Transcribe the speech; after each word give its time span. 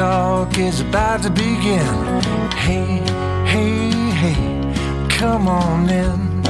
Talk 0.00 0.56
is 0.56 0.80
about 0.80 1.22
to 1.24 1.28
begin. 1.28 2.22
Hey, 2.52 3.02
hey, 3.44 3.90
hey, 4.12 5.08
come 5.10 5.46
on 5.46 5.90
in. 5.90 6.42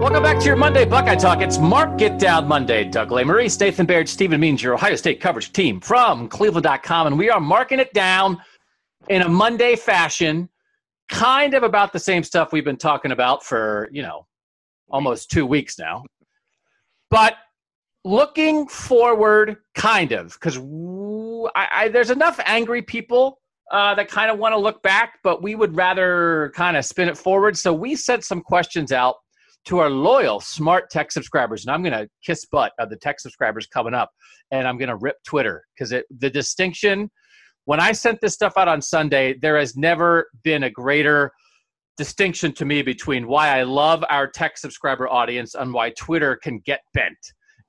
Welcome 0.00 0.22
back 0.22 0.38
to 0.38 0.44
your 0.44 0.54
Monday 0.54 0.84
Buckeye 0.84 1.16
Talk. 1.16 1.40
It's 1.40 1.58
Mark 1.58 1.98
Get 1.98 2.20
Down 2.20 2.46
Monday. 2.46 2.84
Doug 2.84 3.08
Lesmerises, 3.08 3.58
Nathan 3.58 3.84
Baird, 3.84 4.08
Stephen 4.08 4.38
Means, 4.38 4.62
your 4.62 4.74
Ohio 4.74 4.94
State 4.94 5.20
coverage 5.20 5.52
team 5.52 5.80
from 5.80 6.28
Cleveland.com. 6.28 7.08
And 7.08 7.18
we 7.18 7.28
are 7.28 7.40
marking 7.40 7.80
it 7.80 7.92
down 7.92 8.40
in 9.08 9.22
a 9.22 9.28
Monday 9.28 9.74
fashion, 9.74 10.48
kind 11.08 11.54
of 11.54 11.64
about 11.64 11.92
the 11.92 11.98
same 11.98 12.22
stuff 12.22 12.52
we've 12.52 12.64
been 12.64 12.76
talking 12.76 13.10
about 13.10 13.44
for, 13.44 13.88
you 13.90 14.02
know, 14.02 14.28
almost 14.88 15.28
two 15.28 15.44
weeks 15.44 15.76
now. 15.76 16.04
But 17.10 17.34
looking 18.04 18.66
forward, 18.66 19.58
kind 19.74 20.12
of, 20.12 20.32
because 20.34 20.56
there's 21.92 22.10
enough 22.10 22.40
angry 22.44 22.82
people 22.82 23.38
uh, 23.70 23.94
that 23.94 24.08
kind 24.08 24.30
of 24.30 24.38
want 24.38 24.52
to 24.52 24.58
look 24.58 24.82
back, 24.82 25.18
but 25.22 25.42
we 25.42 25.54
would 25.54 25.76
rather 25.76 26.52
kind 26.54 26.76
of 26.76 26.84
spin 26.84 27.08
it 27.08 27.16
forward. 27.16 27.56
So 27.56 27.72
we 27.72 27.96
sent 27.96 28.24
some 28.24 28.42
questions 28.42 28.92
out 28.92 29.16
to 29.64 29.78
our 29.78 29.88
loyal 29.88 30.40
smart 30.40 30.90
text 30.90 31.14
subscribers, 31.14 31.64
and 31.64 31.72
I'm 31.72 31.82
going 31.82 31.92
to 31.92 32.08
kiss 32.26 32.44
butt 32.46 32.72
of 32.78 32.90
the 32.90 32.96
text 32.96 33.22
subscribers 33.22 33.66
coming 33.66 33.94
up, 33.94 34.10
and 34.50 34.66
I'm 34.66 34.76
going 34.76 34.88
to 34.88 34.96
rip 34.96 35.16
Twitter 35.24 35.64
because 35.74 35.94
the 36.18 36.30
distinction. 36.30 37.10
When 37.64 37.78
I 37.78 37.92
sent 37.92 38.20
this 38.20 38.34
stuff 38.34 38.54
out 38.56 38.66
on 38.66 38.82
Sunday, 38.82 39.38
there 39.40 39.56
has 39.56 39.76
never 39.76 40.28
been 40.42 40.64
a 40.64 40.70
greater 40.70 41.30
distinction 41.96 42.52
to 42.54 42.64
me 42.64 42.82
between 42.82 43.28
why 43.28 43.56
I 43.56 43.62
love 43.62 44.02
our 44.10 44.26
text 44.26 44.62
subscriber 44.62 45.08
audience 45.08 45.54
and 45.54 45.72
why 45.72 45.90
Twitter 45.90 46.34
can 46.34 46.58
get 46.58 46.80
bent. 46.92 47.16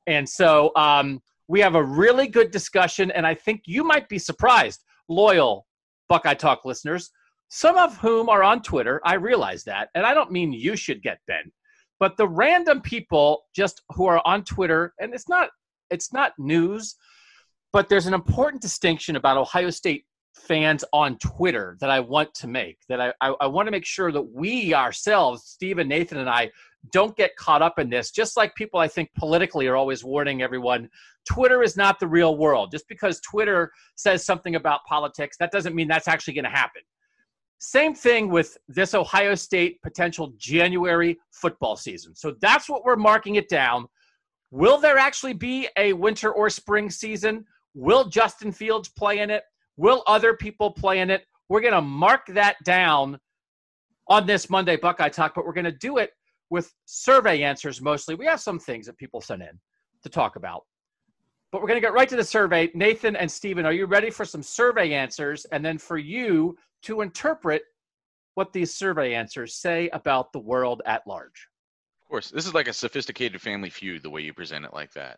And 0.08 0.28
so 0.28 0.72
um, 0.76 1.22
we 1.48 1.60
have 1.62 1.76
a 1.76 1.84
really 1.84 2.28
good 2.28 2.52
discussion, 2.52 3.12
and 3.12 3.26
I 3.26 3.36
think 3.36 3.62
you 3.66 3.84
might 3.84 4.10
be 4.10 4.20
surprised, 4.20 4.84
loyal 5.08 5.66
Buckeye 6.10 6.34
Talk 6.34 6.66
listeners, 6.66 7.12
some 7.50 7.78
of 7.78 7.98
whom 7.98 8.30
are 8.30 8.44
on 8.44 8.62
Twitter. 8.62 9.02
I 9.06 9.16
realize 9.16 9.64
that, 9.66 9.90
and 9.96 10.06
I 10.06 10.14
don't 10.14 10.32
mean 10.32 10.54
you 10.54 10.76
should 10.76 11.02
get 11.04 11.20
bent, 11.28 11.52
but 12.00 12.18
the 12.18 12.28
random 12.28 12.82
people 12.82 13.44
just 13.56 13.82
who 13.90 14.06
are 14.06 14.22
on 14.26 14.44
Twitter, 14.44 14.94
and 15.00 15.14
it's 15.14 15.30
not 15.30 15.50
it's 15.90 16.12
not 16.12 16.34
news, 16.38 16.96
but 17.72 17.90
there's 17.90 18.08
an 18.08 18.14
important 18.14 18.62
distinction 18.62 19.16
about 19.16 19.38
Ohio 19.38 19.70
State 19.70 20.06
fans 20.36 20.84
on 20.94 21.18
Twitter 21.20 21.78
that 21.80 21.90
I 21.90 22.00
want 22.00 22.34
to 22.36 22.48
make. 22.48 22.78
That 22.90 23.00
I, 23.00 23.14
I, 23.22 23.36
I 23.42 23.48
want 23.48 23.68
to 23.68 23.72
make 23.72 23.86
sure 23.86 24.12
that 24.12 24.22
we 24.22 24.74
ourselves, 24.74 25.44
Stephen, 25.46 25.88
Nathan, 25.88 26.18
and 26.18 26.30
I, 26.30 26.52
don't 26.92 27.16
get 27.16 27.36
caught 27.36 27.62
up 27.62 27.80
in 27.80 27.90
this. 27.90 28.12
Just 28.12 28.36
like 28.36 28.54
people, 28.56 28.80
I 28.80 28.88
think, 28.88 29.10
politically 29.18 29.68
are 29.68 29.76
always 29.76 30.04
warning 30.04 30.42
everyone 30.42 30.90
Twitter 31.26 31.64
is 31.64 31.78
not 31.78 32.00
the 32.00 32.08
real 32.08 32.38
world. 32.38 32.72
Just 32.72 32.88
because 32.88 33.20
Twitter 33.22 33.72
says 33.96 34.26
something 34.26 34.56
about 34.56 34.82
politics, 34.88 35.38
that 35.40 35.52
doesn't 35.52 35.76
mean 35.76 35.88
that's 35.88 36.08
actually 36.08 36.34
going 36.34 36.44
to 36.44 36.50
happen. 36.50 36.82
Same 37.60 37.96
thing 37.96 38.30
with 38.30 38.58
this 38.68 38.94
Ohio 38.94 39.36
State 39.36 39.82
potential 39.82 40.34
January 40.38 41.18
football 41.32 41.78
season. 41.78 42.14
So 42.14 42.36
that's 42.42 42.68
what 42.68 42.84
we're 42.84 42.98
marking 42.98 43.36
it 43.36 43.48
down. 43.48 43.88
Will 44.52 44.78
there 44.78 44.98
actually 44.98 45.34
be 45.34 45.70
a 45.78 45.94
winter 45.94 46.32
or 46.32 46.50
spring 46.50 46.90
season? 46.90 47.46
Will 47.74 48.06
Justin 48.10 48.52
Fields 48.52 48.90
play 48.90 49.20
in 49.20 49.30
it? 49.30 49.44
Will 49.78 50.04
other 50.08 50.36
people 50.36 50.72
play 50.72 51.00
in 51.00 51.10
it? 51.10 51.26
We're 51.48 51.62
going 51.62 51.74
to 51.74 51.82
mark 51.82 52.28
that 52.28 52.58
down 52.66 53.18
on 54.08 54.28
this 54.28 54.50
Monday 54.50 54.76
Buckeye 54.76 55.10
Talk, 55.10 55.34
but 55.34 55.46
we're 55.46 55.54
going 55.54 55.64
to 55.64 55.72
do 55.72 55.98
it 55.98 56.12
with 56.54 56.72
survey 56.86 57.42
answers 57.42 57.82
mostly. 57.82 58.14
We 58.14 58.28
have 58.28 58.40
some 58.40 58.60
things 58.60 58.86
that 58.86 58.96
people 59.00 59.22
sent 59.22 59.42
in 59.42 59.60
to 60.04 60.10
talk 60.10 60.36
about. 60.36 60.62
But 61.52 61.62
we're 61.62 61.68
going 61.68 61.82
to 61.82 61.86
get 61.86 61.94
right 61.94 62.08
to 62.08 62.16
the 62.16 62.24
survey. 62.24 62.70
Nathan 62.76 63.16
and 63.16 63.30
Stephen, 63.30 63.66
are 63.66 63.74
you 63.74 63.88
ready 63.88 64.12
for 64.12 64.24
some 64.24 64.44
survey 64.44 64.94
answers? 64.94 65.48
And 65.52 65.66
then 65.66 65.80
for 65.80 65.98
you 65.98 66.56
to 66.84 67.02
interpret 67.02 67.64
what 68.36 68.54
these 68.54 68.72
survey 68.72 69.16
answers 69.16 69.56
say 69.56 69.90
about 69.94 70.32
the 70.32 70.38
world 70.38 70.84
at 70.86 71.02
large. 71.08 71.48
Of 72.04 72.08
course. 72.08 72.30
This 72.30 72.46
is 72.46 72.54
like 72.54 72.68
a 72.68 72.74
sophisticated 72.74 73.42
family 73.42 73.72
feud, 73.72 74.04
the 74.04 74.12
way 74.12 74.22
you 74.22 74.32
present 74.32 74.64
it 74.64 74.76
like 74.76 74.94
that. 74.94 75.18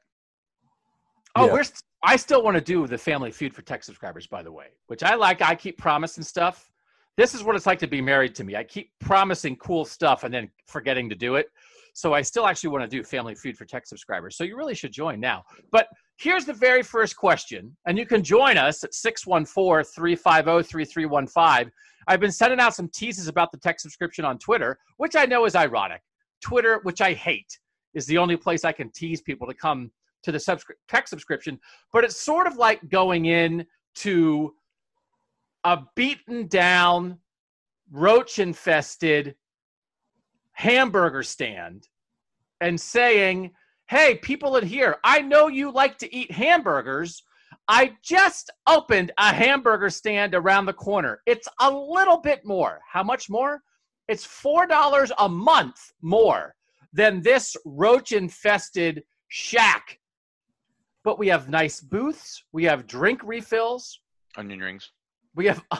Oh, 1.36 1.48
yeah. 1.48 1.54
we're 1.54 1.64
I 2.02 2.16
still 2.16 2.44
want 2.44 2.56
to 2.56 2.62
do 2.62 2.88
the 2.88 2.98
Family 2.98 3.32
Feud 3.32 3.54
for 3.54 3.62
text 3.62 3.88
subscribers, 3.88 4.26
by 4.26 4.42
the 4.42 4.52
way, 4.52 4.68
which 4.88 5.04
I 5.04 5.16
like. 5.16 5.42
I 5.42 5.54
keep 5.54 5.78
promising 5.78 6.24
stuff. 6.24 6.72
This 7.18 7.34
is 7.34 7.44
what 7.44 7.56
it's 7.56 7.66
like 7.66 7.80
to 7.80 7.88
be 7.88 8.02
married 8.02 8.36
to 8.36 8.44
me. 8.44 8.56
I 8.56 8.64
keep 8.64 8.92
promising 9.00 9.56
cool 9.58 9.86
stuff 9.86 10.24
and 10.24 10.34
then 10.34 10.50
forgetting 10.68 11.10
to 11.10 11.16
do 11.16 11.36
it. 11.36 11.48
So 11.94 12.14
I 12.14 12.22
still 12.22 12.46
actually 12.46 12.72
want 12.72 12.84
to 12.84 12.90
do 12.90 13.04
Family 13.04 13.36
Feud 13.36 13.58
for 13.58 13.64
text 13.64 13.90
subscribers. 13.90 14.36
So 14.36 14.44
you 14.44 14.58
really 14.58 14.76
should 14.76 14.92
join 14.92 15.22
now. 15.22 15.44
But 15.72 15.88
here's 16.18 16.44
the 16.44 16.54
very 16.54 16.84
first 16.84 17.16
question, 17.16 17.76
and 17.88 17.98
you 17.98 18.06
can 18.06 18.22
join 18.22 18.58
us 18.58 18.84
at 18.84 18.94
614 18.94 19.86
350 19.96 20.70
3315. 20.70 21.72
I've 22.08 22.20
been 22.20 22.34
sending 22.34 22.60
out 22.60 22.76
some 22.76 22.90
teases 22.90 23.30
about 23.30 23.54
the 23.54 23.58
text 23.60 23.84
subscription 23.84 24.26
on 24.26 24.38
Twitter, 24.38 24.78
which 24.98 25.16
I 25.16 25.26
know 25.26 25.46
is 25.46 25.56
ironic. 25.56 26.02
Twitter, 26.42 26.82
which 26.84 27.00
I 27.00 27.14
hate, 27.14 27.60
is 27.94 28.06
the 28.08 28.18
only 28.18 28.36
place 28.36 28.66
I 28.66 28.74
can 28.74 28.92
tease 28.92 29.22
people 29.22 29.48
to 29.48 29.54
come 29.54 29.90
to 30.24 30.34
the 30.34 30.38
subscri- 30.38 30.76
text 30.90 31.12
subscription, 31.12 31.58
but 31.94 32.04
it's 32.04 32.18
sort 32.18 32.46
of 32.46 32.58
like 32.58 32.88
going 32.90 33.28
in 33.28 33.66
to 33.96 34.54
a 35.66 35.84
beaten 35.96 36.48
down, 36.48 37.18
roach 37.92 38.40
infested 38.40 39.36
hamburger 40.54 41.24
stand 41.24 41.90
and 42.62 42.80
saying, 42.80 43.52
Hey, 43.88 44.16
people 44.16 44.56
in 44.56 44.66
here, 44.66 44.96
I 45.04 45.22
know 45.22 45.48
you 45.48 45.72
like 45.72 45.98
to 45.98 46.16
eat 46.16 46.32
hamburgers. 46.32 47.22
I 47.68 47.98
just 48.02 48.50
opened 48.66 49.12
a 49.18 49.34
hamburger 49.34 49.90
stand 49.90 50.34
around 50.34 50.66
the 50.66 50.74
corner. 50.74 51.22
It's 51.26 51.48
a 51.60 51.70
little 51.70 52.18
bit 52.18 52.46
more. 52.46 52.80
How 52.90 53.04
much 53.04 53.30
more? 53.30 53.62
It's 54.08 54.26
$4 54.26 55.12
a 55.18 55.28
month 55.28 55.92
more 56.02 56.56
than 56.94 57.22
this 57.22 57.58
roach 57.66 58.14
infested 58.14 59.04
shack 59.28 60.00
but 61.06 61.20
we 61.20 61.28
have 61.28 61.48
nice 61.48 61.80
booths. 61.80 62.44
We 62.52 62.64
have 62.66 62.88
drink 62.88 63.22
refills. 63.24 64.02
Onion 64.36 64.60
rings. 64.60 64.92
We 65.36 65.46
have. 65.48 65.64
Uh, 65.72 65.80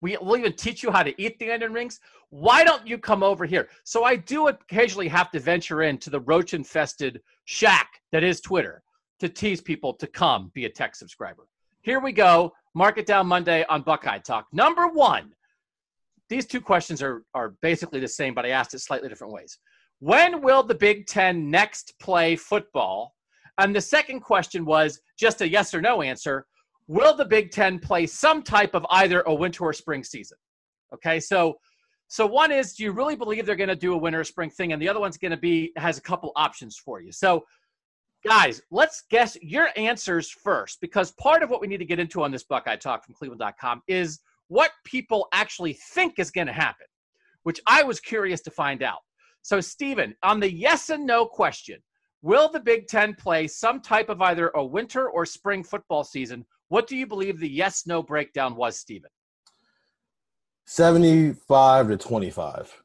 we 0.00 0.18
will 0.18 0.36
even 0.36 0.52
teach 0.52 0.82
you 0.82 0.90
how 0.90 1.02
to 1.02 1.22
eat 1.22 1.38
the 1.38 1.50
onion 1.50 1.72
rings. 1.72 1.98
Why 2.28 2.62
don't 2.62 2.86
you 2.86 2.98
come 2.98 3.22
over 3.22 3.46
here? 3.46 3.68
So 3.84 4.04
I 4.04 4.16
do 4.16 4.48
occasionally 4.48 5.08
have 5.08 5.30
to 5.30 5.40
venture 5.40 5.82
into 5.82 6.10
the 6.10 6.20
roach-infested 6.20 7.22
shack 7.46 8.02
that 8.12 8.22
is 8.22 8.42
Twitter 8.42 8.82
to 9.20 9.30
tease 9.30 9.62
people 9.62 9.94
to 9.94 10.06
come 10.06 10.50
be 10.52 10.66
a 10.66 10.68
text 10.68 10.98
subscriber. 10.98 11.46
Here 11.80 12.00
we 12.00 12.12
go. 12.12 12.52
Mark 12.74 12.98
it 12.98 13.06
down 13.06 13.26
Monday 13.26 13.64
on 13.70 13.80
Buckeye 13.82 14.18
Talk. 14.18 14.46
Number 14.52 14.88
one. 14.88 15.32
These 16.28 16.46
two 16.46 16.60
questions 16.60 17.02
are 17.02 17.22
are 17.34 17.54
basically 17.62 18.00
the 18.00 18.08
same, 18.08 18.34
but 18.34 18.44
I 18.44 18.50
asked 18.50 18.74
it 18.74 18.80
slightly 18.80 19.08
different 19.08 19.32
ways. 19.32 19.58
When 20.00 20.42
will 20.42 20.62
the 20.62 20.74
Big 20.74 21.06
Ten 21.06 21.50
next 21.50 21.94
play 21.98 22.36
football? 22.36 23.14
And 23.58 23.74
the 23.74 23.80
second 23.80 24.20
question 24.20 24.64
was 24.64 25.00
just 25.18 25.40
a 25.40 25.48
yes 25.48 25.72
or 25.74 25.80
no 25.80 26.02
answer. 26.02 26.46
Will 26.86 27.16
the 27.16 27.24
Big 27.24 27.50
Ten 27.50 27.78
play 27.78 28.06
some 28.06 28.42
type 28.42 28.74
of 28.74 28.84
either 28.90 29.22
a 29.22 29.34
winter 29.34 29.64
or 29.64 29.72
spring 29.72 30.04
season? 30.04 30.38
Okay, 30.92 31.18
so 31.18 31.56
so 32.08 32.26
one 32.26 32.52
is, 32.52 32.74
do 32.74 32.84
you 32.84 32.92
really 32.92 33.16
believe 33.16 33.46
they're 33.46 33.56
going 33.56 33.68
to 33.68 33.76
do 33.76 33.94
a 33.94 33.96
winter 33.96 34.20
or 34.20 34.24
spring 34.24 34.50
thing? 34.50 34.72
And 34.72 34.80
the 34.80 34.88
other 34.88 35.00
one's 35.00 35.16
going 35.16 35.30
to 35.30 35.36
be 35.36 35.72
has 35.76 35.98
a 35.98 36.02
couple 36.02 36.32
options 36.36 36.76
for 36.76 37.00
you. 37.00 37.10
So, 37.10 37.44
guys, 38.26 38.62
let's 38.70 39.04
guess 39.10 39.36
your 39.42 39.68
answers 39.76 40.30
first, 40.30 40.80
because 40.80 41.12
part 41.12 41.42
of 41.42 41.50
what 41.50 41.60
we 41.60 41.66
need 41.66 41.78
to 41.78 41.84
get 41.84 41.98
into 41.98 42.22
on 42.22 42.30
this 42.30 42.44
Buckeye 42.44 42.76
Talk 42.76 43.04
from 43.04 43.14
Cleveland.com 43.14 43.82
is 43.88 44.20
what 44.48 44.70
people 44.84 45.26
actually 45.32 45.72
think 45.92 46.18
is 46.18 46.30
going 46.30 46.46
to 46.46 46.52
happen, 46.52 46.86
which 47.44 47.60
I 47.66 47.82
was 47.82 48.00
curious 48.00 48.42
to 48.42 48.50
find 48.50 48.82
out. 48.82 49.00
So, 49.42 49.60
Stephen, 49.60 50.14
on 50.22 50.40
the 50.40 50.52
yes 50.52 50.90
and 50.90 51.06
no 51.06 51.26
question, 51.26 51.78
will 52.22 52.50
the 52.50 52.60
Big 52.60 52.86
Ten 52.86 53.14
play 53.14 53.46
some 53.46 53.80
type 53.80 54.08
of 54.08 54.20
either 54.20 54.52
a 54.54 54.64
winter 54.64 55.08
or 55.08 55.26
spring 55.26 55.64
football 55.64 56.04
season? 56.04 56.44
What 56.74 56.88
do 56.88 56.96
you 56.96 57.06
believe 57.06 57.38
the 57.38 57.48
yes 57.48 57.86
no 57.86 58.02
breakdown 58.02 58.56
was, 58.56 58.76
Stephen? 58.76 59.10
75 60.66 61.86
to 61.86 61.96
25 61.96 62.82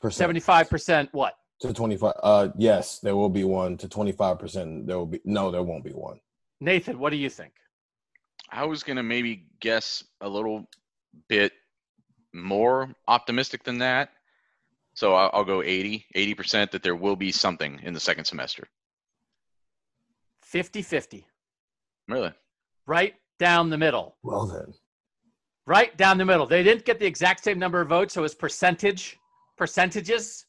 percent 0.00 0.32
75% 0.32 1.08
what? 1.10 1.34
to 1.60 1.72
25 1.72 2.12
uh 2.22 2.48
yes 2.56 3.00
there 3.00 3.16
will 3.16 3.28
be 3.28 3.42
one 3.42 3.76
to 3.78 3.88
25 3.88 4.38
percent 4.38 4.86
there 4.86 4.96
will 4.96 5.06
be 5.06 5.20
no 5.24 5.50
there 5.50 5.62
won't 5.62 5.82
be 5.82 5.90
one 5.90 6.20
Nathan, 6.60 6.98
what 6.98 7.10
do 7.10 7.16
you 7.16 7.30
think? 7.30 7.52
I 8.50 8.64
was 8.64 8.84
gonna 8.84 9.02
maybe 9.02 9.46
guess 9.60 10.04
a 10.20 10.28
little 10.28 10.68
bit 11.28 11.52
more 12.32 12.94
optimistic 13.08 13.64
than 13.64 13.78
that. 13.78 14.10
So 14.94 15.14
I'll, 15.14 15.30
I'll 15.32 15.44
go 15.44 15.62
80, 15.62 16.06
80% 16.14 16.70
that 16.70 16.82
there 16.82 16.94
will 16.94 17.16
be 17.16 17.32
something 17.32 17.80
in 17.82 17.92
the 17.92 18.00
second 18.00 18.26
semester. 18.26 18.68
50 20.42 20.82
50, 20.82 21.26
Really? 22.06 22.32
Right 22.86 23.14
down 23.38 23.70
the 23.70 23.78
middle. 23.78 24.16
well 24.22 24.46
then 24.46 24.74
Right 25.66 25.96
down 25.96 26.18
the 26.18 26.24
middle. 26.24 26.46
They 26.46 26.64
didn't 26.64 26.84
get 26.84 26.98
the 26.98 27.06
exact 27.06 27.44
same 27.44 27.58
number 27.58 27.80
of 27.80 27.88
votes, 27.88 28.14
so 28.14 28.22
it 28.22 28.22
was 28.22 28.34
percentage, 28.34 29.16
percentages. 29.56 30.46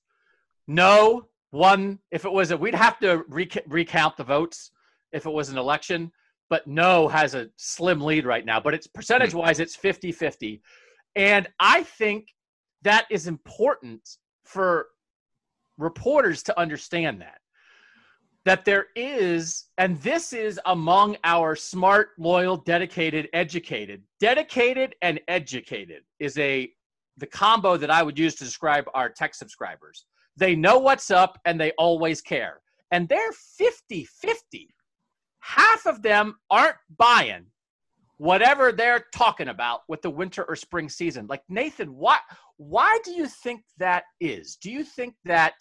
No, 0.67 1.27
one. 1.51 1.99
If 2.09 2.25
it 2.25 2.31
was 2.31 2.49
a, 2.49 2.57
we'd 2.57 2.73
have 2.73 2.97
to 3.01 3.23
rec- 3.27 3.63
recount 3.67 4.17
the 4.17 4.23
votes 4.23 4.71
if 5.11 5.27
it 5.27 5.29
was 5.29 5.49
an 5.49 5.59
election. 5.59 6.11
But 6.49 6.65
no 6.65 7.07
has 7.07 7.35
a 7.35 7.49
slim 7.57 8.01
lead 8.01 8.25
right 8.25 8.45
now. 8.45 8.59
But 8.59 8.73
it's 8.73 8.87
percentage 8.87 9.33
wise, 9.33 9.59
it's 9.59 9.75
50 9.75 10.11
50. 10.11 10.61
And 11.15 11.47
I 11.59 11.83
think 11.83 12.29
that 12.81 13.05
is 13.11 13.27
important 13.27 14.17
for 14.43 14.87
reporters 15.77 16.41
to 16.43 16.59
understand 16.59 17.21
that. 17.21 17.40
That 18.45 18.65
there 18.65 18.87
is, 18.95 19.65
and 19.77 20.01
this 20.01 20.33
is 20.33 20.59
among 20.65 21.17
our 21.23 21.55
smart, 21.55 22.09
loyal, 22.17 22.57
dedicated, 22.57 23.29
educated. 23.33 24.01
Dedicated 24.19 24.95
and 25.01 25.19
educated 25.27 26.03
is 26.19 26.37
a 26.39 26.71
the 27.17 27.27
combo 27.27 27.77
that 27.77 27.91
I 27.91 28.01
would 28.01 28.17
use 28.17 28.35
to 28.35 28.43
describe 28.43 28.85
our 28.95 29.09
text 29.09 29.37
subscribers. 29.37 30.05
They 30.37 30.55
know 30.55 30.79
what's 30.79 31.11
up 31.11 31.39
and 31.45 31.59
they 31.59 31.71
always 31.77 32.21
care. 32.21 32.61
And 32.91 33.07
they're 33.07 33.31
50 33.31 34.05
50. 34.05 34.73
Half 35.39 35.85
of 35.85 36.01
them 36.01 36.35
aren't 36.49 36.77
buying 36.97 37.45
whatever 38.17 38.71
they're 38.71 39.05
talking 39.13 39.47
about 39.47 39.81
with 39.87 40.01
the 40.03 40.09
winter 40.09 40.43
or 40.43 40.55
spring 40.55 40.87
season. 40.87 41.25
Like 41.27 41.41
Nathan, 41.49 41.95
why 41.95 42.17
why 42.57 42.99
do 43.03 43.11
you 43.11 43.25
think 43.25 43.63
that 43.79 44.03
is? 44.19 44.57
Do 44.57 44.71
you 44.71 44.83
think 44.83 45.15
that 45.25 45.55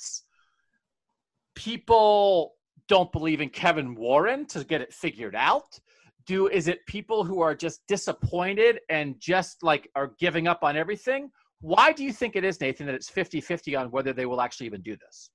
people 1.55 2.53
don't 2.91 3.13
believe 3.13 3.41
in 3.41 3.49
Kevin 3.49 3.95
Warren 3.95 4.45
to 4.47 4.65
get 4.65 4.81
it 4.81 4.93
figured 4.93 5.37
out? 5.37 5.79
Do 6.27 6.49
is 6.49 6.67
it 6.67 6.85
people 6.87 7.23
who 7.23 7.41
are 7.41 7.55
just 7.55 7.83
disappointed 7.87 8.81
and 8.91 9.15
just 9.21 9.63
like 9.63 9.89
are 9.95 10.13
giving 10.19 10.49
up 10.49 10.65
on 10.65 10.77
everything? 10.77 11.31
Why 11.61 11.93
do 11.93 12.03
you 12.03 12.13
think 12.13 12.35
it 12.35 12.45
is, 12.45 12.61
Nathan, 12.61 12.87
that 12.87 12.97
it's 12.97 13.09
50-50 13.09 13.79
on 13.79 13.91
whether 13.93 14.13
they 14.13 14.27
will 14.27 14.41
actually 14.41 14.67
even 14.67 14.83
do 14.83 14.97
this? 14.97 15.31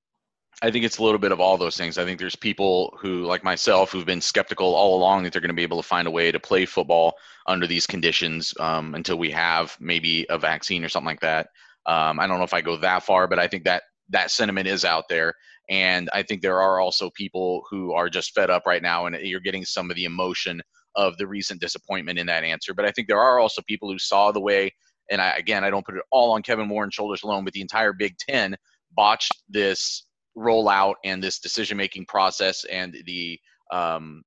I 0.61 0.69
think 0.69 0.83
it's 0.83 0.97
a 0.97 1.03
little 1.03 1.17
bit 1.17 1.31
of 1.31 1.39
all 1.39 1.57
those 1.57 1.77
things. 1.77 1.97
I 1.97 2.03
think 2.03 2.19
there's 2.19 2.35
people 2.35 2.97
who, 3.01 3.25
like 3.25 3.43
myself, 3.43 3.91
who've 3.91 4.05
been 4.05 4.21
skeptical 4.21 4.75
all 4.75 4.97
along 4.97 5.23
that 5.23 5.31
they're 5.31 5.41
going 5.41 5.49
to 5.49 5.55
be 5.55 5.63
able 5.63 5.81
to 5.81 5.87
find 5.87 6.07
a 6.07 6.11
way 6.11 6.31
to 6.31 6.39
play 6.39 6.65
football 6.65 7.13
under 7.47 7.67
these 7.67 7.87
conditions 7.87 8.53
um, 8.59 8.95
until 8.95 9.17
we 9.17 9.31
have 9.31 9.77
maybe 9.79 10.25
a 10.29 10.37
vaccine 10.37 10.83
or 10.83 10.89
something 10.89 11.07
like 11.07 11.21
that. 11.21 11.47
Um, 11.85 12.19
I 12.19 12.27
don't 12.27 12.37
know 12.37 12.43
if 12.45 12.53
I 12.53 12.61
go 12.61 12.75
that 12.77 13.03
far, 13.03 13.27
but 13.27 13.39
I 13.39 13.47
think 13.47 13.63
that 13.63 13.83
that 14.09 14.31
sentiment 14.31 14.67
is 14.67 14.83
out 14.83 15.05
there. 15.09 15.33
And 15.69 16.09
I 16.13 16.23
think 16.23 16.41
there 16.41 16.61
are 16.61 16.79
also 16.79 17.09
people 17.11 17.63
who 17.69 17.93
are 17.93 18.09
just 18.09 18.33
fed 18.33 18.49
up 18.49 18.63
right 18.65 18.81
now, 18.81 19.05
and 19.05 19.15
you're 19.21 19.39
getting 19.39 19.65
some 19.65 19.89
of 19.89 19.95
the 19.95 20.05
emotion 20.05 20.61
of 20.95 21.17
the 21.17 21.27
recent 21.27 21.59
disappointment 21.59 22.19
in 22.19 22.27
that 22.27 22.43
answer. 22.43 22.73
But 22.73 22.85
I 22.85 22.91
think 22.91 23.07
there 23.07 23.19
are 23.19 23.39
also 23.39 23.61
people 23.67 23.91
who 23.91 23.99
saw 23.99 24.31
the 24.31 24.41
way, 24.41 24.71
and 25.09 25.21
I, 25.21 25.35
again, 25.35 25.63
I 25.63 25.69
don't 25.69 25.85
put 25.85 25.95
it 25.95 26.03
all 26.11 26.31
on 26.31 26.41
Kevin 26.41 26.69
Warren's 26.69 26.93
shoulders 26.93 27.23
alone, 27.23 27.43
but 27.43 27.53
the 27.53 27.61
entire 27.61 27.93
Big 27.93 28.15
Ten 28.17 28.55
botched 28.95 29.33
this 29.49 30.05
rollout 30.37 30.95
and 31.03 31.23
this 31.23 31.39
decision 31.39 31.77
making 31.77 32.05
process 32.05 32.63
and 32.65 32.95
the 33.05 33.39
um, 33.71 34.23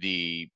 the 0.00 0.48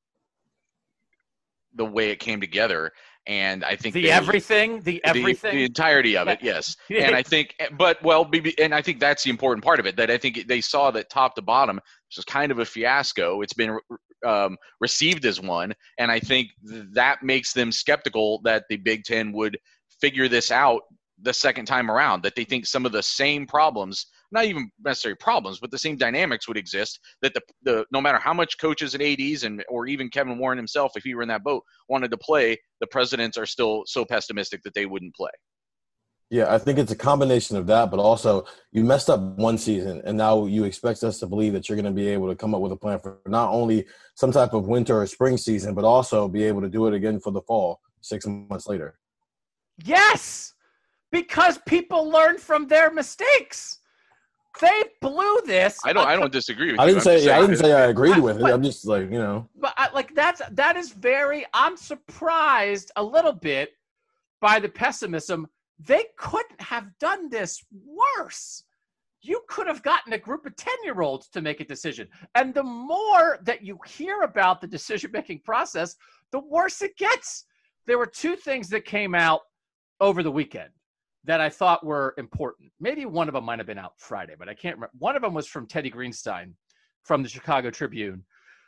the 1.74 1.84
way 1.84 2.10
it 2.10 2.18
came 2.18 2.40
together 2.40 2.92
and 3.28 3.62
i 3.64 3.76
think 3.76 3.94
The 3.94 4.02
they- 4.04 4.10
everything, 4.10 4.76
the 4.80 4.94
the- 4.94 5.04
everything. 5.04 5.54
the, 5.54 5.64
entirety 5.64 6.16
of 6.16 6.26
it 6.28 6.40
yes. 6.42 6.76
And 6.90 7.14
i 7.14 7.22
think 7.22 7.54
but 7.76 8.02
well 8.02 8.28
and 8.58 8.74
i 8.74 8.82
think 8.82 8.98
that's 8.98 9.22
the 9.22 9.30
important 9.30 9.62
part 9.62 9.78
of 9.78 9.86
it 9.86 9.96
that 9.96 10.10
i 10.10 10.18
think 10.18 10.48
they 10.48 10.60
saw 10.60 10.90
that 10.90 11.10
top 11.10 11.34
to 11.36 11.42
bottom 11.42 11.76
this 12.10 12.16
was 12.16 12.24
kind 12.24 12.50
of 12.50 12.58
a 12.58 12.64
fiasco. 12.64 13.42
It's 13.42 13.52
been 13.52 13.78
um, 14.26 14.56
received 14.80 15.24
as 15.26 15.40
one 15.40 15.72
and 15.98 16.10
i 16.10 16.18
think 16.18 16.48
that 16.92 17.22
makes 17.22 17.52
them 17.52 17.70
skeptical 17.70 18.40
that 18.44 18.64
the 18.68 18.76
big 18.78 19.04
ten 19.04 19.30
would 19.32 19.56
figure 20.00 20.26
this 20.26 20.50
out 20.50 20.82
the 21.22 21.34
second 21.34 21.66
time 21.66 21.90
around 21.90 22.22
that 22.22 22.34
they 22.34 22.44
think 22.44 22.64
some 22.66 22.86
of 22.86 22.92
the 22.92 23.02
same 23.02 23.46
problems 23.46 24.06
not 24.30 24.44
even 24.44 24.70
necessarily 24.84 25.16
problems 25.16 25.58
but 25.58 25.70
the 25.70 25.78
same 25.78 25.96
dynamics 25.96 26.46
would 26.48 26.56
exist 26.56 27.00
that 27.22 27.34
the, 27.34 27.40
the 27.62 27.84
no 27.92 28.00
matter 28.00 28.18
how 28.18 28.32
much 28.32 28.58
coaches 28.58 28.94
and 28.94 29.02
ads 29.02 29.44
and 29.44 29.64
or 29.68 29.86
even 29.86 30.08
kevin 30.08 30.38
warren 30.38 30.58
himself 30.58 30.92
if 30.96 31.04
he 31.04 31.14
were 31.14 31.22
in 31.22 31.28
that 31.28 31.44
boat 31.44 31.62
wanted 31.88 32.10
to 32.10 32.18
play 32.18 32.56
the 32.80 32.86
presidents 32.86 33.36
are 33.36 33.46
still 33.46 33.82
so 33.86 34.04
pessimistic 34.04 34.62
that 34.62 34.74
they 34.74 34.86
wouldn't 34.86 35.14
play 35.14 35.30
Yeah, 36.30 36.54
I 36.54 36.58
think 36.58 36.78
it's 36.78 36.92
a 36.92 36.96
combination 36.96 37.56
of 37.56 37.66
that, 37.68 37.90
but 37.90 37.98
also 37.98 38.44
you 38.70 38.84
messed 38.84 39.08
up 39.08 39.18
one 39.38 39.56
season, 39.56 40.02
and 40.04 40.18
now 40.18 40.44
you 40.44 40.64
expect 40.64 41.02
us 41.02 41.18
to 41.20 41.26
believe 41.26 41.54
that 41.54 41.68
you're 41.68 41.80
going 41.80 41.86
to 41.86 42.02
be 42.02 42.08
able 42.08 42.28
to 42.28 42.36
come 42.36 42.54
up 42.54 42.60
with 42.60 42.72
a 42.72 42.76
plan 42.76 42.98
for 42.98 43.20
not 43.26 43.50
only 43.50 43.86
some 44.14 44.30
type 44.30 44.52
of 44.52 44.68
winter 44.68 45.00
or 45.00 45.06
spring 45.06 45.38
season, 45.38 45.74
but 45.74 45.84
also 45.84 46.28
be 46.28 46.44
able 46.44 46.60
to 46.60 46.68
do 46.68 46.86
it 46.86 46.92
again 46.92 47.18
for 47.18 47.32
the 47.32 47.40
fall 47.40 47.80
six 48.02 48.26
months 48.26 48.66
later. 48.66 48.98
Yes, 49.84 50.52
because 51.10 51.58
people 51.66 52.10
learn 52.10 52.36
from 52.36 52.66
their 52.66 52.90
mistakes. 52.92 53.78
They 54.60 54.82
blew 55.00 55.40
this. 55.46 55.78
i 55.84 55.92
don't 55.92 56.06
i 56.06 56.16
don't 56.16 56.32
disagree 56.32 56.72
with 56.72 56.80
I 56.80 56.84
you 56.84 56.88
didn't 56.94 56.98
I'm 56.98 57.04
say 57.04 57.16
just 57.24 57.28
I 57.28 57.40
didn't 57.40 57.56
say 57.56 57.72
I 57.72 57.86
agreed 57.86 58.14
But- 58.14 58.22
with 58.22 58.36
it. 58.38 58.42
but- 58.42 58.52
I'm 58.52 58.62
just 58.62 58.86
like 58.86 59.02
you 59.10 59.18
know. 59.18 59.48
but 59.56 59.74
I, 59.76 59.90
like 59.92 60.14
that's 60.14 60.42
that 60.52 60.76
is 60.76 60.90
very 60.90 61.44
i'm 61.54 61.76
surprised 61.76 62.90
a 62.96 63.02
little 63.02 63.32
bit 63.32 63.70
by 64.40 64.58
the 64.58 64.68
pessimism 64.68 65.46
they 65.78 66.06
couldn't 66.16 66.60
have 66.60 66.86
done 66.98 67.28
this 67.28 67.64
worse 67.86 68.64
you 69.20 69.42
could 69.48 69.66
have 69.66 69.82
gotten 69.82 70.12
a 70.12 70.18
group 70.18 70.46
of 70.46 70.54
10 70.56 70.72
year 70.84 71.00
olds 71.00 71.28
to 71.28 71.40
make 71.40 71.60
a 71.60 71.64
decision 71.64 72.08
and 72.34 72.54
the 72.54 72.62
more 72.62 73.38
that 73.42 73.62
you 73.62 73.78
hear 73.86 74.22
about 74.22 74.60
the 74.60 74.66
decision 74.66 75.10
making 75.12 75.40
process 75.44 75.96
the 76.32 76.40
worse 76.40 76.82
it 76.82 76.96
gets 76.96 77.44
there 77.86 77.98
were 77.98 78.06
two 78.06 78.36
things 78.36 78.68
that 78.68 78.84
came 78.84 79.14
out 79.14 79.40
over 80.00 80.22
the 80.22 80.30
weekend 80.30 80.68
that 81.24 81.40
I 81.40 81.48
thought 81.48 81.84
were 81.84 82.14
important. 82.16 82.67
Maybe 82.80 83.04
one 83.06 83.28
of 83.28 83.34
them 83.34 83.44
might 83.44 83.58
have 83.58 83.66
been 83.66 83.78
out 83.78 83.94
Friday, 83.98 84.34
but 84.38 84.48
I 84.48 84.54
can't 84.54 84.76
remember. 84.76 84.92
One 84.98 85.16
of 85.16 85.22
them 85.22 85.34
was 85.34 85.46
from 85.46 85.66
Teddy 85.66 85.90
Greenstein 85.90 86.52
from 87.04 87.22
the 87.22 87.28
Chicago 87.28 87.70
Tribune 87.70 88.22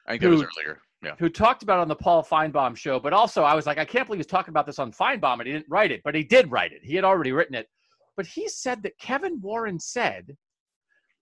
i 0.06 0.12
think 0.12 0.22
that 0.22 0.30
was 0.30 0.40
who- 0.40 0.46
earlier 0.58 0.80
yeah 1.02 1.14
who 1.18 1.28
talked 1.28 1.62
about 1.62 1.78
it 1.78 1.82
on 1.82 1.88
the 1.88 1.94
Paul 1.96 2.22
Finebaum 2.24 2.74
show. 2.76 2.98
But 2.98 3.12
also, 3.12 3.42
I 3.42 3.54
was 3.54 3.66
like, 3.66 3.78
I 3.78 3.84
can't 3.84 4.06
believe 4.06 4.18
he's 4.18 4.26
talking 4.26 4.50
about 4.52 4.66
this 4.66 4.78
on 4.78 4.92
Finebaum 4.92 5.34
and 5.40 5.46
he 5.46 5.52
didn't 5.52 5.66
write 5.68 5.90
it, 5.92 6.00
but 6.04 6.14
he 6.14 6.24
did 6.24 6.50
write 6.50 6.72
it. 6.72 6.80
He 6.82 6.94
had 6.94 7.04
already 7.04 7.32
written 7.32 7.54
it. 7.54 7.68
But 8.16 8.26
he 8.26 8.48
said 8.48 8.82
that 8.82 8.98
Kevin 8.98 9.40
Warren 9.40 9.78
said 9.78 10.36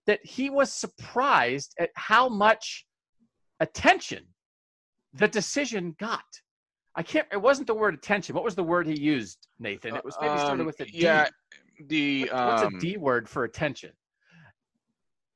that 0.06 0.20
he 0.24 0.48
was 0.50 0.72
surprised 0.72 1.74
at 1.78 1.90
how 1.94 2.28
much 2.28 2.86
attention 3.60 4.24
the 5.14 5.28
decision 5.28 5.94
got. 5.98 6.24
I 6.96 7.02
can't, 7.02 7.26
it 7.30 7.40
wasn't 7.40 7.66
the 7.68 7.74
word 7.74 7.94
attention. 7.94 8.34
What 8.34 8.44
was 8.44 8.54
the 8.56 8.64
word 8.64 8.86
he 8.86 8.98
used, 8.98 9.46
Nathan? 9.60 9.94
It 9.94 10.04
was 10.04 10.16
maybe 10.20 10.38
started 10.38 10.60
Um, 10.62 10.66
with 10.66 10.80
a 10.80 10.86
D. 10.86 10.90
yeah 10.94 11.28
the 11.86 12.28
What- 12.32 12.46
What's 12.46 12.62
um, 12.62 12.76
a 12.76 12.78
D 12.78 12.96
word 12.96 13.28
for 13.28 13.44
attention? 13.44 13.92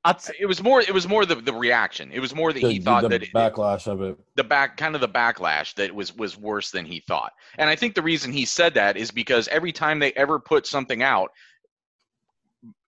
I'll 0.05 0.15
t- 0.15 0.33
it 0.41 0.47
was 0.47 0.61
more 0.63 0.81
it 0.81 0.93
was 0.93 1.07
more 1.07 1.25
the, 1.25 1.37
the 1.37 1.53
reaction 1.53 2.11
it 2.13 2.19
was 2.19 2.35
more 2.35 2.53
that 2.53 2.61
The, 2.61 2.73
he 2.73 2.81
thought 2.81 3.03
the 3.03 3.09
that 3.11 3.23
it- 3.23 3.33
backlash 3.33 3.87
of 3.87 4.03
it. 4.03 4.19
the 4.35 4.43
back 4.43 4.77
kind 4.77 4.97
of 4.97 5.01
the 5.01 5.09
backlash 5.09 5.75
that 5.75 5.95
was 5.95 6.13
was 6.17 6.37
worse 6.37 6.73
than 6.73 6.85
he 6.85 6.99
thought 7.07 7.33
and 7.57 7.71
i 7.71 7.77
think 7.77 7.95
the 7.95 8.03
reason 8.03 8.33
he 8.33 8.45
said 8.45 8.75
that 8.75 8.97
is 8.97 9.13
because 9.13 9.47
every 9.47 9.71
time 9.71 10.01
they 10.01 10.13
ever 10.15 10.41
put 10.41 10.67
something 10.67 11.05
out 11.05 11.31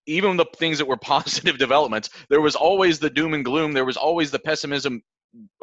even 0.07 0.37
the 0.37 0.45
things 0.57 0.77
that 0.79 0.87
were 0.87 0.97
positive 1.15 1.57
developments, 1.57 2.11
there 2.29 2.41
was 2.41 2.57
always 2.57 2.99
the 2.99 3.09
doom 3.09 3.33
and 3.33 3.45
gloom. 3.45 3.73
There 3.73 3.87
was 3.87 3.97
always 3.97 4.31
the 4.31 4.39
pessimism 4.39 5.03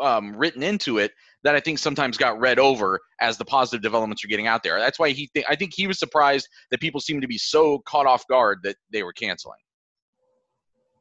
um, 0.01 0.36
written 0.36 0.63
into 0.63 0.98
it 0.98 1.12
that 1.43 1.55
I 1.55 1.60
think 1.60 1.79
sometimes 1.79 2.17
got 2.17 2.39
read 2.39 2.60
over 2.60 3.00
as 3.19 3.38
the 3.38 3.45
positive 3.45 3.81
developments 3.81 4.24
are 4.24 4.27
getting 4.27 4.48
out 4.48 4.63
there. 4.63 4.79
That's 4.79 5.00
why 5.00 5.10
he 5.10 5.29
th- 5.33 5.45
I 5.50 5.55
think 5.55 5.74
he 5.74 5.88
was 5.88 6.00
surprised 6.00 6.48
that 6.69 6.79
people 6.79 7.01
seemed 7.01 7.21
to 7.21 7.27
be 7.27 7.38
so 7.38 7.79
caught 7.79 8.05
off 8.05 8.27
guard 8.27 8.60
that 8.63 8.75
they 8.91 9.03
were 9.03 9.13
canceling. 9.13 9.60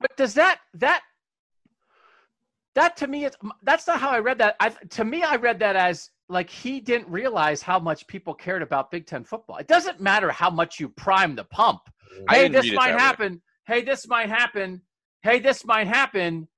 But 0.00 0.16
does 0.16 0.34
that 0.34 0.60
that 0.74 1.02
that 2.74 2.96
to 2.98 3.06
me 3.06 3.26
is 3.26 3.36
that's 3.62 3.86
not 3.86 4.00
how 4.00 4.10
I 4.10 4.20
read 4.20 4.38
that. 4.38 4.56
I 4.60 4.70
to 4.70 5.04
me 5.04 5.22
I 5.22 5.36
read 5.36 5.58
that 5.60 5.76
as 5.76 6.10
like 6.28 6.48
he 6.48 6.80
didn't 6.80 7.08
realize 7.08 7.60
how 7.60 7.78
much 7.78 8.06
people 8.06 8.32
cared 8.32 8.62
about 8.62 8.90
Big 8.90 9.06
Ten 9.06 9.24
football. 9.24 9.56
It 9.58 9.68
doesn't 9.68 10.00
matter 10.00 10.30
how 10.30 10.48
much 10.48 10.78
you 10.78 10.88
prime 10.88 11.34
the 11.34 11.44
pump. 11.44 11.80
Hey, 12.28 12.48
this 12.48 12.72
might 12.72 12.98
happen. 12.98 13.34
Way. 13.34 13.40
Hey, 13.66 13.82
this 13.82 14.06
might 14.08 14.28
happen. 14.28 14.80
Hey, 15.22 15.38
this 15.40 15.64
might 15.64 15.86
happen. 15.86 16.48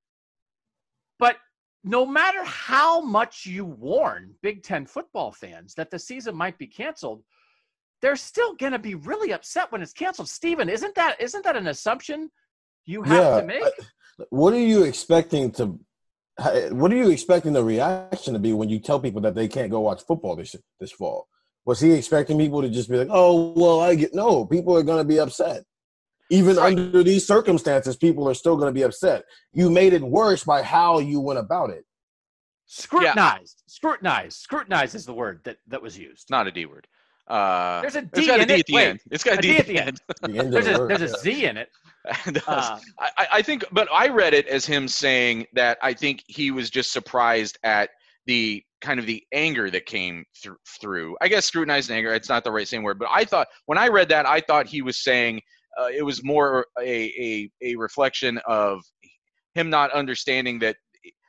But 1.18 1.36
no 1.84 2.06
matter 2.06 2.44
how 2.44 3.00
much 3.00 3.44
you 3.46 3.64
warn 3.64 4.34
Big 4.42 4.62
Ten 4.62 4.86
football 4.86 5.32
fans 5.32 5.74
that 5.74 5.90
the 5.90 5.98
season 5.98 6.36
might 6.36 6.58
be 6.58 6.66
canceled, 6.66 7.22
they're 8.00 8.16
still 8.16 8.54
going 8.54 8.72
to 8.72 8.78
be 8.78 8.94
really 8.94 9.32
upset 9.32 9.70
when 9.72 9.82
it's 9.82 9.92
canceled. 9.92 10.28
Steven, 10.28 10.68
isn't 10.68 10.94
that 10.94 11.20
isn't 11.20 11.44
that 11.44 11.56
an 11.56 11.68
assumption 11.68 12.30
you 12.84 13.02
have 13.02 13.24
yeah, 13.24 13.40
to 13.40 13.46
make? 13.46 13.64
What 14.30 14.52
are 14.52 14.58
you 14.58 14.84
expecting 14.84 15.50
to 15.52 15.78
what 16.70 16.92
are 16.92 16.96
you 16.96 17.10
expecting 17.10 17.52
the 17.52 17.64
reaction 17.64 18.34
to 18.34 18.38
be 18.38 18.52
when 18.52 18.68
you 18.68 18.78
tell 18.78 19.00
people 19.00 19.20
that 19.22 19.34
they 19.34 19.48
can't 19.48 19.70
go 19.70 19.80
watch 19.80 20.02
football 20.02 20.36
this 20.36 20.54
this 20.80 20.92
fall? 20.92 21.28
Was 21.64 21.80
he 21.80 21.92
expecting 21.92 22.38
people 22.38 22.62
to 22.62 22.68
just 22.68 22.90
be 22.90 22.96
like, 22.96 23.08
"Oh, 23.10 23.52
well, 23.56 23.80
I 23.80 23.94
get 23.94 24.14
no"? 24.14 24.44
People 24.44 24.76
are 24.76 24.82
going 24.82 24.98
to 24.98 25.08
be 25.08 25.20
upset. 25.20 25.64
Even 26.32 26.56
right. 26.56 26.78
under 26.78 27.02
these 27.02 27.26
circumstances, 27.26 27.94
people 27.94 28.26
are 28.26 28.32
still 28.32 28.56
going 28.56 28.68
to 28.68 28.72
be 28.72 28.82
upset. 28.82 29.24
You 29.52 29.68
made 29.68 29.92
it 29.92 30.00
worse 30.00 30.44
by 30.44 30.62
how 30.62 30.98
you 30.98 31.20
went 31.20 31.38
about 31.38 31.68
it. 31.68 31.84
Scrutinized, 32.64 33.62
yeah. 33.66 33.66
scrutinized, 33.66 34.38
scrutinized 34.38 34.94
is 34.94 35.04
the 35.04 35.12
word 35.12 35.40
that 35.44 35.58
that 35.68 35.82
was 35.82 35.98
used. 35.98 36.30
Not 36.30 36.46
a 36.46 36.50
D 36.50 36.64
word. 36.64 36.88
Uh, 37.28 37.82
there's 37.82 37.96
a 37.96 38.02
D, 38.02 38.26
got 38.26 38.40
a 38.40 38.46
D 38.46 38.54
at 38.54 38.66
the 38.66 38.74
Wait, 38.74 38.88
end. 38.88 39.00
It's 39.10 39.22
got 39.22 39.34
a, 39.34 39.38
a 39.38 39.42
D, 39.42 39.48
D 39.48 39.58
at 39.58 39.66
the 39.66 39.78
end. 39.78 40.00
end. 40.24 40.52
there's, 40.52 40.66
a, 40.66 40.86
there's 40.86 41.02
a 41.02 41.18
Z 41.18 41.44
in 41.44 41.58
it. 41.58 41.68
uh, 42.46 42.78
I, 42.98 43.26
I 43.30 43.42
think, 43.42 43.64
but 43.72 43.88
I 43.92 44.08
read 44.08 44.32
it 44.32 44.48
as 44.48 44.64
him 44.64 44.88
saying 44.88 45.46
that 45.52 45.76
I 45.82 45.92
think 45.92 46.24
he 46.26 46.50
was 46.50 46.70
just 46.70 46.92
surprised 46.92 47.58
at 47.62 47.90
the 48.24 48.64
kind 48.80 48.98
of 48.98 49.04
the 49.04 49.22
anger 49.34 49.70
that 49.70 49.84
came 49.84 50.24
th- 50.42 50.56
through. 50.80 51.14
I 51.20 51.28
guess 51.28 51.44
scrutinized 51.44 51.90
anger. 51.90 52.14
It's 52.14 52.30
not 52.30 52.42
the 52.42 52.52
right 52.52 52.66
same 52.66 52.82
word, 52.82 52.98
but 52.98 53.08
I 53.10 53.24
thought 53.24 53.48
when 53.66 53.76
I 53.76 53.88
read 53.88 54.08
that, 54.08 54.24
I 54.24 54.40
thought 54.40 54.66
he 54.66 54.80
was 54.80 55.04
saying 55.04 55.42
uh, 55.80 55.88
it 55.94 56.02
was 56.02 56.24
more 56.24 56.66
a, 56.80 56.82
a 56.82 57.50
a 57.62 57.76
reflection 57.76 58.38
of 58.46 58.82
him 59.54 59.70
not 59.70 59.90
understanding 59.92 60.58
that 60.60 60.76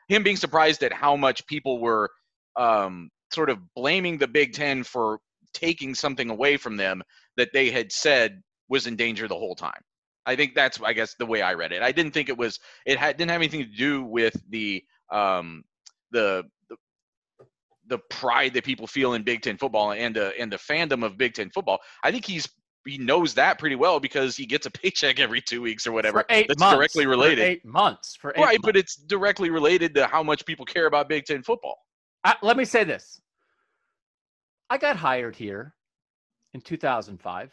him 0.07 0.23
being 0.23 0.37
surprised 0.37 0.83
at 0.83 0.93
how 0.93 1.15
much 1.15 1.45
people 1.47 1.79
were 1.79 2.09
um, 2.55 3.09
sort 3.33 3.49
of 3.49 3.59
blaming 3.75 4.17
the 4.17 4.27
Big 4.27 4.53
Ten 4.53 4.83
for 4.83 5.19
taking 5.53 5.95
something 5.95 6.29
away 6.29 6.57
from 6.57 6.77
them 6.77 7.01
that 7.37 7.49
they 7.53 7.69
had 7.69 7.91
said 7.91 8.41
was 8.69 8.87
in 8.87 8.95
danger 8.95 9.27
the 9.27 9.35
whole 9.35 9.55
time. 9.55 9.81
I 10.25 10.35
think 10.35 10.55
that's 10.55 10.79
I 10.81 10.93
guess 10.93 11.15
the 11.15 11.25
way 11.25 11.41
I 11.41 11.53
read 11.53 11.71
it. 11.71 11.81
I 11.81 11.91
didn't 11.91 12.13
think 12.13 12.29
it 12.29 12.37
was 12.37 12.59
it 12.85 12.97
had 12.97 13.17
didn't 13.17 13.31
have 13.31 13.41
anything 13.41 13.61
to 13.61 13.77
do 13.77 14.03
with 14.03 14.35
the 14.49 14.83
um 15.11 15.63
the 16.11 16.43
the, 16.69 16.77
the 17.87 17.99
pride 18.09 18.53
that 18.53 18.63
people 18.63 18.87
feel 18.87 19.13
in 19.13 19.23
Big 19.23 19.41
Ten 19.41 19.57
football 19.57 19.91
and 19.91 20.15
the 20.15 20.33
and 20.39 20.51
the 20.51 20.57
fandom 20.57 21.03
of 21.03 21.17
Big 21.17 21.33
Ten 21.33 21.49
football. 21.49 21.79
I 22.03 22.11
think 22.11 22.25
he's 22.25 22.47
he 22.85 22.97
knows 22.97 23.33
that 23.35 23.59
pretty 23.59 23.75
well 23.75 23.99
because 23.99 24.35
he 24.35 24.45
gets 24.45 24.65
a 24.65 24.71
paycheck 24.81 25.19
every 25.19 25.41
two 25.41 25.61
weeks 25.61 25.87
or 25.87 25.91
whatever. 25.91 26.19
For 26.19 26.25
eight 26.29 26.47
that's 26.47 26.59
months, 26.59 26.75
directly 26.75 27.05
related. 27.05 27.39
For 27.39 27.45
eight 27.45 27.65
months. 27.65 28.15
For 28.15 28.31
eight 28.31 28.41
right, 28.41 28.45
months. 28.45 28.65
but 28.65 28.77
it's 28.77 28.95
directly 28.95 29.49
related 29.49 29.93
to 29.95 30.07
how 30.07 30.23
much 30.23 30.45
people 30.45 30.65
care 30.65 30.85
about 30.85 31.09
Big 31.09 31.25
Ten 31.25 31.43
football. 31.43 31.77
I, 32.23 32.35
let 32.41 32.57
me 32.57 32.65
say 32.65 32.83
this: 32.83 33.21
I 34.69 34.77
got 34.77 34.95
hired 34.95 35.35
here 35.35 35.73
in 36.53 36.61
2005. 36.61 37.51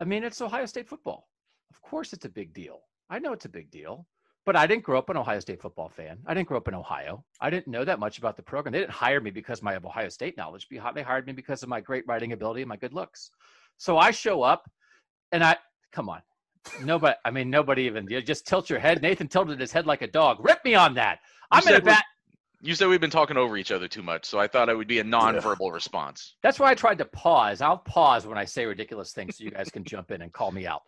I 0.00 0.04
mean, 0.04 0.24
it's 0.24 0.40
Ohio 0.40 0.66
State 0.66 0.88
football. 0.88 1.28
Of 1.70 1.80
course, 1.80 2.12
it's 2.12 2.24
a 2.24 2.30
big 2.30 2.52
deal. 2.52 2.80
I 3.08 3.18
know 3.18 3.32
it's 3.32 3.44
a 3.44 3.50
big 3.50 3.70
deal, 3.70 4.06
but 4.44 4.56
I 4.56 4.66
didn't 4.66 4.84
grow 4.84 4.98
up 4.98 5.10
an 5.10 5.16
Ohio 5.16 5.40
State 5.40 5.60
football 5.60 5.88
fan. 5.88 6.18
I 6.26 6.34
didn't 6.34 6.48
grow 6.48 6.56
up 6.56 6.68
in 6.68 6.74
Ohio. 6.74 7.24
I 7.40 7.50
didn't 7.50 7.68
know 7.68 7.84
that 7.84 7.98
much 7.98 8.18
about 8.18 8.36
the 8.36 8.42
program. 8.42 8.72
They 8.72 8.80
didn't 8.80 8.92
hire 8.92 9.20
me 9.20 9.30
because 9.30 9.58
of 9.58 9.64
my 9.64 9.76
Ohio 9.76 10.08
State 10.08 10.36
knowledge. 10.36 10.68
They 10.70 11.02
hired 11.02 11.26
me 11.26 11.32
because 11.32 11.62
of 11.62 11.68
my 11.68 11.80
great 11.80 12.04
writing 12.06 12.32
ability 12.32 12.62
and 12.62 12.68
my 12.68 12.76
good 12.76 12.94
looks. 12.94 13.30
So 13.78 13.98
I 13.98 14.10
show 14.10 14.42
up, 14.42 14.70
and 15.32 15.44
I 15.44 15.56
come 15.92 16.08
on. 16.08 16.22
Nobody, 16.82 17.14
I 17.24 17.30
mean, 17.30 17.48
nobody 17.48 17.82
even. 17.82 18.06
You 18.10 18.20
just 18.20 18.46
tilt 18.46 18.68
your 18.68 18.78
head. 18.78 19.00
Nathan 19.00 19.28
tilted 19.28 19.60
his 19.60 19.72
head 19.72 19.86
like 19.86 20.02
a 20.02 20.08
dog. 20.08 20.44
Rip 20.44 20.64
me 20.64 20.74
on 20.74 20.94
that. 20.94 21.20
I'm 21.50 21.66
in 21.68 21.74
a 21.74 21.80
bat. 21.80 22.04
You 22.62 22.74
said 22.74 22.88
we've 22.88 23.00
been 23.00 23.10
talking 23.10 23.36
over 23.36 23.56
each 23.56 23.70
other 23.70 23.86
too 23.86 24.02
much, 24.02 24.24
so 24.24 24.40
I 24.40 24.48
thought 24.48 24.68
it 24.68 24.76
would 24.76 24.88
be 24.88 24.98
a 24.98 25.04
non-verbal 25.04 25.70
response. 25.70 26.34
That's 26.42 26.58
why 26.58 26.70
I 26.70 26.74
tried 26.74 26.98
to 26.98 27.04
pause. 27.04 27.60
I'll 27.60 27.78
pause 27.78 28.26
when 28.26 28.38
I 28.38 28.46
say 28.46 28.64
ridiculous 28.64 29.12
things 29.12 29.36
so 29.36 29.44
you 29.44 29.50
guys 29.50 29.70
can 29.70 29.84
jump 29.84 30.10
in 30.10 30.22
and 30.22 30.32
call 30.32 30.50
me 30.50 30.66
out. 30.66 30.82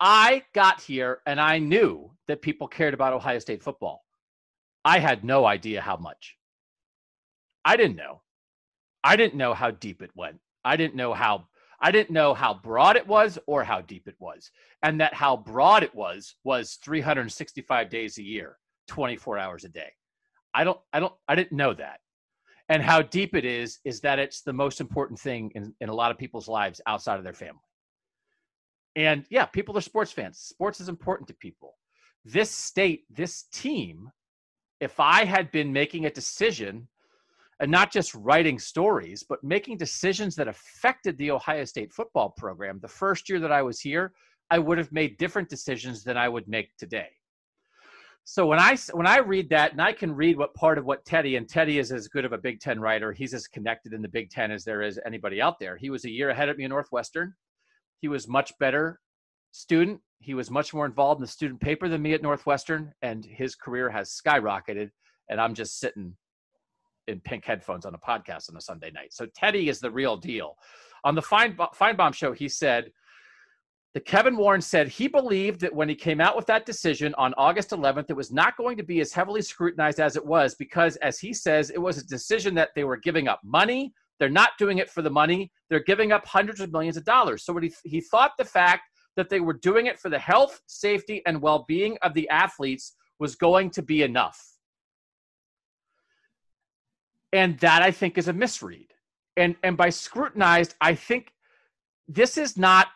I 0.00 0.42
got 0.54 0.80
here 0.80 1.20
and 1.26 1.40
I 1.40 1.58
knew 1.58 2.10
that 2.26 2.42
people 2.42 2.66
cared 2.66 2.94
about 2.94 3.12
Ohio 3.12 3.38
State 3.38 3.62
football. 3.62 4.02
I 4.84 4.98
had 4.98 5.22
no 5.22 5.44
idea 5.44 5.80
how 5.80 5.96
much. 5.96 6.36
I 7.64 7.76
didn't 7.76 7.96
know. 7.96 8.22
I 9.04 9.14
didn't 9.14 9.36
know 9.36 9.54
how 9.54 9.70
deep 9.70 10.02
it 10.02 10.10
went. 10.16 10.40
I 10.64 10.76
didn't 10.76 10.96
know 10.96 11.12
how 11.12 11.46
I 11.82 11.90
didn't 11.90 12.10
know 12.10 12.32
how 12.32 12.54
broad 12.54 12.96
it 12.96 13.06
was 13.06 13.38
or 13.46 13.64
how 13.64 13.80
deep 13.80 14.06
it 14.06 14.14
was. 14.20 14.50
And 14.84 15.00
that 15.00 15.14
how 15.14 15.36
broad 15.36 15.82
it 15.82 15.94
was 15.94 16.36
was 16.44 16.78
365 16.82 17.90
days 17.90 18.18
a 18.18 18.22
year, 18.22 18.56
24 18.86 19.38
hours 19.38 19.64
a 19.64 19.68
day. 19.68 19.90
I 20.54 20.64
don't 20.64 20.78
I 20.92 21.00
don't 21.00 21.14
I 21.28 21.34
didn't 21.34 21.56
know 21.56 21.74
that. 21.74 21.98
And 22.68 22.82
how 22.82 23.02
deep 23.02 23.34
it 23.34 23.44
is 23.44 23.80
is 23.84 24.00
that 24.00 24.20
it's 24.20 24.42
the 24.42 24.52
most 24.52 24.80
important 24.80 25.18
thing 25.18 25.50
in, 25.54 25.74
in 25.80 25.88
a 25.88 25.94
lot 25.94 26.12
of 26.12 26.18
people's 26.18 26.48
lives 26.48 26.80
outside 26.86 27.18
of 27.18 27.24
their 27.24 27.34
family. 27.34 27.60
And 28.94 29.24
yeah, 29.28 29.46
people 29.46 29.76
are 29.76 29.82
sports 29.82 30.12
fans. 30.12 30.38
Sports 30.38 30.80
is 30.80 30.88
important 30.88 31.28
to 31.28 31.34
people. 31.34 31.74
This 32.24 32.50
state, 32.50 33.04
this 33.10 33.44
team, 33.52 34.10
if 34.80 35.00
I 35.00 35.24
had 35.24 35.50
been 35.50 35.72
making 35.72 36.06
a 36.06 36.10
decision 36.10 36.88
and 37.62 37.70
not 37.70 37.92
just 37.92 38.12
writing 38.16 38.58
stories, 38.58 39.24
but 39.26 39.42
making 39.44 39.76
decisions 39.76 40.34
that 40.34 40.48
affected 40.48 41.16
the 41.16 41.30
Ohio 41.30 41.64
State 41.64 41.92
football 41.92 42.30
program 42.36 42.80
the 42.82 42.88
first 42.88 43.28
year 43.28 43.38
that 43.38 43.52
I 43.52 43.62
was 43.62 43.78
here, 43.78 44.12
I 44.50 44.58
would 44.58 44.78
have 44.78 44.90
made 44.90 45.16
different 45.16 45.48
decisions 45.48 46.02
than 46.02 46.16
I 46.16 46.28
would 46.28 46.48
make 46.48 46.76
today. 46.76 47.06
So 48.24 48.46
when 48.46 48.58
I 48.58 48.76
when 48.92 49.06
I 49.06 49.18
read 49.18 49.48
that, 49.50 49.70
and 49.72 49.80
I 49.80 49.92
can 49.92 50.12
read 50.12 50.36
what 50.36 50.54
part 50.54 50.76
of 50.76 50.86
what 50.86 51.04
Teddy 51.04 51.36
and 51.36 51.48
Teddy 51.48 51.78
is 51.78 51.92
as 51.92 52.08
good 52.08 52.24
of 52.24 52.32
a 52.32 52.38
Big 52.38 52.58
Ten 52.58 52.80
writer. 52.80 53.12
He's 53.12 53.32
as 53.32 53.46
connected 53.46 53.92
in 53.92 54.02
the 54.02 54.08
Big 54.08 54.30
Ten 54.30 54.50
as 54.50 54.64
there 54.64 54.82
is 54.82 54.98
anybody 55.06 55.40
out 55.40 55.60
there. 55.60 55.76
He 55.76 55.88
was 55.88 56.04
a 56.04 56.10
year 56.10 56.30
ahead 56.30 56.48
of 56.48 56.58
me 56.58 56.64
at 56.64 56.70
Northwestern. 56.70 57.32
He 58.00 58.08
was 58.08 58.26
much 58.26 58.52
better 58.58 58.98
student. 59.52 60.00
He 60.18 60.34
was 60.34 60.50
much 60.50 60.74
more 60.74 60.86
involved 60.86 61.20
in 61.20 61.22
the 61.22 61.28
student 61.28 61.60
paper 61.60 61.88
than 61.88 62.02
me 62.02 62.12
at 62.12 62.22
Northwestern, 62.22 62.92
and 63.02 63.24
his 63.24 63.54
career 63.54 63.88
has 63.88 64.20
skyrocketed. 64.20 64.90
And 65.28 65.40
I'm 65.40 65.54
just 65.54 65.78
sitting 65.78 66.16
in 67.08 67.20
pink 67.20 67.44
headphones 67.44 67.84
on 67.84 67.94
a 67.94 67.98
podcast 67.98 68.50
on 68.50 68.56
a 68.56 68.60
Sunday 68.60 68.90
night. 68.90 69.12
So 69.12 69.26
Teddy 69.34 69.68
is 69.68 69.80
the 69.80 69.90
real 69.90 70.16
deal. 70.16 70.56
On 71.04 71.14
the 71.14 71.22
Fine 71.22 71.56
Finebaum 71.56 72.14
show, 72.14 72.32
he 72.32 72.48
said 72.48 72.92
that 73.94 74.06
Kevin 74.06 74.36
Warren 74.36 74.60
said 74.60 74.88
he 74.88 75.08
believed 75.08 75.60
that 75.60 75.74
when 75.74 75.88
he 75.88 75.94
came 75.94 76.20
out 76.20 76.36
with 76.36 76.46
that 76.46 76.64
decision 76.64 77.14
on 77.18 77.34
August 77.36 77.70
11th, 77.70 78.06
it 78.08 78.16
was 78.16 78.32
not 78.32 78.56
going 78.56 78.76
to 78.76 78.82
be 78.82 79.00
as 79.00 79.12
heavily 79.12 79.42
scrutinized 79.42 80.00
as 80.00 80.16
it 80.16 80.24
was 80.24 80.54
because, 80.54 80.96
as 80.96 81.18
he 81.18 81.34
says, 81.34 81.70
it 81.70 81.80
was 81.80 81.98
a 81.98 82.06
decision 82.06 82.54
that 82.54 82.70
they 82.74 82.84
were 82.84 82.96
giving 82.96 83.28
up 83.28 83.40
money, 83.44 83.92
they're 84.22 84.30
not 84.30 84.50
doing 84.56 84.78
it 84.78 84.88
for 84.88 85.02
the 85.02 85.10
money. 85.10 85.50
They're 85.68 85.82
giving 85.82 86.12
up 86.12 86.24
hundreds 86.24 86.60
of 86.60 86.70
millions 86.70 86.96
of 86.96 87.04
dollars. 87.04 87.44
So 87.44 87.52
what 87.52 87.64
he, 87.64 87.74
he 87.82 88.00
thought 88.00 88.30
the 88.38 88.44
fact 88.44 88.82
that 89.16 89.28
they 89.28 89.40
were 89.40 89.52
doing 89.52 89.86
it 89.86 89.98
for 89.98 90.10
the 90.10 90.18
health, 90.20 90.60
safety, 90.68 91.22
and 91.26 91.42
well 91.42 91.64
being 91.66 91.98
of 92.02 92.14
the 92.14 92.28
athletes 92.28 92.94
was 93.18 93.34
going 93.34 93.70
to 93.70 93.82
be 93.82 94.02
enough. 94.02 94.40
And 97.32 97.58
that 97.60 97.82
I 97.82 97.90
think 97.90 98.18
is 98.18 98.28
a 98.28 98.32
misread. 98.32 98.92
And, 99.36 99.56
and 99.62 99.76
by 99.76 99.88
scrutinized, 99.88 100.74
I 100.80 100.94
think 100.94 101.32
this 102.06 102.36
is 102.36 102.58
not, 102.58 102.88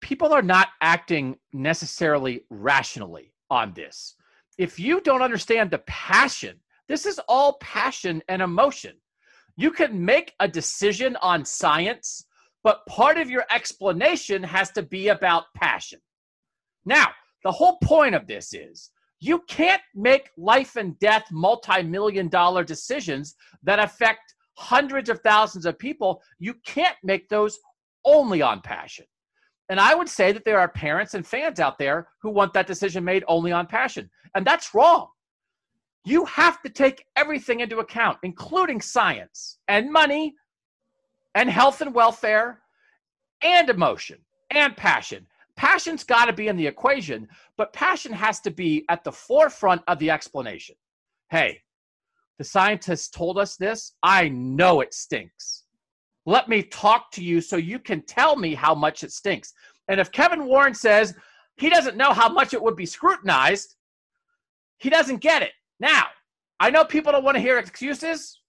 people 0.00 0.32
are 0.32 0.42
not 0.42 0.68
acting 0.80 1.38
necessarily 1.52 2.44
rationally 2.50 3.32
on 3.50 3.72
this. 3.74 4.14
If 4.58 4.78
you 4.78 5.00
don't 5.00 5.22
understand 5.22 5.70
the 5.70 5.78
passion, 5.78 6.60
this 6.86 7.06
is 7.06 7.20
all 7.28 7.54
passion 7.60 8.22
and 8.28 8.40
emotion. 8.40 8.92
You 9.56 9.70
can 9.70 10.04
make 10.04 10.34
a 10.38 10.46
decision 10.46 11.16
on 11.16 11.44
science, 11.44 12.26
but 12.62 12.86
part 12.86 13.18
of 13.18 13.30
your 13.30 13.44
explanation 13.50 14.42
has 14.42 14.70
to 14.72 14.82
be 14.82 15.08
about 15.08 15.44
passion. 15.56 16.00
Now, 16.84 17.08
the 17.42 17.52
whole 17.52 17.78
point 17.82 18.14
of 18.14 18.26
this 18.26 18.52
is 18.54 18.90
you 19.24 19.42
can't 19.48 19.80
make 19.94 20.28
life 20.36 20.76
and 20.76 20.98
death 20.98 21.24
multi 21.32 21.82
million 21.82 22.28
dollar 22.28 22.62
decisions 22.62 23.36
that 23.62 23.78
affect 23.78 24.34
hundreds 24.58 25.08
of 25.08 25.20
thousands 25.20 25.64
of 25.64 25.78
people. 25.78 26.20
You 26.38 26.54
can't 26.66 26.96
make 27.02 27.30
those 27.30 27.58
only 28.04 28.42
on 28.42 28.60
passion. 28.60 29.06
And 29.70 29.80
I 29.80 29.94
would 29.94 30.10
say 30.10 30.32
that 30.32 30.44
there 30.44 30.60
are 30.60 30.68
parents 30.68 31.14
and 31.14 31.26
fans 31.26 31.58
out 31.58 31.78
there 31.78 32.08
who 32.20 32.30
want 32.30 32.52
that 32.52 32.66
decision 32.66 33.02
made 33.02 33.24
only 33.26 33.50
on 33.50 33.66
passion. 33.66 34.10
And 34.34 34.46
that's 34.46 34.74
wrong. 34.74 35.08
You 36.04 36.26
have 36.26 36.60
to 36.60 36.68
take 36.68 37.06
everything 37.16 37.60
into 37.60 37.78
account, 37.78 38.18
including 38.24 38.82
science 38.82 39.56
and 39.68 39.90
money 39.90 40.34
and 41.34 41.48
health 41.48 41.80
and 41.80 41.94
welfare 41.94 42.60
and 43.42 43.70
emotion 43.70 44.18
and 44.50 44.76
passion. 44.76 45.26
Passion's 45.56 46.04
got 46.04 46.26
to 46.26 46.32
be 46.32 46.48
in 46.48 46.56
the 46.56 46.66
equation, 46.66 47.28
but 47.56 47.72
passion 47.72 48.12
has 48.12 48.40
to 48.40 48.50
be 48.50 48.84
at 48.88 49.04
the 49.04 49.12
forefront 49.12 49.82
of 49.86 49.98
the 49.98 50.10
explanation. 50.10 50.74
Hey, 51.30 51.60
the 52.38 52.44
scientists 52.44 53.08
told 53.08 53.38
us 53.38 53.56
this. 53.56 53.92
I 54.02 54.28
know 54.28 54.80
it 54.80 54.92
stinks. 54.92 55.64
Let 56.26 56.48
me 56.48 56.62
talk 56.62 57.10
to 57.12 57.22
you 57.22 57.40
so 57.40 57.56
you 57.56 57.78
can 57.78 58.02
tell 58.02 58.36
me 58.36 58.54
how 58.54 58.74
much 58.74 59.04
it 59.04 59.12
stinks. 59.12 59.52
And 59.88 60.00
if 60.00 60.10
Kevin 60.10 60.46
Warren 60.46 60.74
says 60.74 61.14
he 61.56 61.68
doesn't 61.70 61.96
know 61.96 62.12
how 62.12 62.28
much 62.28 62.54
it 62.54 62.62
would 62.62 62.76
be 62.76 62.86
scrutinized, 62.86 63.76
he 64.78 64.90
doesn't 64.90 65.20
get 65.20 65.42
it. 65.42 65.52
Now, 65.78 66.06
I 66.58 66.70
know 66.70 66.84
people 66.84 67.12
don't 67.12 67.24
want 67.24 67.36
to 67.36 67.42
hear 67.42 67.58
excuses. 67.58 68.40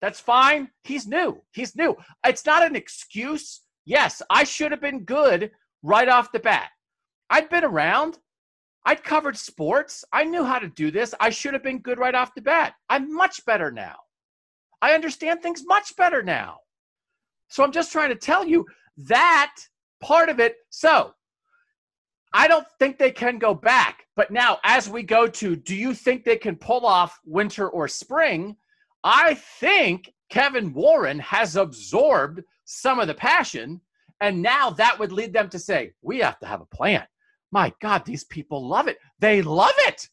That's 0.00 0.20
fine. 0.20 0.70
He's 0.84 1.06
new. 1.06 1.42
He's 1.52 1.76
new. 1.76 1.96
It's 2.26 2.46
not 2.46 2.64
an 2.64 2.76
excuse. 2.76 3.60
Yes, 3.84 4.22
I 4.30 4.44
should 4.44 4.70
have 4.70 4.80
been 4.80 5.04
good 5.04 5.50
right 5.82 6.08
off 6.08 6.32
the 6.32 6.38
bat. 6.38 6.70
I'd 7.30 7.48
been 7.48 7.64
around. 7.64 8.18
I'd 8.84 9.04
covered 9.04 9.36
sports. 9.36 10.04
I 10.12 10.24
knew 10.24 10.44
how 10.44 10.58
to 10.58 10.68
do 10.68 10.90
this. 10.90 11.14
I 11.20 11.30
should 11.30 11.52
have 11.52 11.62
been 11.62 11.80
good 11.80 11.98
right 11.98 12.14
off 12.14 12.34
the 12.34 12.40
bat. 12.40 12.74
I'm 12.88 13.14
much 13.14 13.44
better 13.44 13.70
now. 13.70 13.96
I 14.80 14.94
understand 14.94 15.42
things 15.42 15.64
much 15.66 15.96
better 15.96 16.22
now. 16.22 16.58
So 17.48 17.64
I'm 17.64 17.72
just 17.72 17.92
trying 17.92 18.10
to 18.10 18.14
tell 18.14 18.46
you 18.46 18.64
that 18.96 19.54
part 20.00 20.28
of 20.28 20.40
it. 20.40 20.56
So 20.70 21.12
I 22.32 22.48
don't 22.48 22.66
think 22.78 22.98
they 22.98 23.10
can 23.10 23.38
go 23.38 23.54
back. 23.54 24.06
But 24.16 24.30
now, 24.30 24.58
as 24.64 24.88
we 24.88 25.02
go 25.02 25.26
to, 25.26 25.56
do 25.56 25.74
you 25.74 25.94
think 25.94 26.24
they 26.24 26.36
can 26.36 26.56
pull 26.56 26.86
off 26.86 27.18
winter 27.24 27.68
or 27.68 27.88
spring? 27.88 28.56
I 29.04 29.34
think 29.34 30.12
Kevin 30.28 30.72
Warren 30.72 31.18
has 31.20 31.56
absorbed 31.56 32.42
some 32.64 33.00
of 33.00 33.06
the 33.06 33.14
passion. 33.14 33.80
And 34.20 34.42
now 34.42 34.70
that 34.70 34.98
would 34.98 35.12
lead 35.12 35.32
them 35.32 35.48
to 35.50 35.58
say, 35.58 35.92
we 36.02 36.18
have 36.18 36.38
to 36.40 36.46
have 36.46 36.60
a 36.60 36.76
plan. 36.76 37.06
My 37.52 37.72
God, 37.80 38.04
these 38.04 38.24
people 38.24 38.66
love 38.66 38.88
it. 38.88 38.98
They 39.20 39.42
love 39.42 39.74
it. 39.78 40.08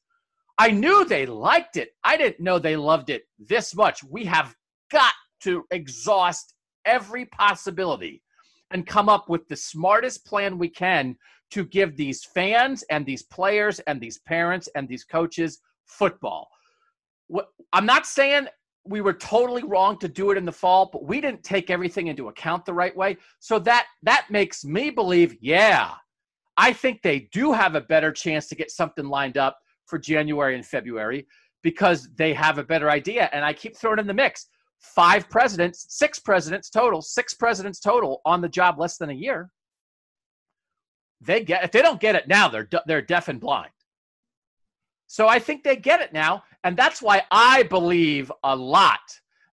I 0.58 0.72
knew 0.72 1.04
they 1.06 1.26
liked 1.26 1.76
it. 1.76 1.90
I 2.04 2.16
didn't 2.16 2.40
know 2.40 2.60
they 2.60 2.78
loved 2.78 3.10
it 3.10 3.24
this 3.40 3.76
much. 3.76 4.04
We 4.04 4.24
have 4.26 4.56
got 4.92 5.14
to 5.42 5.66
exhaust 5.72 6.54
every 6.86 7.26
possibility 7.26 8.22
and 8.72 8.88
come 8.88 9.10
up 9.10 9.28
with 9.28 9.48
the 9.48 9.56
smartest 9.56 10.26
plan 10.26 10.58
we 10.58 10.70
can 10.70 11.18
to 11.52 11.66
give 11.66 11.96
these 11.96 12.24
fans 12.24 12.84
and 12.90 13.06
these 13.06 13.24
players 13.24 13.80
and 13.82 14.00
these 14.00 14.20
parents 14.20 14.70
and 14.76 14.88
these 14.88 15.04
coaches 15.04 15.60
football. 15.86 16.48
I'm 17.74 17.86
not 17.86 18.06
saying 18.06 18.48
we 18.88 19.02
were 19.02 19.14
totally 19.14 19.64
wrong 19.64 19.98
to 20.00 20.08
do 20.08 20.32
it 20.32 20.38
in 20.38 20.46
the 20.46 20.52
fall, 20.52 20.90
but 20.92 21.04
we 21.04 21.20
didn't 21.20 21.44
take 21.44 21.70
everything 21.70 22.08
into 22.08 22.28
account 22.28 22.66
the 22.66 22.74
right 22.74 22.96
way. 22.96 23.18
So 23.40 23.60
that 23.60 23.88
that 24.04 24.28
makes 24.30 24.64
me 24.64 24.90
believe, 24.90 25.36
yeah, 25.42 25.94
I 26.58 26.72
think 26.72 27.02
they 27.02 27.28
do 27.32 27.52
have 27.52 27.76
a 27.76 27.82
better 27.82 28.12
chance 28.12 28.48
to 28.48 28.56
get 28.56 28.72
something 28.72 29.06
lined 29.06 29.38
up 29.38 29.58
for 29.86 30.00
January 30.00 30.56
and 30.56 30.66
February 30.66 31.28
because 31.64 32.10
they 32.16 32.34
have 32.34 32.58
a 32.58 32.64
better 32.64 32.90
idea. 32.90 33.30
And 33.34 33.44
I 33.44 33.54
keep 33.54 33.76
throwing 33.76 34.00
in 34.00 34.08
the 34.08 34.14
mix 34.14 34.48
five 34.80 35.30
presidents, 35.30 35.88
six 35.90 36.20
presidents 36.20 36.70
total, 36.70 37.02
six 37.02 37.34
presidents 37.34 37.80
total 37.80 38.22
on 38.26 38.42
the 38.42 38.50
job 38.50 38.80
less 38.80 38.98
than 38.98 39.10
a 39.10 39.14
year. 39.14 39.50
They 41.22 41.44
get 41.44 41.64
if 41.64 41.72
they 41.72 41.82
don't 41.82 42.00
get 42.00 42.16
it 42.16 42.28
now, 42.28 42.50
they're 42.50 42.70
they're 42.86 43.02
deaf 43.02 43.30
and 43.30 43.40
blind. 43.40 43.72
So 45.08 45.28
I 45.28 45.40
think 45.40 45.64
they 45.64 45.76
get 45.76 46.02
it 46.02 46.14
now, 46.14 46.44
and 46.64 46.76
that's 46.76 47.02
why 47.02 47.24
I 47.32 47.64
believe 47.64 48.32
a 48.44 48.56
lot 48.56 49.00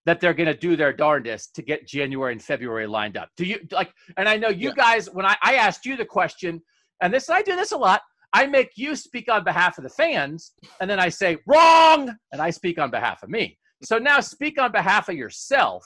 that 0.05 0.19
they're 0.19 0.33
going 0.33 0.47
to 0.47 0.57
do 0.57 0.75
their 0.75 0.91
darndest 0.91 1.55
to 1.55 1.61
get 1.61 1.87
January 1.87 2.33
and 2.33 2.41
February 2.41 2.87
lined 2.87 3.17
up. 3.17 3.29
Do 3.37 3.45
you 3.45 3.59
like? 3.71 3.93
And 4.17 4.27
I 4.27 4.35
know 4.37 4.49
you 4.49 4.69
yeah. 4.69 4.75
guys 4.75 5.09
when 5.09 5.25
I, 5.25 5.37
I 5.41 5.55
asked 5.55 5.85
you 5.85 5.95
the 5.95 6.05
question, 6.05 6.61
and 7.01 7.13
this 7.13 7.29
I 7.29 7.41
do 7.41 7.55
this 7.55 7.71
a 7.71 7.77
lot. 7.77 8.01
I 8.33 8.47
make 8.47 8.71
you 8.75 8.95
speak 8.95 9.29
on 9.31 9.43
behalf 9.43 9.77
of 9.77 9.83
the 9.83 9.89
fans, 9.91 10.53
and 10.81 10.89
then 10.89 10.99
I 10.99 11.09
say 11.09 11.37
wrong, 11.45 12.13
and 12.31 12.41
I 12.41 12.49
speak 12.49 12.79
on 12.79 12.89
behalf 12.89 13.21
of 13.21 13.29
me. 13.29 13.57
So 13.83 13.99
now 13.99 14.19
speak 14.21 14.59
on 14.59 14.71
behalf 14.71 15.07
of 15.09 15.15
yourself 15.15 15.85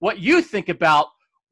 what 0.00 0.18
you 0.18 0.42
think 0.42 0.68
about 0.68 1.06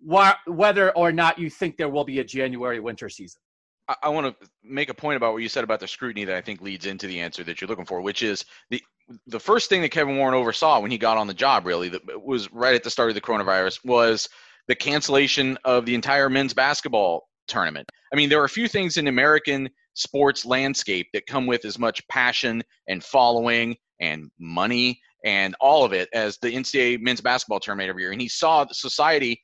wh- 0.09 0.35
whether 0.47 0.91
or 0.93 1.13
not 1.13 1.39
you 1.39 1.49
think 1.49 1.77
there 1.77 1.89
will 1.89 2.05
be 2.05 2.21
a 2.21 2.25
January 2.25 2.81
winter 2.81 3.09
season. 3.09 3.41
I, 3.89 3.97
I 4.05 4.09
want 4.09 4.27
to 4.41 4.49
make 4.63 4.89
a 4.89 4.95
point 4.95 5.17
about 5.17 5.33
what 5.33 5.43
you 5.43 5.49
said 5.49 5.65
about 5.65 5.81
the 5.81 5.89
scrutiny 5.89 6.25
that 6.25 6.37
I 6.37 6.41
think 6.41 6.61
leads 6.61 6.87
into 6.87 7.07
the 7.07 7.21
answer 7.21 7.45
that 7.45 7.61
you're 7.61 7.69
looking 7.69 7.87
for, 7.87 8.01
which 8.01 8.23
is 8.23 8.45
the 8.71 8.83
the 9.29 9.39
first 9.39 9.69
thing 9.69 9.83
that 9.83 9.91
Kevin 9.91 10.17
Warren 10.17 10.35
oversaw 10.35 10.81
when 10.81 10.91
he 10.91 10.99
got 10.99 11.17
on 11.17 11.29
the 11.29 11.35
job, 11.35 11.65
really, 11.65 11.89
that 11.91 12.03
was 12.25 12.53
right 12.53 12.75
at 12.75 12.83
the 12.83 12.91
start 12.91 13.09
of 13.09 13.15
the 13.15 13.21
coronavirus, 13.21 13.85
was 13.85 14.29
the 14.67 14.75
cancellation 14.75 15.57
of 15.65 15.87
the 15.87 15.95
entire 15.95 16.29
men's 16.29 16.53
basketball 16.53 17.29
tournament. 17.47 17.89
I 18.13 18.17
mean, 18.17 18.29
there 18.29 18.41
are 18.41 18.47
a 18.47 18.49
few 18.49 18.67
things 18.67 18.97
in 18.97 19.07
American 19.07 19.69
sports 19.95 20.45
landscape 20.45 21.07
that 21.13 21.27
come 21.27 21.47
with 21.47 21.65
as 21.65 21.79
much 21.79 22.07
passion 22.09 22.63
and 22.89 23.03
following 23.03 23.77
and 24.01 24.31
money 24.39 25.01
and 25.25 25.55
all 25.61 25.85
of 25.85 25.93
it 25.93 26.09
as 26.13 26.39
the 26.39 26.51
NCAA 26.51 27.01
men's 27.01 27.21
basketball 27.21 27.61
tournament 27.61 27.89
every 27.89 28.03
year. 28.03 28.13
And 28.13 28.21
he 28.21 28.29
saw 28.29 28.67
society, 28.71 29.41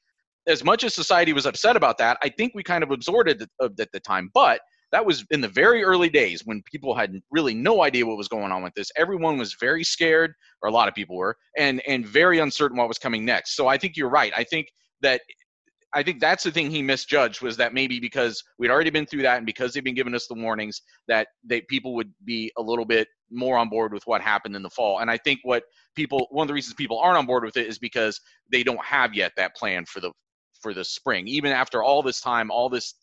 as 0.47 0.65
much 0.65 0.85
as 0.85 0.95
society 0.95 1.33
was 1.33 1.47
upset 1.47 1.77
about 1.77 1.99
that, 1.99 2.19
I 2.23 2.29
think 2.29 2.53
we 2.55 2.63
kind 2.63 2.83
of 2.83 2.91
absorbed 2.91 3.31
it 3.31 3.43
at 3.61 3.93
the 3.93 4.01
time. 4.01 4.31
But 4.35 4.61
that 4.93 5.05
was 5.05 5.25
in 5.31 5.41
the 5.41 5.49
very 5.49 5.83
early 5.83 6.11
days 6.11 6.43
when 6.45 6.63
people 6.71 6.95
had 6.95 7.19
really 7.31 7.55
no 7.55 7.83
idea 7.83 8.05
what 8.05 8.19
was 8.19 8.29
going 8.29 8.53
on 8.53 8.63
with 8.63 8.75
this. 8.75 8.91
Everyone 8.97 9.39
was 9.39 9.57
very 9.59 9.83
scared, 9.83 10.35
or 10.63 10.69
a 10.69 10.73
lot 10.73 10.87
of 10.87 10.95
people 10.95 11.17
were, 11.17 11.37
and 11.57 11.83
and 11.89 12.07
very 12.07 12.39
uncertain 12.41 12.77
what 12.77 12.89
was 12.89 12.99
coming 12.99 13.25
next. 13.25 13.57
So 13.57 13.69
I 13.69 13.79
think 13.79 13.97
you're 13.97 14.11
right. 14.11 14.33
I 14.37 14.45
think 14.45 14.69
that 15.01 15.23
I 15.95 16.03
think 16.03 16.21
that's 16.21 16.45
the 16.45 16.51
thing 16.51 16.71
he 16.71 16.83
misjudged 16.83 17.43
was 17.43 17.57
that 17.59 17.75
maybe 17.75 18.01
because 18.01 18.43
we'd 18.59 18.71
already 18.71 18.91
been 18.91 19.05
through 19.05 19.23
that 19.23 19.37
and 19.39 19.47
because 19.47 19.73
they've 19.73 19.85
been 19.85 19.95
giving 19.95 20.15
us 20.15 20.27
the 20.27 20.35
warnings 20.35 20.81
that 21.09 21.29
they 21.45 21.63
people 21.63 21.95
would 21.95 22.13
be 22.25 22.51
a 22.57 22.63
little 22.63 22.87
bit 22.87 23.09
more 23.31 23.59
on 23.59 23.69
board 23.69 23.93
with 23.93 24.03
what 24.07 24.21
happened 24.21 24.57
in 24.57 24.63
the 24.63 24.71
fall. 24.71 25.01
And 25.01 25.11
I 25.11 25.19
think 25.19 25.41
what 25.43 25.65
people 25.95 26.29
one 26.31 26.45
of 26.45 26.49
the 26.49 26.55
reasons 26.55 26.75
people 26.75 26.99
aren't 26.99 27.19
on 27.19 27.27
board 27.27 27.45
with 27.45 27.57
it 27.57 27.67
is 27.67 27.79
because 27.79 28.21
they 28.51 28.63
don't 28.63 28.83
have 28.85 29.15
yet 29.15 29.33
that 29.37 29.55
plan 29.57 29.85
for 29.87 30.01
the 30.01 30.13
for 30.63 30.75
the 30.75 30.85
spring. 30.85 31.27
Even 31.27 31.53
after 31.53 31.83
all 31.83 32.03
this 32.03 32.21
time, 32.21 32.51
all 32.51 32.69
this 32.69 32.95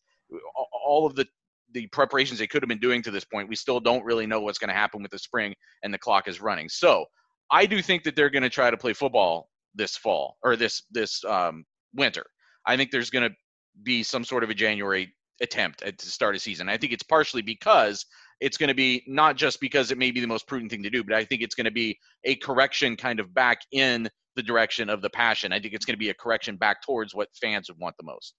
all 0.86 1.06
of 1.06 1.16
the 1.16 1.26
the 1.74 1.88
preparations 1.88 2.40
they 2.40 2.48
could 2.48 2.64
have 2.64 2.70
been 2.70 2.80
doing 2.80 3.02
to 3.04 3.12
this 3.12 3.26
point, 3.26 3.48
we 3.48 3.56
still 3.56 3.80
don't 3.80 4.04
really 4.04 4.26
know 4.26 4.42
what's 4.42 4.58
going 4.58 4.70
to 4.70 4.74
happen 4.74 5.04
with 5.04 5.12
the 5.12 5.20
spring 5.20 5.54
and 5.84 5.94
the 5.94 6.00
clock 6.00 6.28
is 6.28 6.42
running. 6.42 6.68
So, 6.68 7.06
I 7.52 7.66
do 7.66 7.82
think 7.82 8.04
that 8.04 8.16
they're 8.16 8.30
going 8.30 8.44
to 8.44 8.50
try 8.50 8.72
to 8.72 8.78
play 8.78 8.94
football 8.94 9.50
this 9.76 9.96
fall 9.96 10.38
or 10.44 10.56
this 10.56 10.84
this 10.92 11.24
um, 11.26 11.66
winter. 11.94 12.26
I 12.66 12.78
think 12.78 12.92
there's 12.92 13.10
going 13.10 13.30
to 13.30 13.36
be 13.84 14.04
some 14.04 14.24
sort 14.24 14.44
of 14.44 14.50
a 14.50 14.54
January 14.54 15.14
attempt 15.42 15.82
at, 15.84 15.98
to 15.98 16.08
start 16.08 16.36
a 16.36 16.40
season. 16.40 16.70
I 16.70 16.78
think 16.78 16.92
it's 16.92 17.04
partially 17.04 17.42
because 17.42 18.06
it's 18.42 18.58
going 18.58 18.70
to 18.70 18.76
be 18.76 19.04
not 19.08 19.36
just 19.36 19.60
because 19.60 19.92
it 19.92 19.98
may 19.98 20.12
be 20.12 20.22
the 20.22 20.28
most 20.28 20.48
prudent 20.48 20.72
thing 20.72 20.84
to 20.84 20.90
do, 20.90 21.04
but 21.04 21.14
I 21.14 21.24
think 21.24 21.42
it's 21.42 21.56
going 21.56 21.66
to 21.66 21.72
be 21.72 21.98
a 22.24 22.36
correction 22.36 22.96
kind 22.96 23.20
of 23.20 23.34
back 23.34 23.62
in 23.72 24.10
the 24.40 24.44
direction 24.44 24.90
of 24.90 25.02
the 25.02 25.10
passion. 25.10 25.52
I 25.52 25.60
think 25.60 25.74
it's 25.74 25.86
going 25.86 25.96
to 25.96 26.00
be 26.00 26.10
a 26.10 26.14
correction 26.14 26.56
back 26.56 26.82
towards 26.82 27.14
what 27.14 27.28
fans 27.42 27.70
would 27.70 27.78
want 27.78 27.96
the 27.98 28.06
most. 28.06 28.36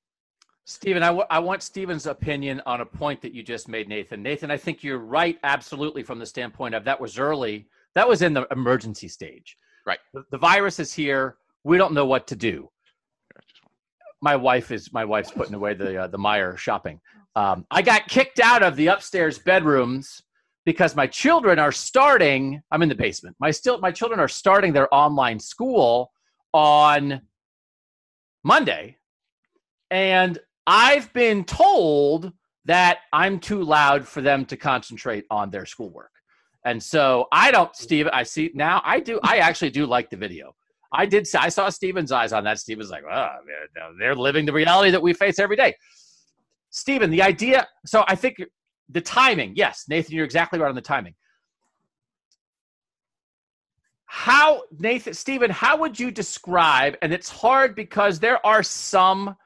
Stephen, 0.64 1.02
I, 1.02 1.08
w- 1.08 1.26
I 1.30 1.38
want 1.38 1.62
Stephen's 1.62 2.06
opinion 2.06 2.62
on 2.64 2.80
a 2.80 2.86
point 2.86 3.20
that 3.22 3.34
you 3.34 3.42
just 3.42 3.68
made, 3.68 3.88
Nathan. 3.88 4.22
Nathan, 4.22 4.50
I 4.50 4.56
think 4.56 4.82
you're 4.82 4.98
right, 4.98 5.38
absolutely, 5.42 6.02
from 6.02 6.18
the 6.18 6.26
standpoint 6.26 6.74
of 6.74 6.84
that 6.84 7.00
was 7.00 7.18
early. 7.18 7.66
That 7.94 8.08
was 8.08 8.22
in 8.22 8.32
the 8.32 8.46
emergency 8.50 9.08
stage. 9.08 9.56
Right. 9.86 9.98
The, 10.14 10.24
the 10.30 10.38
virus 10.38 10.78
is 10.78 10.92
here. 10.92 11.36
We 11.64 11.76
don't 11.76 11.92
know 11.92 12.06
what 12.06 12.26
to 12.28 12.36
do 12.36 12.70
my 14.22 14.36
wife 14.36 14.70
is 14.70 14.92
my 14.92 15.04
wife's 15.04 15.30
putting 15.30 15.54
away 15.54 15.74
the 15.74 16.02
uh, 16.02 16.06
the 16.06 16.18
Meijer 16.18 16.56
shopping. 16.56 17.00
Um, 17.36 17.66
I 17.70 17.82
got 17.82 18.08
kicked 18.08 18.40
out 18.40 18.62
of 18.62 18.76
the 18.76 18.88
upstairs 18.88 19.38
bedrooms 19.38 20.22
because 20.64 20.94
my 20.94 21.06
children 21.06 21.58
are 21.58 21.72
starting. 21.72 22.60
I'm 22.70 22.82
in 22.82 22.88
the 22.88 22.94
basement. 22.94 23.36
My 23.40 23.50
still 23.50 23.78
my 23.78 23.90
children 23.90 24.20
are 24.20 24.28
starting 24.28 24.72
their 24.72 24.92
online 24.94 25.38
school 25.38 26.12
on 26.52 27.20
Monday, 28.44 28.96
and 29.90 30.38
I've 30.66 31.12
been 31.12 31.44
told 31.44 32.32
that 32.66 32.98
I'm 33.12 33.40
too 33.40 33.62
loud 33.62 34.06
for 34.06 34.20
them 34.20 34.44
to 34.46 34.56
concentrate 34.56 35.24
on 35.30 35.50
their 35.50 35.66
schoolwork. 35.66 36.12
And 36.64 36.82
so 36.82 37.26
I 37.32 37.50
don't, 37.50 37.74
Steve. 37.74 38.06
I 38.12 38.22
see 38.22 38.50
now. 38.54 38.82
I 38.84 39.00
do. 39.00 39.18
I 39.22 39.38
actually 39.38 39.70
do 39.70 39.86
like 39.86 40.10
the 40.10 40.16
video. 40.16 40.54
I 40.92 41.06
did. 41.06 41.26
I 41.38 41.48
saw 41.48 41.70
Steven's 41.70 42.12
eyes 42.12 42.32
on 42.32 42.44
that. 42.44 42.58
Steve 42.58 42.78
was 42.78 42.90
like, 42.90 43.04
"Oh, 43.10 43.28
they're, 43.74 43.90
they're 43.98 44.14
living 44.14 44.44
the 44.44 44.52
reality 44.52 44.90
that 44.90 45.00
we 45.00 45.14
face 45.14 45.38
every 45.38 45.56
day." 45.56 45.74
Stephen, 46.70 47.10
the 47.10 47.22
idea. 47.22 47.66
So 47.86 48.04
I 48.06 48.14
think 48.14 48.36
the 48.90 49.00
timing. 49.00 49.52
Yes, 49.54 49.84
Nathan, 49.88 50.14
you're 50.14 50.24
exactly 50.24 50.58
right 50.58 50.68
on 50.68 50.74
the 50.74 50.80
timing. 50.80 51.14
How 54.06 54.62
Nathan, 54.78 55.14
Stephen, 55.14 55.50
how 55.50 55.76
would 55.78 55.98
you 55.98 56.10
describe? 56.10 56.96
And 57.00 57.12
it's 57.12 57.28
hard 57.28 57.76
because 57.76 58.18
there 58.18 58.44
are 58.44 58.62
some 58.62 59.36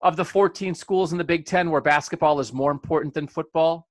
of 0.00 0.16
the 0.16 0.24
14 0.24 0.74
schools 0.74 1.12
in 1.12 1.18
the 1.18 1.24
Big 1.24 1.46
Ten 1.46 1.70
where 1.70 1.80
basketball 1.80 2.40
is 2.40 2.52
more 2.52 2.72
important 2.72 3.14
than 3.14 3.28
football. 3.28 3.88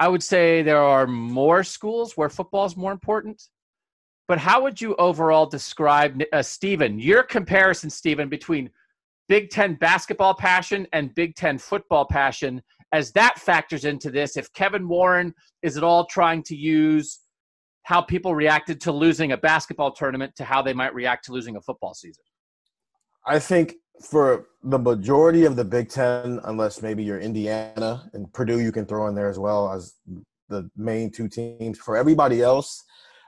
I 0.00 0.08
would 0.08 0.22
say 0.22 0.62
there 0.62 0.82
are 0.82 1.06
more 1.06 1.62
schools 1.62 2.16
where 2.16 2.28
football 2.28 2.64
is 2.64 2.76
more 2.76 2.90
important. 2.90 3.40
But 4.26 4.38
how 4.38 4.62
would 4.62 4.80
you 4.80 4.96
overall 4.96 5.46
describe, 5.46 6.20
uh, 6.32 6.42
Stephen, 6.42 6.98
your 6.98 7.22
comparison, 7.22 7.90
Stephen, 7.90 8.28
between 8.28 8.70
Big 9.28 9.50
Ten 9.50 9.74
basketball 9.74 10.34
passion 10.34 10.86
and 10.92 11.14
Big 11.14 11.36
Ten 11.36 11.58
football 11.58 12.04
passion 12.04 12.62
as 12.92 13.12
that 13.12 13.38
factors 13.38 13.84
into 13.84 14.10
this? 14.10 14.36
If 14.36 14.52
Kevin 14.52 14.88
Warren 14.88 15.34
is 15.62 15.76
at 15.76 15.84
all 15.84 16.06
trying 16.06 16.42
to 16.44 16.56
use 16.56 17.20
how 17.84 18.00
people 18.02 18.34
reacted 18.34 18.80
to 18.82 18.92
losing 18.92 19.32
a 19.32 19.36
basketball 19.36 19.92
tournament 19.92 20.32
to 20.36 20.44
how 20.44 20.62
they 20.62 20.72
might 20.74 20.94
react 20.94 21.24
to 21.26 21.32
losing 21.32 21.56
a 21.56 21.60
football 21.60 21.94
season? 21.94 22.22
I 23.26 23.38
think 23.38 23.74
for 24.02 24.46
the 24.62 24.78
majority 24.78 25.44
of 25.44 25.56
the 25.56 25.64
Big 25.64 25.88
Ten, 25.88 26.40
unless 26.44 26.82
maybe 26.82 27.02
you're 27.02 27.18
Indiana 27.20 28.10
and 28.14 28.32
Purdue, 28.32 28.60
you 28.60 28.72
can 28.72 28.86
throw 28.86 29.06
in 29.08 29.14
there 29.14 29.28
as 29.28 29.38
well 29.38 29.72
as 29.72 29.94
the 30.48 30.68
main 30.76 31.10
two 31.10 31.28
teams. 31.28 31.78
For 31.78 31.96
everybody 31.96 32.42
else, 32.42 32.82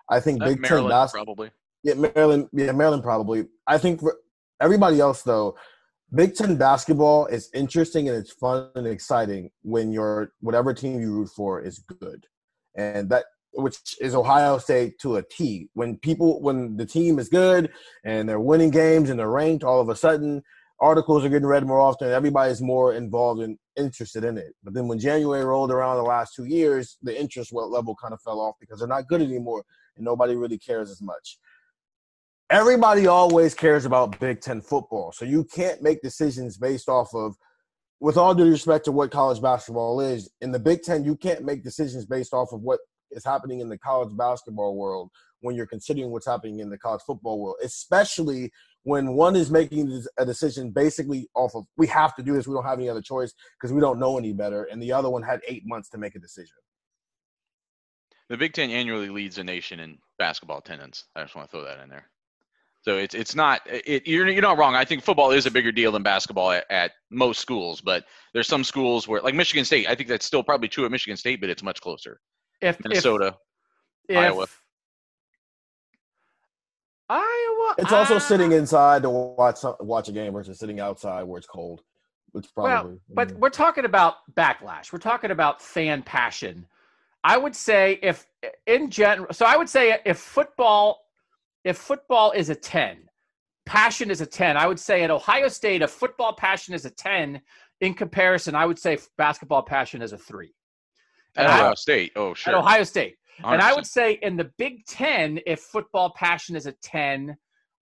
I 0.08 0.18
think 0.20 0.42
Uh, 0.42 0.46
Big 0.46 0.60
Maryland, 0.60 0.90
Ten 0.90 0.98
bas- 0.98 1.12
probably. 1.12 1.50
Yeah, 1.82 1.94
Maryland. 1.94 2.48
Yeah, 2.52 2.72
Maryland 2.72 3.02
probably. 3.02 3.46
I 3.66 3.78
think 3.78 4.00
for 4.00 4.16
everybody 4.60 5.00
else 5.00 5.22
though, 5.22 5.56
Big 6.14 6.34
Ten 6.34 6.56
basketball 6.56 7.24
is 7.26 7.48
interesting 7.54 8.06
and 8.06 8.18
it's 8.18 8.32
fun 8.32 8.68
and 8.74 8.86
exciting 8.86 9.50
when 9.62 9.92
your 9.92 10.32
whatever 10.40 10.74
team 10.74 11.00
you 11.00 11.10
root 11.10 11.30
for 11.34 11.60
is 11.60 11.78
good, 11.78 12.26
and 12.76 13.08
that 13.08 13.24
which 13.54 13.78
is 13.98 14.14
Ohio 14.14 14.58
State 14.58 14.98
to 14.98 15.16
a 15.16 15.22
T. 15.22 15.70
When 15.72 15.96
people 15.96 16.42
when 16.42 16.76
the 16.76 16.84
team 16.84 17.18
is 17.18 17.30
good 17.30 17.70
and 18.04 18.28
they're 18.28 18.40
winning 18.40 18.70
games 18.70 19.08
and 19.08 19.18
they're 19.18 19.30
ranked, 19.30 19.64
all 19.64 19.80
of 19.80 19.88
a 19.88 19.96
sudden 19.96 20.42
articles 20.80 21.24
are 21.24 21.30
getting 21.30 21.46
read 21.46 21.66
more 21.66 21.80
often. 21.80 22.10
Everybody's 22.10 22.60
more 22.60 22.92
involved 22.92 23.40
and 23.40 23.56
interested 23.76 24.22
in 24.22 24.36
it. 24.36 24.54
But 24.62 24.74
then 24.74 24.88
when 24.88 24.98
January 24.98 25.44
rolled 25.44 25.70
around 25.70 25.96
the 25.96 26.02
last 26.02 26.34
two 26.34 26.44
years, 26.44 26.98
the 27.02 27.18
interest 27.18 27.54
level 27.54 27.96
kind 27.96 28.12
of 28.12 28.20
fell 28.20 28.40
off 28.40 28.56
because 28.60 28.80
they're 28.80 28.88
not 28.88 29.08
good 29.08 29.22
anymore 29.22 29.64
and 29.96 30.04
nobody 30.04 30.34
really 30.34 30.58
cares 30.58 30.90
as 30.90 31.00
much 31.00 31.38
everybody 32.52 33.06
always 33.06 33.54
cares 33.54 33.86
about 33.86 34.20
Big 34.20 34.42
Ten 34.42 34.60
football. 34.60 35.10
So 35.10 35.24
you 35.24 35.42
can't 35.44 35.82
make 35.82 36.02
decisions 36.02 36.58
based 36.58 36.86
off 36.88 37.14
of, 37.14 37.34
with 37.98 38.18
all 38.18 38.34
due 38.34 38.50
respect 38.50 38.84
to 38.84 38.92
what 38.92 39.10
college 39.10 39.40
basketball 39.40 40.00
is, 40.00 40.30
in 40.42 40.52
the 40.52 40.58
Big 40.58 40.82
Ten, 40.82 41.02
you 41.02 41.16
can't 41.16 41.44
make 41.44 41.64
decisions 41.64 42.04
based 42.04 42.34
off 42.34 42.52
of 42.52 42.60
what 42.60 42.80
is 43.10 43.24
happening 43.24 43.60
in 43.60 43.70
the 43.70 43.78
college 43.78 44.14
basketball 44.16 44.76
world 44.76 45.10
when 45.40 45.56
you're 45.56 45.66
considering 45.66 46.10
what's 46.10 46.26
happening 46.26 46.60
in 46.60 46.68
the 46.68 46.76
college 46.76 47.00
football 47.06 47.40
world, 47.40 47.56
especially 47.64 48.52
when 48.84 49.14
one 49.14 49.34
is 49.34 49.50
making 49.50 50.04
a 50.18 50.26
decision 50.26 50.70
basically 50.70 51.28
off 51.34 51.54
of, 51.54 51.64
we 51.78 51.86
have 51.86 52.14
to 52.16 52.22
do 52.22 52.34
this, 52.34 52.46
we 52.46 52.54
don't 52.54 52.64
have 52.64 52.78
any 52.78 52.88
other 52.88 53.00
choice 53.00 53.32
because 53.58 53.72
we 53.72 53.80
don't 53.80 53.98
know 53.98 54.18
any 54.18 54.32
better, 54.32 54.64
and 54.64 54.82
the 54.82 54.92
other 54.92 55.08
one 55.08 55.22
had 55.22 55.40
eight 55.48 55.62
months 55.64 55.88
to 55.88 55.98
make 55.98 56.14
a 56.16 56.18
decision. 56.18 56.56
The 58.28 58.36
Big 58.36 58.52
Ten 58.52 58.70
annually 58.70 59.08
leads 59.08 59.36
the 59.36 59.44
nation 59.44 59.80
in 59.80 59.98
basketball 60.18 60.58
attendance. 60.58 61.04
I 61.16 61.22
just 61.22 61.34
want 61.34 61.48
to 61.48 61.50
throw 61.50 61.64
that 61.64 61.80
in 61.82 61.88
there. 61.88 62.08
So 62.82 62.96
it's 62.96 63.14
it's 63.14 63.34
not 63.34 63.60
it, 63.66 64.06
you're 64.06 64.28
you're 64.28 64.42
not 64.42 64.58
wrong. 64.58 64.74
I 64.74 64.84
think 64.84 65.04
football 65.04 65.30
is 65.30 65.46
a 65.46 65.50
bigger 65.50 65.70
deal 65.70 65.92
than 65.92 66.02
basketball 66.02 66.50
at, 66.50 66.64
at, 66.68 66.90
most 67.10 67.40
schools, 67.40 67.80
but 67.80 68.04
there's 68.34 68.48
some 68.48 68.64
schools 68.64 69.06
where 69.06 69.20
like 69.20 69.34
Michigan 69.34 69.64
State. 69.64 69.86
I 69.88 69.94
think 69.94 70.08
that's 70.08 70.26
still 70.26 70.42
probably 70.42 70.68
true 70.68 70.84
at 70.84 70.90
Michigan 70.90 71.16
State, 71.16 71.40
but 71.40 71.48
it's 71.48 71.62
much 71.62 71.80
closer. 71.80 72.18
If 72.60 72.82
Minnesota, 72.82 73.36
if, 74.08 74.16
Iowa. 74.16 74.42
if 74.42 74.62
Iowa. 77.08 77.74
It's 77.78 77.92
also 77.92 78.16
ah, 78.16 78.18
sitting 78.18 78.52
inside 78.52 79.02
to 79.02 79.10
watch 79.10 79.58
watch 79.80 80.08
a 80.08 80.12
game 80.12 80.32
versus 80.32 80.58
sitting 80.58 80.80
outside 80.80 81.24
where 81.24 81.38
it's 81.38 81.46
cold. 81.46 81.82
It's 82.34 82.50
probably 82.50 82.92
Well, 83.08 83.26
but 83.26 83.32
we're 83.32 83.50
talking 83.50 83.84
about 83.84 84.14
backlash. 84.34 84.92
We're 84.92 84.98
talking 84.98 85.30
about 85.30 85.60
fan 85.60 86.02
passion. 86.02 86.66
I 87.22 87.36
would 87.36 87.54
say 87.54 87.98
if 88.02 88.26
in 88.66 88.90
general, 88.90 89.32
so 89.32 89.46
I 89.46 89.56
would 89.56 89.68
say 89.68 90.00
if 90.04 90.18
football, 90.18 91.01
if 91.64 91.76
football 91.78 92.32
is 92.32 92.50
a 92.50 92.54
ten, 92.54 93.08
passion 93.66 94.10
is 94.10 94.20
a 94.20 94.26
ten. 94.26 94.56
I 94.56 94.66
would 94.66 94.80
say 94.80 95.02
at 95.02 95.10
Ohio 95.10 95.48
State, 95.48 95.82
a 95.82 95.88
football 95.88 96.32
passion 96.34 96.74
is 96.74 96.84
a 96.84 96.90
ten, 96.90 97.40
in 97.80 97.94
comparison, 97.94 98.54
I 98.54 98.66
would 98.66 98.78
say 98.78 98.98
basketball 99.18 99.62
passion 99.62 100.02
is 100.02 100.12
a 100.12 100.18
three. 100.18 100.54
at 101.36 101.44
And 101.44 101.52
I- 101.52 101.60
Ohio 101.60 101.74
State. 101.74 102.12
Oh, 102.16 102.34
sure. 102.34 102.54
At 102.54 102.58
Ohio 102.58 102.84
State, 102.84 103.16
and 103.44 103.60
I 103.62 103.72
would 103.74 103.86
say 103.86 104.12
in 104.22 104.36
the 104.36 104.50
Big 104.58 104.84
Ten, 104.86 105.40
if 105.46 105.60
football 105.60 106.12
passion 106.14 106.54
is 106.56 106.66
a 106.66 106.72
ten, 106.82 107.36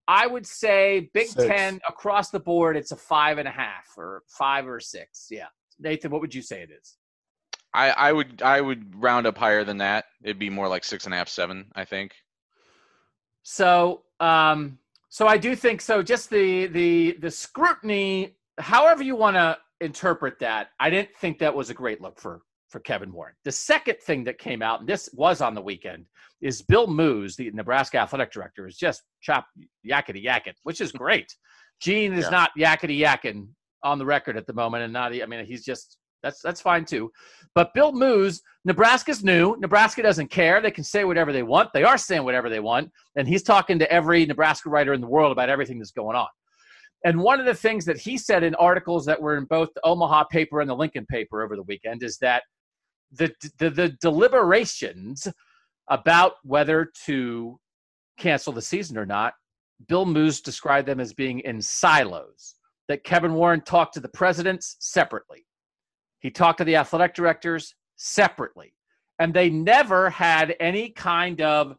I 0.07 0.25
would 0.27 0.47
say 0.47 1.09
Big 1.13 1.27
Six. 1.27 1.45
Ten 1.45 1.79
across 1.87 2.31
the 2.31 2.39
board, 2.39 2.77
it's 2.77 2.91
a 2.91 2.95
five 2.95 3.37
and 3.37 3.47
a 3.47 3.51
half 3.51 3.85
or 3.97 4.23
five 4.27 4.67
or 4.67 4.79
six. 4.79 5.27
Yeah, 5.29 5.47
Nathan, 5.79 6.11
what 6.11 6.21
would 6.21 6.33
you 6.33 6.41
say 6.41 6.61
it 6.61 6.69
is? 6.71 6.97
I, 7.73 7.91
I 7.91 8.11
would 8.11 8.41
I 8.41 8.59
would 8.59 9.01
round 9.01 9.27
up 9.27 9.37
higher 9.37 9.63
than 9.63 9.77
that. 9.77 10.05
It'd 10.23 10.39
be 10.39 10.49
more 10.49 10.67
like 10.67 10.83
six 10.83 11.05
and 11.05 11.13
a 11.13 11.17
half, 11.17 11.29
seven. 11.29 11.71
I 11.75 11.85
think. 11.85 12.13
So, 13.43 14.03
um, 14.19 14.77
so 15.09 15.27
I 15.27 15.37
do 15.37 15.55
think 15.55 15.81
so. 15.81 16.01
Just 16.01 16.29
the 16.29 16.67
the 16.67 17.17
the 17.21 17.31
scrutiny, 17.31 18.37
however 18.59 19.03
you 19.03 19.15
want 19.15 19.35
to 19.35 19.57
interpret 19.79 20.39
that, 20.39 20.69
I 20.79 20.89
didn't 20.89 21.15
think 21.17 21.39
that 21.39 21.53
was 21.53 21.69
a 21.69 21.73
great 21.73 22.01
look 22.01 22.19
for 22.19 22.41
for 22.69 22.79
Kevin 22.79 23.11
Warren. 23.11 23.33
The 23.43 23.51
second 23.51 23.97
thing 23.99 24.23
that 24.23 24.37
came 24.37 24.61
out, 24.61 24.79
and 24.79 24.87
this 24.87 25.09
was 25.13 25.41
on 25.41 25.53
the 25.53 25.61
weekend, 25.61 26.05
is 26.41 26.61
Bill 26.61 26.87
Moos, 26.87 27.35
the 27.35 27.51
Nebraska 27.51 27.97
athletic 27.97 28.31
director, 28.31 28.65
is 28.65 28.77
just 28.77 29.03
chop 29.21 29.45
yakety 29.85 30.23
yakking, 30.23 30.53
which 30.63 30.79
is 30.79 30.91
great. 30.93 31.35
Gene 31.81 32.13
is 32.13 32.25
Yeah. 32.25 32.29
not 32.29 32.51
yakety 32.57 32.97
yakking 32.99 33.49
on 33.83 33.97
the 33.97 34.05
record 34.05 34.37
at 34.37 34.47
the 34.47 34.53
moment, 34.53 34.83
and 34.83 34.93
not. 34.93 35.13
I 35.13 35.25
mean, 35.25 35.45
he's 35.45 35.65
just 35.65 35.97
that's 36.23 36.41
that's 36.41 36.61
fine 36.61 36.85
too. 36.85 37.11
But 37.55 37.73
Bill 37.73 37.91
Moos, 37.91 38.41
Nebraska's 38.63 39.23
new. 39.23 39.55
Nebraska 39.59 40.01
doesn't 40.01 40.29
care. 40.29 40.61
They 40.61 40.71
can 40.71 40.83
say 40.83 41.03
whatever 41.03 41.33
they 41.33 41.43
want. 41.43 41.73
They 41.73 41.83
are 41.83 41.97
saying 41.97 42.23
whatever 42.23 42.49
they 42.49 42.59
want, 42.59 42.91
and 43.15 43.27
he's 43.27 43.43
talking 43.43 43.79
to 43.79 43.91
every 43.91 44.25
Nebraska 44.25 44.69
writer 44.69 44.93
in 44.93 45.01
the 45.01 45.07
world 45.07 45.31
about 45.31 45.49
everything 45.49 45.79
that's 45.79 45.91
going 45.91 46.15
on. 46.15 46.27
And 47.03 47.19
one 47.19 47.39
of 47.39 47.45
the 47.45 47.55
things 47.55 47.85
that 47.85 47.97
he 47.97 48.17
said 48.17 48.43
in 48.43 48.53
articles 48.55 49.05
that 49.05 49.19
were 49.19 49.37
in 49.37 49.45
both 49.45 49.69
the 49.73 49.81
Omaha 49.83 50.25
paper 50.25 50.61
and 50.61 50.69
the 50.69 50.75
Lincoln 50.75 51.05
paper 51.07 51.41
over 51.41 51.55
the 51.55 51.63
weekend 51.63 52.03
is 52.03 52.17
that 52.19 52.43
the 53.11 53.33
the, 53.57 53.69
the 53.69 53.89
deliberations 54.01 55.27
about 55.89 56.33
whether 56.43 56.91
to 57.05 57.59
cancel 58.17 58.53
the 58.53 58.61
season 58.61 58.97
or 58.97 59.05
not, 59.05 59.33
Bill 59.87 60.05
Moos 60.05 60.41
described 60.41 60.87
them 60.87 60.99
as 60.99 61.13
being 61.13 61.39
in 61.39 61.61
silos. 61.61 62.55
That 62.87 63.03
Kevin 63.03 63.33
Warren 63.33 63.61
talked 63.61 63.93
to 63.93 63.99
the 63.99 64.09
presidents 64.09 64.75
separately. 64.79 65.45
He 66.21 66.31
talked 66.31 66.59
to 66.59 66.63
the 66.63 66.77
athletic 66.77 67.13
directors 67.13 67.75
separately. 67.97 68.73
And 69.19 69.33
they 69.33 69.49
never 69.49 70.09
had 70.09 70.55
any 70.59 70.89
kind 70.89 71.41
of 71.41 71.75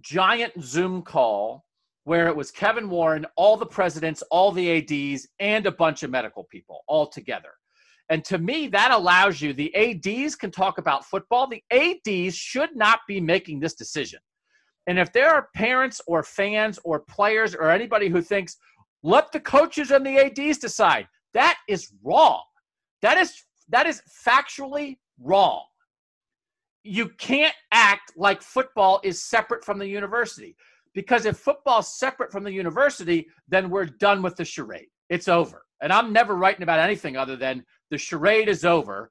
giant 0.00 0.52
Zoom 0.60 1.02
call 1.02 1.64
where 2.04 2.26
it 2.26 2.36
was 2.36 2.50
Kevin 2.50 2.90
Warren, 2.90 3.24
all 3.36 3.56
the 3.56 3.64
presidents, 3.64 4.22
all 4.30 4.50
the 4.50 4.78
ADs, 4.78 5.28
and 5.38 5.66
a 5.66 5.72
bunch 5.72 6.02
of 6.02 6.10
medical 6.10 6.44
people 6.44 6.80
all 6.88 7.06
together. 7.06 7.50
And 8.08 8.24
to 8.24 8.38
me, 8.38 8.66
that 8.68 8.90
allows 8.90 9.40
you, 9.40 9.52
the 9.52 9.74
ADs 9.74 10.34
can 10.34 10.50
talk 10.50 10.78
about 10.78 11.06
football. 11.06 11.46
The 11.46 11.62
ADs 11.70 12.34
should 12.34 12.74
not 12.74 13.00
be 13.06 13.20
making 13.20 13.60
this 13.60 13.74
decision. 13.74 14.18
And 14.86 14.98
if 14.98 15.12
there 15.12 15.30
are 15.30 15.48
parents 15.54 16.00
or 16.06 16.22
fans 16.24 16.78
or 16.84 17.00
players 17.00 17.54
or 17.54 17.70
anybody 17.70 18.08
who 18.08 18.20
thinks, 18.20 18.56
let 19.02 19.30
the 19.30 19.40
coaches 19.40 19.92
and 19.92 20.04
the 20.04 20.18
ADs 20.18 20.58
decide, 20.58 21.06
that 21.34 21.58
is 21.68 21.92
wrong. 22.02 22.42
That 23.02 23.18
is 23.18 23.44
that 23.68 23.86
is 23.86 24.02
factually 24.26 24.98
wrong. 25.20 25.64
You 26.84 27.08
can't 27.18 27.54
act 27.72 28.12
like 28.16 28.42
football 28.42 29.00
is 29.04 29.22
separate 29.22 29.64
from 29.64 29.78
the 29.78 29.86
university 29.86 30.56
because 30.94 31.26
if 31.26 31.36
football's 31.36 31.98
separate 31.98 32.32
from 32.32 32.44
the 32.44 32.52
university, 32.52 33.26
then 33.48 33.70
we're 33.70 33.86
done 33.86 34.22
with 34.22 34.36
the 34.36 34.44
charade. 34.44 34.88
It's 35.08 35.28
over. 35.28 35.64
And 35.80 35.92
I'm 35.92 36.12
never 36.12 36.34
writing 36.36 36.62
about 36.62 36.80
anything 36.80 37.16
other 37.16 37.36
than 37.36 37.64
the 37.90 37.98
charade 37.98 38.48
is 38.48 38.64
over. 38.64 39.10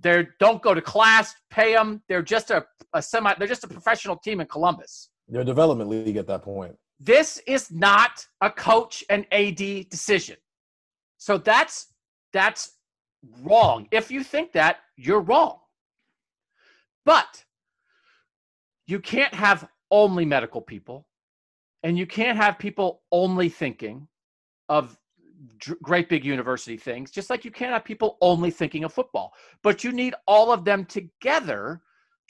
They 0.00 0.26
don't 0.38 0.62
go 0.62 0.72
to 0.72 0.80
class, 0.80 1.34
pay 1.50 1.74
them. 1.74 2.02
They're 2.08 2.22
just 2.22 2.50
a, 2.50 2.64
a 2.94 3.02
semi. 3.02 3.34
They're 3.34 3.48
just 3.48 3.64
a 3.64 3.68
professional 3.68 4.16
team 4.16 4.40
in 4.40 4.46
Columbus. 4.46 5.10
Your 5.28 5.44
development 5.44 5.90
league 5.90 6.16
at 6.16 6.26
that 6.26 6.42
point. 6.42 6.76
This 6.98 7.40
is 7.46 7.70
not 7.70 8.26
a 8.40 8.50
coach 8.50 9.04
and 9.10 9.26
AD 9.32 9.88
decision. 9.90 10.36
So 11.18 11.38
that's 11.38 11.92
that's 12.32 12.72
wrong. 13.42 13.86
If 13.90 14.10
you 14.10 14.22
think 14.22 14.52
that, 14.52 14.78
you're 14.96 15.20
wrong. 15.20 15.58
But 17.04 17.44
you 18.86 19.00
can't 19.00 19.34
have 19.34 19.68
only 19.90 20.24
medical 20.24 20.60
people, 20.60 21.06
and 21.82 21.98
you 21.98 22.06
can't 22.06 22.36
have 22.36 22.58
people 22.58 23.02
only 23.10 23.48
thinking 23.48 24.06
of 24.68 24.96
great 25.82 26.08
big 26.08 26.24
university 26.24 26.76
things, 26.76 27.10
just 27.10 27.30
like 27.30 27.44
you 27.44 27.50
can't 27.50 27.72
have 27.72 27.84
people 27.84 28.18
only 28.20 28.50
thinking 28.50 28.84
of 28.84 28.92
football. 28.92 29.32
But 29.62 29.82
you 29.82 29.92
need 29.92 30.14
all 30.26 30.52
of 30.52 30.64
them 30.64 30.84
together 30.84 31.80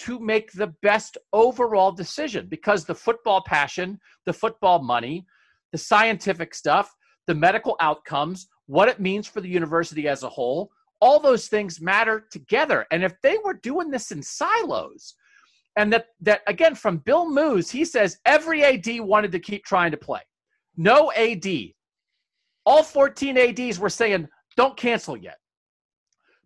to 0.01 0.19
make 0.19 0.53
the 0.53 0.69
best 0.83 1.19
overall 1.33 1.93
decision 1.93 2.47
because 2.49 2.85
the 2.85 2.95
football 2.95 3.43
passion, 3.43 3.99
the 4.25 4.33
football 4.33 4.83
money, 4.83 5.27
the 5.73 5.79
scientific 5.79 6.55
stuff, 6.55 6.95
the 7.27 7.35
medical 7.35 7.77
outcomes 7.81 8.49
what 8.67 8.89
it 8.89 9.01
means 9.01 9.27
for 9.27 9.41
the 9.41 9.49
university 9.49 10.09
as 10.09 10.23
a 10.23 10.29
whole. 10.29 10.71
All 11.01 11.21
those 11.21 11.49
things 11.49 11.81
matter 11.81 12.27
together. 12.31 12.87
And 12.91 13.03
if 13.03 13.15
they 13.23 13.39
were 13.45 13.55
doing 13.55 13.91
this 13.91 14.11
in 14.13 14.23
silos, 14.23 15.15
and 15.77 15.93
that 15.93 16.07
that 16.21 16.43
again 16.47 16.75
from 16.75 16.99
Bill 16.99 17.31
Moos, 17.31 17.71
he 17.71 17.85
says 17.85 18.19
every 18.27 18.65
AD 18.65 19.01
wanted 19.01 19.33
to 19.33 19.39
keep 19.39 19.65
trying 19.65 19.91
to 19.93 19.97
play. 19.97 20.21
No 20.77 21.13
AD. 21.13 21.47
All 22.67 22.83
14 22.83 23.39
ADs 23.39 23.79
were 23.79 23.89
saying, 23.89 24.29
don't 24.57 24.77
cancel 24.77 25.17
yet. 25.17 25.39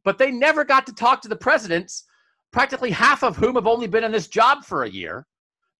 But 0.04 0.18
they 0.18 0.30
never 0.30 0.64
got 0.64 0.86
to 0.86 0.94
talk 0.94 1.20
to 1.22 1.28
the 1.28 1.36
presidents, 1.36 2.04
practically 2.52 2.90
half 2.90 3.22
of 3.22 3.36
whom 3.36 3.56
have 3.56 3.66
only 3.66 3.86
been 3.86 4.04
in 4.04 4.12
this 4.12 4.28
job 4.28 4.64
for 4.64 4.84
a 4.84 4.90
year. 4.90 5.26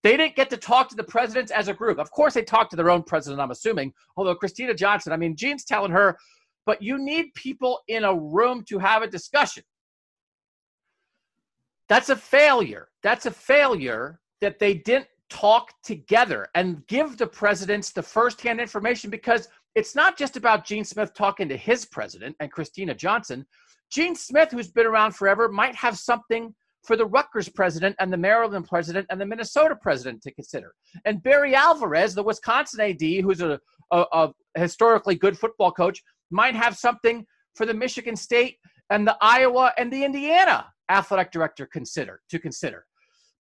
They 0.03 0.17
didn't 0.17 0.37
get 0.37 0.51
to 0.51 0.57
talk 0.57 0.89
to 0.91 0.97
the 0.97 1.05
presidents 1.05 1.51
as 1.51 1.69
a 1.69 1.75
group. 1.75 1.99
Of 1.99 2.11
course, 2.11 2.35
they 2.35 2.43
talked 2.43 2.71
to 2.71 2.77
their 2.77 2.91
own 2.91 3.03
president, 3.05 3.41
I'm 3.41 3.51
assuming. 3.51 3.93
Although 4.17 4.37
Kristina 4.37 4.77
Johnson, 4.77 5.13
I 5.13 5.17
mean, 5.17 5.37
Gene's 5.37 5.65
telling 5.65 5.93
her, 5.93 6.19
but 6.67 6.83
you 6.83 6.99
need 6.99 7.35
people 7.35 7.81
in 7.89 8.05
a 8.05 8.15
room 8.15 8.65
to 8.69 8.79
have 8.79 9.03
a 9.03 9.09
discussion. 9.09 9.63
That's 11.89 12.09
a 12.09 12.17
failure. 12.17 12.89
That's 13.03 13.27
a 13.27 13.31
failure 13.31 14.21
that 14.41 14.59
they 14.59 14.75
didn't 14.75 15.07
talk 15.31 15.73
together 15.83 16.49
and 16.55 16.87
give 16.87 17.17
the 17.17 17.27
presidents 17.27 17.93
the 17.93 18.03
firsthand 18.03 18.61
information 18.61 19.11
because 19.11 19.49
it's 19.75 19.95
not 19.95 20.17
just 20.17 20.37
about 20.37 20.65
Gene 20.65 20.85
Smith 20.85 21.13
talking 21.15 21.49
to 21.49 21.57
his 21.57 21.85
president 21.85 22.37
and 22.41 22.53
Kristina 22.53 22.97
Johnson. 22.97 23.45
Gene 23.91 24.15
Smith, 24.15 24.51
who's 24.51 24.71
been 24.71 24.87
around 24.87 25.13
forever, 25.13 25.49
might 25.49 25.75
have 25.75 25.99
something 25.99 26.55
for 26.85 26.97
the 26.97 27.07
Rutgers 27.07 27.49
president 27.49 27.97
and 27.99 28.13
the 28.13 28.17
Maryland 28.17 28.69
president 28.69 29.07
and 29.11 29.21
the 29.21 29.27
Minnesota 29.27 29.75
president 29.75 30.23
to 30.23 30.33
consider. 30.33 30.75
And 31.05 31.23
Barry 31.23 31.55
Alvarez, 31.55 32.15
the 32.15 32.23
Wisconsin 32.23 32.81
AD, 32.81 33.01
who's 33.01 33.41
a, 33.41 33.59
a, 33.91 34.05
a 34.13 34.35
historically 34.57 35.15
good 35.15 35.37
football 35.37 35.73
coach, 35.73 36.03
might 36.31 36.55
have 36.55 36.77
something 36.77 37.27
for 37.55 37.67
the 37.67 37.75
Michigan 37.75 38.17
State 38.17 38.59
and 38.91 39.07
the 39.07 39.17
Iowa 39.21 39.73
and 39.79 39.93
the 39.93 40.05
Indiana 40.05 40.67
athletic 40.91 41.31
director 41.31 41.67
consider 41.67 42.21
to 42.31 42.39
consider. 42.39 42.85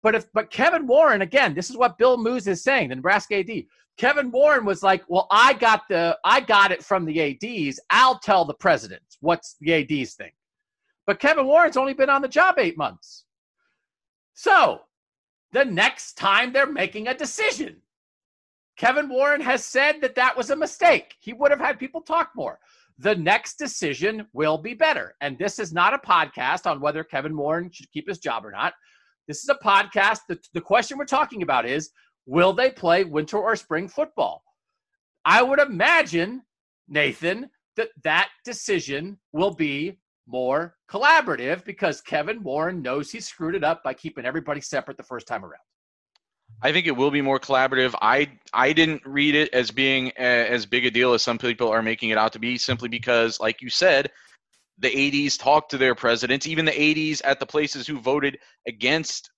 But 0.02 0.16
if 0.16 0.26
but 0.34 0.52
Kevin 0.52 0.86
Warren, 0.86 1.22
again, 1.22 1.54
this 1.54 1.70
is 1.70 1.78
what 1.78 1.98
Bill 1.98 2.18
Moos 2.18 2.48
is 2.48 2.64
saying, 2.64 2.90
the 2.90 2.96
Nebraska 2.96 3.38
AD. 3.38 3.64
Kevin 3.98 4.32
Warren 4.32 4.66
was 4.66 4.84
like, 4.84 5.04
Well, 5.08 5.28
I 5.32 5.54
got 5.54 5.84
the 5.90 6.18
I 6.26 6.42
got 6.42 6.72
it 6.72 6.84
from 6.84 7.06
the 7.06 7.22
ADs. 7.22 7.80
I'll 7.90 8.20
tell 8.20 8.44
the 8.44 8.54
presidents 8.56 9.18
what's 9.22 9.56
the 9.62 9.74
ADs 9.74 10.16
think. 10.16 10.34
But 11.06 11.20
Kevin 11.20 11.46
Warren's 11.46 11.78
only 11.78 11.94
been 11.94 12.10
on 12.10 12.22
the 12.22 12.28
job 12.28 12.56
eight 12.58 12.78
months. 12.78 13.26
So 14.34 14.82
the 15.52 15.66
next 15.66 16.14
time 16.14 16.52
they're 16.52 16.66
making 16.66 17.08
a 17.08 17.14
decision, 17.14 17.78
Kevin 18.78 19.08
Warren 19.10 19.42
has 19.42 19.64
said 19.64 20.02
that 20.02 20.16
that 20.16 20.36
was 20.36 20.50
a 20.50 20.56
mistake. 20.56 21.16
He 21.20 21.34
would 21.34 21.52
have 21.52 21.60
had 21.60 21.80
people 21.80 22.02
talk 22.02 22.32
more. 22.36 22.60
The 23.00 23.16
next 23.16 23.58
decision 23.58 24.28
will 24.34 24.58
be 24.58 24.74
better. 24.74 25.16
And 25.22 25.38
this 25.38 25.60
is 25.60 25.74
not 25.74 25.94
a 25.94 25.98
podcast 25.98 26.70
on 26.70 26.82
whether 26.82 27.04
Kevin 27.04 27.36
Warren 27.36 27.70
should 27.72 27.92
keep 27.92 28.08
his 28.08 28.20
job 28.20 28.46
or 28.46 28.52
not. 28.52 28.74
This 29.28 29.44
is 29.44 29.50
a 29.50 29.56
podcast. 29.56 30.20
The, 30.28 30.40
the 30.54 30.62
question 30.62 30.98
we're 30.98 31.06
talking 31.06 31.44
about 31.44 31.66
is 31.66 31.92
will 32.26 32.54
they 32.54 32.72
play 32.72 33.04
winter 33.04 33.38
or 33.38 33.56
spring 33.56 33.88
football? 33.88 34.44
I 35.26 35.42
would 35.42 35.60
imagine, 35.60 36.44
Nathan, 36.88 37.50
that 37.76 37.90
that 38.04 38.30
decision 38.44 39.18
will 39.32 39.54
be 39.54 39.98
more 40.28 40.76
collaborative 40.90 41.64
because 41.66 42.02
Kevin 42.02 42.44
Warren 42.44 42.82
knows 42.82 43.12
he 43.12 43.20
screwed 43.20 43.56
it 43.56 43.64
up 43.64 43.84
by 43.84 43.94
keeping 43.94 44.26
everybody 44.26 44.62
separate 44.62 44.98
the 44.98 45.04
first 45.04 45.28
time 45.28 45.44
around. 45.44 45.62
I 46.64 46.72
think 46.72 46.88
it 46.88 46.96
will 46.96 47.12
be 47.12 47.22
more 47.22 47.40
collaborative. 47.40 47.94
I 48.02 48.32
I 48.54 48.72
didn't 48.72 49.06
read 49.06 49.36
it 49.36 49.54
as 49.54 49.70
being 49.70 50.08
a, 50.18 50.50
as 50.50 50.66
big 50.66 50.86
a 50.86 50.92
deal 50.92 51.14
as 51.14 51.22
some 51.22 51.38
people 51.38 51.70
are 51.70 51.82
making 51.82 52.10
it 52.10 52.18
out 52.18 52.32
to 52.34 52.40
be, 52.40 52.58
simply 52.58 52.88
because, 52.88 53.40
like 53.42 53.62
you 53.62 53.70
said, 53.70 54.10
the 54.80 55.26
ADs 55.26 55.38
talked 55.38 55.72
to 55.72 55.78
their 55.78 55.94
presidents. 55.94 56.48
Even 56.48 56.64
the 56.64 57.12
ADs 57.12 57.22
at 57.22 57.42
the 57.42 57.46
places 57.46 57.86
who 57.86 58.00
voted 58.00 58.38
against 58.66 59.30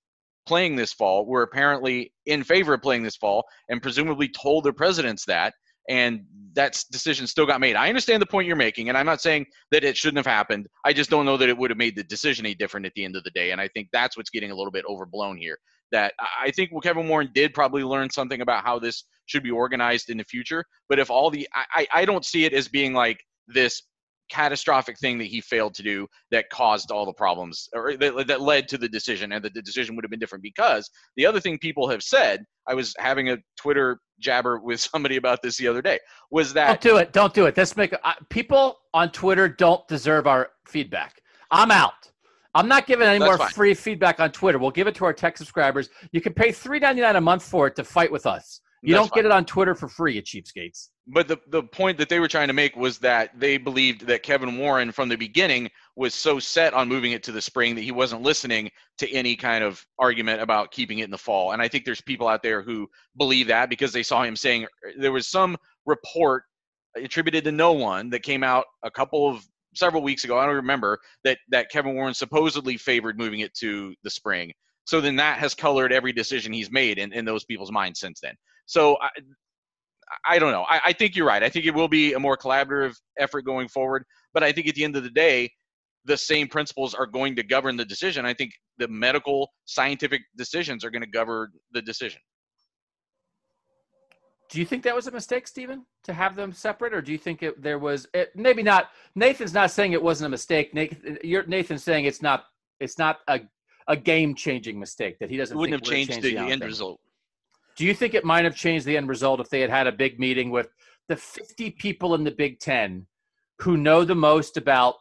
playing 0.46 0.76
this 0.76 0.94
fall 0.94 1.26
were 1.26 1.42
apparently 1.42 2.14
in 2.28 2.44
favor 2.44 2.76
of 2.76 2.82
playing 2.84 3.02
this 3.02 3.16
fall 3.16 3.44
and 3.70 3.82
presumably 3.82 4.30
told 4.30 4.64
their 4.64 4.74
presidents 4.74 5.26
that 5.26 5.56
and 5.90 6.26
that 6.54 6.82
decision 6.92 7.26
still 7.26 7.46
got 7.48 7.60
made. 7.60 7.76
I 7.76 7.90
understand 7.90 8.22
the 8.22 8.28
point 8.28 8.48
you're 8.48 8.56
making, 8.56 8.90
and 8.90 8.98
I'm 8.98 9.06
not 9.06 9.22
saying 9.22 9.48
that 9.72 9.84
it 9.84 9.98
shouldn't 9.98 10.18
have 10.18 10.32
happened. 10.32 10.68
I 10.86 10.94
just 10.94 11.10
don't 11.10 11.26
know 11.26 11.38
that 11.38 11.50
it 11.50 11.58
would 11.58 11.72
have 11.72 11.78
made 11.78 11.96
the 11.96 12.04
decision 12.04 12.46
any 12.46 12.56
different 12.56 12.86
at 12.86 12.94
the 12.96 13.04
end 13.04 13.16
of 13.16 13.24
the 13.24 13.32
day. 13.32 13.52
And 13.52 13.60
I 13.60 13.68
think 13.70 13.90
that's 13.92 14.16
what's 14.16 14.30
getting 14.30 14.52
a 14.52 14.56
little 14.56 14.72
bit 14.72 14.86
overblown 14.88 15.38
here. 15.38 15.58
That 15.92 16.14
I 16.42 16.52
think 16.52 16.72
well, 16.72 16.82
Kevin 16.82 17.08
Warren 17.08 17.30
did 17.34 17.54
probably 17.54 17.84
learn 17.84 18.10
something 18.10 18.42
about 18.42 18.64
how 18.64 18.80
this 18.80 19.06
should 19.28 19.44
be 19.44 19.52
organized 19.52 20.10
in 20.10 20.18
the 20.18 20.24
future. 20.24 20.64
But 20.90 21.00
if 21.00 21.10
all 21.10 21.30
the, 21.30 21.48
I, 21.54 21.88
I 21.94 22.06
don't 22.06 22.26
see 22.26 22.46
it 22.46 22.54
as 22.54 22.68
being 22.68 22.94
like 22.94 23.20
this 23.48 23.82
catastrophic 24.32 24.98
thing 24.98 25.20
that 25.20 25.26
he 25.26 25.40
failed 25.40 25.76
to 25.76 25.84
do 25.84 26.08
that 26.32 26.50
caused 26.50 26.92
all 26.92 27.06
the 27.06 27.14
problems 27.14 27.70
or 27.76 27.96
that, 27.98 28.28
that 28.28 28.42
led 28.42 28.68
to 28.68 28.78
the 28.78 28.90
decision 28.90 29.32
and 29.32 29.46
that 29.46 29.54
the 29.54 29.62
decision 29.62 29.96
would 29.96 30.04
have 30.04 30.10
been 30.10 30.20
different. 30.20 30.44
Because 30.44 30.90
the 31.16 31.26
other 31.26 31.40
thing 31.40 31.58
people 31.60 31.88
have 31.90 32.02
said 32.02 32.44
i 32.68 32.74
was 32.74 32.94
having 32.98 33.30
a 33.30 33.38
twitter 33.60 34.00
jabber 34.20 34.60
with 34.60 34.80
somebody 34.92 35.18
about 35.18 35.42
this 35.44 35.58
the 35.58 35.68
other 35.68 35.82
day 35.82 36.00
was 36.32 36.54
that 36.54 36.82
don't 36.82 36.94
do 36.94 36.98
it. 36.98 37.14
Don't 37.14 37.34
do 37.34 37.46
it. 37.46 37.56
Let's 37.56 37.78
make 37.78 37.94
uh, 37.94 38.14
people 38.30 38.78
on 38.94 39.12
twitter 39.12 39.48
don't 39.48 39.88
deserve 39.88 40.26
our 40.26 40.50
feedback. 40.68 41.22
I'm 41.52 41.70
out 41.70 42.12
I'm 42.56 42.70
not 42.70 42.88
giving 42.88 43.08
any 43.08 43.20
That's 43.20 43.30
more 43.30 43.38
fine. 43.38 43.50
free 43.50 43.74
feedback 43.74 44.20
on 44.20 44.32
Twitter. 44.32 44.58
We'll 44.58 44.72
give 44.72 44.88
it 44.88 44.96
to 44.96 45.06
our 45.06 45.14
text 45.14 45.40
subscribers. 45.40 45.90
You 46.14 46.22
can 46.22 46.34
pay 46.34 46.50
$3.99 46.50 47.18
a 47.18 47.22
month 47.22 47.44
for 47.44 47.68
it 47.68 47.76
to 47.76 47.84
fight 47.84 48.12
with 48.12 48.26
us. 48.26 48.62
You 48.82 48.94
That's 48.94 49.02
don't 49.02 49.10
fine. 49.10 49.24
get 49.24 49.26
it 49.26 49.32
on 49.32 49.46
Twitter 49.46 49.76
for 49.76 49.90
free, 49.90 50.14
you 50.14 50.22
cheapskates. 50.22 50.90
But 51.08 51.28
the, 51.28 51.38
the 51.50 51.64
point 51.64 51.98
that 51.98 52.08
they 52.08 52.20
were 52.20 52.28
trying 52.28 52.48
to 52.48 52.54
make 52.54 52.76
was 52.76 52.98
that 53.00 53.38
they 53.38 53.58
believed 53.58 54.08
that 54.08 54.24
Kevin 54.24 54.58
Warren 54.58 54.92
from 54.92 55.10
the 55.10 55.16
beginning 55.16 55.70
was 55.96 56.14
so 56.14 56.40
set 56.40 56.74
on 56.74 56.88
moving 56.88 57.12
it 57.12 57.24
to 57.24 57.32
the 57.32 57.42
spring 57.42 57.76
that 57.76 57.82
he 57.82 57.92
wasn't 57.92 58.22
listening 58.22 58.72
to 59.00 59.12
any 59.12 59.36
kind 59.36 59.64
of 59.64 59.86
argument 60.00 60.42
about 60.42 60.72
keeping 60.72 61.00
it 61.00 61.06
in 61.06 61.12
the 61.12 61.18
fall. 61.18 61.52
And 61.52 61.62
I 61.62 61.68
think 61.68 61.84
there's 61.84 62.02
people 62.02 62.28
out 62.28 62.42
there 62.42 62.62
who 62.62 62.88
believe 63.18 63.48
that 63.48 63.70
because 63.70 63.92
they 63.92 64.04
saw 64.04 64.24
him 64.24 64.36
saying 64.36 64.66
there 64.98 65.12
was 65.12 65.28
some 65.28 65.58
report 65.86 66.44
attributed 66.96 67.44
to 67.44 67.52
no 67.52 67.74
one 67.74 68.10
that 68.12 68.24
came 68.24 68.44
out 68.44 68.66
a 68.84 68.92
couple 68.92 69.30
of 69.30 69.46
several 69.76 70.02
weeks 70.04 70.24
ago. 70.24 70.38
I 70.38 70.46
don't 70.46 70.56
remember 70.56 71.00
that 71.24 71.38
that 71.50 71.70
Kevin 71.70 71.96
Warren 71.96 72.14
supposedly 72.14 72.78
favored 72.78 73.18
moving 73.18 73.42
it 73.42 73.54
to 73.56 73.94
the 74.04 74.10
spring. 74.10 74.52
So 74.86 75.02
then 75.02 75.16
that 75.16 75.40
has 75.40 75.54
colored 75.54 75.92
every 75.92 76.14
decision 76.14 76.54
he's 76.54 76.72
made 76.72 77.00
in, 77.00 77.12
in 77.12 77.26
those 77.26 77.44
people's 77.44 77.72
minds 77.72 78.00
since 78.00 78.20
then. 78.22 78.36
So 78.68 78.98
I, 79.02 79.10
I 80.28 80.40
don't 80.40 80.52
know. 80.52 80.64
I, 80.70 80.82
I 80.86 80.94
think 80.94 81.16
you're 81.16 81.26
right. 81.26 81.42
I 81.42 81.50
think 81.50 81.66
it 81.66 81.74
will 81.74 81.88
be 81.88 82.14
a 82.14 82.20
more 82.20 82.38
collaborative 82.38 82.96
effort 83.18 83.44
going 83.44 83.68
forward. 83.68 84.04
But 84.34 84.44
I 84.44 84.52
think 84.52 84.68
at 84.68 84.76
the 84.76 84.84
end 84.84 84.96
of 84.96 85.04
the 85.04 85.10
day, 85.10 85.50
the 86.06 86.18
same 86.18 86.48
principles 86.48 86.94
are 86.94 87.08
going 87.08 87.36
to 87.36 87.44
govern 87.44 87.78
the 87.78 87.86
decision. 87.86 88.26
I 88.26 88.34
think 88.34 88.52
the 88.78 88.88
medical 88.88 89.50
scientific 89.66 90.22
decisions 90.38 90.86
are 90.86 90.92
going 90.92 91.02
to 91.02 91.10
govern 91.10 91.52
the 91.72 91.82
decision. 91.82 92.22
Do 94.50 94.60
you 94.60 94.66
think 94.66 94.84
that 94.84 94.96
was 94.96 95.08
a 95.08 95.12
mistake, 95.12 95.48
Stephen, 95.48 95.86
to 96.04 96.14
have 96.14 96.36
them 96.36 96.54
separate, 96.54 96.94
or 96.94 97.02
do 97.02 97.12
you 97.12 97.18
think 97.18 97.42
it, 97.42 97.62
there 97.62 97.80
was 97.80 98.08
it, 98.14 98.30
maybe 98.36 98.62
not? 98.62 98.90
Nathan's 99.16 99.54
not 99.54 99.72
saying 99.72 99.94
it 99.94 100.02
wasn't 100.02 100.28
a 100.28 100.30
mistake. 100.30 100.74
Nathan, 100.74 101.18
Nathan's 101.48 101.84
saying 101.84 102.06
it's 102.06 102.22
not. 102.22 102.46
It's 102.80 103.00
not 103.00 103.20
a 103.28 103.42
a 103.88 103.96
game 103.96 104.36
changing 104.36 104.80
mistake 104.80 105.20
that 105.20 105.30
he 105.30 105.38
doesn't. 105.38 105.56
It 105.56 105.60
wouldn't 105.60 105.82
have 105.82 105.90
changed 105.90 106.22
the, 106.22 106.36
the 106.36 106.38
end 106.38 106.64
result. 106.64 107.00
Do 107.76 107.86
you 107.86 107.94
think 107.94 108.14
it 108.14 108.24
might 108.24 108.46
have 108.46 108.56
changed 108.56 108.86
the 108.86 108.98
end 108.98 109.10
result 109.10 109.40
if 109.40 109.50
they 109.50 109.60
had 109.60 109.70
had 109.70 109.88
a 109.88 109.92
big 109.92 110.20
meeting 110.20 110.50
with 110.50 110.70
the 111.10 111.16
50 111.16 111.72
people 111.72 112.16
in 112.16 112.24
the 112.24 112.32
Big 112.32 112.60
Ten 112.60 113.06
who 113.60 113.78
know 113.78 114.04
the 114.04 114.16
most 114.16 114.58
about 114.58 114.96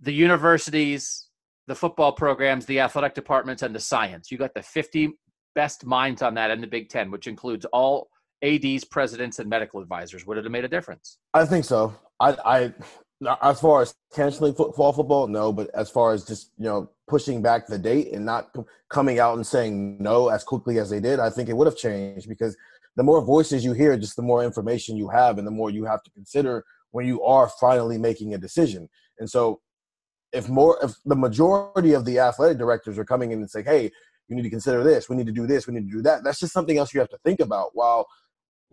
the 0.00 0.12
universities, 0.12 1.28
the 1.66 1.74
football 1.74 2.12
programs, 2.12 2.66
the 2.66 2.80
athletic 2.80 3.14
departments, 3.14 3.62
and 3.62 3.74
the 3.74 3.80
science? 3.80 4.30
You 4.30 4.38
got 4.38 4.54
the 4.54 4.62
50 4.62 5.12
best 5.54 5.84
minds 5.84 6.22
on 6.22 6.34
that 6.34 6.50
in 6.50 6.60
the 6.60 6.66
Big 6.66 6.88
Ten, 6.88 7.10
which 7.10 7.26
includes 7.26 7.66
all 7.66 8.08
ADs, 8.42 8.84
presidents, 8.84 9.38
and 9.38 9.48
medical 9.48 9.80
advisors. 9.80 10.26
Would 10.26 10.38
it 10.38 10.44
have 10.44 10.52
made 10.52 10.64
a 10.64 10.68
difference? 10.68 11.18
I 11.32 11.44
think 11.44 11.64
so. 11.64 11.94
I, 12.20 12.36
I 12.44 12.74
as 13.42 13.60
far 13.60 13.82
as 13.82 13.94
canceling 14.14 14.54
football, 14.54 14.92
football, 14.92 15.26
no. 15.26 15.52
But 15.52 15.70
as 15.74 15.90
far 15.90 16.12
as 16.12 16.24
just 16.24 16.50
you 16.58 16.64
know 16.64 16.90
pushing 17.08 17.42
back 17.42 17.66
the 17.66 17.78
date 17.78 18.12
and 18.12 18.24
not 18.24 18.54
coming 18.88 19.18
out 19.18 19.36
and 19.36 19.46
saying 19.46 20.02
no 20.02 20.28
as 20.28 20.44
quickly 20.44 20.78
as 20.78 20.90
they 20.90 21.00
did, 21.00 21.20
I 21.20 21.30
think 21.30 21.48
it 21.48 21.56
would 21.56 21.66
have 21.66 21.76
changed 21.76 22.28
because 22.28 22.56
the 22.96 23.02
more 23.02 23.22
voices 23.22 23.64
you 23.64 23.72
hear, 23.72 23.96
just 23.96 24.16
the 24.16 24.22
more 24.22 24.44
information 24.44 24.96
you 24.96 25.08
have, 25.08 25.38
and 25.38 25.46
the 25.46 25.52
more 25.52 25.70
you 25.70 25.84
have 25.84 26.02
to 26.02 26.10
consider 26.10 26.64
when 26.90 27.06
you 27.06 27.22
are 27.22 27.48
finally 27.60 27.98
making 27.98 28.34
a 28.34 28.38
decision. 28.38 28.88
And 29.18 29.30
so, 29.30 29.60
if 30.32 30.48
more, 30.48 30.78
if 30.82 30.94
the 31.04 31.16
majority 31.16 31.92
of 31.92 32.04
the 32.04 32.18
athletic 32.18 32.58
directors 32.58 32.98
are 32.98 33.04
coming 33.04 33.32
in 33.32 33.38
and 33.38 33.50
saying, 33.50 33.66
"Hey, 33.66 33.90
you 34.28 34.36
need 34.36 34.42
to 34.42 34.50
consider 34.50 34.82
this. 34.82 35.08
We 35.08 35.16
need 35.16 35.26
to 35.26 35.32
do 35.32 35.46
this. 35.46 35.66
We 35.66 35.74
need 35.74 35.88
to 35.88 35.96
do 35.96 36.02
that," 36.02 36.24
that's 36.24 36.40
just 36.40 36.52
something 36.52 36.76
else 36.76 36.92
you 36.92 37.00
have 37.00 37.10
to 37.10 37.18
think 37.24 37.40
about. 37.40 37.70
While 37.74 38.06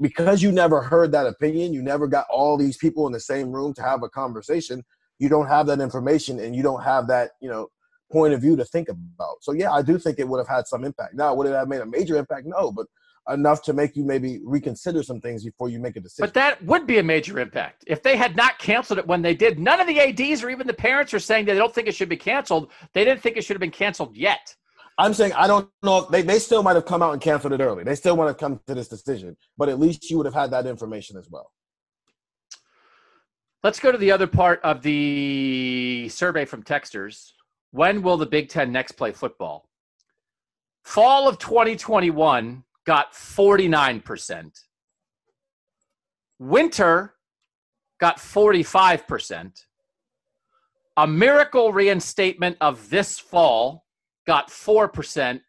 because 0.01 0.41
you 0.41 0.51
never 0.51 0.81
heard 0.81 1.11
that 1.11 1.25
opinion, 1.25 1.73
you 1.73 1.81
never 1.81 2.07
got 2.07 2.25
all 2.29 2.57
these 2.57 2.77
people 2.77 3.07
in 3.07 3.13
the 3.13 3.19
same 3.19 3.51
room 3.51 3.73
to 3.75 3.81
have 3.81 4.03
a 4.03 4.09
conversation. 4.09 4.83
You 5.19 5.29
don't 5.29 5.47
have 5.47 5.67
that 5.67 5.81
information, 5.81 6.39
and 6.39 6.55
you 6.55 6.63
don't 6.63 6.83
have 6.83 7.07
that, 7.07 7.31
you 7.41 7.49
know, 7.49 7.67
point 8.11 8.33
of 8.33 8.41
view 8.41 8.55
to 8.55 8.65
think 8.65 8.89
about. 8.89 9.37
So 9.41 9.51
yeah, 9.51 9.71
I 9.71 9.81
do 9.81 9.97
think 9.99 10.19
it 10.19 10.27
would 10.27 10.39
have 10.39 10.47
had 10.47 10.67
some 10.67 10.83
impact. 10.83 11.13
Now, 11.13 11.33
would 11.33 11.47
it 11.47 11.53
have 11.53 11.67
made 11.67 11.81
a 11.81 11.85
major 11.85 12.17
impact? 12.17 12.47
No, 12.47 12.71
but 12.71 12.87
enough 13.29 13.61
to 13.63 13.73
make 13.73 13.95
you 13.95 14.03
maybe 14.03 14.39
reconsider 14.43 15.03
some 15.03 15.21
things 15.21 15.43
before 15.43 15.69
you 15.69 15.79
make 15.79 15.95
a 15.95 15.99
decision. 15.99 16.23
But 16.23 16.33
that 16.33 16.63
would 16.63 16.87
be 16.87 16.97
a 16.97 17.03
major 17.03 17.39
impact. 17.39 17.83
If 17.85 18.01
they 18.01 18.17
had 18.17 18.35
not 18.35 18.57
canceled 18.59 18.99
it 18.99 19.07
when 19.07 19.21
they 19.21 19.35
did, 19.35 19.59
none 19.59 19.79
of 19.79 19.87
the 19.87 19.99
ADs 19.99 20.43
or 20.43 20.49
even 20.49 20.65
the 20.65 20.73
parents 20.73 21.13
are 21.13 21.19
saying 21.19 21.45
they 21.45 21.55
don't 21.55 21.73
think 21.73 21.87
it 21.87 21.95
should 21.95 22.09
be 22.09 22.17
canceled. 22.17 22.71
They 22.93 23.03
didn't 23.03 23.21
think 23.21 23.37
it 23.37 23.43
should 23.43 23.55
have 23.55 23.61
been 23.61 23.71
canceled 23.71 24.15
yet. 24.15 24.55
I'm 24.99 25.13
saying 25.13 25.31
I 25.33 25.47
don't 25.47 25.69
know. 25.81 26.01
They, 26.11 26.21
they 26.21 26.39
still 26.39 26.61
might 26.61 26.75
have 26.75 26.85
come 26.85 27.01
out 27.01 27.13
and 27.13 27.21
canceled 27.21 27.53
it 27.53 27.61
early. 27.61 27.85
They 27.85 27.95
still 27.95 28.17
want 28.17 28.37
to 28.37 28.39
come 28.39 28.59
to 28.67 28.75
this 28.75 28.89
decision, 28.89 29.37
but 29.57 29.69
at 29.69 29.79
least 29.79 30.09
you 30.11 30.17
would 30.17 30.25
have 30.25 30.35
had 30.35 30.51
that 30.51 30.67
information 30.67 31.17
as 31.17 31.29
well. 31.29 31.51
Let's 33.63 33.79
go 33.79 33.93
to 33.93 33.97
the 33.97 34.11
other 34.11 34.27
part 34.27 34.59
of 34.61 34.81
the 34.81 36.09
survey 36.09 36.43
from 36.43 36.63
Texters. 36.63 37.31
When 37.71 38.01
will 38.01 38.17
the 38.17 38.25
Big 38.25 38.49
Ten 38.49 38.73
next 38.73 38.93
play 38.93 39.13
football? 39.13 39.69
Fall 40.83 41.29
of 41.29 41.37
2021 41.39 42.63
got 42.85 43.13
49%. 43.13 44.51
Winter 46.39 47.13
got 48.01 48.17
45%. 48.17 49.63
A 50.97 51.07
miracle 51.07 51.71
reinstatement 51.71 52.57
of 52.59 52.89
this 52.89 53.17
fall 53.17 53.85
got 54.29 54.49
4%. 54.51 55.41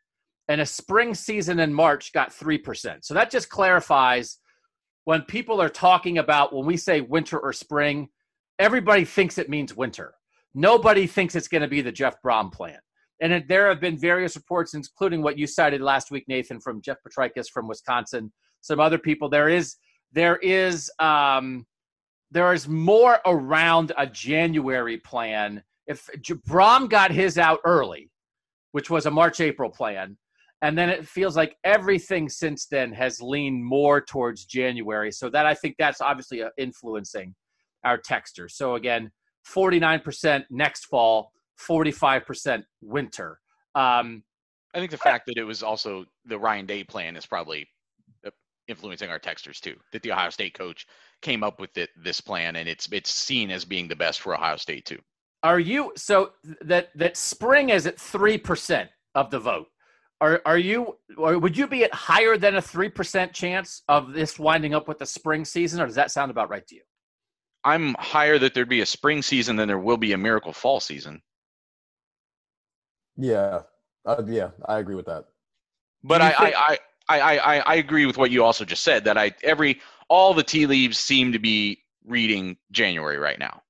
And 0.49 0.61
a 0.63 0.67
spring 0.67 1.15
season 1.15 1.61
in 1.61 1.73
March 1.73 2.15
got 2.15 2.31
3%. 2.31 3.05
So 3.05 3.13
that 3.13 3.31
just 3.31 3.51
clarifies 3.51 4.39
when 5.05 5.21
people 5.23 5.61
are 5.61 5.69
talking 5.69 6.17
about 6.17 6.55
when 6.55 6.65
we 6.65 6.79
say 6.79 7.03
winter 7.03 7.39
or 7.39 7.53
spring, 7.53 8.09
everybody 8.59 9.05
thinks 9.05 9.37
it 9.37 9.51
means 9.51 9.77
winter. 9.77 10.15
Nobody 10.55 11.07
thinks 11.07 11.35
it's 11.35 11.47
going 11.47 11.61
to 11.61 11.69
be 11.69 11.83
the 11.83 11.93
Jeff 11.93 12.17
Brohm 12.25 12.51
plan. 12.51 12.79
And 13.21 13.35
it, 13.35 13.49
there 13.49 13.69
have 13.69 13.83
been 13.83 13.99
various 13.99 14.35
reports, 14.35 14.73
including 14.73 15.21
what 15.21 15.39
you 15.39 15.47
cited 15.47 15.83
last 15.83 16.11
week, 16.11 16.25
Nathan, 16.27 16.59
from 16.59 16.81
Jeff 16.81 16.97
Potrykus 17.07 17.51
from 17.51 17.69
Wisconsin, 17.69 18.33
some 18.63 18.81
other 18.81 18.99
people. 18.99 19.29
There 19.29 19.51
is 19.51 19.77
there 20.11 20.37
is 20.39 20.91
um, 20.99 21.67
there 22.31 22.55
is 22.55 22.67
more 22.67 23.21
around 23.27 23.93
a 23.99 24.07
January 24.07 24.97
plan. 24.97 25.63
If 25.87 26.09
Brohm 26.49 26.89
got 26.89 27.11
his 27.11 27.37
out 27.37 27.61
early, 27.67 28.11
which 28.73 28.91
was 28.91 29.07
a 29.07 29.11
March 29.11 29.41
April 29.41 29.71
plan, 29.71 30.17
and 30.63 30.77
then 30.77 30.91
it 30.91 31.07
feels 31.07 31.37
like 31.37 31.57
everything 31.65 32.29
since 32.29 32.67
then 32.67 32.93
has 32.93 33.23
leaned 33.23 33.65
more 33.65 34.01
towards 34.01 34.45
January. 34.45 35.11
So 35.11 35.31
that 35.31 35.47
I 35.47 35.55
think 35.55 35.77
that's 35.79 36.01
obviously 36.01 36.43
uh, 36.43 36.51
influencing 36.59 37.35
our 37.85 37.99
texters. 37.99 38.53
So 38.53 38.75
again, 38.75 39.11
49% 39.49 40.45
next 40.51 40.87
fall, 40.87 41.33
45% 41.67 42.63
winter. 42.83 43.39
Um, 43.75 44.23
I 44.75 44.79
think 44.79 44.91
the 44.91 44.99
fact 44.99 45.27
that 45.27 45.39
it 45.39 45.45
was 45.45 45.63
also 45.63 46.05
the 46.27 46.39
Ryan 46.39 46.67
Day 46.67 46.85
plan 46.85 47.17
is 47.17 47.27
probably 47.27 47.67
uh, 48.27 48.31
influencing 48.69 49.11
our 49.11 49.19
texters 49.19 49.61
too. 49.61 49.77
That 49.93 50.03
the 50.03 50.13
Ohio 50.13 50.31
State 50.31 50.55
coach 50.55 50.87
came 51.23 51.43
up 51.43 51.59
with 51.59 51.77
it, 51.77 51.91
this 51.97 52.21
plan, 52.21 52.57
and 52.57 52.69
it's 52.69 52.89
it's 52.93 53.11
seen 53.11 53.51
as 53.51 53.65
being 53.65 53.89
the 53.89 53.97
best 53.97 54.21
for 54.21 54.35
Ohio 54.35 54.57
State 54.57 54.85
too. 54.85 54.99
Are 55.43 55.61
you 55.61 55.93
so 55.97 56.33
that 56.63 56.91
that 56.95 57.17
spring 57.17 57.71
is 57.71 57.87
at 57.87 57.99
three 57.99 58.37
percent 58.39 58.91
of 59.15 59.31
the 59.31 59.39
vote? 59.39 59.69
Are 60.21 60.43
are 60.45 60.59
you 60.59 60.99
or 61.17 61.39
would 61.39 61.57
you 61.57 61.67
be 61.67 61.85
at 61.85 61.95
higher 61.95 62.37
than 62.37 62.57
a 62.57 62.63
three 62.63 62.91
percent 62.91 63.33
chance 63.33 63.83
of 63.89 64.13
this 64.13 64.39
winding 64.39 64.75
up 64.75 64.87
with 64.87 64.99
the 64.99 65.07
spring 65.07 65.45
season, 65.45 65.81
or 65.81 65.87
does 65.87 65.95
that 65.95 66.11
sound 66.11 66.31
about 66.31 66.51
right 66.51 66.67
to 66.67 66.75
you? 66.75 66.83
I'm 67.65 67.95
higher 67.99 68.39
that 68.39 68.55
there'd 68.55 68.69
be 68.69 68.81
a 68.83 68.87
spring 68.87 69.23
season 69.23 69.57
than 69.57 69.69
there 69.69 69.79
will 69.79 69.97
be 69.97 70.13
a 70.13 70.19
miracle 70.19 70.53
fall 70.53 70.81
season. 70.81 71.21
Yeah, 73.17 73.61
uh, 74.07 74.23
yeah, 74.27 74.51
I 74.67 74.79
agree 74.79 74.95
with 74.95 75.07
that. 75.07 75.27
But 76.03 76.23
I, 76.23 76.31
think- 76.33 76.55
I, 76.57 76.79
I, 77.09 77.21
I, 77.21 77.39
I, 77.39 77.59
I 77.59 77.75
agree 77.75 78.07
with 78.07 78.17
what 78.17 78.31
you 78.31 78.45
also 78.45 78.65
just 78.65 78.83
said 78.83 79.05
that 79.05 79.19
I 79.19 79.33
every 79.43 79.81
all 80.09 80.33
the 80.35 80.43
tea 80.43 80.67
leaves 80.67 80.99
seem 80.99 81.33
to 81.33 81.39
be 81.39 81.83
reading 82.07 82.57
January 82.73 83.19
right 83.19 83.39
now. 83.39 83.63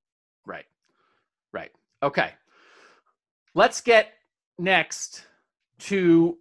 Right. 1.52 1.70
Okay, 2.02 2.32
let's 3.54 3.80
get 3.80 4.12
next 4.58 5.26
to 5.80 6.38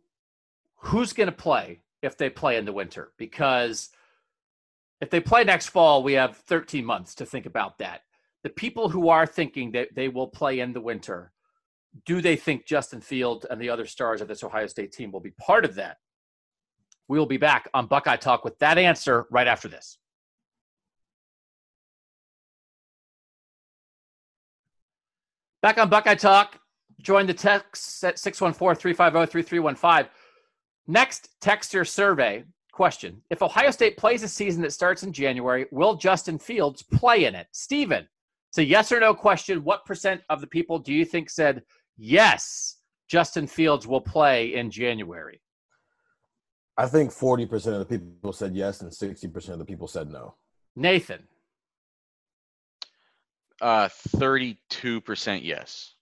who's 0.77 1.13
going 1.13 1.27
to 1.29 1.35
play 1.35 1.81
if 2.01 2.17
they 2.17 2.29
play 2.29 2.57
in 2.57 2.65
the 2.65 2.73
winter 2.73 3.11
because 3.17 3.89
if 5.01 5.09
they 5.09 5.19
play 5.19 5.43
next 5.43 5.67
fall, 5.67 6.03
we 6.03 6.13
have 6.13 6.37
13 6.37 6.83
months 6.83 7.15
to 7.15 7.25
think 7.25 7.45
about 7.45 7.77
that. 7.79 8.01
The 8.43 8.49
people 8.49 8.89
who 8.89 9.09
are 9.09 9.25
thinking 9.25 9.71
that 9.71 9.89
they 9.95 10.07
will 10.07 10.27
play 10.27 10.59
in 10.59 10.73
the 10.73 10.81
winter, 10.81 11.31
do 12.05 12.21
they 12.21 12.35
think 12.35 12.65
Justin 12.65 13.01
Field 13.01 13.45
and 13.49 13.59
the 13.59 13.69
other 13.69 13.85
stars 13.85 14.21
of 14.21 14.27
this 14.27 14.43
Ohio 14.43 14.67
State 14.67 14.91
team 14.91 15.11
will 15.11 15.19
be 15.19 15.31
part 15.31 15.65
of 15.65 15.75
that? 15.75 15.97
We'll 17.07 17.25
be 17.25 17.37
back 17.37 17.69
on 17.73 17.87
Buckeye 17.87 18.17
Talk 18.17 18.43
with 18.43 18.59
that 18.59 18.77
answer 18.77 19.25
right 19.31 19.47
after 19.47 19.67
this. 19.67 19.98
Back 25.61 25.77
on 25.77 25.89
Buckeye 25.89 26.15
Talk, 26.15 26.59
join 27.01 27.27
the 27.27 27.33
text 27.33 28.03
at 28.03 28.17
614 28.17 28.79
350 28.79 29.31
3315. 29.31 30.09
Next 30.87 31.29
texter 31.41 31.87
survey 31.87 32.43
Question 32.79 33.21
If 33.29 33.41
Ohio 33.41 33.71
State 33.71 33.97
plays 33.97 34.23
a 34.23 34.27
season 34.29 34.61
that 34.61 34.71
starts 34.71 35.03
in 35.03 35.11
January, 35.11 35.65
will 35.69 35.95
Justin 35.95 36.39
Fields 36.39 36.81
play 36.81 37.25
in 37.25 37.35
it? 37.35 37.47
Steven, 37.51 38.07
it's 38.51 38.57
a 38.57 38.63
yes 38.63 38.89
or 38.93 39.01
no 39.01 39.13
question. 39.13 39.65
What 39.65 39.83
percent 39.83 40.21
of 40.29 40.39
the 40.39 40.47
people 40.47 40.79
do 40.79 40.93
you 40.93 41.03
think 41.03 41.29
said 41.29 41.63
yes, 41.97 42.77
Justin 43.09 43.47
Fields 43.47 43.85
will 43.85 43.99
play 43.99 44.55
in 44.55 44.71
January? 44.71 45.41
I 46.77 46.87
think 46.87 47.11
40% 47.11 47.73
of 47.73 47.79
the 47.79 47.85
people 47.85 48.31
said 48.31 48.55
yes 48.55 48.79
and 48.79 48.89
60% 48.89 49.49
of 49.49 49.59
the 49.59 49.65
people 49.65 49.89
said 49.89 50.09
no. 50.09 50.35
Nathan. 50.77 51.23
Uh, 53.61 53.89
32% 53.89 55.39
yes. 55.43 55.95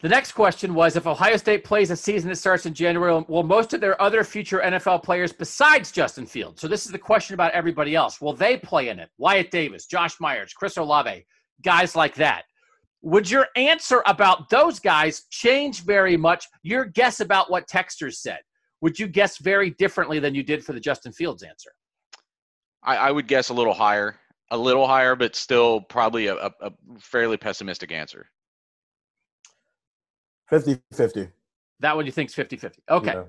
The 0.00 0.08
next 0.08 0.32
question 0.32 0.72
was 0.72 0.96
if 0.96 1.06
Ohio 1.06 1.36
State 1.36 1.62
plays 1.62 1.90
a 1.90 1.96
season 1.96 2.30
that 2.30 2.36
starts 2.36 2.64
in 2.64 2.72
January, 2.72 3.22
will 3.28 3.42
most 3.42 3.74
of 3.74 3.82
their 3.82 4.00
other 4.00 4.24
future 4.24 4.60
NFL 4.64 5.02
players 5.02 5.30
besides 5.30 5.92
Justin 5.92 6.24
Field? 6.24 6.58
So 6.58 6.68
this 6.68 6.86
is 6.86 6.92
the 6.92 6.98
question 6.98 7.34
about 7.34 7.52
everybody 7.52 7.94
else. 7.94 8.18
Will 8.18 8.32
they 8.32 8.56
play 8.56 8.88
in 8.88 8.98
it? 8.98 9.10
Wyatt 9.18 9.50
Davis, 9.50 9.84
Josh 9.84 10.18
Myers, 10.18 10.54
Chris 10.54 10.78
Olave, 10.78 11.26
guys 11.62 11.94
like 11.94 12.14
that. 12.14 12.44
Would 13.02 13.30
your 13.30 13.48
answer 13.56 14.02
about 14.06 14.48
those 14.48 14.78
guys 14.78 15.24
change 15.30 15.84
very 15.84 16.16
much? 16.16 16.46
Your 16.62 16.86
guess 16.86 17.20
about 17.20 17.50
what 17.50 17.68
Texters 17.68 18.14
said. 18.14 18.40
Would 18.80 18.98
you 18.98 19.06
guess 19.06 19.36
very 19.38 19.70
differently 19.72 20.18
than 20.18 20.34
you 20.34 20.42
did 20.42 20.64
for 20.64 20.72
the 20.72 20.80
Justin 20.80 21.12
Fields 21.12 21.42
answer? 21.42 21.72
I, 22.82 22.96
I 22.96 23.10
would 23.10 23.26
guess 23.26 23.50
a 23.50 23.54
little 23.54 23.74
higher, 23.74 24.16
a 24.50 24.56
little 24.56 24.86
higher, 24.86 25.14
but 25.16 25.36
still 25.36 25.80
probably 25.80 26.26
a, 26.26 26.36
a, 26.36 26.52
a 26.60 26.72
fairly 26.98 27.36
pessimistic 27.36 27.92
answer. 27.92 28.26
50 30.48 30.80
50. 30.92 31.28
That 31.80 31.96
one 31.96 32.06
you 32.06 32.12
think 32.12 32.28
is 32.30 32.34
50 32.34 32.56
50. 32.56 32.82
Okay. 32.90 33.12
Yeah. 33.14 33.24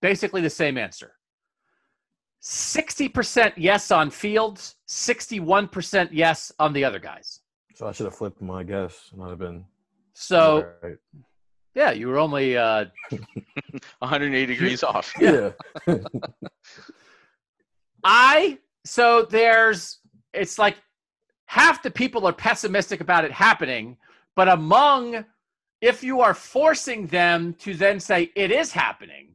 Basically 0.00 0.40
the 0.40 0.50
same 0.50 0.78
answer. 0.78 1.12
60% 2.42 3.52
yes 3.56 3.90
on 3.92 4.10
Fields, 4.10 4.76
61% 4.88 6.08
yes 6.10 6.50
on 6.58 6.72
the 6.72 6.84
other 6.84 6.98
guys. 6.98 7.40
So 7.74 7.86
I 7.86 7.92
should 7.92 8.06
have 8.06 8.16
flipped 8.16 8.42
my 8.42 8.64
guess. 8.64 9.10
It 9.12 9.18
might 9.18 9.30
have 9.30 9.38
been. 9.38 9.64
So, 10.14 10.68
right. 10.82 10.96
yeah, 11.74 11.92
you 11.92 12.08
were 12.08 12.18
only 12.18 12.56
uh, 12.56 12.86
180 14.00 14.46
degrees 14.46 14.82
off. 14.82 15.12
Yeah. 15.20 15.52
I, 18.04 18.58
so 18.84 19.26
there's, 19.30 19.98
it's 20.32 20.58
like 20.58 20.76
half 21.46 21.82
the 21.82 21.90
people 21.90 22.26
are 22.26 22.32
pessimistic 22.32 23.00
about 23.00 23.24
it 23.24 23.32
happening, 23.32 23.96
but 24.34 24.48
among 24.48 25.24
if 25.80 26.02
you 26.02 26.20
are 26.20 26.32
forcing 26.32 27.06
them 27.08 27.54
to 27.54 27.74
then 27.74 27.98
say 27.98 28.30
it 28.36 28.50
is 28.50 28.72
happening, 28.72 29.34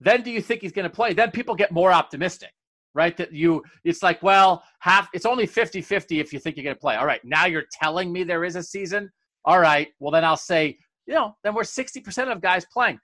then 0.00 0.22
do 0.22 0.30
you 0.30 0.40
think 0.40 0.62
he's 0.62 0.72
going 0.72 0.88
to 0.88 0.94
play? 0.94 1.12
Then 1.12 1.30
people 1.30 1.54
get 1.54 1.70
more 1.70 1.92
optimistic, 1.92 2.52
right? 2.94 3.16
That 3.16 3.32
you, 3.32 3.62
it's 3.84 4.02
like, 4.02 4.22
well, 4.22 4.62
half, 4.80 5.08
it's 5.12 5.26
only 5.26 5.46
50 5.46 5.82
50 5.82 6.18
if 6.18 6.32
you 6.32 6.38
think 6.38 6.56
you're 6.56 6.64
going 6.64 6.76
to 6.76 6.80
play. 6.80 6.96
All 6.96 7.06
right, 7.06 7.24
now 7.24 7.46
you're 7.46 7.64
telling 7.70 8.12
me 8.12 8.24
there 8.24 8.44
is 8.44 8.56
a 8.56 8.62
season. 8.62 9.10
All 9.44 9.60
right, 9.60 9.88
well, 10.00 10.10
then 10.10 10.24
I'll 10.24 10.36
say, 10.36 10.78
you 11.06 11.14
know, 11.14 11.36
then 11.44 11.54
we're 11.54 11.62
60% 11.62 12.32
of 12.32 12.40
guys 12.40 12.66
playing. 12.72 12.98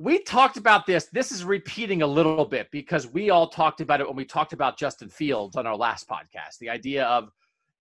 We 0.00 0.20
talked 0.20 0.56
about 0.56 0.86
this. 0.86 1.06
This 1.06 1.32
is 1.32 1.44
repeating 1.44 2.02
a 2.02 2.06
little 2.06 2.44
bit 2.44 2.68
because 2.70 3.08
we 3.08 3.30
all 3.30 3.48
talked 3.48 3.80
about 3.80 4.00
it 4.00 4.06
when 4.06 4.14
we 4.14 4.24
talked 4.24 4.52
about 4.52 4.78
Justin 4.78 5.08
Fields 5.08 5.56
on 5.56 5.66
our 5.66 5.76
last 5.76 6.08
podcast. 6.08 6.58
The 6.60 6.70
idea 6.70 7.04
of 7.04 7.30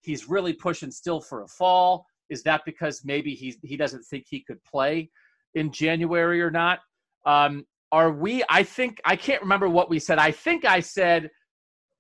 he's 0.02 0.28
really 0.28 0.54
pushing 0.54 0.90
still 0.90 1.22
for 1.22 1.44
a 1.44 1.48
fall 1.48 2.08
is 2.30 2.42
that 2.44 2.62
because 2.66 3.06
maybe 3.06 3.36
he 3.36 3.56
he 3.64 3.78
doesn't 3.78 4.04
think 4.04 4.26
he 4.28 4.42
could 4.42 4.64
play 4.64 5.12
in 5.54 5.72
January 5.72 6.42
or 6.42 6.50
not? 6.50 6.80
Um, 7.26 7.66
are 7.92 8.12
we? 8.12 8.44
I 8.50 8.64
think 8.64 9.00
I 9.06 9.16
can't 9.16 9.42
remember 9.44 9.70
what 9.70 9.90
we 9.90 10.00
said. 10.00 10.18
I 10.18 10.32
think 10.32 10.66
I 10.66 10.80
said 10.80 11.30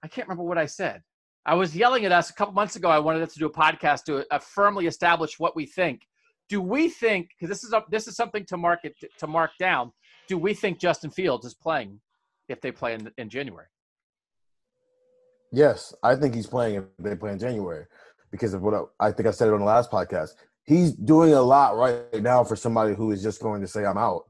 I 0.04 0.08
can't 0.08 0.28
remember 0.28 0.44
what 0.44 0.58
I 0.58 0.66
said. 0.66 1.02
I 1.46 1.54
was 1.54 1.76
yelling 1.76 2.06
at 2.06 2.12
us 2.12 2.30
a 2.30 2.34
couple 2.34 2.54
months 2.54 2.76
ago. 2.76 2.90
I 2.90 3.00
wanted 3.00 3.22
us 3.22 3.34
to 3.34 3.40
do 3.40 3.46
a 3.46 3.54
podcast 3.54 4.04
to 4.06 4.26
uh, 4.32 4.40
firmly 4.40 4.88
establish 4.88 5.40
what 5.40 5.56
we 5.56 5.66
think. 5.66 6.02
Do 6.50 6.62
we 6.62 6.90
think 6.90 7.30
because 7.30 7.50
this 7.50 7.64
is 7.64 7.74
this 7.90 8.08
is 8.08 8.16
something 8.16 8.46
to 8.46 8.58
mark 8.58 8.80
it 8.84 8.96
to 9.20 9.28
mark 9.28 9.52
down? 9.60 9.92
Do 10.28 10.38
we 10.38 10.54
think 10.54 10.80
Justin 10.80 11.10
Fields 11.10 11.46
is 11.46 11.54
playing 11.54 12.00
if 12.50 12.62
they 12.62 12.72
play 12.72 12.94
in, 12.94 13.12
in 13.18 13.30
January? 13.30 13.68
Yes, 15.52 15.94
I 16.04 16.16
think 16.16 16.36
he's 16.36 16.48
playing 16.48 16.76
if 16.76 16.84
they 17.00 17.16
play 17.16 17.32
in 17.32 17.40
January 17.40 17.86
because 18.32 18.54
of 18.54 18.62
what 18.62 18.74
I, 18.74 19.08
I 19.08 19.12
think 19.12 19.28
I 19.28 19.32
said 19.32 19.48
it 19.48 19.54
on 19.54 19.60
the 19.60 19.66
last 19.66 19.90
podcast. 19.90 20.32
He's 20.64 20.92
doing 20.92 21.34
a 21.34 21.42
lot 21.42 21.78
right 21.78 22.22
now 22.22 22.44
for 22.44 22.58
somebody 22.58 22.94
who 22.94 23.12
is 23.12 23.24
just 23.24 23.42
going 23.42 23.62
to 23.62 23.68
say 23.68 23.86
I'm 23.86 23.98
out. 23.98 24.24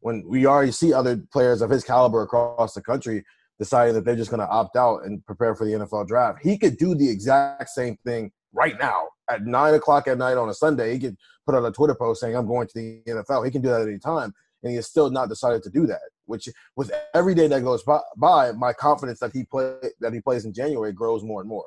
When 0.00 0.22
we 0.28 0.46
already 0.46 0.72
see 0.72 0.92
other 0.92 1.16
players 1.32 1.62
of 1.62 1.70
his 1.70 1.82
caliber 1.82 2.22
across 2.22 2.74
the 2.74 2.82
country 2.82 3.24
deciding 3.58 3.94
that 3.94 4.04
they're 4.04 4.14
just 4.14 4.30
going 4.30 4.40
to 4.40 4.48
opt 4.48 4.76
out 4.76 5.04
and 5.04 5.24
prepare 5.24 5.54
for 5.54 5.64
the 5.64 5.72
NFL 5.72 6.06
draft, 6.06 6.40
he 6.42 6.58
could 6.58 6.76
do 6.76 6.94
the 6.94 7.08
exact 7.08 7.70
same 7.70 7.96
thing 8.04 8.30
right 8.52 8.78
now 8.78 9.08
at 9.30 9.44
nine 9.44 9.74
o'clock 9.74 10.06
at 10.06 10.18
night 10.18 10.36
on 10.36 10.48
a 10.48 10.54
Sunday. 10.54 10.92
He 10.92 10.98
could 10.98 11.16
put 11.46 11.54
out 11.54 11.64
a 11.64 11.72
Twitter 11.72 11.94
post 11.94 12.20
saying 12.20 12.36
I'm 12.36 12.46
going 12.46 12.68
to 12.68 12.74
the 12.74 13.02
NFL. 13.08 13.44
He 13.44 13.50
can 13.50 13.62
do 13.62 13.68
that 13.68 13.82
at 13.82 13.88
any 13.88 13.98
time, 13.98 14.32
and 14.62 14.70
he 14.70 14.76
has 14.76 14.86
still 14.86 15.10
not 15.10 15.28
decided 15.28 15.62
to 15.62 15.70
do 15.70 15.86
that. 15.86 16.00
Which, 16.26 16.48
with 16.76 16.92
every 17.14 17.34
day 17.34 17.48
that 17.48 17.62
goes 17.62 17.82
by, 18.16 18.52
my 18.52 18.72
confidence 18.72 19.18
that 19.20 19.32
he 19.32 19.44
play 19.44 19.74
that 20.00 20.12
he 20.12 20.20
plays 20.20 20.44
in 20.44 20.52
January 20.52 20.92
grows 20.92 21.22
more 21.22 21.40
and 21.40 21.48
more. 21.48 21.64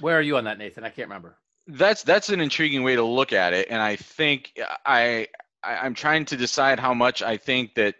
Where 0.00 0.18
are 0.18 0.22
you 0.22 0.36
on 0.36 0.44
that, 0.44 0.58
Nathan? 0.58 0.84
I 0.84 0.88
can't 0.88 1.08
remember. 1.08 1.38
That's 1.66 2.02
that's 2.02 2.30
an 2.30 2.40
intriguing 2.40 2.82
way 2.82 2.96
to 2.96 3.04
look 3.04 3.32
at 3.32 3.52
it, 3.52 3.68
and 3.70 3.80
I 3.80 3.96
think 3.96 4.52
I, 4.86 5.28
I 5.62 5.76
I'm 5.76 5.94
trying 5.94 6.24
to 6.26 6.36
decide 6.36 6.80
how 6.80 6.94
much 6.94 7.22
I 7.22 7.36
think 7.36 7.74
that 7.74 7.94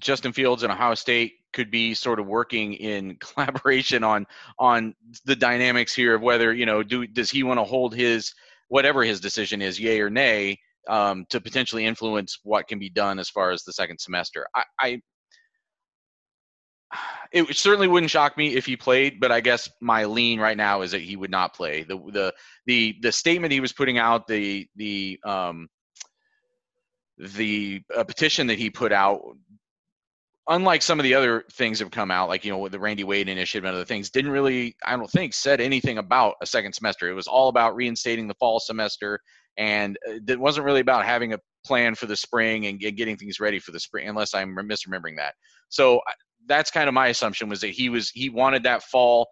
Justin 0.00 0.32
Fields 0.32 0.62
and 0.62 0.72
Ohio 0.72 0.94
State 0.94 1.34
could 1.52 1.70
be 1.70 1.94
sort 1.94 2.18
of 2.18 2.26
working 2.26 2.74
in 2.74 3.16
collaboration 3.20 4.02
on 4.02 4.26
on 4.58 4.94
the 5.24 5.36
dynamics 5.36 5.94
here 5.94 6.14
of 6.14 6.22
whether 6.22 6.52
you 6.52 6.66
know 6.66 6.82
do 6.82 7.06
does 7.06 7.30
he 7.30 7.42
want 7.42 7.60
to 7.60 7.64
hold 7.64 7.94
his 7.94 8.34
whatever 8.68 9.04
his 9.04 9.20
decision 9.20 9.62
is, 9.62 9.78
yay 9.78 10.00
or 10.00 10.10
nay, 10.10 10.58
um, 10.88 11.24
to 11.30 11.40
potentially 11.40 11.84
influence 11.86 12.38
what 12.42 12.68
can 12.68 12.78
be 12.78 12.90
done 12.90 13.18
as 13.18 13.28
far 13.28 13.50
as 13.50 13.62
the 13.62 13.72
second 13.72 13.98
semester. 13.98 14.46
I, 14.54 14.64
I 14.80 15.00
it 17.32 17.56
certainly 17.56 17.88
wouldn't 17.88 18.10
shock 18.10 18.36
me 18.36 18.54
if 18.54 18.66
he 18.66 18.76
played, 18.76 19.20
but 19.20 19.32
I 19.32 19.40
guess 19.40 19.68
my 19.80 20.04
lean 20.04 20.40
right 20.40 20.56
now 20.56 20.82
is 20.82 20.92
that 20.92 21.00
he 21.00 21.16
would 21.16 21.30
not 21.30 21.54
play. 21.54 21.82
The 21.82 21.96
the 21.96 22.34
the 22.66 22.96
the 23.02 23.12
statement 23.12 23.52
he 23.52 23.60
was 23.60 23.72
putting 23.72 23.98
out, 23.98 24.26
the 24.26 24.66
the 24.76 25.18
um 25.24 25.68
the 27.18 27.82
uh, 27.96 28.04
petition 28.04 28.48
that 28.48 28.58
he 28.58 28.70
put 28.70 28.92
out 28.92 29.22
unlike 30.48 30.82
some 30.82 30.98
of 30.98 31.04
the 31.04 31.14
other 31.14 31.44
things 31.52 31.78
that 31.78 31.86
have 31.86 31.92
come 31.92 32.10
out, 32.10 32.28
like 32.28 32.44
you 32.44 32.52
know 32.52 32.68
the 32.68 32.78
Randy 32.78 33.04
Wade 33.04 33.28
initiative 33.28 33.64
and 33.64 33.74
other 33.74 33.84
things, 33.84 34.10
didn't 34.10 34.30
really, 34.30 34.76
I 34.84 34.96
don't 34.96 35.10
think, 35.10 35.34
said 35.34 35.60
anything 35.60 35.98
about 35.98 36.36
a 36.42 36.46
second 36.46 36.74
semester. 36.74 37.08
It 37.08 37.14
was 37.14 37.26
all 37.26 37.48
about 37.48 37.76
reinstating 37.76 38.28
the 38.28 38.34
fall 38.34 38.60
semester, 38.60 39.20
and 39.56 39.98
uh, 40.08 40.18
it 40.26 40.38
wasn't 40.38 40.66
really 40.66 40.80
about 40.80 41.04
having 41.04 41.32
a 41.32 41.38
plan 41.64 41.94
for 41.94 42.06
the 42.06 42.16
spring 42.16 42.66
and 42.66 42.78
getting 42.78 43.16
things 43.16 43.40
ready 43.40 43.58
for 43.58 43.72
the 43.72 43.80
spring, 43.80 44.08
unless 44.08 44.34
I'm 44.34 44.54
misremembering 44.54 45.16
that. 45.16 45.34
So 45.68 46.00
that's 46.46 46.70
kind 46.70 46.88
of 46.88 46.94
my 46.94 47.08
assumption 47.08 47.48
was 47.48 47.60
that 47.60 47.70
he 47.70 47.88
was 47.88 48.10
he 48.10 48.28
wanted 48.28 48.62
that 48.64 48.82
fall 48.82 49.28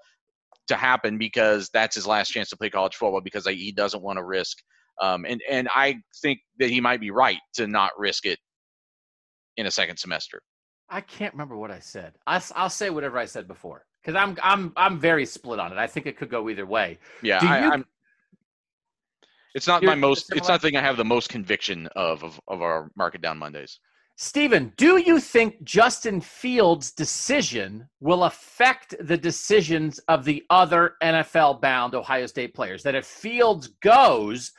to 0.69 0.77
happen 0.77 1.19
because 1.19 1.69
that's 1.73 1.95
his 1.95 2.07
last 2.07 2.31
chance 2.31 2.49
to 2.51 2.57
play 2.57 2.71
college 2.71 2.95
football 2.95 3.21
because 3.21 3.47
he 3.47 3.73
doesn't 3.73 4.03
want 4.03 4.19
to 4.19 4.25
risk. 4.25 4.59
Um, 5.01 5.25
and 5.29 5.41
and 5.51 5.69
I 5.75 5.97
think 6.21 6.41
that 6.59 6.71
he 6.71 6.81
might 6.81 7.01
be 7.01 7.11
right 7.11 7.39
to 7.55 7.67
not 7.67 7.91
risk 7.99 8.27
it 8.27 8.39
in 9.57 9.67
a 9.67 9.71
second 9.71 9.99
semester. 9.99 10.41
I 10.89 11.01
can't 11.01 11.33
remember 11.33 11.57
what 11.57 11.71
I 11.71 11.79
said. 11.79 12.13
I, 12.27 12.41
will 12.57 12.69
say 12.69 12.91
whatever 12.91 13.19
I 13.19 13.25
said 13.25 13.49
before 13.49 13.87
because 14.03 14.15
I'm 14.15 14.37
I'm 14.43 14.73
I'm 14.77 14.99
very 14.99 15.27
split 15.27 15.59
on 15.59 15.73
it. 15.73 15.79
I 15.79 15.87
think 15.87 16.07
it 16.07 16.17
could 16.17 16.31
go 16.31 16.49
either 16.51 16.67
way. 16.67 16.99
Yeah, 17.23 17.39
I, 17.43 17.75
am 17.75 17.85
It's 19.55 19.67
not 19.67 19.83
my 19.83 19.95
most. 19.95 20.33
It's 20.35 20.49
not 20.49 20.61
the 20.61 20.69
thing 20.69 20.77
I 20.77 20.81
have 20.81 20.97
the 20.97 21.05
most 21.05 21.29
conviction 21.29 21.89
of 21.97 22.25
of, 22.25 22.41
of 22.49 22.63
our 22.63 22.91
market 22.97 23.21
down 23.21 23.39
Mondays. 23.39 23.79
Stephen, 24.17 24.73
do 24.77 24.99
you 24.99 25.19
think 25.19 25.63
Justin 25.65 26.21
Fields' 26.21 26.93
decision 26.93 27.89
will 28.01 28.25
affect 28.25 28.95
the 29.01 29.17
decisions 29.17 29.99
of 30.09 30.25
the 30.25 30.45
other 30.51 30.95
NFL 31.03 31.61
bound 31.61 31.95
Ohio 31.95 32.27
State 32.27 32.55
players? 32.55 32.83
That 32.83 32.95
if 32.95 33.07
Fields 33.07 33.69
goes, 33.83 34.53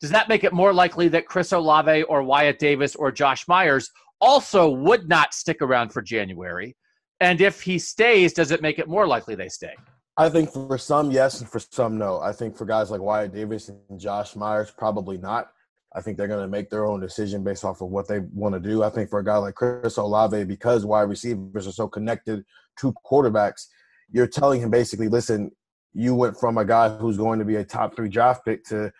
does 0.00 0.10
that 0.10 0.28
make 0.28 0.44
it 0.44 0.52
more 0.52 0.72
likely 0.72 1.08
that 1.08 1.26
Chris 1.26 1.52
Olave 1.52 2.02
or 2.04 2.22
Wyatt 2.22 2.58
Davis 2.58 2.94
or 2.94 3.10
Josh 3.10 3.48
Myers 3.48 3.90
also 4.20 4.68
would 4.68 5.08
not 5.08 5.34
stick 5.34 5.62
around 5.62 5.92
for 5.92 6.02
January? 6.02 6.76
And 7.20 7.40
if 7.40 7.62
he 7.62 7.78
stays, 7.78 8.32
does 8.32 8.50
it 8.50 8.62
make 8.62 8.78
it 8.78 8.88
more 8.88 9.06
likely 9.06 9.34
they 9.34 9.48
stay? 9.48 9.74
I 10.18 10.28
think 10.28 10.50
for 10.50 10.76
some, 10.78 11.12
yes, 11.12 11.40
and 11.40 11.48
for 11.48 11.60
some, 11.60 11.96
no. 11.96 12.18
I 12.20 12.32
think 12.32 12.56
for 12.56 12.64
guys 12.64 12.90
like 12.90 13.00
Wyatt 13.00 13.32
Davis 13.32 13.68
and 13.68 14.00
Josh 14.00 14.34
Myers, 14.34 14.72
probably 14.76 15.16
not. 15.16 15.52
I 15.94 16.00
think 16.00 16.18
they're 16.18 16.26
going 16.26 16.42
to 16.42 16.48
make 16.48 16.70
their 16.70 16.86
own 16.86 16.98
decision 16.98 17.44
based 17.44 17.64
off 17.64 17.80
of 17.80 17.90
what 17.90 18.08
they 18.08 18.18
want 18.34 18.54
to 18.54 18.60
do. 18.60 18.82
I 18.82 18.90
think 18.90 19.10
for 19.10 19.20
a 19.20 19.24
guy 19.24 19.36
like 19.36 19.54
Chris 19.54 19.96
Olave, 19.96 20.44
because 20.44 20.84
wide 20.84 21.02
receivers 21.02 21.68
are 21.68 21.72
so 21.72 21.86
connected 21.86 22.44
to 22.80 22.92
quarterbacks, 23.06 23.68
you're 24.10 24.26
telling 24.26 24.60
him 24.60 24.70
basically, 24.70 25.06
listen, 25.06 25.52
you 25.94 26.16
went 26.16 26.36
from 26.36 26.58
a 26.58 26.64
guy 26.64 26.88
who's 26.88 27.16
going 27.16 27.38
to 27.38 27.44
be 27.44 27.56
a 27.56 27.64
top 27.64 27.94
three 27.94 28.08
draft 28.08 28.44
pick 28.44 28.64
to 28.64 28.92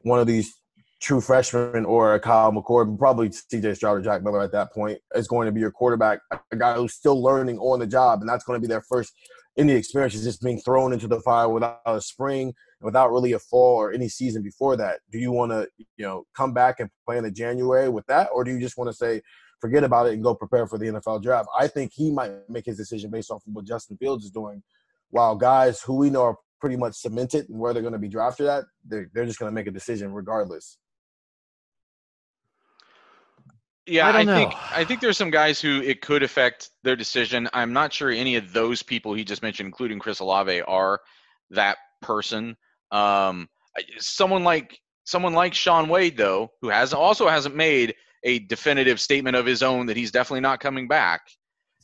one 0.00 0.20
of 0.20 0.26
these 0.26 0.54
true 1.00 1.20
freshman 1.20 1.84
or 1.84 2.14
a 2.14 2.20
Kyle 2.20 2.50
McCord, 2.50 2.98
probably 2.98 3.28
CJ 3.28 3.76
Stroud 3.76 3.98
or 3.98 4.00
Jack 4.00 4.22
Miller 4.22 4.40
at 4.40 4.52
that 4.52 4.72
point 4.72 4.98
is 5.14 5.28
going 5.28 5.46
to 5.46 5.52
be 5.52 5.60
your 5.60 5.70
quarterback, 5.70 6.20
a 6.50 6.56
guy 6.56 6.74
who's 6.74 6.94
still 6.94 7.22
learning 7.22 7.58
on 7.58 7.78
the 7.78 7.86
job, 7.86 8.20
and 8.20 8.28
that's 8.28 8.44
going 8.44 8.56
to 8.56 8.66
be 8.66 8.70
their 8.70 8.80
first 8.80 9.12
any 9.56 9.72
experience 9.72 10.14
is 10.14 10.24
just 10.24 10.42
being 10.42 10.60
thrown 10.60 10.92
into 10.92 11.08
the 11.08 11.20
fire 11.20 11.48
without 11.48 11.80
a 11.86 12.00
spring, 12.00 12.54
without 12.80 13.10
really 13.10 13.32
a 13.32 13.38
fall 13.38 13.76
or 13.76 13.92
any 13.92 14.08
season 14.08 14.42
before 14.42 14.76
that. 14.76 15.00
Do 15.10 15.18
you 15.18 15.32
want 15.32 15.52
to, 15.52 15.68
you 15.78 16.04
know, 16.04 16.24
come 16.36 16.52
back 16.52 16.80
and 16.80 16.90
play 17.06 17.18
in 17.18 17.24
the 17.24 17.30
January 17.30 17.88
with 17.88 18.06
that, 18.06 18.28
or 18.34 18.44
do 18.44 18.50
you 18.50 18.60
just 18.60 18.76
want 18.76 18.90
to 18.90 18.96
say, 18.96 19.22
forget 19.60 19.84
about 19.84 20.06
it 20.06 20.14
and 20.14 20.22
go 20.22 20.34
prepare 20.34 20.66
for 20.66 20.78
the 20.78 20.86
NFL 20.86 21.22
draft? 21.22 21.48
I 21.58 21.68
think 21.68 21.92
he 21.94 22.10
might 22.10 22.32
make 22.48 22.66
his 22.66 22.76
decision 22.76 23.10
based 23.10 23.30
off 23.30 23.46
of 23.46 23.54
what 23.54 23.64
Justin 23.64 23.96
Fields 23.96 24.24
is 24.24 24.30
doing, 24.30 24.62
while 25.10 25.36
guys 25.36 25.80
who 25.80 25.96
we 25.96 26.10
know 26.10 26.22
are 26.22 26.36
pretty 26.60 26.76
much 26.76 26.94
cemented 26.94 27.48
and 27.48 27.58
where 27.58 27.72
they're 27.72 27.82
going 27.82 27.92
to 27.92 27.98
be 27.98 28.08
drafted 28.08 28.46
at, 28.46 28.64
they're, 28.86 29.10
they're 29.14 29.26
just 29.26 29.38
going 29.38 29.50
to 29.50 29.54
make 29.54 29.66
a 29.66 29.70
decision 29.70 30.12
regardless. 30.12 30.78
Yeah, 33.86 34.08
I, 34.08 34.20
I 34.20 34.24
think 34.24 34.52
I 34.72 34.84
think 34.84 35.00
there's 35.00 35.16
some 35.16 35.30
guys 35.30 35.60
who 35.60 35.80
it 35.80 36.00
could 36.00 36.22
affect 36.22 36.70
their 36.82 36.96
decision. 36.96 37.48
I'm 37.52 37.72
not 37.72 37.92
sure 37.92 38.10
any 38.10 38.34
of 38.36 38.52
those 38.52 38.82
people 38.82 39.14
he 39.14 39.24
just 39.24 39.42
mentioned, 39.42 39.66
including 39.66 40.00
Chris 40.00 40.18
Olave, 40.18 40.60
are 40.62 41.00
that 41.50 41.78
person. 42.02 42.56
Um, 42.90 43.48
someone 43.98 44.42
like 44.42 44.78
someone 45.04 45.34
like 45.34 45.54
Shaun 45.54 45.88
Wade, 45.88 46.16
though, 46.16 46.50
who 46.60 46.68
has 46.68 46.92
also 46.92 47.28
hasn't 47.28 47.54
made 47.54 47.94
a 48.24 48.40
definitive 48.40 49.00
statement 49.00 49.36
of 49.36 49.46
his 49.46 49.62
own 49.62 49.86
that 49.86 49.96
he's 49.96 50.10
definitely 50.10 50.40
not 50.40 50.60
coming 50.60 50.88
back. 50.88 51.22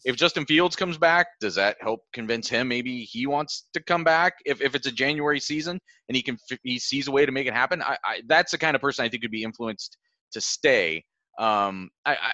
If 0.05 0.17
Justin 0.17 0.45
Fields 0.45 0.75
comes 0.75 0.99
back, 0.99 1.29
does 1.41 1.55
that 1.55 1.77
help 1.81 2.01
convince 2.13 2.49
him 2.49 2.67
maybe 2.67 3.05
he 3.05 3.29
wants 3.29 3.69
to 3.75 3.81
come 3.81 4.03
back? 4.03 4.35
If, 4.45 4.61
if 4.61 4.75
it's 4.75 4.89
a 4.89 4.93
January 4.93 5.39
season 5.39 5.79
and 6.09 6.17
he 6.17 6.23
can 6.23 6.37
he 6.65 6.81
sees 6.81 7.07
a 7.07 7.13
way 7.13 7.25
to 7.25 7.31
make 7.31 7.47
it 7.47 7.55
happen, 7.55 7.81
I, 7.81 7.97
I, 8.05 8.23
that's 8.27 8.51
the 8.51 8.59
kind 8.59 8.75
of 8.75 8.83
person 8.83 9.05
I 9.05 9.09
think 9.09 9.23
could 9.23 9.31
be 9.31 9.45
influenced 9.45 9.97
to 10.33 10.41
stay. 10.41 11.05
Um, 11.39 11.91
I, 12.05 12.13
I 12.13 12.33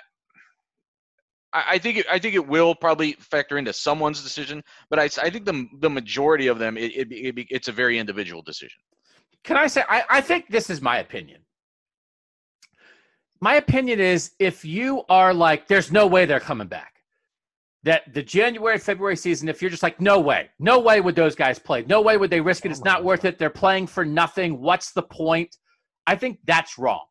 I 1.53 1.79
think 1.79 1.99
it, 1.99 2.07
I 2.11 2.19
think 2.19 2.35
it 2.35 2.47
will 2.47 2.75
probably 2.75 3.13
factor 3.15 3.57
into 3.57 3.73
someone's 3.73 4.23
decision, 4.23 4.63
but 4.91 4.99
I, 4.99 5.05
I 5.05 5.31
think 5.31 5.47
the 5.47 5.67
the 5.81 5.91
majority 5.91 6.47
of 6.47 6.59
them 6.59 6.77
it, 6.77 6.93
it, 6.95 7.09
it, 7.11 7.47
it's 7.51 7.69
a 7.69 7.73
very 7.73 7.99
individual 7.99 8.43
decision. 8.43 8.81
Can 9.45 9.57
I 9.57 9.67
say 9.67 9.83
I, 9.89 10.03
I 10.11 10.21
think 10.21 10.49
this 10.49 10.69
is 10.69 10.83
my 10.83 10.99
opinion. 10.99 11.41
My 13.41 13.55
opinion 13.55 14.01
is 14.01 14.33
if 14.39 14.65
you 14.65 15.05
are 15.09 15.33
like, 15.33 15.69
there's 15.69 15.93
no 15.93 16.07
way 16.07 16.27
they're 16.27 16.41
coming 16.41 16.69
back. 16.69 16.97
That 17.85 18.13
the 18.13 18.23
January 18.23 18.79
February 18.79 19.17
season, 19.17 19.49
if 19.49 19.63
you're 19.63 19.71
just 19.71 19.85
like, 19.85 20.01
no 20.01 20.19
way, 20.19 20.51
no 20.59 20.81
way 20.81 21.01
would 21.01 21.15
those 21.15 21.37
guys 21.37 21.59
play, 21.59 21.85
no 21.89 22.03
way 22.03 22.17
would 22.17 22.31
they 22.31 22.41
risk 22.41 22.67
it. 22.67 22.73
It's 22.73 22.85
not 22.85 23.05
worth 23.05 23.25
it. 23.25 23.39
They're 23.39 23.49
playing 23.51 23.87
for 23.87 24.05
nothing. 24.05 24.61
What's 24.61 24.93
the 24.93 25.03
point? 25.03 25.57
I 26.07 26.17
think 26.17 26.41
that's 26.45 26.77
wrong. 26.77 27.07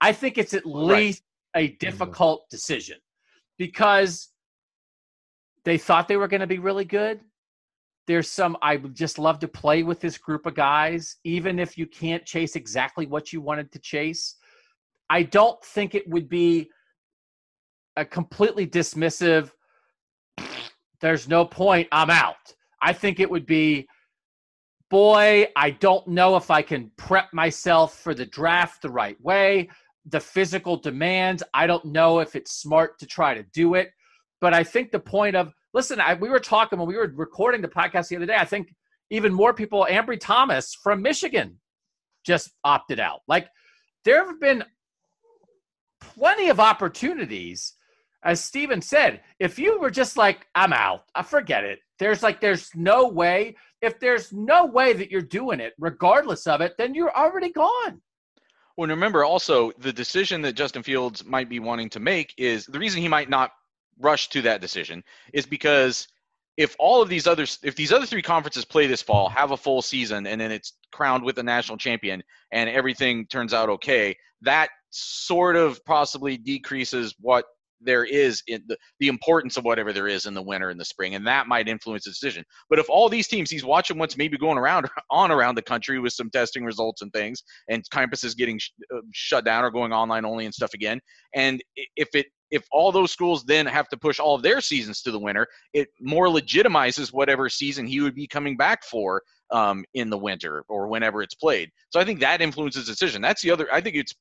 I 0.00 0.12
think 0.12 0.38
it's 0.38 0.54
at 0.54 0.66
least 0.66 1.22
right. 1.54 1.62
a 1.62 1.68
mm-hmm. 1.68 1.76
difficult 1.78 2.40
mm-hmm. 2.42 2.56
decision 2.56 2.98
because 3.58 4.28
they 5.64 5.78
thought 5.78 6.08
they 6.08 6.16
were 6.16 6.28
going 6.28 6.40
to 6.40 6.46
be 6.46 6.58
really 6.58 6.84
good. 6.84 7.20
There's 8.06 8.30
some, 8.30 8.56
I 8.62 8.76
would 8.76 8.94
just 8.94 9.18
love 9.18 9.38
to 9.40 9.48
play 9.48 9.82
with 9.82 10.00
this 10.00 10.16
group 10.16 10.46
of 10.46 10.54
guys, 10.54 11.16
even 11.24 11.58
if 11.58 11.76
you 11.76 11.86
can't 11.86 12.24
chase 12.24 12.56
exactly 12.56 13.06
what 13.06 13.32
you 13.32 13.40
wanted 13.40 13.70
to 13.72 13.78
chase. 13.78 14.36
I 15.10 15.24
don't 15.24 15.62
think 15.62 15.94
it 15.94 16.08
would 16.08 16.28
be 16.28 16.70
a 17.96 18.04
completely 18.04 18.66
dismissive, 18.66 19.50
there's 21.00 21.28
no 21.28 21.44
point, 21.44 21.88
I'm 21.92 22.10
out. 22.10 22.54
I 22.80 22.92
think 22.92 23.20
it 23.20 23.30
would 23.30 23.46
be, 23.46 23.88
boy, 24.88 25.48
I 25.54 25.70
don't 25.70 26.06
know 26.08 26.36
if 26.36 26.50
I 26.50 26.62
can 26.62 26.90
prep 26.96 27.32
myself 27.34 27.98
for 27.98 28.14
the 28.14 28.26
draft 28.26 28.82
the 28.82 28.90
right 28.90 29.20
way 29.20 29.68
the 30.08 30.20
physical 30.20 30.76
demands. 30.76 31.42
I 31.54 31.66
don't 31.66 31.84
know 31.84 32.20
if 32.20 32.34
it's 32.34 32.52
smart 32.52 32.98
to 33.00 33.06
try 33.06 33.34
to 33.34 33.42
do 33.52 33.74
it, 33.74 33.90
but 34.40 34.54
I 34.54 34.64
think 34.64 34.90
the 34.90 35.00
point 35.00 35.36
of 35.36 35.52
listen, 35.74 36.00
I, 36.00 36.14
we 36.14 36.28
were 36.28 36.40
talking 36.40 36.78
when 36.78 36.88
we 36.88 36.96
were 36.96 37.12
recording 37.14 37.60
the 37.60 37.68
podcast 37.68 38.08
the 38.08 38.16
other 38.16 38.26
day. 38.26 38.36
I 38.36 38.44
think 38.44 38.74
even 39.10 39.32
more 39.32 39.54
people, 39.54 39.86
Ambry 39.88 40.18
Thomas 40.18 40.74
from 40.82 41.02
Michigan, 41.02 41.58
just 42.24 42.50
opted 42.64 43.00
out. 43.00 43.20
Like 43.28 43.48
there 44.04 44.26
have 44.26 44.40
been 44.40 44.64
plenty 46.00 46.48
of 46.48 46.60
opportunities. 46.60 47.74
As 48.24 48.44
Steven 48.44 48.82
said, 48.82 49.20
if 49.38 49.58
you 49.58 49.78
were 49.78 49.90
just 49.90 50.16
like, 50.16 50.46
I'm 50.54 50.72
out, 50.72 51.04
I 51.14 51.22
forget 51.22 51.64
it. 51.64 51.78
There's 51.98 52.22
like, 52.22 52.40
there's 52.40 52.70
no 52.74 53.06
way. 53.06 53.56
If 53.80 54.00
there's 54.00 54.32
no 54.32 54.66
way 54.66 54.92
that 54.92 55.10
you're 55.10 55.22
doing 55.22 55.60
it, 55.60 55.74
regardless 55.78 56.46
of 56.46 56.60
it, 56.60 56.74
then 56.78 56.94
you're 56.94 57.16
already 57.16 57.52
gone. 57.52 58.00
Well, 58.78 58.86
remember 58.86 59.24
also 59.24 59.72
the 59.78 59.92
decision 59.92 60.40
that 60.42 60.52
Justin 60.52 60.84
Fields 60.84 61.24
might 61.24 61.48
be 61.48 61.58
wanting 61.58 61.90
to 61.90 61.98
make 61.98 62.32
is 62.38 62.64
the 62.64 62.78
reason 62.78 63.02
he 63.02 63.08
might 63.08 63.28
not 63.28 63.50
rush 63.98 64.28
to 64.28 64.42
that 64.42 64.60
decision 64.60 65.02
is 65.32 65.46
because 65.46 66.06
if 66.56 66.76
all 66.78 67.02
of 67.02 67.08
these 67.08 67.26
other 67.26 67.44
if 67.64 67.74
these 67.74 67.92
other 67.92 68.06
three 68.06 68.22
conferences 68.22 68.64
play 68.64 68.86
this 68.86 69.02
fall, 69.02 69.28
have 69.30 69.50
a 69.50 69.56
full 69.56 69.82
season, 69.82 70.28
and 70.28 70.40
then 70.40 70.52
it's 70.52 70.74
crowned 70.92 71.24
with 71.24 71.38
a 71.38 71.42
national 71.42 71.76
champion, 71.76 72.22
and 72.52 72.70
everything 72.70 73.26
turns 73.26 73.52
out 73.52 73.68
okay, 73.68 74.16
that 74.42 74.70
sort 74.90 75.56
of 75.56 75.84
possibly 75.84 76.36
decreases 76.36 77.16
what 77.18 77.46
there 77.80 78.04
is 78.04 78.42
in 78.46 78.62
the, 78.66 78.76
the 79.00 79.08
importance 79.08 79.56
of 79.56 79.64
whatever 79.64 79.92
there 79.92 80.08
is 80.08 80.26
in 80.26 80.34
the 80.34 80.42
winter 80.42 80.70
and 80.70 80.80
the 80.80 80.84
spring 80.84 81.14
and 81.14 81.26
that 81.26 81.46
might 81.46 81.68
influence 81.68 82.04
the 82.04 82.10
decision 82.10 82.44
but 82.70 82.78
if 82.78 82.88
all 82.88 83.08
these 83.08 83.28
teams 83.28 83.50
he's 83.50 83.64
watching 83.64 83.98
what's 83.98 84.16
maybe 84.16 84.36
going 84.36 84.58
around 84.58 84.88
on 85.10 85.30
around 85.30 85.54
the 85.54 85.62
country 85.62 85.98
with 85.98 86.12
some 86.12 86.30
testing 86.30 86.64
results 86.64 87.02
and 87.02 87.12
things 87.12 87.42
and 87.68 87.82
campuses 87.90 88.36
getting 88.36 88.58
sh- 88.58 88.70
uh, 88.94 89.00
shut 89.12 89.44
down 89.44 89.64
or 89.64 89.70
going 89.70 89.92
online 89.92 90.24
only 90.24 90.44
and 90.44 90.54
stuff 90.54 90.74
again 90.74 91.00
and 91.34 91.62
if 91.96 92.08
it 92.14 92.26
if 92.50 92.64
all 92.72 92.90
those 92.90 93.12
schools 93.12 93.44
then 93.44 93.66
have 93.66 93.88
to 93.88 93.96
push 93.96 94.18
all 94.18 94.34
of 94.34 94.42
their 94.42 94.60
seasons 94.60 95.02
to 95.02 95.10
the 95.10 95.18
winter, 95.18 95.46
it 95.74 95.88
more 96.00 96.28
legitimizes 96.28 97.12
whatever 97.12 97.48
season 97.48 97.86
he 97.86 98.00
would 98.00 98.14
be 98.14 98.26
coming 98.26 98.56
back 98.56 98.84
for 98.84 99.22
um, 99.50 99.84
in 99.94 100.10
the 100.10 100.18
winter 100.18 100.64
or 100.68 100.88
whenever 100.88 101.22
it's 101.22 101.34
played. 101.34 101.70
So 101.90 102.00
I 102.00 102.04
think 102.04 102.20
that 102.20 102.40
influences 102.40 102.86
decision. 102.86 103.22
That's 103.22 103.42
the 103.42 103.50
other. 103.50 103.68
I 103.72 103.80
think 103.80 103.96
it's 103.96 104.14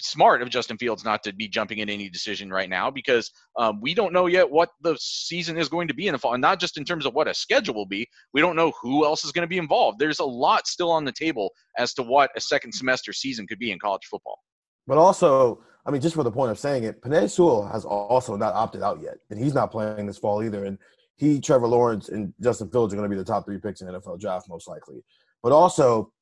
smart 0.00 0.42
of 0.42 0.50
Justin 0.50 0.76
Fields 0.76 1.04
not 1.04 1.22
to 1.24 1.32
be 1.32 1.48
jumping 1.48 1.78
in 1.78 1.88
any 1.88 2.08
decision 2.08 2.50
right 2.50 2.68
now 2.68 2.90
because 2.90 3.30
um, 3.56 3.80
we 3.80 3.94
don't 3.94 4.12
know 4.12 4.26
yet 4.26 4.50
what 4.50 4.70
the 4.82 4.96
season 5.00 5.56
is 5.56 5.68
going 5.68 5.88
to 5.88 5.94
be 5.94 6.06
in 6.06 6.12
the 6.12 6.18
fall, 6.18 6.34
and 6.34 6.40
not 6.40 6.60
just 6.60 6.78
in 6.78 6.84
terms 6.84 7.06
of 7.06 7.14
what 7.14 7.28
a 7.28 7.34
schedule 7.34 7.74
will 7.74 7.86
be. 7.86 8.08
We 8.32 8.40
don't 8.40 8.56
know 8.56 8.72
who 8.82 9.04
else 9.04 9.24
is 9.24 9.32
going 9.32 9.42
to 9.42 9.48
be 9.48 9.58
involved. 9.58 9.98
There's 9.98 10.18
a 10.18 10.24
lot 10.24 10.66
still 10.66 10.90
on 10.90 11.04
the 11.04 11.12
table 11.12 11.52
as 11.78 11.94
to 11.94 12.02
what 12.02 12.30
a 12.36 12.40
second 12.40 12.72
semester 12.72 13.12
season 13.12 13.46
could 13.46 13.58
be 13.58 13.70
in 13.70 13.78
college 13.78 14.06
football. 14.10 14.38
But 14.86 14.98
also, 14.98 15.62
I 15.84 15.90
mean, 15.90 16.00
just 16.00 16.14
for 16.14 16.22
the 16.22 16.30
point 16.30 16.50
of 16.50 16.58
saying 16.58 16.84
it, 16.84 17.00
Penei 17.00 17.30
Sewell 17.30 17.66
has 17.66 17.84
also 17.84 18.36
not 18.36 18.54
opted 18.54 18.82
out 18.82 19.00
yet, 19.00 19.16
and 19.30 19.38
he's 19.38 19.54
not 19.54 19.70
playing 19.70 20.06
this 20.06 20.18
fall 20.18 20.42
either. 20.42 20.64
And 20.64 20.78
he, 21.16 21.40
Trevor 21.40 21.66
Lawrence, 21.66 22.08
and 22.08 22.32
Justin 22.40 22.68
Fields 22.70 22.92
are 22.92 22.96
going 22.96 23.08
to 23.08 23.14
be 23.14 23.18
the 23.18 23.24
top 23.24 23.46
three 23.46 23.58
picks 23.58 23.80
in 23.80 23.86
the 23.86 23.98
NFL 23.98 24.20
draft 24.20 24.48
most 24.48 24.68
likely. 24.68 25.02
But 25.42 25.52
also, 25.52 26.12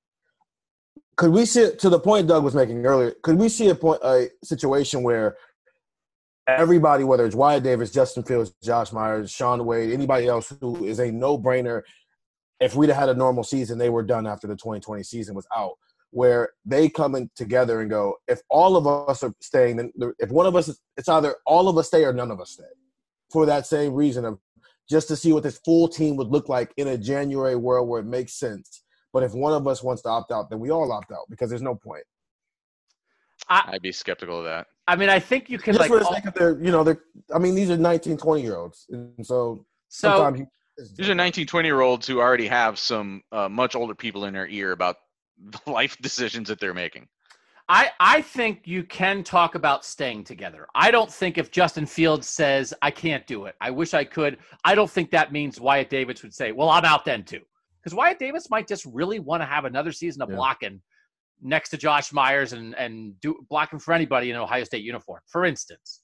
could 1.17 1.31
we 1.31 1.45
see 1.47 1.75
to 1.77 1.89
the 1.89 2.01
point 2.01 2.29
Doug 2.29 2.45
was 2.45 2.55
making 2.55 2.85
earlier? 2.85 3.15
Could 3.23 3.39
we 3.39 3.49
see 3.49 3.69
a 3.69 3.75
point 3.75 4.01
a 4.03 4.29
situation 4.43 5.03
where 5.03 5.37
everybody, 6.47 7.05
whether 7.05 7.25
it's 7.25 7.35
Wyatt 7.35 7.62
Davis, 7.62 7.91
Justin 7.91 8.23
Fields, 8.23 8.53
Josh 8.62 8.93
Myers, 8.93 9.31
Shaun 9.31 9.65
Wade, 9.65 9.93
anybody 9.93 10.27
else 10.27 10.53
who 10.61 10.85
is 10.85 10.99
a 10.99 11.11
no 11.11 11.39
brainer, 11.39 11.83
if 12.61 12.75
we'd 12.75 12.89
have 12.89 12.99
had 12.99 13.09
a 13.09 13.15
normal 13.15 13.45
season, 13.45 13.79
they 13.79 13.91
were 13.91 14.03
done 14.03 14.27
after 14.27 14.47
the 14.47 14.55
2020 14.55 15.03
season 15.03 15.35
was 15.35 15.47
out 15.57 15.75
where 16.15 16.51
they 16.65 16.89
come 16.89 17.17
in 17.17 17.29
together 17.35 17.81
and 17.81 17.91
go, 17.91 18.15
if 18.29 18.41
all 18.49 18.77
of 18.77 18.87
us 18.87 19.25
are 19.25 19.35
staying, 19.41 19.77
then 19.77 19.93
if 20.21 20.31
one 20.31 20.47
of 20.47 20.55
us, 20.55 20.71
it's 20.97 21.09
either 21.09 21.35
all 21.45 21.69
of 21.69 21.77
us 21.77 21.89
stay 21.89 22.05
or 22.05 22.12
none 22.12 22.31
of 22.31 22.41
us 22.41 22.53
stay, 22.53 22.62
for 23.33 23.45
that 23.47 23.67
same 23.67 23.93
reason 23.93 24.25
of 24.25 24.39
just 24.89 25.09
to 25.09 25.17
see 25.17 25.33
what 25.33 25.43
this 25.43 25.59
full 25.65 25.89
team 25.89 26.15
would 26.15 26.29
look 26.29 26.49
like 26.49 26.73
in 26.77 26.87
a 26.87 26.97
January 26.97 27.57
world 27.57 27.89
where 27.89 28.01
it 28.01 28.07
makes 28.07 28.35
sense. 28.35 28.84
But 29.15 29.23
if 29.23 29.33
one 29.33 29.53
of 29.53 29.67
us 29.69 29.81
wants 29.81 30.03
to 30.03 30.09
opt 30.09 30.33
out, 30.33 30.51
then 30.51 30.59
we 30.59 30.71
all 30.71 30.91
opt 30.91 31.12
out 31.12 31.27
because 31.31 31.49
there's 31.49 31.62
no 31.62 31.77
point. 31.77 32.03
I, 33.49 33.71
would 33.73 33.83
be 33.83 33.93
skeptical 33.93 34.41
of 34.41 34.45
that. 34.45 34.67
I 34.89 34.97
mean, 34.97 35.09
I 35.09 35.21
think 35.21 35.49
you 35.49 35.57
can 35.57 35.75
just 35.75 35.89
like 35.89 35.89
for 35.89 36.01
the 36.01 36.12
sake 36.12 36.27
of 36.27 36.35
their, 36.35 36.59
you 36.59 36.73
know, 36.73 36.83
they're. 36.83 37.01
I 37.33 37.39
mean, 37.39 37.55
these 37.55 37.71
are 37.71 37.77
19, 37.77 38.17
20 38.17 38.43
year 38.43 38.57
olds, 38.57 38.87
and 38.91 39.25
so 39.25 39.65
so 39.89 40.09
sometimes 40.09 40.49
these 40.97 41.09
are 41.09 41.15
19, 41.15 41.47
20 41.47 41.69
year 41.69 41.81
olds 41.81 42.09
who 42.09 42.21
already 42.21 42.49
have 42.49 42.77
some 42.77 43.23
uh, 43.31 43.49
much 43.49 43.77
older 43.77 43.95
people 43.95 44.25
in 44.25 44.35
their 44.35 44.49
ear 44.49 44.73
about 44.73 44.97
the 45.65 45.71
life 45.71 45.97
decisions 45.99 46.49
that 46.49 46.59
they're 46.59 46.75
making. 46.75 47.07
I, 47.69 47.91
I 47.99 48.21
think 48.21 48.62
you 48.67 48.83
can 48.83 49.23
talk 49.23 49.55
about 49.55 49.87
staying 49.87 50.25
together. 50.25 50.67
I 50.75 50.91
don't 50.91 51.11
think 51.11 51.39
if 51.39 51.51
Justin 51.51 51.87
Fields 51.87 52.29
says, 52.29 52.75
I 52.83 52.91
can't 52.91 53.27
do 53.27 53.47
it, 53.47 53.55
I 53.59 53.71
wish 53.71 53.95
I 53.95 54.05
could, 54.05 54.37
I 54.65 54.75
don't 54.75 54.91
think 54.91 55.11
that 55.12 55.33
means 55.33 55.61
Wyatt 55.61 55.89
Davis 55.89 56.23
would 56.23 56.35
say, 56.35 56.53
Well, 56.53 56.69
I'm 56.69 56.85
out 56.85 57.05
then 57.07 57.23
too. 57.23 57.41
Because 57.85 57.95
Wyatt 57.95 58.18
Davis 58.18 58.49
might 58.51 58.66
just 58.66 58.87
really 58.87 59.18
want 59.18 59.43
to 59.43 59.47
have 59.47 59.66
another 59.66 59.93
season 59.93 60.22
of 60.22 60.30
yeah. 60.30 60.37
blocking 60.37 60.80
next 61.43 61.68
to 61.70 61.76
Josh 61.76 62.12
Myers 62.12 62.55
and, 62.55 62.74
and 62.76 63.20
do 63.20 63.37
blocking 63.51 63.78
for 63.78 63.93
anybody 63.93 64.30
in 64.30 64.37
an 64.37 64.43
Ohio 64.43 64.64
State 64.64 64.82
uniform, 64.82 65.20
for 65.26 65.45
instance. 65.45 66.01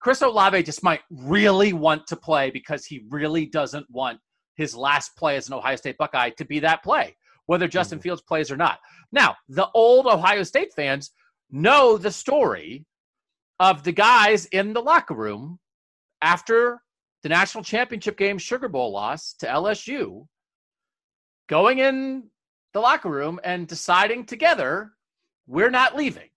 Chris 0.00 0.20
Olave 0.20 0.64
just 0.64 0.82
might 0.82 1.00
really 1.10 1.72
want 1.72 2.06
to 2.08 2.16
play 2.16 2.50
because 2.50 2.84
he 2.84 3.04
really 3.10 3.46
doesn't 3.46 3.86
want 3.88 4.18
his 4.56 4.74
last 4.74 5.16
play 5.16 5.36
as 5.36 5.46
an 5.46 5.54
Ohio 5.54 5.76
State 5.76 5.96
Buckeye 5.96 6.30
to 6.30 6.44
be 6.44 6.58
that 6.58 6.82
play 6.82 7.16
whether 7.46 7.68
Justin 7.68 7.98
mm-hmm. 7.98 8.02
Fields 8.02 8.22
plays 8.22 8.50
or 8.50 8.56
not. 8.56 8.78
Now, 9.10 9.36
the 9.48 9.68
old 9.74 10.06
Ohio 10.06 10.42
State 10.42 10.72
fans 10.74 11.10
know 11.50 11.96
the 11.96 12.10
story 12.10 12.86
of 13.60 13.82
the 13.84 13.92
guys 13.92 14.46
in 14.46 14.72
the 14.72 14.80
locker 14.80 15.14
room 15.14 15.58
after 16.20 16.80
the 17.22 17.28
national 17.28 17.64
championship 17.64 18.16
game 18.16 18.38
Sugar 18.38 18.68
Bowl 18.68 18.92
loss 18.92 19.34
to 19.40 19.46
LSU, 19.46 20.26
going 21.52 21.80
in 21.80 22.22
the 22.72 22.80
locker 22.80 23.10
room 23.10 23.38
and 23.44 23.68
deciding 23.68 24.24
together, 24.24 24.92
we're 25.46 25.68
not 25.68 25.94
leaving. 25.94 26.30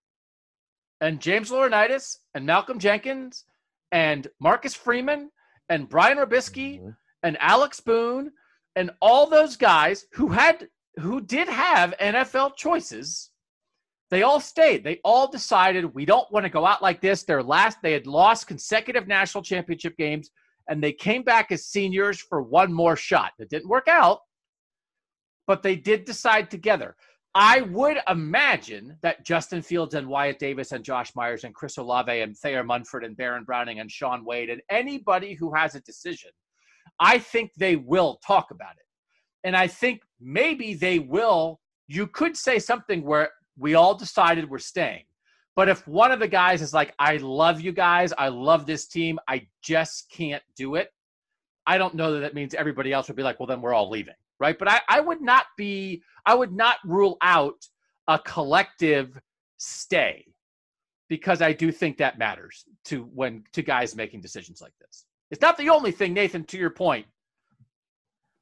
And 1.00 1.22
James 1.22 1.52
Laurinaitis 1.52 2.18
and 2.34 2.46
Malcolm 2.46 2.80
Jenkins 2.80 3.46
and 3.94 4.28
Marcus 4.42 4.76
Freeman 4.76 5.32
and 5.70 5.88
Brian 5.88 6.18
Robiskie 6.18 6.82
mm-hmm. 6.82 6.90
and 7.24 7.38
Alex 7.40 7.80
Boone 7.80 8.30
and 8.76 8.92
all 9.02 9.30
those 9.30 9.56
guys 9.56 10.06
who 10.12 10.28
had 10.28 10.68
who 10.98 11.22
did 11.22 11.48
have 11.48 11.94
NFL 12.02 12.58
choices, 12.58 13.30
they 14.12 14.24
all 14.24 14.42
stayed. 14.42 14.84
They 14.84 15.00
all 15.06 15.32
decided 15.32 15.96
we 15.96 16.04
don't 16.04 16.30
want 16.30 16.44
to 16.46 16.50
go 16.50 16.66
out 16.66 16.82
like 16.82 17.00
this. 17.00 17.24
Their 17.24 17.42
last, 17.42 17.78
they 17.82 17.94
had 17.94 18.06
lost 18.06 18.48
consecutive 18.48 19.08
national 19.08 19.46
championship 19.46 19.96
games, 19.96 20.30
and 20.68 20.84
they 20.84 20.92
came 20.92 21.24
back 21.24 21.54
as 21.54 21.68
seniors 21.68 22.20
for 22.20 22.42
one 22.42 22.74
more 22.74 22.98
shot. 22.98 23.32
It 23.40 23.50
didn't 23.50 23.70
work 23.70 23.88
out, 23.88 24.20
but 25.48 25.64
they 25.64 25.76
did 25.76 26.06
decide 26.06 26.50
together. 26.50 26.96
I 27.34 27.62
would 27.62 27.98
imagine 28.08 28.98
that 29.02 29.26
Justin 29.26 29.62
Fields 29.62 29.94
and 29.94 30.08
Wyatt 30.08 30.40
Davis 30.40 30.72
and 30.72 30.86
Josh 30.86 31.14
Myers 31.16 31.44
and 31.44 31.54
Chris 31.54 31.78
Olave 31.78 32.22
and 32.22 32.38
Thayer 32.38 32.64
Munford 32.64 33.04
and 33.04 33.18
Baron 33.18 33.44
Browning 33.44 33.82
and 33.82 33.92
Shaun 33.92 34.24
Wade 34.24 34.50
and 34.50 34.62
anybody 34.70 35.34
who 35.34 35.54
has 35.54 35.76
a 35.76 35.82
decision, 35.82 36.32
I 37.00 37.20
think 37.20 37.52
they 37.58 37.76
will 37.76 38.22
talk 38.26 38.52
about 38.52 38.76
it. 38.78 38.86
And 39.44 39.56
I 39.56 39.68
think 39.68 40.02
maybe 40.22 40.74
they 40.76 41.00
will. 41.00 41.60
You 41.88 42.08
could 42.08 42.38
say 42.38 42.58
something 42.58 43.04
where 43.04 43.30
we 43.58 43.76
all 43.76 43.96
decided 43.96 44.50
we're 44.50 44.60
staying. 44.60 45.04
But 45.56 45.70
if 45.70 45.88
one 45.88 46.12
of 46.12 46.20
the 46.20 46.28
guys 46.28 46.62
is 46.62 46.74
like, 46.74 46.94
I 47.00 47.18
love 47.18 47.62
you 47.62 47.72
guys, 47.72 48.14
I 48.18 48.28
love 48.28 48.66
this 48.66 48.88
team, 48.88 49.20
I 49.28 49.48
just 49.62 50.10
can't 50.10 50.44
do 50.58 50.76
it, 50.76 50.90
I 51.68 51.78
don't 51.78 51.96
know 51.96 52.14
that 52.14 52.20
that 52.20 52.34
means 52.34 52.54
everybody 52.54 52.92
else 52.94 53.08
would 53.08 53.18
be 53.18 53.24
like, 53.24 53.40
well, 53.40 53.48
then 53.48 53.62
we're 53.62 53.74
all 53.74 53.90
leaving, 53.90 54.14
right? 54.40 54.58
But 54.58 54.70
I, 54.70 54.82
I 54.88 55.00
would 55.02 55.22
not 55.22 55.46
be, 55.58 56.02
I 56.26 56.36
would 56.36 56.52
not 56.52 56.78
rule 56.84 57.18
out 57.22 57.68
a 58.08 58.20
collective 58.20 59.20
stay 59.58 60.26
because 61.08 61.42
I 61.42 61.54
do 61.54 61.72
think 61.72 61.98
that 61.98 62.18
matters 62.18 62.66
to 62.86 63.04
when 63.14 63.44
to 63.54 63.62
guys 63.62 63.96
making 63.96 64.22
decisions 64.22 64.62
like 64.62 64.74
this. 64.80 65.06
It's 65.32 65.42
not 65.42 65.58
the 65.58 65.70
only 65.70 65.92
thing, 65.92 66.14
Nathan, 66.14 66.44
to 66.46 66.58
your 66.58 66.70
point, 66.70 67.06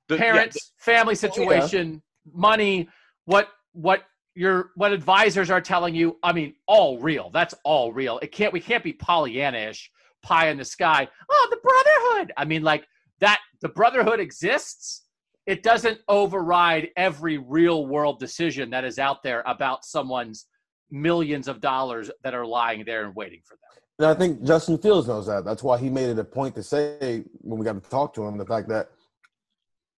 the, 0.09 0.17
parents, 0.17 0.55
yeah, 0.55 0.61
the, 0.77 0.91
family 0.91 1.15
situation, 1.15 2.01
oh, 2.01 2.01
yeah. 2.25 2.31
money, 2.35 2.89
what 3.25 3.49
what 3.73 4.03
your 4.35 4.71
what 4.75 4.91
advisors 4.91 5.49
are 5.49 5.61
telling 5.61 5.95
you. 5.95 6.17
I 6.23 6.33
mean, 6.33 6.55
all 6.67 6.99
real. 6.99 7.29
That's 7.31 7.53
all 7.63 7.93
real. 7.93 8.19
It 8.19 8.31
can't 8.31 8.53
we 8.53 8.59
can't 8.59 8.83
be 8.83 8.93
Pollyannish, 8.93 9.87
pie 10.21 10.49
in 10.49 10.57
the 10.57 10.65
sky. 10.65 11.07
Oh, 11.29 11.47
the 11.49 11.57
brotherhood. 11.57 12.33
I 12.37 12.45
mean, 12.45 12.63
like 12.63 12.87
that. 13.19 13.39
The 13.61 13.69
brotherhood 13.69 14.19
exists. 14.19 15.02
It 15.45 15.63
doesn't 15.63 15.99
override 16.07 16.89
every 16.95 17.37
real 17.37 17.85
world 17.85 18.19
decision 18.19 18.69
that 18.69 18.85
is 18.85 18.97
out 18.97 19.23
there 19.23 19.43
about 19.45 19.83
someone's 19.85 20.47
millions 20.89 21.47
of 21.47 21.59
dollars 21.59 22.09
that 22.23 22.33
are 22.33 22.45
lying 22.45 22.83
there 22.85 23.05
and 23.05 23.15
waiting 23.15 23.41
for 23.43 23.55
them. 23.55 23.83
And 23.99 24.07
I 24.07 24.13
think 24.13 24.43
Justin 24.43 24.77
Fields 24.77 25.07
knows 25.07 25.27
that. 25.27 25.43
That's 25.43 25.61
why 25.61 25.77
he 25.77 25.89
made 25.89 26.09
it 26.09 26.19
a 26.19 26.23
point 26.23 26.55
to 26.55 26.63
say 26.63 27.23
when 27.41 27.59
we 27.59 27.65
got 27.65 27.81
to 27.81 27.89
talk 27.89 28.13
to 28.15 28.23
him 28.25 28.37
the 28.37 28.45
fact 28.45 28.69
that 28.69 28.89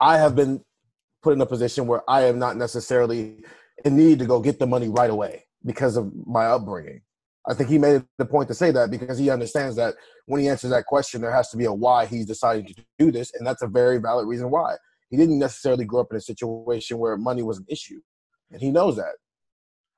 I 0.01 0.17
have 0.17 0.35
been 0.35 0.61
put 1.21 1.33
in 1.33 1.41
a 1.41 1.45
position 1.45 1.87
where 1.87 2.01
I 2.09 2.23
am 2.23 2.39
not 2.39 2.57
necessarily 2.57 3.43
in 3.83 3.95
need 3.95 4.19
to 4.19 4.25
go 4.25 4.39
get 4.39 4.59
the 4.59 4.67
money 4.67 4.89
right 4.89 5.09
away 5.09 5.45
because 5.65 5.95
of 5.95 6.11
my 6.25 6.45
upbringing. 6.45 7.01
I 7.47 7.53
think 7.53 7.69
he 7.69 7.77
made 7.77 7.97
it 7.97 8.05
the 8.17 8.25
point 8.25 8.47
to 8.49 8.53
say 8.53 8.71
that 8.71 8.89
because 8.89 9.17
he 9.17 9.29
understands 9.29 9.75
that 9.75 9.95
when 10.25 10.41
he 10.41 10.49
answers 10.49 10.71
that 10.71 10.85
question, 10.85 11.21
there 11.21 11.33
has 11.33 11.49
to 11.49 11.57
be 11.57 11.65
a 11.65 11.73
why 11.73 12.05
he's 12.05 12.25
deciding 12.25 12.65
to 12.65 12.75
do 12.97 13.11
this, 13.11 13.33
and 13.35 13.45
that's 13.45 13.61
a 13.61 13.67
very 13.67 13.99
valid 13.99 14.27
reason 14.27 14.49
why. 14.49 14.75
He 15.15 15.23
didn't 15.25 15.39
necessarily 15.39 15.85
grow 15.85 16.01
up 16.01 16.07
in 16.11 16.17
a 16.17 16.21
situation 16.21 16.97
where 16.97 17.15
money 17.17 17.41
was 17.43 17.57
an 17.57 17.65
issue, 17.69 18.01
and 18.51 18.61
he 18.61 18.71
knows 18.71 18.95
that. 18.97 19.15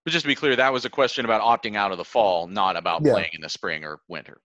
But 0.06 0.12
just 0.12 0.24
to 0.24 0.28
be 0.28 0.36
clear, 0.36 0.56
that 0.56 0.72
was 0.72 0.86
a 0.86 0.90
question 0.90 1.26
about 1.26 1.42
opting 1.42 1.76
out 1.76 1.92
of 1.92 1.98
the 1.98 2.06
fall, 2.06 2.48
not 2.48 2.78
about 2.78 3.02
Yeah. 3.04 3.14
playing 3.14 3.32
in 3.34 3.42
the 3.42 3.50
spring 3.50 3.84
or 3.84 4.00
winter. 4.08 4.42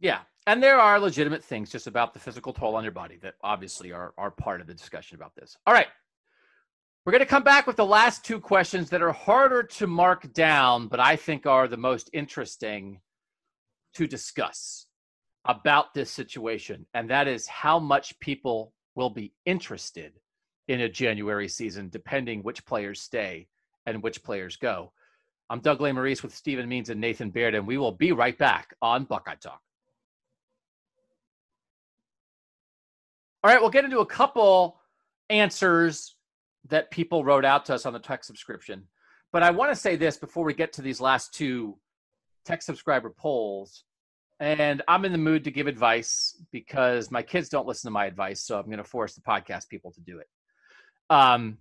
Yeah. 0.00 0.20
And 0.46 0.60
there 0.62 0.78
are 0.80 0.98
legitimate 0.98 1.44
things 1.44 1.70
just 1.70 1.86
about 1.86 2.12
the 2.12 2.18
physical 2.20 2.52
toll 2.52 2.74
on 2.74 2.82
your 2.82 2.92
body 2.92 3.16
that 3.22 3.36
obviously 3.42 3.92
are, 3.92 4.12
are 4.18 4.30
part 4.32 4.60
of 4.60 4.66
the 4.66 4.74
discussion 4.74 5.14
about 5.14 5.34
this. 5.36 5.56
All 5.66 5.72
right. 5.72 5.86
We're 7.04 7.12
going 7.12 7.20
to 7.20 7.26
come 7.26 7.44
back 7.44 7.66
with 7.66 7.76
the 7.76 7.86
last 7.86 8.24
two 8.24 8.40
questions 8.40 8.90
that 8.90 9.02
are 9.02 9.12
harder 9.12 9.62
to 9.62 9.86
mark 9.86 10.32
down, 10.32 10.88
but 10.88 11.00
I 11.00 11.16
think 11.16 11.46
are 11.46 11.68
the 11.68 11.76
most 11.76 12.10
interesting 12.12 13.00
to 13.94 14.06
discuss 14.06 14.86
about 15.44 15.94
this 15.94 16.10
situation. 16.10 16.86
And 16.92 17.08
that 17.10 17.28
is 17.28 17.46
how 17.46 17.78
much 17.78 18.18
people 18.20 18.72
will 18.94 19.10
be 19.10 19.32
interested 19.46 20.12
in 20.68 20.80
a 20.80 20.88
January 20.88 21.48
season, 21.48 21.88
depending 21.88 22.42
which 22.42 22.64
players 22.64 23.00
stay 23.00 23.48
and 23.86 24.02
which 24.02 24.22
players 24.22 24.56
go. 24.56 24.92
I'm 25.50 25.60
Doug 25.60 25.80
Lesmerises 25.80 26.22
with 26.22 26.34
Stephen 26.34 26.68
Means 26.68 26.88
and 26.88 27.00
Nathan 27.00 27.30
Baird, 27.30 27.54
and 27.54 27.66
we 27.66 27.78
will 27.78 27.92
be 27.92 28.12
right 28.12 28.36
back 28.38 28.74
on 28.80 29.04
Buckeye 29.04 29.34
Talk. 29.34 29.60
All 33.44 33.50
right, 33.50 33.60
we'll 33.60 33.70
get 33.70 33.84
into 33.84 33.98
a 33.98 34.06
couple 34.06 34.80
answers 35.28 36.14
that 36.68 36.90
people 36.90 37.24
wrote 37.24 37.44
out 37.44 37.66
to 37.66 37.74
us 37.74 37.86
on 37.86 37.92
the 37.92 37.98
text 37.98 38.28
subscription. 38.28 38.84
But 39.32 39.42
I 39.42 39.50
want 39.50 39.72
to 39.72 39.76
say 39.76 39.96
this 39.96 40.16
before 40.16 40.44
we 40.44 40.54
get 40.54 40.74
to 40.74 40.82
these 40.82 41.00
last 41.00 41.34
two 41.34 41.76
text 42.44 42.66
subscriber 42.66 43.10
polls. 43.10 43.84
And 44.42 44.82
I'm 44.88 45.04
in 45.04 45.12
the 45.12 45.18
mood 45.18 45.44
to 45.44 45.52
give 45.52 45.68
advice 45.68 46.42
because 46.50 47.12
my 47.12 47.22
kids 47.22 47.48
don't 47.48 47.64
listen 47.64 47.86
to 47.86 47.92
my 47.92 48.06
advice. 48.06 48.42
So 48.42 48.58
I'm 48.58 48.66
going 48.66 48.78
to 48.78 48.84
force 48.84 49.14
the 49.14 49.20
podcast 49.20 49.68
people 49.68 49.92
to 49.92 50.00
do 50.00 50.18
it. 50.18 50.26
Um, 51.10 51.58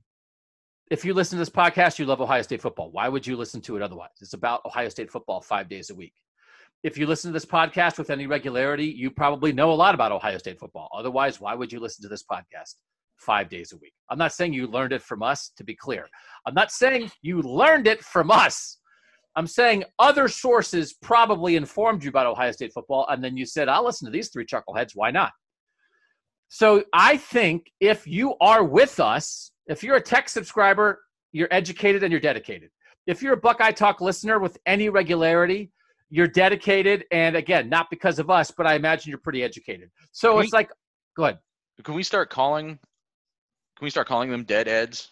if 0.90 1.06
you 1.06 1.14
listen 1.14 1.38
to 1.38 1.42
this 1.42 1.50
podcast, 1.50 2.00
you 2.00 2.08
love 2.08 2.22
Ohio 2.22 2.42
State 2.42 2.60
football. 2.60 2.90
Why 2.90 3.08
would 3.08 3.28
you 3.28 3.38
listen 3.38 3.62
to 3.62 3.76
it 3.76 3.84
otherwise? 3.84 4.10
It's 4.20 4.34
about 4.34 4.66
Ohio 4.66 4.90
State 4.90 5.12
football 5.12 5.42
five 5.42 5.70
days 5.70 5.92
a 5.92 5.96
week. 5.96 6.16
If 6.82 6.98
you 6.98 7.06
listen 7.06 7.30
to 7.30 7.34
this 7.34 7.46
podcast 7.46 8.00
with 8.00 8.10
any 8.10 8.26
regularity, 8.26 8.88
you 8.88 9.12
probably 9.12 9.54
know 9.54 9.72
a 9.72 9.74
lot 9.74 9.94
about 9.94 10.12
Ohio 10.12 10.40
State 10.40 10.58
football. 10.60 10.90
Otherwise, 10.92 11.40
why 11.40 11.54
would 11.54 11.72
you 11.72 11.80
listen 11.80 12.02
to 12.02 12.10
this 12.10 12.24
podcast 12.24 12.78
five 13.18 13.48
days 13.48 13.74
a 13.74 13.78
week? 13.78 13.94
I'm 14.10 14.18
not 14.18 14.34
saying 14.34 14.54
you 14.54 14.66
learned 14.66 14.94
it 14.94 15.04
from 15.04 15.22
us, 15.22 15.52
to 15.58 15.64
be 15.64 15.76
clear. 15.76 16.08
I'm 16.48 16.56
not 16.56 16.72
saying 16.72 17.12
you 17.22 17.44
learned 17.44 17.86
it 17.86 18.04
from 18.04 18.32
us. 18.32 18.80
I'm 19.36 19.48
saying 19.48 19.86
other 19.98 20.28
sources 20.28 20.94
probably 20.94 21.56
informed 21.56 22.04
you 22.04 22.10
about 22.10 22.26
Ohio 22.26 22.52
State 22.52 22.74
football, 22.74 23.08
and 23.10 23.24
then 23.24 23.38
you 23.38 23.46
said, 23.46 23.70
I'll 23.70 23.86
listen 23.86 24.06
to 24.06 24.12
these 24.12 24.30
three 24.30 24.46
chuckleheads. 24.46 24.92
Why 24.94 25.12
not? 25.12 25.32
So 26.50 26.84
I 26.94 27.16
think 27.16 27.72
if 27.80 28.06
you 28.06 28.36
are 28.42 28.64
with 28.64 29.00
us, 29.00 29.52
if 29.68 29.84
you're 29.84 29.96
a 29.96 30.02
text 30.02 30.34
subscriber, 30.34 31.00
you're 31.32 31.48
educated 31.50 32.04
and 32.04 32.12
you're 32.12 32.20
dedicated. 32.20 32.70
If 33.08 33.22
you're 33.22 33.34
a 33.34 33.38
Buckeye 33.38 33.72
Talk 33.72 34.02
listener 34.02 34.38
with 34.38 34.58
any 34.66 34.90
regularity, 34.90 35.72
you're 36.10 36.28
dedicated. 36.28 37.06
And 37.12 37.38
again, 37.38 37.70
not 37.70 37.90
because 37.90 38.20
of 38.20 38.30
us, 38.30 38.52
but 38.52 38.68
I 38.68 38.74
imagine 38.74 39.10
you're 39.10 39.20
pretty 39.20 39.44
educated. 39.44 39.90
So 40.12 40.34
Can 40.34 40.44
it's 40.44 40.52
we- 40.52 40.58
like, 40.58 40.72
go 41.16 41.24
ahead. 41.24 41.40
Can 41.84 41.96
we 41.96 42.04
start 42.04 42.30
calling? 42.30 42.68
Can 42.68 43.86
we 43.86 43.90
start 43.90 44.08
calling 44.08 44.30
them 44.30 44.44
dead 44.44 44.68
eds? 44.68 45.10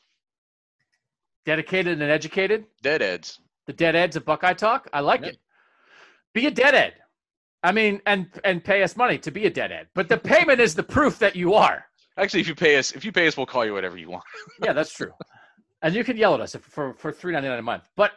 Dedicated 1.46 2.02
and 2.02 2.12
educated. 2.12 2.66
Dead 2.84 3.02
eds. 3.02 3.40
The 3.70 3.74
dead 3.74 3.96
eds 3.96 4.16
of 4.16 4.26
Buckeye 4.26 4.54
Talk. 4.56 4.90
I 4.94 5.02
like 5.02 5.22
Yeah. 5.22 5.28
it. 5.28 5.38
Be 6.34 6.48
a 6.48 6.50
dead 6.50 6.74
ed. 6.74 6.96
I 7.62 7.72
mean, 7.72 8.02
and 8.08 8.28
and 8.44 8.64
pay 8.64 8.82
us 8.82 8.98
money 8.98 9.20
to 9.20 9.30
be 9.30 9.46
a 9.46 9.50
dead 9.52 9.72
ed. 9.72 9.90
But 9.94 10.10
the 10.10 10.18
payment 10.18 10.60
is 10.60 10.74
the 10.74 10.82
proof 10.82 11.20
that 11.20 11.36
you 11.36 11.54
are. 11.54 11.86
Actually, 12.18 12.40
if 12.40 12.48
you 12.48 12.56
pay 12.56 12.78
us, 12.78 12.94
if 12.94 13.06
you 13.06 13.12
pay 13.12 13.28
us, 13.28 13.38
we'll 13.38 13.46
call 13.46 13.64
you 13.64 13.74
whatever 13.74 13.96
you 13.96 14.10
want. 14.10 14.24
yeah, 14.64 14.74
that's 14.74 14.92
true. 14.92 15.12
And 15.84 15.94
you 15.94 16.04
can 16.04 16.18
yell 16.18 16.34
at 16.34 16.42
us 16.42 16.56
if, 16.56 16.64
for 16.64 16.96
for 16.96 17.12
three 17.12 17.32
ninety 17.32 17.48
nine 17.48 17.60
a 17.60 17.62
month. 17.62 17.88
But 17.96 18.14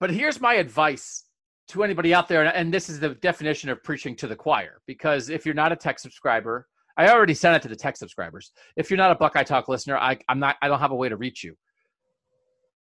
but 0.00 0.10
here's 0.10 0.40
my 0.40 0.54
advice 0.54 1.26
to 1.68 1.84
anybody 1.84 2.12
out 2.12 2.26
there, 2.26 2.44
and, 2.44 2.52
and 2.52 2.74
this 2.74 2.88
is 2.88 2.98
the 2.98 3.10
definition 3.10 3.70
of 3.70 3.80
preaching 3.84 4.16
to 4.16 4.26
the 4.26 4.34
choir. 4.34 4.80
Because 4.84 5.28
if 5.28 5.46
you're 5.46 5.54
not 5.54 5.70
a 5.70 5.76
text 5.76 6.02
subscriber, 6.02 6.66
I 6.96 7.08
already 7.08 7.34
sent 7.34 7.54
it 7.54 7.62
to 7.62 7.68
the 7.68 7.76
text 7.76 8.00
subscribers. 8.00 8.50
If 8.74 8.90
you're 8.90 8.96
not 8.96 9.12
a 9.12 9.14
Buckeye 9.14 9.44
Talk 9.44 9.68
listener, 9.68 9.96
I, 9.96 10.18
I'm 10.28 10.40
not. 10.40 10.56
I 10.60 10.66
don't 10.66 10.80
have 10.80 10.90
a 10.90 10.96
way 10.96 11.08
to 11.08 11.16
reach 11.16 11.44
you. 11.44 11.54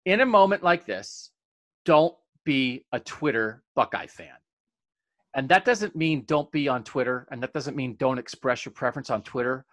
In 0.06 0.22
a 0.22 0.26
moment 0.26 0.62
like 0.62 0.86
this, 0.86 1.32
don't 1.84 2.14
be 2.44 2.84
a 2.92 3.00
Twitter 3.00 3.62
Buckeye 3.74 4.06
fan. 4.06 4.28
And 5.34 5.48
that 5.48 5.64
doesn't 5.64 5.94
mean 5.94 6.24
don't 6.26 6.50
be 6.50 6.68
on 6.68 6.82
Twitter, 6.82 7.28
and 7.30 7.42
that 7.42 7.52
doesn't 7.52 7.76
mean 7.76 7.96
don't 7.98 8.18
express 8.18 8.64
your 8.64 8.72
preference 8.72 9.10
on 9.10 9.22
Twitter. 9.22 9.64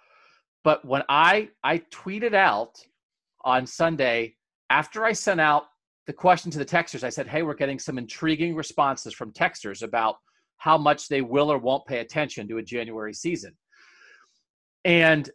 But 0.64 0.86
when 0.86 1.04
I 1.10 1.50
I 1.64 1.80
tweeted 1.92 2.34
out 2.34 2.78
on 3.44 3.66
Sunday 3.66 4.36
after 4.70 5.06
I 5.06 5.14
sent 5.14 5.42
out 5.42 5.64
the 6.06 6.14
question 6.14 6.52
to 6.52 6.60
the 6.60 6.66
texters, 6.66 7.04
I 7.04 7.10
said, 7.10 7.28
"Hey, 7.28 7.42
we're 7.42 7.56
getting 7.56 7.80
some 7.80 7.98
intriguing 7.98 8.56
responses 8.56 9.14
from 9.14 9.34
texters 9.34 9.82
about 9.82 10.18
how 10.58 10.78
much 10.78 11.08
they 11.08 11.22
will 11.22 11.52
or 11.52 11.58
won't 11.58 11.86
pay 11.88 12.00
attention 12.00 12.48
to 12.50 12.58
a 12.58 12.64
January 12.64 13.14
season." 13.14 13.58
And 14.86 15.30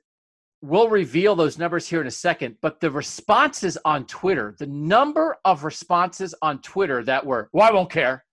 we'll 0.63 0.89
reveal 0.89 1.35
those 1.35 1.59
numbers 1.59 1.89
here 1.89 2.01
in 2.01 2.07
a 2.07 2.11
second, 2.11 2.57
but 2.63 2.81
the 2.81 2.91
responses 2.91 3.77
on 3.85 4.07
Twitter, 4.07 4.55
the 4.59 4.67
number 4.67 5.37
of 5.45 5.65
responses 5.65 6.35
on 6.41 6.63
Twitter 6.63 7.03
that 7.05 7.27
were, 7.27 7.51
"Well, 7.53 7.69
I 7.69 7.73
won't 7.73 7.91
care. 7.91 8.25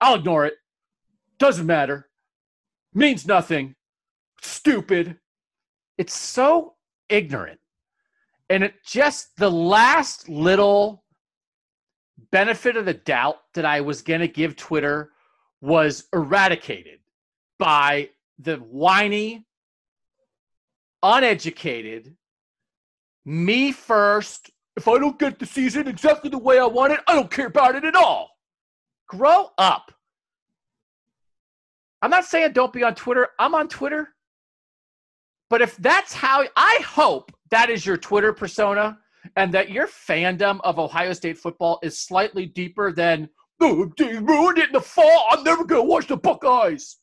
I'll 0.00 0.14
ignore 0.14 0.46
it. 0.46 0.54
Doesn't 1.38 1.66
matter. 1.66 2.08
Means 2.94 3.26
nothing. 3.26 3.74
Stupid." 4.40 5.18
It's 5.98 6.14
so 6.14 6.76
ignorant. 7.08 7.60
And 8.48 8.62
it 8.62 8.84
just 8.84 9.36
the 9.36 9.50
last 9.50 10.28
little 10.28 11.04
benefit 12.30 12.76
of 12.76 12.84
the 12.84 12.94
doubt 12.94 13.38
that 13.54 13.64
I 13.64 13.80
was 13.80 14.02
going 14.02 14.20
to 14.20 14.28
give 14.28 14.56
Twitter 14.56 15.12
was 15.60 16.06
eradicated 16.12 17.00
by 17.58 18.10
the 18.38 18.56
whiny, 18.56 19.45
uneducated, 21.02 22.14
me 23.24 23.72
first. 23.72 24.50
If 24.76 24.88
I 24.88 24.98
don't 24.98 25.18
get 25.18 25.38
the 25.38 25.46
season 25.46 25.88
exactly 25.88 26.28
the 26.30 26.38
way 26.38 26.58
I 26.58 26.66
want 26.66 26.92
it, 26.92 27.00
I 27.08 27.14
don't 27.14 27.30
care 27.30 27.46
about 27.46 27.74
it 27.74 27.84
at 27.84 27.96
all. 27.96 28.30
Grow 29.08 29.50
up. 29.58 29.92
I'm 32.02 32.10
not 32.10 32.24
saying 32.24 32.52
don't 32.52 32.72
be 32.72 32.84
on 32.84 32.94
Twitter. 32.94 33.28
I'm 33.38 33.54
on 33.54 33.68
Twitter. 33.68 34.14
But 35.50 35.62
if 35.62 35.76
that's 35.76 36.12
how 36.12 36.44
I 36.56 36.80
hope 36.84 37.32
that 37.50 37.70
is 37.70 37.86
your 37.86 37.96
Twitter 37.96 38.32
persona 38.32 38.98
and 39.34 39.52
that 39.54 39.70
your 39.70 39.88
fandom 39.88 40.60
of 40.62 40.78
Ohio 40.78 41.12
State 41.12 41.38
football 41.38 41.80
is 41.82 41.98
slightly 41.98 42.46
deeper 42.46 42.92
than 42.92 43.28
oh, 43.60 43.90
they 43.96 44.18
ruined 44.18 44.58
it 44.58 44.68
in 44.68 44.72
the 44.72 44.80
fall. 44.80 45.26
I'm 45.30 45.42
never 45.42 45.64
gonna 45.64 45.82
watch 45.82 46.06
the 46.06 46.16
Buckeyes. 46.16 46.98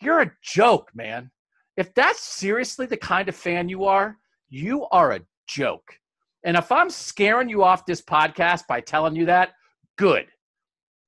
You're 0.00 0.20
a 0.20 0.32
joke, 0.42 0.90
man. 0.94 1.31
If 1.76 1.94
that's 1.94 2.20
seriously 2.20 2.86
the 2.86 2.96
kind 2.96 3.28
of 3.28 3.36
fan 3.36 3.68
you 3.68 3.84
are, 3.84 4.18
you 4.48 4.86
are 4.92 5.12
a 5.12 5.20
joke. 5.46 5.98
And 6.44 6.56
if 6.56 6.70
I'm 6.72 6.90
scaring 6.90 7.48
you 7.48 7.62
off 7.62 7.86
this 7.86 8.02
podcast 8.02 8.66
by 8.66 8.80
telling 8.80 9.16
you 9.16 9.26
that, 9.26 9.52
good. 9.96 10.26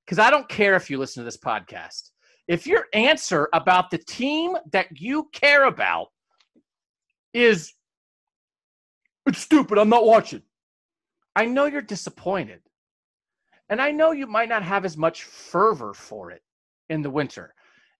Because 0.04 0.18
I 0.18 0.30
don't 0.30 0.48
care 0.48 0.76
if 0.76 0.88
you 0.88 0.98
listen 0.98 1.22
to 1.22 1.24
this 1.24 1.38
podcast. 1.38 2.10
If 2.46 2.66
your 2.66 2.86
answer 2.92 3.48
about 3.52 3.90
the 3.90 3.98
team 3.98 4.56
that 4.72 5.00
you 5.00 5.28
care 5.32 5.64
about 5.64 6.08
is 7.32 7.72
it's 9.26 9.40
stupid, 9.40 9.78
I'm 9.78 9.88
not 9.88 10.04
watching. 10.06 10.42
I 11.34 11.46
know 11.46 11.64
you're 11.64 11.82
disappointed. 11.82 12.60
And 13.70 13.80
I 13.80 13.90
know 13.90 14.12
you 14.12 14.26
might 14.26 14.50
not 14.50 14.62
have 14.62 14.84
as 14.84 14.96
much 14.96 15.24
fervor 15.24 15.94
for 15.94 16.30
it 16.30 16.42
in 16.90 17.02
the 17.02 17.10
winter. 17.10 17.54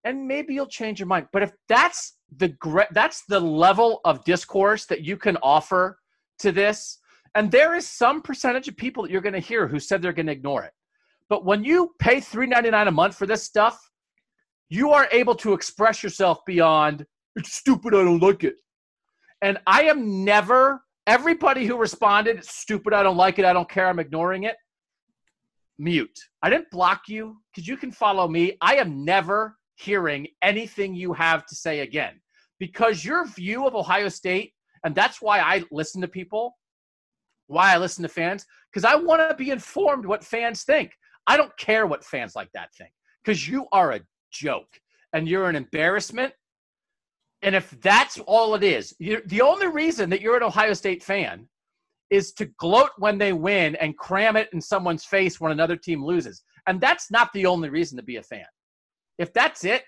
And 0.05 0.29
maybe 0.29 0.55
you'll 0.55 0.67
change 0.67 1.01
your 1.01 1.07
mind. 1.07 1.29
But 1.33 1.43
if 1.43 1.53
that's 1.69 2.17
the 2.37 2.55
that's 2.91 3.25
the 3.27 3.41
level 3.41 4.01
of 4.05 4.25
discourse 4.25 4.87
that 4.87 5.03
you 5.03 5.17
can 5.17 5.37
offer 5.39 5.99
to 6.41 6.53
this, 6.53 6.99
and 7.35 7.51
there 7.51 7.75
is 7.75 7.87
some 7.87 8.21
percentage 8.21 8.69
of 8.69 8.77
people 8.77 9.03
that 9.03 9.11
you're 9.11 9.21
going 9.21 9.33
to 9.35 9.39
hear 9.41 9.67
who 9.67 9.81
said 9.81 10.03
they're 10.03 10.13
going 10.13 10.27
to 10.27 10.33
ignore 10.33 10.65
it. 10.65 10.73
But 11.29 11.45
when 11.45 11.65
you 11.65 11.95
pay 11.99 12.17
$3.99 12.17 12.89
a 12.89 12.91
month 12.91 13.17
for 13.17 13.27
this 13.27 13.43
stuff, 13.43 13.91
you 14.69 14.91
are 14.91 15.09
able 15.11 15.35
to 15.37 15.53
express 15.53 16.03
yourself 16.03 16.45
beyond 16.45 17.07
it's 17.37 17.53
stupid, 17.53 17.95
I 17.95 18.05
don't 18.05 18.21
like 18.21 18.45
it. 18.45 18.57
And 19.43 19.59
I 19.67 19.85
am 19.85 20.25
never 20.25 20.85
everybody 21.07 21.67
who 21.67 21.77
responded, 21.77 22.37
it's 22.37 22.55
stupid, 22.55 22.93
I 22.93 23.03
don't 23.03 23.17
like 23.17 23.39
it, 23.39 23.45
I 23.45 23.53
don't 23.53 23.69
care, 23.69 23.89
I'm 23.89 23.99
ignoring 23.99 24.45
it. 24.45 24.57
Mute. 25.79 26.19
I 26.43 26.51
didn't 26.51 26.71
block 26.71 27.09
you 27.09 27.39
because 27.51 27.67
you 27.67 27.77
can 27.77 27.91
follow 27.91 28.29
me. 28.29 28.57
I 28.61 28.77
am 28.77 29.05
never 29.05 29.57
hearing 29.77 30.27
anything 30.43 30.95
you 30.95 31.13
have 31.13 31.47
to 31.47 31.55
say 31.55 31.81
again 31.81 32.21
because 32.59 33.05
your 33.05 33.27
view 33.27 33.67
of 33.67 33.75
Ohio 33.75 34.09
State, 34.09 34.53
and 34.85 34.95
that's 34.95 35.21
why 35.21 35.41
I 35.41 35.65
listen 35.71 36.01
to 36.03 36.09
people, 36.09 36.57
why 37.47 37.75
I 37.75 37.79
listen 37.79 38.03
to 38.03 38.09
fans, 38.09 38.47
because 38.73 38.85
I 38.85 38.95
want 38.95 39.29
to 39.29 39.37
be 39.37 39.51
informed 39.51 40.07
what 40.07 40.25
fans 40.25 40.63
think. 40.63 40.93
I 41.27 41.37
don't 41.37 41.57
care 41.57 41.87
what 41.87 42.05
fans 42.05 42.37
like 42.37 42.51
that 42.55 42.75
think 42.75 42.91
because 43.25 43.49
you 43.49 43.67
are 43.73 43.93
a 43.93 44.01
joke 44.31 44.69
and 45.13 45.29
you're 45.29 45.49
an 45.49 45.57
embarrassment. 45.57 46.33
And 47.43 47.55
if 47.55 47.71
that's 47.83 48.19
all 48.21 48.55
it 48.55 48.63
is, 48.63 48.95
the 48.99 49.41
only 49.43 49.67
reason 49.67 50.11
that 50.11 50.21
you're 50.21 50.37
an 50.37 50.43
Ohio 50.43 50.75
State 50.75 51.03
fan 51.03 51.49
is 52.11 52.33
to 52.33 52.47
gloat 52.59 52.91
when 52.99 53.19
they 53.19 53.33
win 53.33 53.75
and 53.77 53.97
cram 53.97 54.37
it 54.37 54.49
in 54.53 54.61
someone's 54.61 55.05
face 55.05 55.41
when 55.41 55.53
another 55.53 55.77
team 55.77 56.05
loses. 56.05 56.43
And 56.67 56.81
that's 56.81 57.11
not 57.11 57.33
the 57.33 57.47
only 57.47 57.69
reason 57.69 57.97
to 57.97 58.03
be 58.03 58.17
a 58.17 58.23
fan. 58.23 58.47
If 59.19 59.33
that's 59.33 59.65
it, 59.65 59.85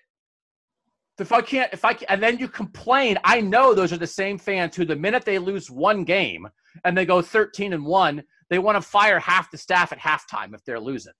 if 1.18 1.32
I 1.32 1.40
can't, 1.40 1.72
if 1.72 1.84
I 1.84 1.94
can, 1.94 2.06
and 2.08 2.22
then 2.22 2.38
you 2.38 2.48
complain, 2.48 3.18
I 3.24 3.40
know 3.40 3.74
those 3.74 3.92
are 3.92 3.98
the 3.98 4.06
same 4.06 4.38
fans 4.38 4.76
who, 4.76 4.84
the 4.84 4.96
minute 4.96 5.24
they 5.24 5.38
lose 5.38 5.70
one 5.70 6.04
game 6.04 6.46
and 6.84 6.96
they 6.96 7.06
go 7.06 7.22
13 7.22 7.72
and 7.72 7.84
one, 7.84 8.22
they 8.50 8.58
want 8.58 8.76
to 8.76 8.82
fire 8.82 9.18
half 9.18 9.50
the 9.50 9.58
staff 9.58 9.92
at 9.92 9.98
halftime 9.98 10.54
if 10.54 10.62
they're 10.64 10.80
losing. 10.80 11.14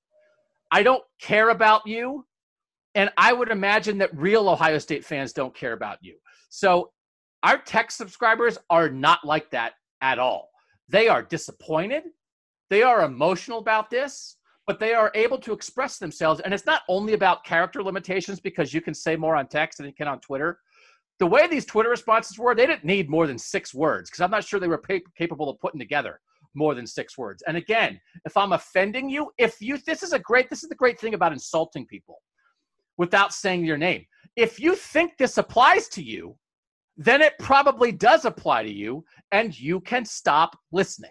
I 0.71 0.83
don't 0.83 1.03
care 1.21 1.51
about 1.51 1.87
you. 1.87 2.27
And 2.95 3.11
I 3.17 3.33
would 3.33 3.51
imagine 3.51 3.99
that 3.99 4.17
real 4.17 4.49
Ohio 4.49 4.79
State 4.79 5.05
fans 5.05 5.33
don't 5.33 5.55
care 5.55 5.73
about 5.73 5.99
you. 6.01 6.17
So 6.49 6.93
our 7.43 7.59
text 7.59 7.99
subscribers 7.99 8.59
are 8.71 8.89
not 8.89 9.25
like 9.25 9.51
that 9.51 9.75
at 10.01 10.19
all. 10.19 10.51
They 10.89 11.09
are 11.09 11.23
disappointed. 11.23 12.05
They 12.71 12.83
are 12.83 13.05
emotional 13.05 13.59
about 13.59 13.91
this, 13.91 14.36
but 14.67 14.81
they 14.81 14.95
are 14.95 15.13
able 15.15 15.39
to 15.39 15.53
express 15.53 15.99
themselves. 15.99 16.41
And 16.41 16.53
it's 16.53 16.67
not 16.67 16.83
only 16.89 17.13
about 17.13 17.45
character 17.45 17.83
limitations 17.83 18.41
because 18.41 18.75
you 18.75 18.81
can 18.81 18.95
say 18.95 19.17
more 19.17 19.37
on 19.37 19.47
text 19.47 19.79
than 19.79 19.87
you 19.87 19.93
can 19.93 20.09
on 20.09 20.21
Twitter. 20.21 20.59
The 21.19 21.27
way 21.27 21.47
these 21.47 21.65
Twitter 21.65 21.89
responses 21.89 22.39
were, 22.39 22.55
they 22.55 22.67
didn't 22.67 22.85
need 22.85 23.09
more 23.09 23.27
than 23.27 23.39
six 23.39 23.73
words 23.73 24.11
because 24.11 24.21
I'm 24.21 24.31
not 24.31 24.45
sure 24.45 24.61
they 24.61 24.69
were 24.69 24.79
pa- 24.79 24.99
capable 25.17 25.49
of 25.49 25.59
putting 25.61 25.81
together 25.81 26.21
more 26.55 26.75
than 26.75 26.87
six 26.87 27.17
words. 27.17 27.43
And 27.47 27.57
again, 27.57 28.01
if 28.25 28.37
I'm 28.37 28.53
offending 28.53 29.09
you, 29.09 29.31
if 29.39 29.61
you, 29.61 29.79
this 29.87 30.03
is 30.03 30.13
a 30.13 30.19
great, 30.19 30.51
this 30.51 30.63
is 30.63 30.69
the 30.69 30.75
great 30.75 30.99
thing 30.99 31.15
about 31.15 31.33
insulting 31.33 31.87
people 31.87 32.21
without 32.99 33.33
saying 33.33 33.65
your 33.65 33.79
name. 33.79 34.05
If 34.37 34.59
you 34.59 34.75
think 34.75 35.17
this 35.17 35.39
applies 35.39 35.89
to 35.89 36.03
you, 36.03 36.37
then 36.97 37.23
it 37.23 37.35
probably 37.39 37.93
does 37.93 38.25
apply 38.25 38.65
to 38.65 38.73
you 38.73 39.05
and 39.31 39.59
you 39.59 39.81
can 39.81 40.05
stop 40.05 40.59
listening. 40.73 41.11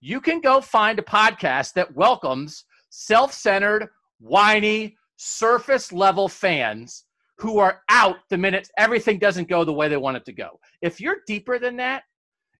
You 0.00 0.20
can 0.20 0.40
go 0.40 0.60
find 0.60 0.98
a 0.98 1.02
podcast 1.02 1.72
that 1.74 1.94
welcomes 1.94 2.64
self 2.90 3.32
centered, 3.32 3.88
whiny, 4.20 4.96
surface 5.16 5.92
level 5.92 6.28
fans 6.28 7.04
who 7.38 7.58
are 7.58 7.82
out 7.90 8.16
the 8.30 8.38
minute 8.38 8.68
everything 8.78 9.18
doesn't 9.18 9.48
go 9.48 9.64
the 9.64 9.72
way 9.72 9.88
they 9.88 9.96
want 9.96 10.16
it 10.16 10.24
to 10.24 10.32
go. 10.32 10.58
If 10.82 11.00
you're 11.00 11.18
deeper 11.26 11.58
than 11.58 11.76
that, 11.76 12.04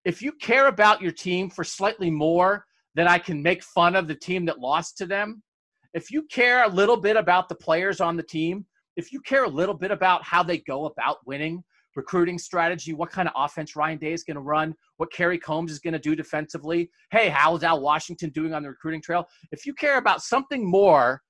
if 0.05 0.23
you 0.23 0.33
care 0.33 0.69
about 0.69 1.03
your 1.03 1.13
team 1.13 1.51
for 1.51 1.65
slightly 1.65 2.11
more 2.11 2.67
than 2.95 3.09
I 3.09 3.19
can 3.19 3.43
make 3.43 3.63
fun 3.63 3.97
of 3.97 4.07
the 4.07 4.15
team 4.15 4.45
that 4.47 4.61
lost 4.61 4.97
to 4.99 5.07
them, 5.07 5.43
if 5.95 6.11
you 6.11 6.23
care 6.25 6.65
a 6.65 6.69
little 6.69 6.97
bit 6.97 7.17
about 7.17 7.49
the 7.49 7.55
players 7.55 8.01
on 8.01 8.17
the 8.17 8.23
team, 8.23 8.67
if 8.97 9.13
you 9.13 9.21
care 9.21 9.45
a 9.45 9.49
little 9.49 9.75
bit 9.75 9.91
about 9.91 10.23
how 10.23 10.43
they 10.43 10.59
go 10.59 10.87
about 10.87 11.27
winning, 11.27 11.65
recruiting 11.97 12.39
strategy, 12.39 12.93
what 12.93 13.11
kind 13.11 13.27
of 13.27 13.35
offense 13.37 13.75
Ryan 13.75 13.99
Day 13.99 14.13
is 14.13 14.23
going 14.23 14.37
to 14.37 14.43
run, 14.43 14.75
what 14.99 15.11
Kerry 15.13 15.39
Coombs 15.39 15.73
is 15.73 15.81
going 15.81 15.95
to 15.95 15.99
do 15.99 16.15
defensively. 16.15 16.91
Hey, 17.11 17.29
how's 17.29 17.65
Al 17.65 17.81
Washington 17.81 18.31
doing 18.31 18.55
on 18.55 18.63
the 18.63 18.69
recruiting 18.69 19.03
trail? 19.03 19.27
If 19.51 19.67
you 19.67 19.75
care 19.75 19.99
about 19.99 20.23
something 20.23 20.65
more 20.65 21.23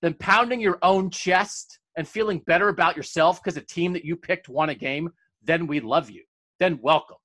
than 0.00 0.14
pounding 0.14 0.60
your 0.60 0.78
own 0.82 1.10
chest 1.10 1.78
and 1.96 2.08
feeling 2.08 2.42
better 2.46 2.68
about 2.68 2.96
yourself 2.96 3.42
because 3.42 3.56
a 3.56 3.66
team 3.66 3.92
that 3.92 4.04
you 4.04 4.16
picked 4.16 4.48
won 4.48 4.70
a 4.70 4.74
game, 4.74 5.10
then 5.42 5.66
we 5.66 5.80
love 5.80 6.08
you. 6.08 6.22
Then 6.60 6.78
welcome. 6.80 7.16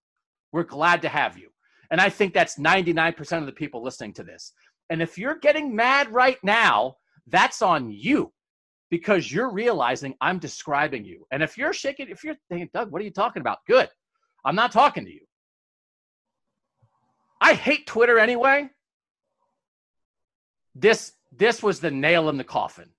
We're 0.51 0.63
glad 0.63 1.01
to 1.03 1.09
have 1.09 1.37
you. 1.37 1.49
And 1.91 2.01
I 2.01 2.09
think 2.09 2.33
that's 2.33 2.57
99% 2.57 3.39
of 3.39 3.45
the 3.45 3.51
people 3.51 3.83
listening 3.83 4.13
to 4.13 4.23
this. 4.23 4.51
And 4.89 5.01
if 5.01 5.17
you're 5.17 5.37
getting 5.37 5.75
mad 5.75 6.11
right 6.11 6.37
now, 6.43 6.95
that's 7.27 7.61
on 7.61 7.91
you 7.91 8.33
because 8.89 9.31
you're 9.31 9.51
realizing 9.51 10.15
I'm 10.19 10.39
describing 10.39 11.05
you. 11.05 11.25
And 11.31 11.43
if 11.43 11.57
you're 11.57 11.73
shaking, 11.73 12.09
if 12.09 12.23
you're 12.23 12.35
thinking, 12.49 12.69
Doug, 12.73 12.91
what 12.91 13.01
are 13.01 13.05
you 13.05 13.11
talking 13.11 13.41
about? 13.41 13.59
Good. 13.67 13.89
I'm 14.43 14.55
not 14.55 14.71
talking 14.71 15.05
to 15.05 15.11
you. 15.11 15.21
I 17.41 17.53
hate 17.53 17.87
Twitter 17.87 18.19
anyway. 18.19 18.69
This 20.75 21.13
this 21.31 21.61
was 21.61 21.79
the 21.79 21.91
nail 21.91 22.29
in 22.29 22.37
the 22.37 22.43
coffin. 22.43 22.89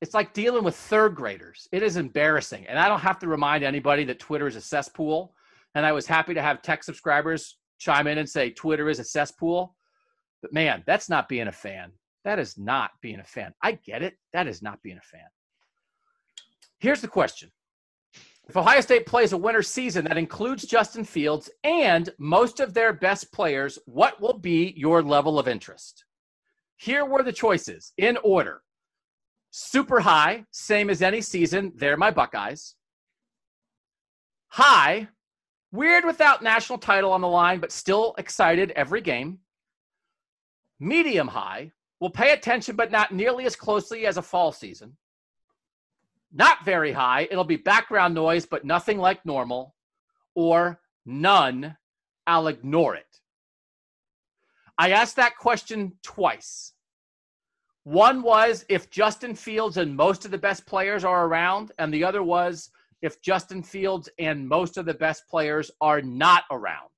It's 0.00 0.14
like 0.14 0.32
dealing 0.32 0.64
with 0.64 0.74
third 0.74 1.14
graders. 1.14 1.68
It 1.72 1.82
is 1.82 1.96
embarrassing. 1.96 2.66
And 2.66 2.78
I 2.78 2.88
don't 2.88 3.00
have 3.00 3.18
to 3.18 3.28
remind 3.28 3.62
anybody 3.62 4.04
that 4.04 4.18
Twitter 4.18 4.46
is 4.46 4.56
a 4.56 4.60
cesspool. 4.60 5.34
And 5.74 5.84
I 5.84 5.92
was 5.92 6.06
happy 6.06 6.32
to 6.34 6.42
have 6.42 6.62
text 6.62 6.86
subscribers 6.86 7.58
chime 7.78 8.06
in 8.06 8.18
and 8.18 8.28
say 8.28 8.50
Twitter 8.50 8.88
is 8.88 8.98
a 8.98 9.04
cesspool. 9.04 9.74
But 10.40 10.54
man, 10.54 10.82
that's 10.86 11.10
not 11.10 11.28
being 11.28 11.48
a 11.48 11.52
fan. 11.52 11.92
That 12.24 12.38
is 12.38 12.58
not 12.58 12.90
being 13.00 13.20
a 13.20 13.24
fan. 13.24 13.54
I 13.62 13.72
get 13.72 14.02
it. 14.02 14.14
That 14.32 14.46
is 14.46 14.62
not 14.62 14.82
being 14.82 14.98
a 14.98 15.16
fan. 15.16 15.26
Here's 16.78 17.00
the 17.00 17.08
question 17.08 17.50
If 18.48 18.56
Ohio 18.56 18.80
State 18.80 19.06
plays 19.06 19.32
a 19.32 19.38
winter 19.38 19.62
season 19.62 20.04
that 20.06 20.18
includes 20.18 20.64
Justin 20.64 21.04
Fields 21.04 21.50
and 21.64 22.10
most 22.18 22.60
of 22.60 22.74
their 22.74 22.92
best 22.92 23.32
players, 23.32 23.78
what 23.86 24.20
will 24.20 24.38
be 24.38 24.74
your 24.76 25.02
level 25.02 25.38
of 25.38 25.48
interest? 25.48 26.04
Here 26.76 27.04
were 27.04 27.22
the 27.22 27.32
choices 27.32 27.92
in 27.98 28.16
order 28.24 28.62
super 29.50 30.00
high, 30.00 30.44
same 30.50 30.90
as 30.90 31.02
any 31.02 31.20
season. 31.20 31.72
They're 31.76 31.96
my 31.96 32.10
Buckeyes. 32.10 32.74
High, 34.48 35.08
weird 35.72 36.04
without 36.04 36.42
national 36.42 36.78
title 36.78 37.12
on 37.12 37.20
the 37.20 37.28
line, 37.28 37.60
but 37.60 37.72
still 37.72 38.14
excited 38.18 38.72
every 38.72 39.00
game. 39.00 39.38
Medium 40.78 41.28
high, 41.28 41.72
will 42.00 42.10
pay 42.10 42.32
attention, 42.32 42.76
but 42.76 42.90
not 42.90 43.12
nearly 43.12 43.44
as 43.44 43.54
closely 43.54 44.06
as 44.06 44.16
a 44.16 44.22
fall 44.22 44.52
season. 44.52 44.96
Not 46.32 46.64
very 46.64 46.92
high. 46.92 47.28
It'll 47.30 47.44
be 47.44 47.56
background 47.56 48.14
noise, 48.14 48.46
but 48.46 48.64
nothing 48.64 48.98
like 48.98 49.24
normal. 49.26 49.74
Or 50.34 50.80
none. 51.04 51.76
I'll 52.26 52.48
ignore 52.48 52.94
it. 52.94 53.20
I 54.78 54.92
asked 54.92 55.16
that 55.16 55.36
question 55.36 55.92
twice. 56.02 56.72
One 57.84 58.22
was 58.22 58.64
if 58.68 58.90
Justin 58.90 59.34
Fields 59.34 59.76
and 59.76 59.94
most 59.96 60.24
of 60.24 60.30
the 60.30 60.38
best 60.38 60.66
players 60.66 61.04
are 61.04 61.26
around, 61.26 61.72
and 61.78 61.92
the 61.92 62.04
other 62.04 62.22
was 62.22 62.70
if 63.02 63.20
Justin 63.20 63.62
Fields 63.62 64.08
and 64.18 64.48
most 64.48 64.76
of 64.76 64.86
the 64.86 64.94
best 64.94 65.26
players 65.28 65.70
are 65.80 66.00
not 66.00 66.44
around. 66.50 66.88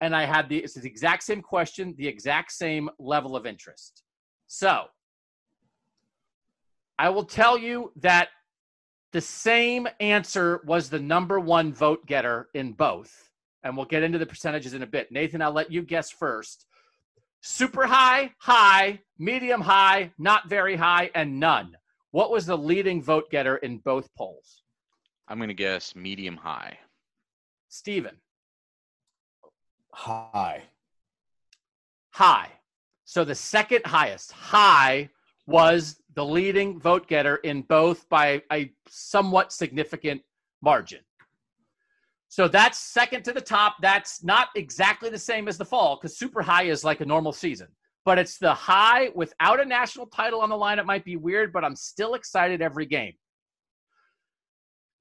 And 0.00 0.14
I 0.14 0.24
had 0.24 0.48
the, 0.48 0.58
it's 0.58 0.74
the 0.74 0.86
exact 0.86 1.24
same 1.24 1.42
question, 1.42 1.94
the 1.98 2.06
exact 2.06 2.52
same 2.52 2.88
level 2.98 3.36
of 3.36 3.46
interest. 3.46 4.02
So 4.48 4.86
I 6.98 7.10
will 7.10 7.24
tell 7.24 7.56
you 7.56 7.92
that 7.96 8.28
the 9.12 9.20
same 9.20 9.86
answer 10.00 10.60
was 10.66 10.90
the 10.90 10.98
number 10.98 11.38
one 11.38 11.72
vote 11.72 12.04
getter 12.06 12.48
in 12.54 12.72
both. 12.72 13.30
And 13.62 13.76
we'll 13.76 13.86
get 13.86 14.02
into 14.02 14.18
the 14.18 14.26
percentages 14.26 14.74
in 14.74 14.82
a 14.82 14.86
bit. 14.86 15.12
Nathan, 15.12 15.42
I'll 15.42 15.52
let 15.52 15.70
you 15.70 15.82
guess 15.82 16.10
first. 16.10 16.66
Super 17.40 17.86
high, 17.86 18.32
high, 18.38 19.00
medium 19.18 19.60
high, 19.60 20.12
not 20.18 20.48
very 20.48 20.76
high, 20.76 21.10
and 21.14 21.38
none. 21.38 21.76
What 22.10 22.30
was 22.30 22.46
the 22.46 22.58
leading 22.58 23.02
vote 23.02 23.30
getter 23.30 23.56
in 23.58 23.78
both 23.78 24.12
polls? 24.14 24.62
I'm 25.28 25.38
going 25.38 25.48
to 25.48 25.54
guess 25.54 25.94
medium 25.94 26.36
high. 26.36 26.78
Steven. 27.68 28.16
High. 29.92 30.62
High. 32.10 32.48
So 33.08 33.24
the 33.24 33.34
second 33.34 33.86
highest 33.86 34.32
high 34.32 35.08
was 35.46 35.98
the 36.14 36.26
leading 36.26 36.78
vote 36.78 37.08
getter 37.08 37.36
in 37.36 37.62
both 37.62 38.06
by 38.10 38.42
a 38.52 38.70
somewhat 38.86 39.50
significant 39.50 40.20
margin. 40.60 41.00
So 42.28 42.48
that's 42.48 42.78
second 42.78 43.22
to 43.24 43.32
the 43.32 43.40
top. 43.40 43.76
That's 43.80 44.22
not 44.22 44.48
exactly 44.56 45.08
the 45.08 45.18
same 45.18 45.48
as 45.48 45.56
the 45.56 45.64
fall 45.64 45.96
because 45.96 46.18
super 46.18 46.42
high 46.42 46.64
is 46.64 46.84
like 46.84 47.00
a 47.00 47.06
normal 47.06 47.32
season, 47.32 47.68
but 48.04 48.18
it's 48.18 48.36
the 48.36 48.52
high 48.52 49.08
without 49.14 49.58
a 49.58 49.64
national 49.64 50.08
title 50.08 50.42
on 50.42 50.50
the 50.50 50.56
line. 50.58 50.78
It 50.78 50.84
might 50.84 51.06
be 51.06 51.16
weird, 51.16 51.50
but 51.50 51.64
I'm 51.64 51.76
still 51.76 52.12
excited 52.12 52.60
every 52.60 52.84
game. 52.84 53.14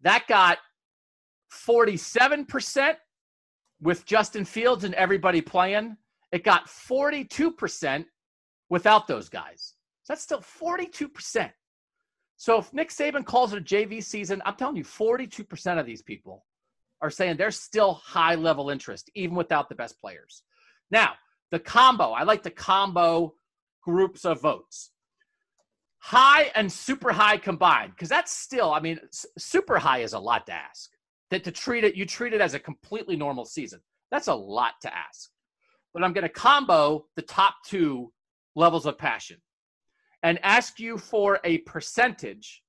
That 0.04 0.28
got 0.30 0.60
47% 1.54 2.96
with 3.82 4.06
Justin 4.06 4.46
Fields 4.46 4.86
and 4.86 4.94
everybody 4.94 5.42
playing. 5.42 5.98
It 6.32 6.44
got 6.44 6.68
42% 6.68 8.06
without 8.70 9.08
those 9.08 9.30
guys. 9.30 9.74
So 10.04 10.14
that's 10.14 10.24
still 10.24 10.40
42%. 10.42 11.52
So 12.38 12.60
if 12.60 12.72
Nick 12.74 12.90
Saban 12.90 13.26
calls 13.26 13.54
it 13.54 13.60
a 13.60 13.62
JV 13.62 14.04
season, 14.04 14.42
I'm 14.46 14.56
telling 14.56 14.76
you, 14.76 14.84
42% 14.84 15.80
of 15.80 15.86
these 15.86 16.02
people 16.02 16.46
are 17.02 17.10
saying 17.10 17.38
there's 17.38 17.60
still 17.60 17.94
high 17.96 18.36
level 18.36 18.70
interest, 18.70 19.10
even 19.16 19.36
without 19.36 19.70
the 19.70 19.76
best 19.76 20.00
players. 20.00 20.44
Now, 20.92 21.14
the 21.52 21.60
combo, 21.60 22.12
I 22.12 22.24
like 22.24 22.44
the 22.44 22.52
combo 22.52 23.36
groups 23.82 24.26
of 24.26 24.42
votes. 24.42 24.92
High 26.00 26.52
and 26.56 26.72
super 26.72 27.12
high 27.12 27.38
combined, 27.38 27.92
because 27.92 28.10
that's 28.10 28.32
still, 28.32 28.72
I 28.72 28.80
mean, 28.80 29.00
super 29.38 29.80
high 29.80 30.00
is 30.00 30.14
a 30.14 30.20
lot 30.20 30.46
to 30.48 30.54
ask. 30.54 30.92
That 31.32 31.44
to 31.44 31.52
treat 31.52 31.84
it, 31.84 31.96
you 31.96 32.06
treat 32.06 32.34
it 32.34 32.40
as 32.40 32.54
a 32.54 32.60
completely 32.60 33.16
normal 33.16 33.46
season. 33.46 33.82
That's 34.12 34.28
a 34.28 34.36
lot 34.36 34.74
to 34.84 34.96
ask 34.96 35.30
but 35.94 36.04
I'm 36.04 36.14
going 36.14 36.24
to 36.24 36.30
combo 36.30 37.06
the 37.16 37.22
top 37.22 37.56
two 37.66 38.12
levels 38.56 38.86
of 38.86 38.98
passion 38.98 39.38
and 40.24 40.40
ask 40.44 40.80
you 40.80 40.98
for 40.98 41.40
a 41.44 41.60
percentage 41.60 42.64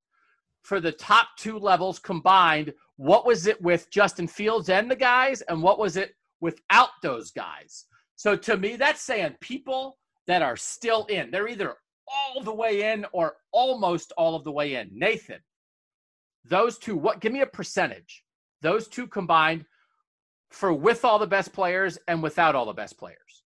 for 0.62 0.80
the 0.80 0.92
top 0.92 1.28
two 1.38 1.58
levels 1.58 1.98
combined. 1.98 2.72
What 2.96 3.24
was 3.24 3.46
it 3.46 3.60
with 3.62 3.90
Justin 3.90 4.26
Fields 4.26 4.68
and 4.68 4.90
the 4.90 4.96
guys, 4.96 5.40
and 5.42 5.62
what 5.62 5.78
was 5.78 5.96
it 5.96 6.14
without 6.40 6.90
those 7.02 7.30
guys? 7.30 7.86
So 8.16 8.36
to 8.36 8.56
me, 8.56 8.76
that's 8.76 9.00
saying 9.00 9.36
people 9.40 9.98
that 10.26 10.42
are 10.42 10.56
still 10.56 11.06
in, 11.06 11.30
they're 11.30 11.48
either 11.48 11.74
all 12.06 12.42
the 12.42 12.54
way 12.54 12.92
in 12.92 13.06
or 13.12 13.36
almost 13.52 14.12
all 14.16 14.34
of 14.34 14.44
the 14.44 14.52
way 14.52 14.74
in. 14.74 14.90
Nathan, 14.92 15.38
those 16.44 16.78
two, 16.78 16.96
what 16.96 17.20
give 17.20 17.32
me 17.32 17.40
a 17.40 17.46
percentage? 17.46 18.24
Those 18.60 18.88
two 18.88 19.06
combined 19.06 19.64
for 20.50 20.72
with 20.72 21.04
all 21.04 21.18
the 21.18 21.26
best 21.26 21.52
players 21.52 21.98
and 22.08 22.22
without 22.22 22.54
all 22.54 22.66
the 22.66 22.72
best 22.72 22.98
players. 22.98 23.42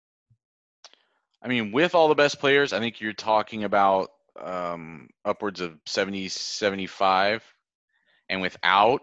I 1.43 1.49
mean, 1.49 1.73
with 1.73 1.95
all 1.95 2.09
the 2.09 2.15
best 2.15 2.39
players, 2.39 2.73
I 2.73 2.79
think 2.79 3.01
you're 3.01 3.13
talking 3.13 3.65
about 3.65 4.13
um, 4.41 5.09
upwards 5.25 5.61
of 5.61 5.77
70, 5.87 6.29
75. 6.29 7.43
And 8.29 8.41
without, 8.41 9.03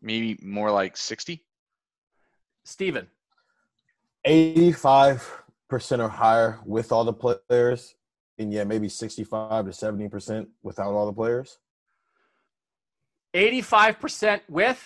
maybe 0.00 0.38
more 0.42 0.70
like 0.70 0.96
60. 0.96 1.44
Steven. 2.64 3.06
85% 4.26 5.20
or 5.98 6.08
higher 6.08 6.60
with 6.64 6.92
all 6.92 7.04
the 7.04 7.12
players. 7.12 7.94
And 8.38 8.52
yeah, 8.52 8.64
maybe 8.64 8.88
65 8.88 9.66
to 9.66 9.70
70% 9.70 10.46
without 10.62 10.92
all 10.92 11.06
the 11.06 11.12
players. 11.12 11.58
85% 13.34 14.40
with. 14.48 14.82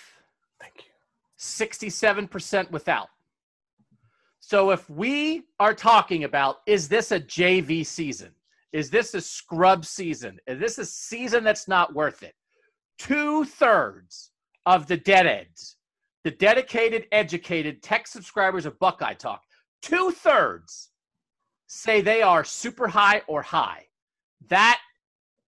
Thank 0.61 0.85
you. 0.85 0.91
67% 1.39 2.71
without. 2.71 3.09
So 4.39 4.71
if 4.71 4.89
we 4.89 5.43
are 5.59 5.73
talking 5.73 6.23
about 6.23 6.57
is 6.65 6.87
this 6.87 7.11
a 7.11 7.19
JV 7.19 7.85
season? 7.85 8.31
Is 8.73 8.89
this 8.89 9.13
a 9.13 9.21
scrub 9.21 9.85
season? 9.85 10.39
Is 10.47 10.59
this 10.59 10.77
a 10.77 10.85
season 10.85 11.43
that's 11.43 11.67
not 11.67 11.93
worth 11.93 12.23
it? 12.23 12.35
Two 12.97 13.43
thirds 13.43 14.31
of 14.65 14.87
the 14.87 14.97
dead 14.97 15.23
deadheads, 15.23 15.77
the 16.23 16.31
dedicated, 16.31 17.07
educated 17.11 17.81
text 17.81 18.13
subscribers 18.13 18.65
of 18.65 18.77
Buckeye 18.79 19.15
Talk, 19.15 19.41
two 19.81 20.11
thirds 20.11 20.89
say 21.67 22.01
they 22.01 22.21
are 22.21 22.43
super 22.43 22.87
high 22.87 23.23
or 23.27 23.41
high. 23.41 23.85
That 24.47 24.79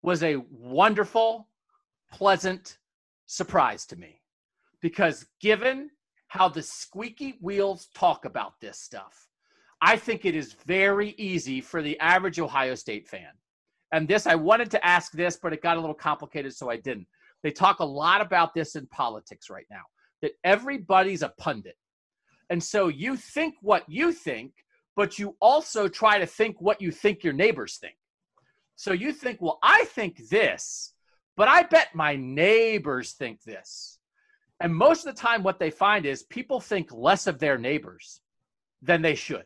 was 0.01 0.23
a 0.23 0.37
wonderful, 0.49 1.47
pleasant 2.11 2.77
surprise 3.25 3.85
to 3.87 3.95
me 3.95 4.22
because 4.83 5.25
given 5.39 5.89
how 6.27 6.49
the 6.49 6.61
squeaky 6.61 7.37
wheels 7.41 7.87
talk 7.95 8.25
about 8.25 8.59
this 8.59 8.79
stuff, 8.79 9.27
I 9.81 9.95
think 9.95 10.25
it 10.25 10.35
is 10.35 10.53
very 10.65 11.15
easy 11.17 11.61
for 11.61 11.81
the 11.81 11.97
average 11.99 12.39
Ohio 12.39 12.75
State 12.75 13.07
fan. 13.07 13.31
And 13.93 14.07
this, 14.07 14.27
I 14.27 14.35
wanted 14.35 14.69
to 14.71 14.85
ask 14.85 15.13
this, 15.13 15.39
but 15.41 15.53
it 15.53 15.63
got 15.63 15.77
a 15.77 15.79
little 15.79 15.95
complicated, 15.95 16.53
so 16.53 16.69
I 16.69 16.77
didn't. 16.77 17.07
They 17.43 17.51
talk 17.51 17.79
a 17.79 17.85
lot 17.85 18.19
about 18.19 18.53
this 18.53 18.75
in 18.75 18.85
politics 18.87 19.49
right 19.49 19.65
now 19.71 19.83
that 20.21 20.33
everybody's 20.43 21.21
a 21.21 21.33
pundit. 21.37 21.77
And 22.49 22.61
so 22.61 22.89
you 22.89 23.15
think 23.15 23.55
what 23.61 23.83
you 23.87 24.11
think, 24.11 24.51
but 24.97 25.17
you 25.17 25.37
also 25.39 25.87
try 25.87 26.19
to 26.19 26.25
think 26.25 26.59
what 26.59 26.81
you 26.81 26.91
think 26.91 27.23
your 27.23 27.33
neighbors 27.33 27.77
think. 27.77 27.95
So 28.75 28.91
you 28.91 29.13
think, 29.13 29.41
well, 29.41 29.59
I 29.63 29.85
think 29.85 30.27
this, 30.29 30.93
but 31.37 31.47
I 31.47 31.63
bet 31.63 31.95
my 31.95 32.17
neighbors 32.17 33.13
think 33.13 33.43
this. 33.43 33.99
And 34.63 34.73
most 34.73 35.05
of 35.05 35.13
the 35.13 35.21
time, 35.21 35.43
what 35.43 35.59
they 35.59 35.69
find 35.69 36.05
is 36.05 36.23
people 36.23 36.61
think 36.61 36.89
less 36.93 37.27
of 37.27 37.37
their 37.37 37.57
neighbors 37.57 38.21
than 38.81 39.01
they 39.01 39.13
should. 39.13 39.43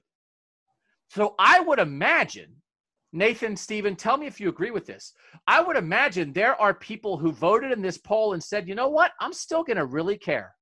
So 1.09 1.34
I 1.39 1.59
would 1.59 1.80
imagine, 1.80 2.57
Nathan, 3.13 3.55
Stephen, 3.55 3.95
tell 3.95 4.18
me 4.18 4.28
if 4.28 4.39
you 4.39 4.47
agree 4.47 4.70
with 4.70 4.86
this. 4.86 5.13
I 5.47 5.59
would 5.59 5.76
imagine 5.76 6.34
there 6.34 6.55
are 6.61 6.74
people 6.74 7.18
who 7.18 7.32
voted 7.32 7.72
in 7.72 7.82
this 7.82 7.97
poll 7.97 8.34
and 8.34 8.43
said, 8.43 8.68
you 8.68 8.76
know 8.76 8.89
what? 8.89 9.11
I'm 9.20 9.34
still 9.34 9.63
going 9.63 9.78
to 9.78 9.86
really 9.86 10.20
care. 10.20 10.53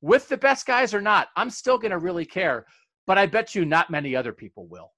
With 0.00 0.28
the 0.28 0.36
best 0.36 0.66
guys 0.66 0.94
or 0.94 1.00
not, 1.00 1.28
I'm 1.36 1.50
still 1.50 1.76
going 1.76 1.90
to 1.90 1.98
really 1.98 2.26
care. 2.26 2.66
But 3.08 3.18
I 3.18 3.26
bet 3.26 3.56
you 3.56 3.64
not 3.64 3.90
many 3.90 4.14
other 4.14 4.32
people 4.32 4.68
will. 4.68 4.92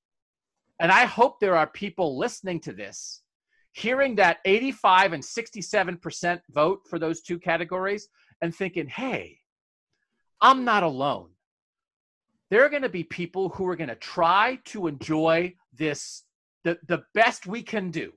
And 0.80 0.92
I 0.92 1.06
hope 1.06 1.40
there 1.40 1.56
are 1.56 1.66
people 1.66 2.18
listening 2.18 2.60
to 2.60 2.74
this, 2.74 3.22
hearing 3.72 4.16
that 4.16 4.40
85 4.44 5.14
and 5.14 5.22
67% 5.22 6.40
vote 6.50 6.80
for 6.90 6.98
those 6.98 7.22
two 7.22 7.38
categories 7.38 8.10
and 8.42 8.54
thinking, 8.54 8.86
hey, 8.86 9.38
I'm 10.40 10.64
not 10.64 10.82
alone 10.82 11.30
there 12.50 12.64
are 12.64 12.68
going 12.68 12.82
to 12.82 12.88
be 12.88 13.04
people 13.04 13.48
who 13.50 13.66
are 13.66 13.76
going 13.76 13.88
to 13.88 13.96
try 13.96 14.58
to 14.66 14.86
enjoy 14.86 15.54
this 15.76 16.22
the, 16.64 16.78
the 16.88 17.02
best 17.14 17.46
we 17.46 17.62
can 17.62 17.90
do. 17.90 18.12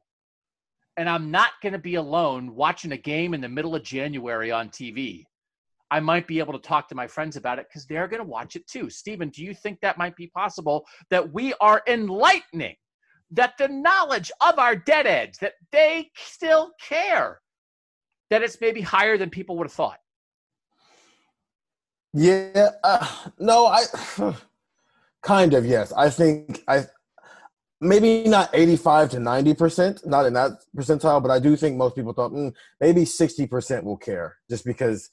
And 0.97 1.07
I'm 1.07 1.31
not 1.31 1.51
going 1.61 1.73
to 1.73 1.79
be 1.79 1.95
alone 1.95 2.55
watching 2.55 2.91
a 2.91 2.97
game 2.97 3.33
in 3.33 3.41
the 3.41 3.49
middle 3.49 3.75
of 3.75 3.83
January 3.83 4.51
on 4.51 4.69
TV. 4.69 5.23
I 5.91 5.99
might 5.99 6.27
be 6.27 6.39
able 6.39 6.53
to 6.53 6.59
talk 6.59 6.87
to 6.89 6.95
my 6.95 7.07
friends 7.07 7.35
about 7.35 7.57
it 7.57 7.67
because 7.69 7.85
they're 7.85 8.07
going 8.07 8.21
to 8.21 8.27
watch 8.27 8.55
it 8.55 8.67
too. 8.67 8.89
Stephen, 8.89 9.29
do 9.29 9.43
you 9.43 9.53
think 9.53 9.79
that 9.81 9.97
might 9.97 10.15
be 10.15 10.27
possible 10.27 10.85
that 11.09 11.31
we 11.31 11.53
are 11.61 11.81
enlightening 11.87 12.75
that 13.31 13.53
the 13.57 13.67
knowledge 13.67 14.31
of 14.41 14.59
our 14.59 14.75
deadheads, 14.75 15.37
that 15.39 15.53
they 15.71 16.09
still 16.15 16.71
care, 16.81 17.39
that 18.29 18.43
it's 18.43 18.59
maybe 18.59 18.81
higher 18.81 19.17
than 19.17 19.29
people 19.29 19.57
would 19.57 19.65
have 19.65 19.73
thought? 19.73 19.99
Yeah, 22.13 22.69
uh, 22.83 23.07
no, 23.39 23.67
I 23.67 23.83
kind 25.23 25.53
of 25.53 25.65
yes. 25.65 25.91
I 25.93 26.09
think 26.09 26.63
I 26.67 26.85
maybe 27.81 28.23
not 28.23 28.49
85 28.53 29.11
to 29.11 29.17
90%, 29.17 30.05
not 30.05 30.25
in 30.25 30.33
that 30.33 30.51
percentile, 30.75 31.21
but 31.21 31.31
I 31.31 31.39
do 31.39 31.55
think 31.55 31.77
most 31.77 31.95
people 31.95 32.13
thought 32.13 32.31
mm, 32.31 32.53
maybe 32.81 33.03
60% 33.03 33.83
will 33.83 33.97
care 33.97 34.37
just 34.49 34.65
because 34.65 35.09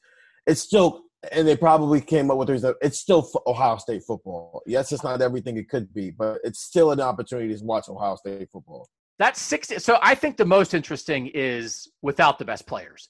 it's 0.47 0.61
still, 0.61 1.03
and 1.33 1.47
they 1.47 1.57
probably 1.57 2.01
came 2.01 2.31
up 2.31 2.39
with 2.39 2.51
reason 2.51 2.75
it's 2.81 2.99
still 2.99 3.29
Ohio 3.47 3.77
State 3.77 4.03
football. 4.05 4.63
Yes, 4.67 4.93
it's 4.93 5.05
not 5.05 5.23
everything 5.23 5.57
it 5.57 5.69
could 5.69 5.93
be, 5.93 6.11
but 6.11 6.39
it's 6.45 6.61
still 6.61 6.93
an 6.93 7.01
opportunity 7.01 7.57
to 7.57 7.65
watch 7.65 7.89
Ohio 7.89 8.17
State 8.17 8.49
football. 8.53 8.89
That's 9.19 9.41
60. 9.41 9.79
So 9.79 9.99
I 10.03 10.15
think 10.15 10.37
the 10.37 10.45
most 10.45 10.75
interesting 10.75 11.29
is 11.29 11.89
without 12.03 12.39
the 12.39 12.45
best 12.45 12.67
players. 12.67 13.09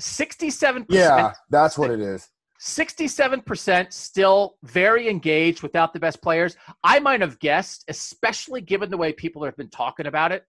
67%. 0.00 0.86
Yeah, 0.88 1.32
that's 1.50 1.76
what 1.76 1.90
it 1.90 2.00
is. 2.00 2.28
67% 2.62 3.92
still 3.92 4.56
very 4.62 5.08
engaged 5.08 5.62
without 5.62 5.92
the 5.92 5.98
best 5.98 6.22
players. 6.22 6.56
I 6.84 7.00
might 7.00 7.20
have 7.20 7.40
guessed, 7.40 7.84
especially 7.88 8.60
given 8.60 8.88
the 8.88 8.96
way 8.96 9.12
people 9.12 9.44
have 9.44 9.56
been 9.56 9.68
talking 9.68 10.06
about 10.06 10.30
it, 10.30 10.44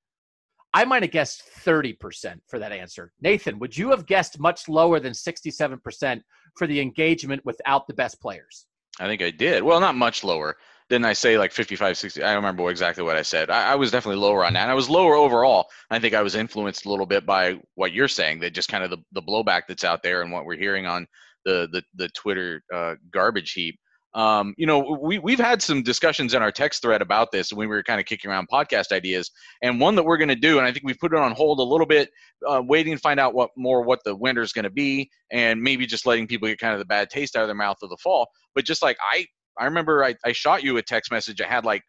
I 0.76 0.86
might 0.86 1.01
have 1.01 1.11
guessed 1.11 1.43
30% 1.66 2.39
for 2.47 2.59
that 2.59 2.72
answer. 2.72 3.11
Nathan, 3.22 3.57
would 3.57 3.76
you 3.76 3.89
have 3.89 4.05
guessed 4.05 4.39
much 4.39 4.70
lower 4.70 4.99
than 4.99 5.14
67% 5.14 6.22
for 6.55 6.68
the 6.68 6.80
engagement 6.80 7.43
without 7.45 7.88
the 7.88 7.95
best 7.95 8.22
players? 8.22 8.68
I 8.99 9.07
think 9.07 9.24
I 9.24 9.32
did. 9.32 9.64
Well, 9.64 9.80
not 9.80 9.95
much 9.95 10.24
lower. 10.24 10.55
Didn't 10.89 11.05
I 11.05 11.14
say 11.14 11.39
like 11.39 11.51
55, 11.51 11.97
60? 11.97 12.22
I 12.22 12.28
don't 12.28 12.43
remember 12.43 12.70
exactly 12.70 13.03
what 13.03 13.18
I 13.18 13.24
said. 13.24 13.49
I, 13.49 13.72
I 13.72 13.76
was 13.76 13.89
definitely 13.89 14.22
lower 14.22 14.45
on 14.45 14.53
that. 14.53 14.64
And 14.64 14.72
I 14.72 14.76
was 14.76 14.89
lower 14.89 15.16
overall. 15.16 15.68
I 15.89 15.97
think 15.97 16.14
I 16.14 16.22
was 16.22 16.36
influenced 16.36 16.86
a 16.86 16.89
little 16.89 17.07
bit 17.07 17.26
by 17.26 17.59
what 17.74 17.93
you're 17.93 18.07
saying, 18.07 18.39
that 18.41 18.53
just 18.53 18.70
kind 18.70 18.84
of 18.84 18.91
the, 18.91 18.97
the 19.14 19.22
blowback 19.22 19.64
that's 19.68 19.84
out 19.84 20.03
there 20.03 20.22
and 20.22 20.32
what 20.32 20.45
we're 20.45 20.57
hearing 20.57 20.86
on 20.86 21.07
the 21.46 21.68
the, 21.72 21.84
the 21.96 22.10
Twitter 22.10 22.64
uh, 22.74 22.96
garbage 23.12 23.52
heap. 23.52 23.80
Um, 24.16 24.54
you 24.58 24.68
know, 24.68 25.00
we 25.02 25.18
we've 25.18 25.39
had 25.39 25.62
some 25.62 25.82
discussions 25.82 26.36
in 26.36 26.44
our 26.44 26.52
text 26.52 26.84
thread 26.84 27.02
about 27.02 27.32
this 27.32 27.52
when 27.52 27.68
we 27.68 27.76
were 27.76 27.82
kind 27.82 28.00
of 28.00 28.06
kicking 28.06 28.30
around 28.30 28.48
podcast 28.48 28.91
ideas, 28.91 29.32
and 29.64 29.80
one 29.80 29.96
that 29.96 30.04
we're 30.04 30.18
going 30.18 30.30
to 30.30 30.36
do, 30.36 30.60
and 30.60 30.68
I 30.68 30.72
think 30.72 30.86
we've 30.86 31.00
put 31.00 31.14
it 31.14 31.20
on 31.20 31.32
hold 31.32 31.60
a 31.60 31.64
little 31.64 31.88
bit, 31.88 32.10
uh, 32.48 32.62
waiting 32.64 32.94
to 32.94 33.00
find 33.00 33.20
out 33.20 33.34
what 33.34 33.50
more 33.58 33.82
what 33.82 34.00
the 34.06 34.16
winter 34.16 34.44
is 34.44 34.54
going 34.54 34.66
to 34.66 34.70
be, 34.70 35.10
and 35.32 35.62
maybe 35.62 35.88
just 35.88 36.06
letting 36.06 36.28
people 36.28 36.48
get 36.48 36.60
kind 36.60 36.74
of 36.74 36.80
the 36.80 36.86
bad 36.86 37.10
taste 37.10 37.36
out 37.36 37.41
of 37.41 37.48
their 37.48 37.56
mouth 37.56 37.78
of 37.82 37.89
the 37.89 37.98
fall. 38.04 38.28
But 38.54 38.66
just 38.66 38.84
like 38.84 38.98
I, 39.02 39.26
I 39.60 39.66
remember 39.66 40.04
I, 40.04 40.14
I 40.24 40.32
shot 40.32 40.64
you 40.64 40.78
a 40.78 40.84
text 40.84 41.12
message. 41.12 41.41
I 41.41 41.48
had 41.48 41.66
like 41.66 41.82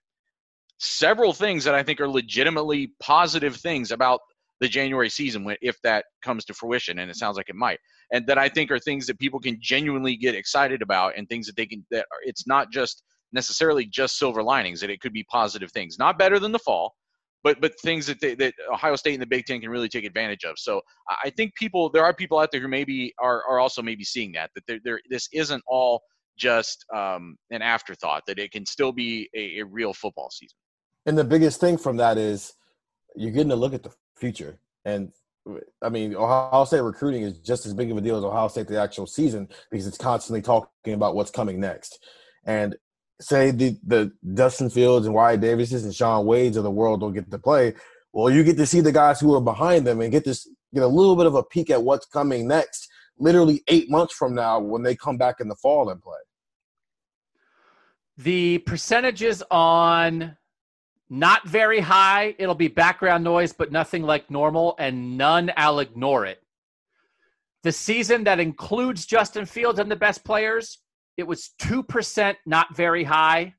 several 0.78 1.34
things 1.34 1.64
that 1.64 1.74
I 1.74 1.82
think 1.82 2.00
are 2.00 2.08
legitimately 2.08 2.92
positive 3.00 3.56
things 3.56 3.90
about 3.90 4.20
the 4.60 4.68
January 4.68 5.10
season 5.10 5.44
if 5.60 5.80
that 5.82 6.04
comes 6.22 6.44
to 6.46 6.54
fruition, 6.54 7.00
and 7.00 7.10
it 7.10 7.16
sounds 7.16 7.36
like 7.36 7.48
it 7.48 7.56
might. 7.56 7.78
And 8.12 8.26
that 8.26 8.38
I 8.38 8.48
think 8.48 8.70
are 8.70 8.78
things 8.78 9.06
that 9.06 9.18
people 9.18 9.40
can 9.40 9.58
genuinely 9.60 10.16
get 10.16 10.34
excited 10.34 10.82
about 10.82 11.14
and 11.16 11.28
things 11.28 11.46
that 11.46 11.56
they 11.56 11.66
can 11.66 11.84
that 11.90 12.06
are, 12.12 12.20
it's 12.24 12.46
not 12.46 12.70
just 12.70 13.02
necessarily 13.32 13.84
just 13.84 14.18
silver 14.18 14.42
linings 14.42 14.80
that 14.80 14.90
it 14.90 15.00
could 15.00 15.12
be 15.12 15.24
positive 15.24 15.72
things. 15.72 15.98
Not 15.98 16.18
better 16.18 16.38
than 16.38 16.52
the 16.52 16.58
fall 16.58 16.94
but 17.44 17.60
but 17.60 17.78
things 17.80 18.06
that 18.06 18.20
they, 18.20 18.34
that 18.34 18.54
Ohio 18.72 18.96
State 18.96 19.12
and 19.12 19.22
the 19.22 19.26
Big 19.26 19.44
Ten 19.44 19.60
can 19.60 19.70
really 19.70 19.88
take 19.88 20.04
advantage 20.04 20.44
of. 20.44 20.58
So 20.58 20.80
I 21.22 21.30
think 21.30 21.54
people 21.54 21.90
there 21.90 22.04
are 22.04 22.14
people 22.14 22.38
out 22.38 22.50
there 22.50 22.60
who 22.60 22.68
maybe 22.68 23.14
are, 23.20 23.44
are 23.48 23.60
also 23.60 23.82
maybe 23.82 24.02
seeing 24.02 24.32
that 24.32 24.50
that 24.56 24.64
there, 24.66 24.80
there 24.82 25.00
this 25.10 25.28
isn't 25.32 25.62
all 25.68 26.02
just 26.36 26.84
um, 26.92 27.36
an 27.50 27.62
afterthought 27.62 28.24
that 28.26 28.40
it 28.40 28.50
can 28.50 28.66
still 28.66 28.90
be 28.90 29.28
a, 29.36 29.60
a 29.60 29.64
real 29.64 29.92
football 29.92 30.30
season. 30.32 30.56
And 31.06 31.16
the 31.16 31.22
biggest 31.22 31.60
thing 31.60 31.76
from 31.76 31.98
that 31.98 32.18
is 32.18 32.54
you're 33.14 33.30
getting 33.30 33.50
to 33.50 33.56
look 33.56 33.74
at 33.74 33.84
the 33.84 33.92
future 34.16 34.58
and 34.84 35.12
I 35.82 35.90
mean, 35.90 36.14
Ohio 36.14 36.64
State 36.64 36.80
recruiting 36.80 37.22
is 37.22 37.38
just 37.38 37.66
as 37.66 37.74
big 37.74 37.90
of 37.90 37.98
a 37.98 38.00
deal 38.00 38.16
as 38.16 38.24
Ohio 38.24 38.48
State 38.48 38.66
the 38.66 38.80
actual 38.80 39.06
season 39.06 39.48
because 39.70 39.86
it's 39.86 39.98
constantly 39.98 40.40
talking 40.40 40.94
about 40.94 41.14
what's 41.14 41.30
coming 41.30 41.60
next. 41.60 41.98
And 42.44 42.76
say 43.20 43.50
the 43.50 43.78
the 43.86 44.12
Justin 44.34 44.70
Fields 44.70 45.06
and 45.06 45.14
Wyatt 45.14 45.40
Davises 45.40 45.84
and 45.84 45.94
Shaun 45.94 46.26
Wade's 46.26 46.56
of 46.56 46.64
the 46.64 46.70
world 46.70 47.00
don't 47.00 47.12
get 47.12 47.30
to 47.30 47.38
play. 47.38 47.74
Well, 48.12 48.30
you 48.30 48.42
get 48.42 48.56
to 48.56 48.66
see 48.66 48.80
the 48.80 48.92
guys 48.92 49.20
who 49.20 49.34
are 49.34 49.40
behind 49.40 49.86
them 49.86 50.00
and 50.00 50.10
get 50.10 50.24
this 50.24 50.48
get 50.72 50.82
a 50.82 50.88
little 50.88 51.16
bit 51.16 51.26
of 51.26 51.34
a 51.34 51.42
peek 51.42 51.70
at 51.70 51.82
what's 51.82 52.06
coming 52.06 52.48
next. 52.48 52.88
Literally 53.18 53.62
eight 53.68 53.90
months 53.90 54.14
from 54.14 54.34
now, 54.34 54.58
when 54.58 54.82
they 54.82 54.96
come 54.96 55.18
back 55.18 55.40
in 55.40 55.48
the 55.48 55.54
fall 55.56 55.90
and 55.90 56.02
play. 56.02 56.18
The 58.16 58.58
percentages 58.58 59.42
on 59.50 60.36
not 61.18 61.46
very 61.46 61.80
high, 61.80 62.34
it'll 62.38 62.54
be 62.54 62.68
background 62.68 63.22
noise, 63.22 63.52
but 63.52 63.70
nothing 63.70 64.02
like 64.02 64.30
normal, 64.30 64.74
and 64.78 65.16
none, 65.16 65.52
I'll 65.56 65.78
ignore 65.78 66.26
it. 66.26 66.42
The 67.62 67.72
season 67.72 68.24
that 68.24 68.40
includes 68.40 69.06
Justin 69.06 69.46
Fields 69.46 69.78
and 69.78 69.90
the 69.90 69.96
best 69.96 70.24
players, 70.24 70.80
it 71.16 71.26
was 71.26 71.52
2%, 71.62 72.34
not 72.46 72.76
very 72.76 73.04
high. 73.04 73.54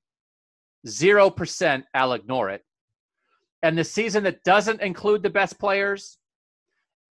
0%, 0.85 1.83
I'll 1.93 2.13
ignore 2.13 2.49
it. 2.49 2.61
And 3.63 3.77
the 3.77 3.83
season 3.83 4.23
that 4.25 4.43
doesn't 4.43 4.81
include 4.81 5.23
the 5.23 5.29
best 5.29 5.57
players, 5.57 6.17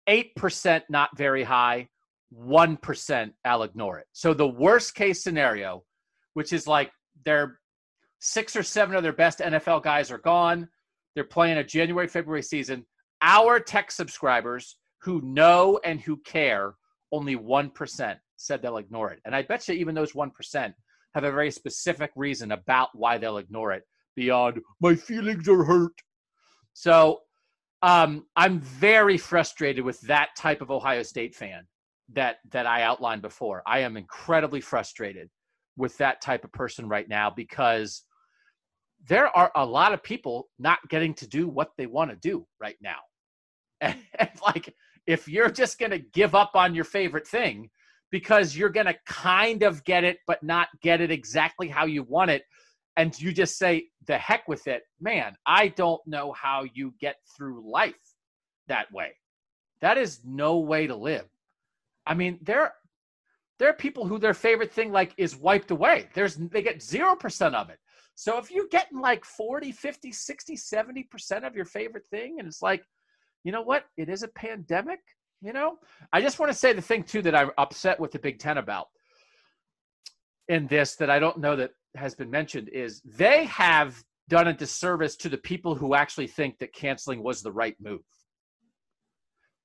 8%, 0.09 0.83
not 0.89 1.17
very 1.17 1.45
high. 1.45 1.89
1%, 2.35 3.33
I'll 3.45 3.63
ignore 3.63 3.99
it. 3.99 4.07
So 4.13 4.35
the 4.35 4.49
worst 4.49 4.95
case 4.95 5.23
scenario, 5.23 5.85
which 6.35 6.53
is 6.53 6.67
like 6.67 6.91
their 7.25 7.60
six 8.21 8.55
or 8.55 8.63
seven 8.63 8.95
of 8.95 9.03
their 9.03 9.13
best 9.13 9.41
NFL 9.41 9.83
guys 9.83 10.11
are 10.11 10.19
gone. 10.19 10.69
They're 11.15 11.25
playing 11.25 11.59
a 11.59 11.65
January, 11.65 12.07
February 12.07 12.43
season. 12.43 12.87
Our 13.23 13.59
text 13.59 13.97
subscribers 13.97 14.77
who 15.03 15.21
know 15.23 15.81
and 15.85 16.01
who 16.01 16.19
care, 16.19 16.75
only 17.13 17.37
1% 17.37 18.17
said 18.37 18.63
they'll 18.63 18.77
ignore 18.77 19.11
it. 19.11 19.21
And 19.25 19.35
I 19.35 19.43
bet 19.43 19.67
you 19.69 19.75
even 19.75 19.95
those 19.95 20.13
1% 20.13 20.73
have 21.15 21.25
a 21.25 21.33
very 21.33 21.51
specific 21.51 22.11
reason 22.15 22.53
about 22.53 22.91
why 22.95 23.19
they'll 23.19 23.39
ignore 23.39 23.73
it 23.73 23.83
beyond 24.15 24.61
my 24.81 24.95
feelings 24.95 25.49
are 25.49 25.65
hurt. 25.65 25.95
So 26.73 27.21
um, 27.83 28.27
I'm 28.37 28.61
very 28.61 29.17
frustrated 29.17 29.85
with 29.85 30.01
that 30.03 30.31
type 30.37 30.61
of 30.61 30.71
Ohio 30.71 31.03
State 31.03 31.35
fan 31.35 31.67
that 32.13 32.37
that 32.51 32.67
I 32.67 32.83
outlined 32.83 33.23
before. 33.23 33.63
I 33.67 33.81
am 33.81 33.97
incredibly 33.97 34.61
frustrated 34.61 35.31
with 35.77 35.97
that 35.99 36.21
type 36.21 36.45
of 36.45 36.53
person 36.53 36.89
right 36.89 37.09
now 37.09 37.31
because 37.31 38.03
there 39.09 39.35
are 39.37 39.51
a 39.55 39.65
lot 39.65 39.93
of 39.93 40.03
people 40.03 40.49
not 40.59 40.79
getting 40.89 41.15
to 41.15 41.27
do 41.27 41.49
what 41.49 41.71
they 41.77 41.87
want 41.87 42.11
to 42.11 42.17
do 42.17 42.47
right 42.61 42.77
now. 42.81 42.99
And, 43.83 43.97
and 44.19 44.29
like 44.43 44.75
if 45.07 45.27
you're 45.27 45.49
just 45.51 45.79
going 45.79 45.93
to 45.93 45.99
give 45.99 46.35
up 46.35 46.51
on 46.55 46.75
your 46.75 46.85
favorite 46.85 47.27
thing 47.27 47.71
because 48.11 48.55
you're 48.55 48.69
going 48.69 48.85
to 48.85 48.97
kind 49.07 49.63
of 49.63 49.83
get 49.85 50.05
it 50.05 50.19
but 50.27 50.43
not 50.43 50.69
get 50.83 51.01
it 51.01 51.11
exactly 51.11 51.67
how 51.67 51.87
you 51.87 52.03
want 52.03 52.31
it 52.31 52.43
and 52.97 53.19
you 53.19 53.33
just 53.33 53.57
say 53.57 53.87
the 54.07 54.19
heck 54.19 54.47
with 54.49 54.67
it, 54.67 54.83
man, 55.01 55.35
I 55.47 55.69
don't 55.69 56.01
know 56.07 56.33
how 56.33 56.67
you 56.75 56.93
get 57.01 57.17
through 57.35 57.71
life 57.71 57.95
that 58.69 58.93
way. 58.93 59.13
That 59.81 59.97
is 59.97 60.21
no 60.25 60.59
way 60.59 60.87
to 60.87 60.95
live. 60.95 61.25
I 62.07 62.15
mean, 62.15 62.39
there 62.43 62.75
there 63.59 63.69
are 63.69 63.75
people 63.75 64.07
who 64.07 64.19
their 64.19 64.35
favorite 64.35 64.73
thing 64.73 64.91
like 64.91 65.15
is 65.17 65.37
wiped 65.37 65.71
away. 65.71 66.09
There's 66.15 66.37
they 66.37 66.63
get 66.63 66.81
0% 66.81 67.55
of 67.55 67.71
it. 67.71 67.79
So 68.21 68.37
if 68.37 68.51
you're 68.51 68.69
getting 68.69 69.01
like 69.01 69.25
40, 69.25 69.73
50, 69.73 70.13
60, 70.13 70.55
70% 70.55 71.47
of 71.47 71.57
your 71.57 71.65
favorite 71.65 72.07
thing 72.07 72.37
and 72.39 72.47
it's 72.47 72.61
like, 72.61 72.85
you 73.45 73.51
know 73.51 73.63
what? 73.63 73.87
It 73.97 74.11
is 74.11 74.23
a 74.23 74.29
pandemic, 74.29 74.99
you 75.41 75.55
know? 75.55 75.79
I 76.13 76.21
just 76.21 76.39
want 76.39 76.53
to 76.53 76.59
say 76.59 76.75
the 76.75 76.83
thing 76.83 77.03
too 77.03 77.23
that 77.23 77.35
I'm 77.35 77.51
upset 77.57 77.99
with 77.99 78.13
the 78.13 78.19
Big 78.19 78.39
10 78.39 78.59
about 78.59 78.89
in 80.49 80.67
this 80.67 80.97
that 80.97 81.09
I 81.09 81.19
don't 81.19 81.39
know 81.39 81.57
that 81.57 81.71
has 81.97 82.15
been 82.15 82.31
mentioned 82.31 82.69
is 82.69 83.01
they 83.07 83.47
have 83.47 84.05
done 84.29 84.49
a 84.49 84.53
disservice 84.53 85.17
to 85.17 85.31
the 85.31 85.39
people 85.39 85.75
who 85.75 85.95
actually 85.95 86.27
think 86.27 86.59
that 86.59 86.75
canceling 86.75 87.23
was 87.23 87.41
the 87.41 87.53
right 87.53 87.77
move. 87.81 88.05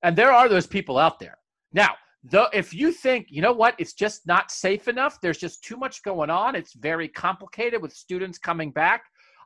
And 0.01 0.15
there 0.15 0.31
are 0.31 0.47
those 0.47 0.65
people 0.65 0.97
out 0.97 1.19
there. 1.19 1.39
Now, 1.73 1.95
though 2.29 2.47
if 2.53 2.73
you 2.73 2.91
think 2.91 3.27
you 3.29 3.41
know 3.41 3.53
what 3.53 3.75
it's 3.77 3.93
just 3.93 4.25
not 4.25 4.51
safe 4.51 4.87
enough 4.87 5.19
there's 5.21 5.37
just 5.37 5.63
too 5.63 5.77
much 5.77 6.03
going 6.03 6.29
on 6.29 6.55
it's 6.55 6.73
very 6.73 7.07
complicated 7.07 7.81
with 7.81 7.93
students 7.93 8.37
coming 8.37 8.71
back 8.71 9.03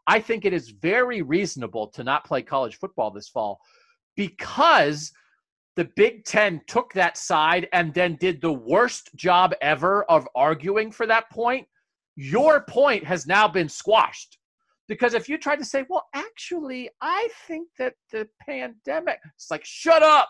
i 0.07 0.19
think 0.19 0.45
it 0.45 0.53
is 0.53 0.69
very 0.69 1.21
reasonable 1.21 1.87
to 1.87 2.03
not 2.03 2.25
play 2.25 2.41
college 2.41 2.77
football 2.77 3.11
this 3.11 3.27
fall 3.27 3.59
because 4.15 5.11
the 5.79 5.85
big 5.95 6.25
10 6.25 6.59
took 6.67 6.91
that 6.91 7.17
side 7.17 7.69
and 7.71 7.93
then 7.93 8.17
did 8.19 8.41
the 8.41 8.51
worst 8.51 9.15
job 9.15 9.53
ever 9.61 10.03
of 10.11 10.27
arguing 10.35 10.91
for 10.91 11.07
that 11.07 11.29
point. 11.29 11.65
Your 12.17 12.59
point 12.59 13.05
has 13.05 13.25
now 13.25 13.47
been 13.47 13.69
squashed. 13.69 14.39
Because 14.89 15.13
if 15.13 15.29
you 15.29 15.37
try 15.37 15.55
to 15.55 15.63
say 15.63 15.85
well 15.87 16.07
actually 16.13 16.89
i 16.99 17.29
think 17.47 17.69
that 17.77 17.93
the 18.11 18.27
pandemic 18.41 19.19
it's 19.35 19.51
like 19.51 19.63
shut 19.63 20.03
up. 20.03 20.27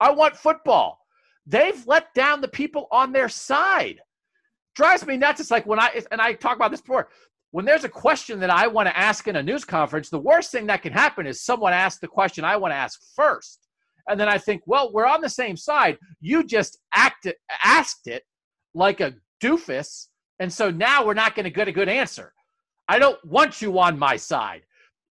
I 0.00 0.10
want 0.10 0.36
football 0.36 0.98
They've 1.46 1.86
let 1.86 2.12
down 2.14 2.40
the 2.40 2.48
people 2.48 2.88
on 2.90 3.12
their 3.12 3.28
side. 3.28 4.00
Drives 4.74 5.06
me 5.06 5.16
nuts. 5.16 5.40
It's 5.40 5.50
like 5.50 5.66
when 5.66 5.78
I, 5.78 6.02
and 6.10 6.20
I 6.20 6.32
talk 6.32 6.56
about 6.56 6.70
this 6.70 6.80
before, 6.80 7.08
when 7.52 7.64
there's 7.64 7.84
a 7.84 7.88
question 7.88 8.40
that 8.40 8.50
I 8.50 8.66
want 8.66 8.88
to 8.88 8.98
ask 8.98 9.28
in 9.28 9.36
a 9.36 9.42
news 9.42 9.64
conference, 9.64 10.10
the 10.10 10.18
worst 10.18 10.50
thing 10.50 10.66
that 10.66 10.82
can 10.82 10.92
happen 10.92 11.26
is 11.26 11.40
someone 11.40 11.72
asks 11.72 12.00
the 12.00 12.08
question 12.08 12.44
I 12.44 12.56
want 12.56 12.72
to 12.72 12.76
ask 12.76 13.00
first. 13.14 13.68
And 14.08 14.18
then 14.18 14.28
I 14.28 14.38
think, 14.38 14.62
well, 14.66 14.92
we're 14.92 15.06
on 15.06 15.20
the 15.20 15.28
same 15.28 15.56
side. 15.56 15.96
You 16.20 16.44
just 16.44 16.78
acted, 16.94 17.36
asked 17.62 18.08
it 18.08 18.24
like 18.74 19.00
a 19.00 19.14
doofus. 19.42 20.08
And 20.40 20.52
so 20.52 20.70
now 20.70 21.06
we're 21.06 21.14
not 21.14 21.36
going 21.36 21.44
to 21.44 21.50
get 21.50 21.68
a 21.68 21.72
good 21.72 21.88
answer. 21.88 22.32
I 22.88 22.98
don't 22.98 23.24
want 23.24 23.62
you 23.62 23.78
on 23.78 23.98
my 23.98 24.16
side. 24.16 24.62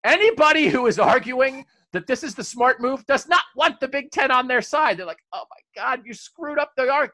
Anybody 0.04 0.68
who 0.68 0.88
is 0.88 0.98
arguing 0.98 1.64
that 1.93 2.07
this 2.07 2.22
is 2.24 2.34
the 2.34 2.45
smart 2.45 2.80
move 2.80 3.05
does 3.07 3.28
not 3.28 3.45
want 3.57 3.80
the 3.80 3.88
Big 3.88 4.11
Ten 4.11 4.30
on 4.30 4.49
their 4.49 4.62
side. 4.62 4.97
They're 4.97 5.07
like, 5.07 5.22
oh 5.32 5.45
my 5.51 5.82
God, 5.82 6.03
you 6.05 6.14
screwed 6.14 6.59
up 6.59 6.72
the 6.76 6.90
arc. 6.90 7.12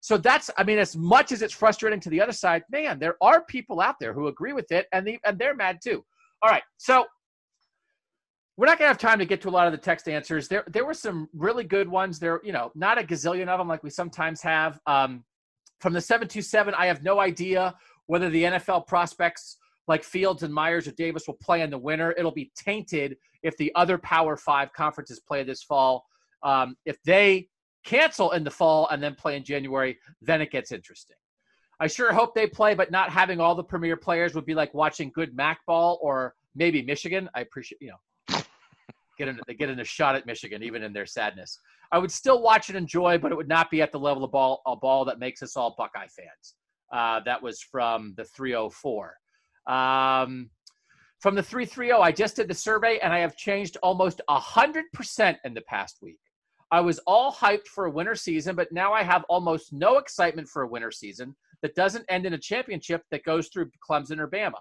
So 0.00 0.16
that's, 0.16 0.50
I 0.56 0.64
mean, 0.64 0.78
as 0.78 0.96
much 0.96 1.30
as 1.30 1.42
it's 1.42 1.52
frustrating 1.52 2.00
to 2.00 2.10
the 2.10 2.20
other 2.20 2.32
side, 2.32 2.62
man, 2.70 2.98
there 2.98 3.16
are 3.20 3.44
people 3.44 3.80
out 3.80 3.96
there 4.00 4.14
who 4.14 4.28
agree 4.28 4.52
with 4.52 4.72
it 4.72 4.86
and, 4.92 5.06
the, 5.06 5.18
and 5.24 5.38
they're 5.38 5.54
mad 5.54 5.78
too. 5.82 6.04
All 6.42 6.50
right. 6.50 6.62
So 6.78 7.04
we're 8.56 8.66
not 8.66 8.78
going 8.78 8.86
to 8.86 8.92
have 8.92 8.98
time 8.98 9.18
to 9.18 9.26
get 9.26 9.40
to 9.42 9.48
a 9.48 9.50
lot 9.50 9.66
of 9.66 9.72
the 9.72 9.78
text 9.78 10.08
answers. 10.08 10.48
There, 10.48 10.64
there 10.68 10.86
were 10.86 10.94
some 10.94 11.28
really 11.34 11.64
good 11.64 11.88
ones. 11.88 12.18
There, 12.18 12.40
you 12.42 12.52
know, 12.52 12.72
not 12.74 12.98
a 12.98 13.02
gazillion 13.02 13.48
of 13.48 13.58
them 13.58 13.68
like 13.68 13.82
we 13.82 13.90
sometimes 13.90 14.42
have. 14.42 14.80
Um, 14.86 15.24
from 15.80 15.92
the 15.92 16.00
727, 16.00 16.74
I 16.74 16.86
have 16.86 17.02
no 17.02 17.20
idea 17.20 17.74
whether 18.06 18.28
the 18.28 18.44
NFL 18.44 18.86
prospects 18.86 19.56
like 19.86 20.02
Fields 20.04 20.42
and 20.42 20.52
Myers 20.52 20.86
or 20.86 20.92
Davis 20.92 21.26
will 21.26 21.38
play 21.42 21.62
in 21.62 21.70
the 21.70 21.78
winter. 21.78 22.14
It'll 22.18 22.30
be 22.30 22.52
tainted 22.56 23.16
if 23.42 23.56
the 23.56 23.72
other 23.74 23.98
Power 23.98 24.36
Five 24.36 24.72
conferences 24.72 25.20
play 25.20 25.42
this 25.42 25.62
fall. 25.62 26.06
Um, 26.42 26.76
if 26.84 27.02
they 27.04 27.48
cancel 27.84 28.32
in 28.32 28.44
the 28.44 28.50
fall 28.50 28.88
and 28.88 29.02
then 29.02 29.14
play 29.14 29.36
in 29.36 29.44
January, 29.44 29.98
then 30.22 30.40
it 30.40 30.50
gets 30.50 30.72
interesting. 30.72 31.16
I 31.78 31.86
sure 31.86 32.12
hope 32.12 32.34
they 32.34 32.46
play, 32.46 32.74
but 32.74 32.90
not 32.90 33.10
having 33.10 33.40
all 33.40 33.54
the 33.54 33.64
premier 33.64 33.96
players 33.96 34.34
would 34.34 34.44
be 34.44 34.54
like 34.54 34.74
watching 34.74 35.10
good 35.14 35.34
MAC 35.34 35.64
ball 35.66 35.98
or 36.02 36.34
maybe 36.54 36.82
Michigan. 36.82 37.28
I 37.34 37.40
appreciate, 37.40 37.80
you 37.80 37.92
know, 37.92 38.42
get 39.18 39.58
get 39.58 39.70
in 39.70 39.80
a 39.80 39.84
shot 39.84 40.14
at 40.14 40.26
Michigan, 40.26 40.62
even 40.62 40.82
in 40.82 40.92
their 40.92 41.06
sadness. 41.06 41.58
I 41.92 41.98
would 41.98 42.12
still 42.12 42.42
watch 42.42 42.68
and 42.68 42.76
enjoy, 42.76 43.18
but 43.18 43.32
it 43.32 43.34
would 43.34 43.48
not 43.48 43.70
be 43.70 43.82
at 43.82 43.92
the 43.92 43.98
level 43.98 44.24
of 44.24 44.30
ball, 44.30 44.62
a 44.66 44.76
ball 44.76 45.04
that 45.06 45.18
makes 45.18 45.42
us 45.42 45.56
all 45.56 45.74
Buckeye 45.76 46.06
fans. 46.06 46.54
Uh, 46.92 47.20
that 47.24 47.42
was 47.42 47.60
from 47.60 48.14
the 48.16 48.24
304. 48.24 49.16
Um, 49.66 50.50
from 51.20 51.34
the 51.34 51.42
330, 51.42 51.92
I 51.92 52.12
just 52.12 52.36
did 52.36 52.48
the 52.48 52.54
survey 52.54 52.98
and 53.02 53.12
I 53.12 53.18
have 53.18 53.36
changed 53.36 53.76
almost 53.82 54.22
100% 54.28 55.36
in 55.44 55.54
the 55.54 55.60
past 55.62 55.98
week. 56.00 56.18
I 56.72 56.80
was 56.80 56.98
all 57.06 57.32
hyped 57.32 57.66
for 57.66 57.84
a 57.84 57.90
winter 57.90 58.14
season, 58.14 58.56
but 58.56 58.72
now 58.72 58.92
I 58.92 59.02
have 59.02 59.24
almost 59.28 59.72
no 59.72 59.98
excitement 59.98 60.48
for 60.48 60.62
a 60.62 60.68
winter 60.68 60.90
season 60.90 61.36
that 61.62 61.74
doesn't 61.74 62.06
end 62.08 62.24
in 62.24 62.32
a 62.32 62.38
championship 62.38 63.02
that 63.10 63.24
goes 63.24 63.48
through 63.48 63.70
Clemson 63.86 64.18
or 64.18 64.28
Bama. 64.28 64.60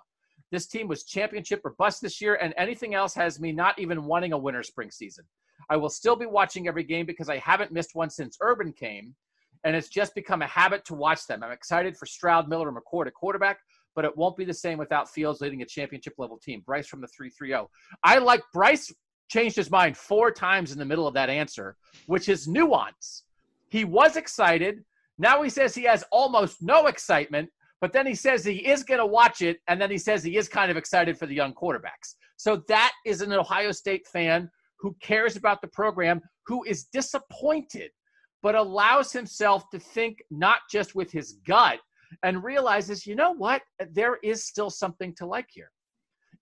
This 0.51 0.67
team 0.67 0.87
was 0.87 1.03
championship 1.03 1.61
or 1.63 1.75
bust 1.77 2.01
this 2.01 2.19
year, 2.19 2.35
and 2.35 2.53
anything 2.57 2.93
else 2.93 3.13
has 3.13 3.39
me 3.39 3.51
not 3.51 3.77
even 3.79 4.03
wanting 4.03 4.33
a 4.33 4.37
winter 4.37 4.63
spring 4.63 4.91
season. 4.91 5.23
I 5.69 5.77
will 5.77 5.89
still 5.89 6.15
be 6.15 6.25
watching 6.25 6.67
every 6.67 6.83
game 6.83 7.05
because 7.05 7.29
I 7.29 7.37
haven't 7.37 7.71
missed 7.71 7.91
one 7.93 8.09
since 8.09 8.37
Urban 8.41 8.73
came, 8.73 9.15
and 9.63 9.75
it's 9.75 9.89
just 9.89 10.15
become 10.15 10.41
a 10.41 10.47
habit 10.47 10.83
to 10.85 10.95
watch 10.95 11.27
them. 11.27 11.43
I'm 11.43 11.51
excited 11.51 11.95
for 11.95 12.07
Stroud, 12.07 12.49
Miller, 12.49 12.67
and 12.67 12.77
McCord 12.77 13.07
at 13.07 13.13
quarterback 13.13 13.59
but 13.99 14.05
it 14.05 14.15
won't 14.15 14.37
be 14.37 14.45
the 14.45 14.53
same 14.53 14.77
without 14.77 15.11
Fields 15.11 15.41
leading 15.41 15.61
a 15.61 15.65
championship 15.65 16.13
level 16.17 16.37
team. 16.37 16.63
Bryce 16.65 16.87
from 16.87 17.01
the 17.01 17.07
330. 17.07 17.67
I 18.01 18.17
like 18.19 18.41
Bryce 18.53 18.93
changed 19.27 19.57
his 19.57 19.69
mind 19.69 19.97
four 19.97 20.31
times 20.31 20.71
in 20.71 20.79
the 20.79 20.85
middle 20.85 21.05
of 21.05 21.13
that 21.15 21.29
answer, 21.29 21.75
which 22.05 22.29
is 22.29 22.47
nuance. 22.47 23.25
He 23.67 23.83
was 23.83 24.15
excited. 24.15 24.85
Now 25.17 25.43
he 25.43 25.49
says 25.49 25.75
he 25.75 25.83
has 25.83 26.05
almost 26.13 26.61
no 26.61 26.87
excitement, 26.87 27.49
but 27.81 27.91
then 27.91 28.07
he 28.07 28.15
says 28.15 28.45
he 28.45 28.65
is 28.65 28.83
going 28.83 29.01
to 29.01 29.05
watch 29.05 29.41
it, 29.41 29.59
and 29.67 29.81
then 29.81 29.91
he 29.91 29.97
says 29.97 30.23
he 30.23 30.37
is 30.37 30.47
kind 30.47 30.71
of 30.71 30.77
excited 30.77 31.17
for 31.17 31.25
the 31.25 31.35
young 31.35 31.53
quarterbacks. 31.53 32.15
So 32.37 32.63
that 32.69 32.93
is 33.05 33.19
an 33.19 33.33
Ohio 33.33 33.73
State 33.73 34.07
fan 34.07 34.49
who 34.79 34.95
cares 35.01 35.35
about 35.35 35.59
the 35.61 35.67
program, 35.67 36.21
who 36.45 36.63
is 36.63 36.85
disappointed, 36.85 37.91
but 38.41 38.55
allows 38.55 39.11
himself 39.11 39.69
to 39.71 39.77
think 39.79 40.23
not 40.31 40.59
just 40.71 40.95
with 40.95 41.11
his 41.11 41.33
gut, 41.45 41.79
and 42.23 42.43
realizes, 42.43 43.05
you 43.05 43.15
know 43.15 43.31
what, 43.31 43.61
there 43.91 44.17
is 44.23 44.45
still 44.45 44.69
something 44.69 45.13
to 45.15 45.25
like 45.25 45.47
here. 45.49 45.71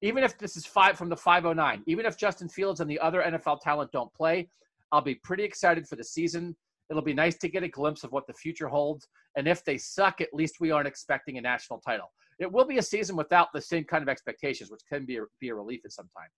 Even 0.02 0.24
if 0.24 0.38
this 0.38 0.56
is 0.56 0.66
five 0.66 0.98
from 0.98 1.10
the 1.10 1.18
509, 1.18 1.84
even 1.88 2.06
if 2.06 2.18
Justin 2.18 2.48
Fields 2.48 2.80
and 2.80 2.90
the 2.90 3.00
other 3.00 3.22
NFL 3.22 3.62
talent 3.62 3.92
don't 3.92 4.14
play, 4.14 4.48
I'll 4.92 5.02
be 5.02 5.16
pretty 5.16 5.44
excited 5.44 5.88
for 5.88 5.96
the 5.96 6.04
season 6.04 6.56
It'll 6.90 7.02
be 7.02 7.14
nice 7.14 7.38
to 7.40 7.50
get 7.50 7.64
a 7.64 7.68
glimpse 7.68 8.04
of 8.04 8.12
what 8.12 8.28
the 8.28 8.34
future 8.34 8.68
holds. 8.68 9.08
And 9.36 9.48
if 9.48 9.64
they 9.64 9.78
suck, 9.78 10.22
at 10.22 10.34
least 10.34 10.60
we 10.60 10.72
aren't 10.72 10.88
expecting 10.88 11.38
a 11.38 11.42
national 11.42 11.80
title. 11.80 12.12
It 12.40 12.52
will 12.52 12.66
be 12.66 12.78
a 12.78 12.84
season 12.84 13.16
without 13.16 13.50
the 13.54 13.62
same 13.62 13.84
kind 13.84 14.02
of 14.02 14.10
expectations, 14.10 14.72
which 14.72 14.82
can 14.90 15.06
be 15.06 15.18
a, 15.18 15.22
be 15.40 15.50
a 15.50 15.56
relief 15.56 15.82
at 15.86 15.92
some 15.92 16.10
time. 16.16 16.30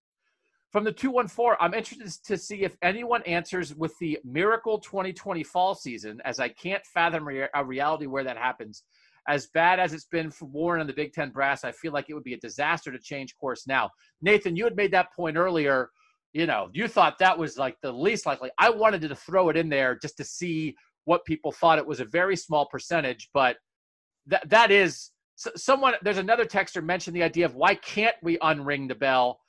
From 0.72 0.84
the 0.84 0.92
214, 0.92 1.58
I'm 1.60 1.74
interested 1.74 2.24
to 2.26 2.38
see 2.38 2.62
if 2.62 2.78
anyone 2.82 3.24
answers 3.24 3.76
with 3.76 3.94
the 4.00 4.20
Miracle 4.24 4.80
2020 4.80 5.44
fall 5.44 5.74
season, 5.74 6.22
as 6.26 6.40
I 6.40 6.50
can't 6.50 6.86
fathom 6.86 7.28
a 7.54 7.66
reality 7.66 8.06
where 8.06 8.24
that 8.24 8.38
happens. 8.38 8.84
As 9.30 9.48
bad 9.54 9.80
as 9.80 9.94
it's 9.94 10.06
been 10.06 10.32
for 10.32 10.46
Warren 10.46 10.82
and 10.82 10.90
the 10.90 10.94
Big 10.94 11.14
Ten 11.14 11.30
brass, 11.30 11.64
I 11.64 11.72
feel 11.72 11.94
like 11.94 12.10
it 12.10 12.14
would 12.16 12.24
be 12.24 12.34
a 12.34 12.40
disaster 12.40 12.92
to 12.92 13.00
change 13.00 13.38
course 13.38 13.68
now. 13.68 13.90
Nathan, 14.22 14.56
you 14.56 14.64
had 14.64 14.76
made 14.76 14.92
that 14.92 15.14
point 15.16 15.38
earlier. 15.38 15.90
You 16.34 16.46
know, 16.46 16.70
you 16.74 16.88
thought 16.88 17.18
that 17.20 17.38
was 17.38 17.58
like 17.58 17.78
the 17.82 17.92
least 17.92 18.26
likely. 18.26 18.50
I 18.58 18.70
wanted 18.70 19.02
to 19.02 19.16
throw 19.16 19.50
it 19.50 19.58
in 19.58 19.70
there 19.70 19.98
just 20.02 20.18
to 20.18 20.24
see 20.24 20.76
what 21.06 21.26
people 21.26 21.52
thought. 21.52 21.78
It 21.78 21.88
was 21.88 22.00
a 22.00 22.06
very 22.06 22.36
small 22.36 22.66
percentage, 22.66 23.30
but 23.34 23.58
that 24.28 24.50
that 24.50 24.72
is 24.72 25.12
someone. 25.38 25.94
There's 26.02 26.18
another 26.18 26.46
texter 26.46 26.84
mentioned 26.84 27.16
the 27.16 27.24
idea 27.24 27.46
of 27.46 27.56
why 27.56 27.76
can't 27.76 28.16
we 28.22 28.38
unring 28.40 28.88
the 28.88 28.96
bell? 28.96 29.40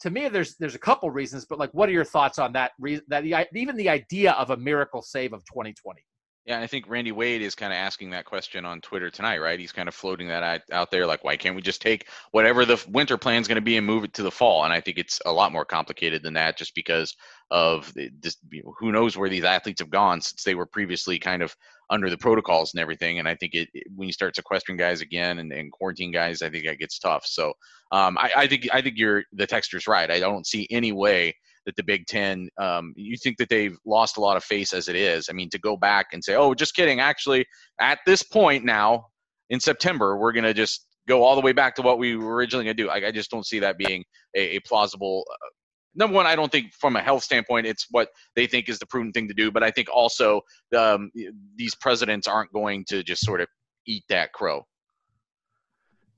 to 0.00 0.10
me, 0.10 0.28
there's 0.28 0.56
there's 0.56 0.74
a 0.74 0.78
couple 0.78 1.10
reasons, 1.10 1.44
but 1.44 1.58
like, 1.58 1.72
what 1.72 1.88
are 1.88 1.92
your 1.92 2.04
thoughts 2.04 2.38
on 2.38 2.52
that? 2.54 2.72
That 3.08 3.24
even 3.54 3.76
the 3.76 3.88
idea 3.88 4.32
of 4.32 4.50
a 4.50 4.56
miracle 4.56 5.02
save 5.02 5.32
of 5.32 5.44
2020. 5.44 6.02
Yeah, 6.46 6.58
I 6.58 6.66
think 6.66 6.88
Randy 6.88 7.12
Wade 7.12 7.42
is 7.42 7.54
kind 7.54 7.70
of 7.70 7.76
asking 7.76 8.10
that 8.10 8.24
question 8.24 8.64
on 8.64 8.80
Twitter 8.80 9.10
tonight, 9.10 9.38
right? 9.38 9.60
He's 9.60 9.72
kind 9.72 9.88
of 9.88 9.94
floating 9.94 10.28
that 10.28 10.62
out 10.72 10.90
there, 10.90 11.06
like, 11.06 11.22
why 11.22 11.36
can't 11.36 11.54
we 11.54 11.60
just 11.60 11.82
take 11.82 12.08
whatever 12.30 12.64
the 12.64 12.82
winter 12.88 13.18
plan 13.18 13.42
is 13.42 13.48
going 13.48 13.56
to 13.56 13.62
be 13.62 13.76
and 13.76 13.86
move 13.86 14.04
it 14.04 14.14
to 14.14 14.22
the 14.22 14.30
fall? 14.30 14.64
And 14.64 14.72
I 14.72 14.80
think 14.80 14.96
it's 14.96 15.20
a 15.26 15.32
lot 15.32 15.52
more 15.52 15.66
complicated 15.66 16.22
than 16.22 16.32
that, 16.34 16.56
just 16.56 16.74
because 16.74 17.14
of 17.50 17.92
this. 17.94 18.38
Who 18.78 18.90
knows 18.90 19.18
where 19.18 19.28
these 19.28 19.44
athletes 19.44 19.80
have 19.80 19.90
gone 19.90 20.22
since 20.22 20.42
they 20.42 20.54
were 20.54 20.66
previously 20.66 21.18
kind 21.18 21.42
of 21.42 21.54
under 21.90 22.08
the 22.08 22.16
protocols 22.16 22.72
and 22.72 22.80
everything. 22.80 23.18
And 23.18 23.28
I 23.28 23.34
think 23.34 23.54
it, 23.54 23.68
it 23.74 23.86
when 23.94 24.08
you 24.08 24.12
start 24.12 24.34
sequestering 24.34 24.78
guys 24.78 25.02
again 25.02 25.40
and, 25.40 25.52
and, 25.52 25.70
quarantine 25.70 26.12
guys, 26.12 26.40
I 26.40 26.48
think 26.48 26.64
that 26.64 26.78
gets 26.78 26.98
tough. 26.98 27.26
So 27.26 27.52
um, 27.92 28.16
I, 28.16 28.30
I, 28.34 28.46
think 28.46 28.68
I 28.72 28.80
think 28.80 28.96
you're 28.96 29.24
the 29.32 29.46
texter's 29.46 29.86
right. 29.86 30.10
I 30.10 30.20
don't 30.20 30.46
see 30.46 30.66
any 30.70 30.92
way 30.92 31.34
that 31.66 31.76
the 31.76 31.82
Big 31.82 32.06
Ten. 32.06 32.48
Um, 32.58 32.92
you 32.96 33.16
think 33.16 33.36
that 33.38 33.48
they've 33.48 33.76
lost 33.84 34.16
a 34.16 34.20
lot 34.20 34.36
of 34.36 34.44
face 34.44 34.72
as 34.72 34.88
it 34.88 34.96
is. 34.96 35.28
I 35.28 35.32
mean, 35.32 35.50
to 35.50 35.58
go 35.58 35.76
back 35.76 36.08
and 36.12 36.22
say, 36.22 36.34
"Oh, 36.34 36.54
just 36.54 36.74
kidding." 36.74 37.00
Actually, 37.00 37.46
at 37.80 37.98
this 38.06 38.22
point 38.22 38.64
now 38.64 39.06
in 39.50 39.60
September, 39.60 40.16
we're 40.16 40.32
gonna 40.32 40.54
just 40.54 40.86
go 41.08 41.22
all 41.22 41.34
the 41.34 41.40
way 41.40 41.52
back 41.52 41.74
to 41.76 41.82
what 41.82 41.98
we 41.98 42.16
were 42.16 42.34
originally 42.34 42.64
gonna 42.64 42.74
do. 42.74 42.88
I, 42.88 43.08
I 43.08 43.10
just 43.10 43.30
don't 43.30 43.46
see 43.46 43.58
that 43.60 43.78
being 43.78 44.04
a, 44.36 44.56
a 44.56 44.60
plausible 44.60 45.24
uh, 45.30 45.48
number 45.94 46.14
one, 46.14 46.26
I 46.26 46.36
don't 46.36 46.50
think 46.50 46.72
from 46.72 46.96
a 46.96 47.02
health 47.02 47.22
standpoint 47.22 47.66
it's 47.66 47.86
what 47.90 48.08
they 48.36 48.46
think 48.46 48.68
is 48.68 48.78
the 48.78 48.86
prudent 48.86 49.14
thing 49.14 49.28
to 49.28 49.34
do. 49.34 49.50
But 49.50 49.62
I 49.62 49.70
think 49.70 49.88
also 49.92 50.42
um, 50.76 51.10
these 51.56 51.74
presidents 51.74 52.26
aren't 52.26 52.52
going 52.52 52.84
to 52.88 53.02
just 53.02 53.24
sort 53.24 53.40
of 53.40 53.48
eat 53.86 54.04
that 54.08 54.32
crow. 54.32 54.66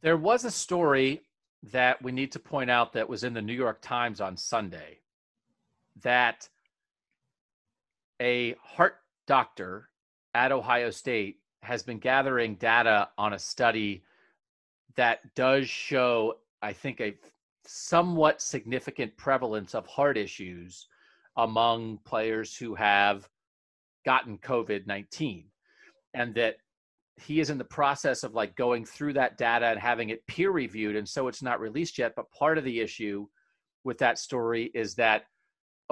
There 0.03 0.17
was 0.17 0.45
a 0.45 0.51
story 0.51 1.23
that 1.73 2.03
we 2.03 2.11
need 2.11 2.33
to 2.33 2.41
point 2.41 2.71
out 2.71 2.93
that 2.95 3.09
was 3.09 3.23
in 3.23 3.35
the 3.35 3.43
New 3.43 3.53
York 3.53 3.81
Times 3.81 4.21
on 4.21 4.37
Sunday 4.37 4.99
that 6.01 6.49
a 8.21 8.55
heart 8.63 8.97
doctor 9.27 9.89
at 10.35 10.53
Ohio 10.53 10.91
State 10.91 11.39
has 11.63 11.83
been 11.83 11.99
gathering 11.99 12.55
data 12.57 13.09
on 13.19 13.35
a 13.35 13.39
study 13.39 14.03
that 14.97 15.35
does 15.35 15.69
show, 15.69 16.35
I 16.61 16.73
think, 16.73 17.01
a 17.01 17.15
somewhat 17.67 18.43
significant 18.43 19.17
prevalence 19.17 19.75
of 19.75 19.87
heart 19.87 20.17
issues 20.17 20.89
among 21.37 21.99
players 22.05 22.57
who 22.57 22.75
have 22.75 23.29
gotten 24.05 24.39
COVID 24.39 24.87
19. 24.87 25.45
And 26.15 26.35
that 26.35 26.57
he 27.17 27.41
is 27.41 27.51
in 27.51 27.59
the 27.59 27.65
process 27.65 28.23
of 28.23 28.35
like 28.35 28.57
going 28.57 28.85
through 28.85 29.15
that 29.15 29.39
data 29.39 29.67
and 29.67 29.79
having 29.79 30.11
it 30.11 30.27
peer 30.27 30.51
reviewed. 30.51 30.97
And 30.97 31.09
so 31.09 31.29
it's 31.29 31.43
not 31.43 31.61
released 31.61 31.99
yet. 31.99 32.15
But 32.17 32.31
part 32.33 32.59
of 32.59 32.65
the 32.65 32.81
issue 32.81 33.27
with 33.85 33.99
that 33.99 34.19
story 34.19 34.71
is 34.75 34.95
that 34.97 35.25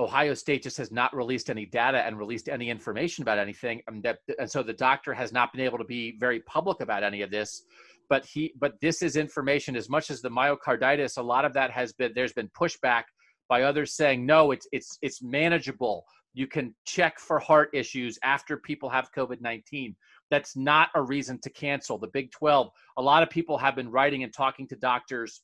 Ohio 0.01 0.33
State 0.33 0.63
just 0.63 0.79
has 0.79 0.91
not 0.91 1.15
released 1.15 1.51
any 1.51 1.67
data 1.67 1.99
and 1.99 2.19
released 2.19 2.49
any 2.49 2.71
information 2.71 3.23
about 3.23 3.39
anything. 3.39 3.83
And, 3.87 4.03
that, 4.03 4.19
and 4.39 4.51
so 4.51 4.63
the 4.63 4.73
doctor 4.73 5.13
has 5.13 5.31
not 5.31 5.53
been 5.53 5.61
able 5.61 5.79
to 5.79 5.85
be 5.85 6.17
very 6.19 6.41
public 6.41 6.81
about 6.81 7.05
any 7.05 7.21
of 7.23 7.31
this. 7.31 7.63
But 8.09 8.25
he 8.25 8.53
but 8.59 8.73
this 8.81 9.03
is 9.03 9.15
information 9.15 9.77
as 9.77 9.89
much 9.89 10.11
as 10.11 10.21
the 10.21 10.31
myocarditis 10.31 11.17
a 11.17 11.23
lot 11.23 11.45
of 11.45 11.53
that 11.53 11.71
has 11.71 11.93
been 11.93 12.11
there's 12.15 12.33
been 12.33 12.49
pushback 12.61 13.05
by 13.49 13.63
others 13.63 13.95
saying 13.95 14.27
no 14.27 14.51
it's 14.51 14.67
it's 14.73 14.99
it's 15.01 15.23
manageable. 15.23 16.05
You 16.33 16.49
can 16.49 16.75
check 16.87 17.21
for 17.21 17.39
heart 17.39 17.71
issues 17.73 18.19
after 18.25 18.57
people 18.57 18.89
have 18.89 19.13
covid-19 19.17 19.95
that's 20.29 20.57
not 20.57 20.89
a 20.97 21.03
reason 21.03 21.39
to 21.43 21.51
cancel 21.51 21.99
the 21.99 22.09
big 22.09 22.33
12 22.33 22.69
a 22.97 23.03
lot 23.03 23.23
of 23.23 23.31
people 23.31 23.59
have 23.59 23.77
been 23.77 23.91
writing 23.91 24.25
and 24.25 24.33
talking 24.33 24.67
to 24.69 24.77
doctors 24.77 25.43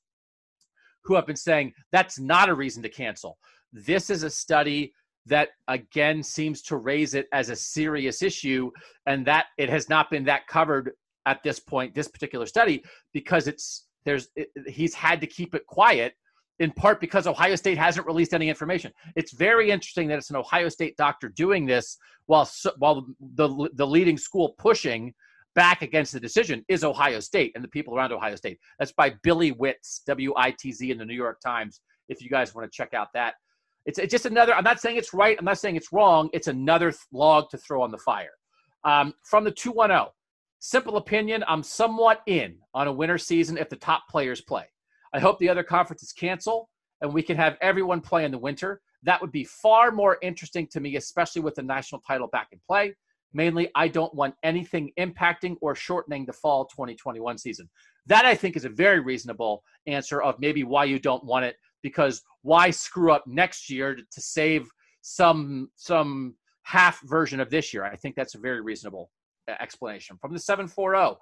who 1.04 1.14
have 1.14 1.26
been 1.26 1.36
saying 1.36 1.72
that's 1.92 2.18
not 2.18 2.48
a 2.48 2.54
reason 2.54 2.82
to 2.82 2.88
cancel 2.88 3.36
this 3.72 4.10
is 4.10 4.22
a 4.22 4.30
study 4.30 4.92
that 5.26 5.48
again 5.68 6.22
seems 6.22 6.62
to 6.62 6.76
raise 6.76 7.14
it 7.14 7.26
as 7.32 7.50
a 7.50 7.56
serious 7.56 8.22
issue 8.22 8.70
and 9.06 9.26
that 9.26 9.46
it 9.58 9.68
has 9.68 9.88
not 9.88 10.10
been 10.10 10.24
that 10.24 10.46
covered 10.46 10.92
at 11.26 11.42
this 11.42 11.58
point, 11.58 11.94
this 11.94 12.08
particular 12.08 12.46
study, 12.46 12.84
because 13.12 13.48
it's 13.48 13.88
there's 14.04 14.28
it, 14.36 14.48
he's 14.68 14.94
had 14.94 15.20
to 15.20 15.26
keep 15.26 15.54
it 15.54 15.66
quiet 15.66 16.14
in 16.60 16.70
part 16.70 17.00
because 17.00 17.26
Ohio 17.26 17.56
State 17.56 17.76
hasn't 17.76 18.06
released 18.06 18.32
any 18.32 18.48
information. 18.48 18.92
It's 19.16 19.32
very 19.32 19.70
interesting 19.70 20.08
that 20.08 20.18
it's 20.18 20.30
an 20.30 20.36
Ohio 20.36 20.68
State 20.68 20.96
doctor 20.96 21.28
doing 21.28 21.66
this 21.66 21.98
while 22.26 22.48
while 22.78 23.06
the 23.34 23.68
the 23.74 23.86
leading 23.86 24.16
school 24.16 24.54
pushing 24.58 25.12
back 25.56 25.82
against 25.82 26.12
the 26.12 26.20
decision 26.20 26.64
is 26.68 26.84
Ohio 26.84 27.18
State 27.18 27.50
and 27.54 27.64
the 27.64 27.68
people 27.68 27.96
around 27.96 28.12
Ohio 28.12 28.36
State. 28.36 28.58
That's 28.78 28.92
by 28.92 29.14
Billy 29.22 29.52
Witz, 29.52 30.04
W 30.06 30.32
I 30.36 30.52
T 30.52 30.70
Z, 30.70 30.90
in 30.90 30.98
the 30.98 31.04
New 31.04 31.14
York 31.14 31.40
Times. 31.44 31.80
If 32.08 32.22
you 32.22 32.30
guys 32.30 32.54
want 32.54 32.70
to 32.70 32.76
check 32.76 32.94
out 32.94 33.08
that, 33.14 33.34
it's, 33.86 33.98
it's 33.98 34.10
just 34.10 34.26
another. 34.26 34.52
I'm 34.54 34.64
not 34.64 34.80
saying 34.80 34.96
it's 34.96 35.14
right. 35.14 35.36
I'm 35.38 35.44
not 35.44 35.58
saying 35.58 35.76
it's 35.76 35.92
wrong. 35.92 36.28
It's 36.32 36.48
another 36.48 36.92
log 37.12 37.50
to 37.50 37.58
throw 37.58 37.82
on 37.82 37.90
the 37.90 37.98
fire. 37.98 38.32
Um, 38.84 39.14
from 39.22 39.44
the 39.44 39.50
two 39.50 39.72
one 39.72 39.90
zero. 39.90 40.12
Simple 40.58 40.96
opinion 40.96 41.44
I'm 41.46 41.62
somewhat 41.62 42.22
in 42.26 42.56
on 42.74 42.88
a 42.88 42.92
winter 42.92 43.18
season 43.18 43.58
if 43.58 43.68
the 43.68 43.76
top 43.76 44.08
players 44.10 44.40
play. 44.40 44.64
I 45.12 45.20
hope 45.20 45.38
the 45.38 45.48
other 45.48 45.62
conferences 45.62 46.12
cancel 46.12 46.68
and 47.00 47.12
we 47.12 47.22
can 47.22 47.36
have 47.36 47.56
everyone 47.60 48.00
play 48.00 48.24
in 48.24 48.30
the 48.30 48.38
winter. 48.38 48.80
That 49.02 49.20
would 49.20 49.32
be 49.32 49.44
far 49.44 49.92
more 49.92 50.18
interesting 50.22 50.66
to 50.68 50.80
me, 50.80 50.96
especially 50.96 51.42
with 51.42 51.54
the 51.54 51.62
national 51.62 52.00
title 52.00 52.26
back 52.28 52.48
in 52.52 52.60
play. 52.66 52.94
Mainly, 53.32 53.70
I 53.74 53.88
don't 53.88 54.14
want 54.14 54.34
anything 54.42 54.92
impacting 54.98 55.56
or 55.60 55.74
shortening 55.74 56.24
the 56.24 56.32
fall 56.32 56.64
2021 56.64 57.38
season. 57.38 57.68
That 58.06 58.24
I 58.24 58.34
think 58.34 58.56
is 58.56 58.64
a 58.64 58.70
very 58.70 59.00
reasonable 59.00 59.62
answer 59.86 60.22
of 60.22 60.40
maybe 60.40 60.64
why 60.64 60.84
you 60.84 60.98
don't 60.98 61.24
want 61.24 61.44
it 61.44 61.56
because 61.86 62.20
why 62.42 62.68
screw 62.68 63.12
up 63.12 63.24
next 63.28 63.70
year 63.70 63.94
to, 63.94 64.02
to 64.02 64.20
save 64.20 64.68
some 65.02 65.70
some 65.76 66.34
half 66.64 67.00
version 67.04 67.38
of 67.38 67.48
this 67.48 67.72
year? 67.72 67.84
I 67.84 67.94
think 67.94 68.16
that's 68.16 68.34
a 68.34 68.40
very 68.40 68.60
reasonable 68.60 69.12
uh, 69.48 69.54
explanation 69.60 70.18
from 70.20 70.32
the 70.32 70.40
740. 70.40 71.16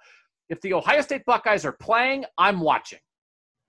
If 0.49 0.63
the 0.63 0.73
Ohio 0.73 1.03
State 1.03 1.27
Buckeyes 1.27 1.67
are 1.67 1.73
playing, 1.73 2.25
I'm 2.39 2.61
watching. 2.61 3.01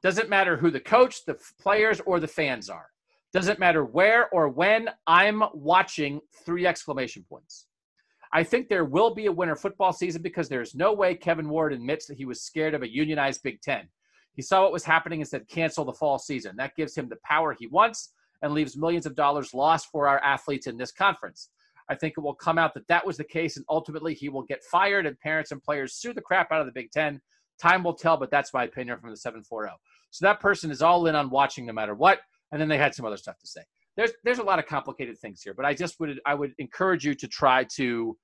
Doesn't 0.03 0.29
matter 0.29 0.55
who 0.55 0.71
the 0.71 0.79
coach, 0.79 1.25
the 1.25 1.37
players, 1.59 1.99
or 2.05 2.21
the 2.21 2.29
fans 2.29 2.69
are. 2.69 2.87
Doesn't 3.33 3.59
matter 3.59 3.83
where 3.83 4.29
or 4.29 4.47
when, 4.47 4.89
I'm 5.05 5.43
watching 5.53 6.21
three 6.45 6.65
exclamation 6.65 7.25
points. 7.27 7.67
I 8.31 8.43
think 8.43 8.69
there 8.69 8.85
will 8.85 9.13
be 9.13 9.25
a 9.25 9.31
winter 9.33 9.57
football 9.57 9.91
season 9.91 10.21
because 10.21 10.47
there's 10.47 10.75
no 10.75 10.93
way 10.93 11.13
Kevin 11.13 11.49
Warren 11.49 11.73
admits 11.73 12.05
that 12.05 12.15
he 12.15 12.23
was 12.23 12.41
scared 12.41 12.73
of 12.73 12.83
a 12.83 12.89
unionized 12.89 13.43
Big 13.43 13.59
Ten. 13.61 13.89
He 14.35 14.41
saw 14.41 14.63
what 14.63 14.71
was 14.71 14.83
happening 14.83 15.21
and 15.21 15.27
said, 15.27 15.47
cancel 15.47 15.85
the 15.85 15.93
fall 15.93 16.19
season. 16.19 16.55
That 16.57 16.75
gives 16.75 16.95
him 16.95 17.09
the 17.09 17.17
power 17.23 17.55
he 17.57 17.67
wants 17.67 18.13
and 18.41 18.53
leaves 18.53 18.77
millions 18.77 19.05
of 19.05 19.15
dollars 19.15 19.53
lost 19.53 19.89
for 19.91 20.07
our 20.07 20.19
athletes 20.19 20.67
in 20.67 20.77
this 20.77 20.91
conference. 20.91 21.49
I 21.89 21.95
think 21.95 22.15
it 22.17 22.21
will 22.21 22.35
come 22.35 22.57
out 22.57 22.73
that 22.73 22.87
that 22.87 23.05
was 23.05 23.17
the 23.17 23.23
case, 23.23 23.57
and 23.57 23.65
ultimately 23.69 24.13
he 24.13 24.29
will 24.29 24.41
get 24.41 24.63
fired, 24.63 25.05
and 25.05 25.19
parents 25.19 25.51
and 25.51 25.61
players 25.61 25.93
sue 25.93 26.13
the 26.13 26.21
crap 26.21 26.51
out 26.51 26.59
of 26.59 26.65
the 26.65 26.71
Big 26.71 26.91
Ten. 26.91 27.21
Time 27.61 27.83
will 27.83 27.93
tell, 27.93 28.17
but 28.17 28.31
that's 28.31 28.53
my 28.53 28.63
opinion 28.63 28.99
from 28.99 29.11
the 29.11 29.17
740. 29.17 29.71
So 30.09 30.25
that 30.25 30.39
person 30.39 30.71
is 30.71 30.81
all 30.81 31.07
in 31.07 31.15
on 31.15 31.29
watching 31.29 31.65
no 31.65 31.73
matter 31.73 31.93
what. 31.93 32.19
And 32.51 32.59
then 32.59 32.67
they 32.67 32.77
had 32.77 32.95
some 32.95 33.05
other 33.05 33.17
stuff 33.17 33.37
to 33.39 33.47
say. 33.47 33.61
There's 33.97 34.11
there's 34.23 34.39
a 34.39 34.43
lot 34.43 34.59
of 34.59 34.65
complicated 34.65 35.17
things 35.17 35.41
here, 35.41 35.53
but 35.53 35.65
I 35.65 35.73
just 35.73 35.99
would 35.99 36.19
I 36.25 36.35
would 36.35 36.53
encourage 36.57 37.05
you 37.05 37.15
to 37.15 37.27
try 37.27 37.65
to 37.75 38.17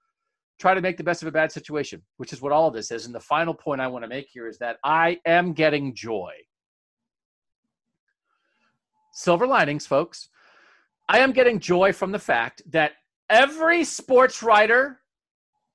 try 0.62 0.76
to 0.76 0.82
make 0.82 0.96
the 0.96 1.04
best 1.04 1.24
of 1.24 1.28
a 1.28 1.32
bad 1.32 1.52
situation, 1.52 2.02
which 2.18 2.32
is 2.32 2.42
what 2.42 2.52
all 2.52 2.68
of 2.68 2.74
this 2.74 2.92
is. 2.92 3.08
And 3.08 3.16
the 3.16 3.20
final 3.20 3.54
point 3.54 3.82
I 3.82 3.88
want 3.88 4.04
to 4.04 4.10
make 4.10 4.28
here 4.32 4.48
is 4.48 4.60
that 4.60 4.78
I 4.84 5.20
am 5.26 5.54
getting 5.54 5.96
joy. 5.96 6.34
Silver 9.12 9.48
linings, 9.48 9.88
folks. 9.88 10.30
I 11.10 11.20
am 11.20 11.32
getting 11.32 11.60
joy 11.60 11.92
from 11.92 12.12
the 12.12 12.20
fact 12.20 12.62
that 12.70 12.92
every 13.30 13.84
sports 13.84 14.44
writer 14.44 15.00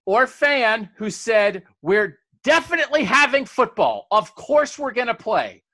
or 0.07 0.29
fan 0.29 0.89
who 0.97 1.11
said, 1.11 1.65
We're 1.83 2.21
definitely 2.45 3.03
having 3.03 3.45
football. 3.45 4.07
Of 4.13 4.35
course, 4.37 4.79
we're 4.79 4.93
going 4.93 5.09
to 5.09 5.15
play. 5.15 5.65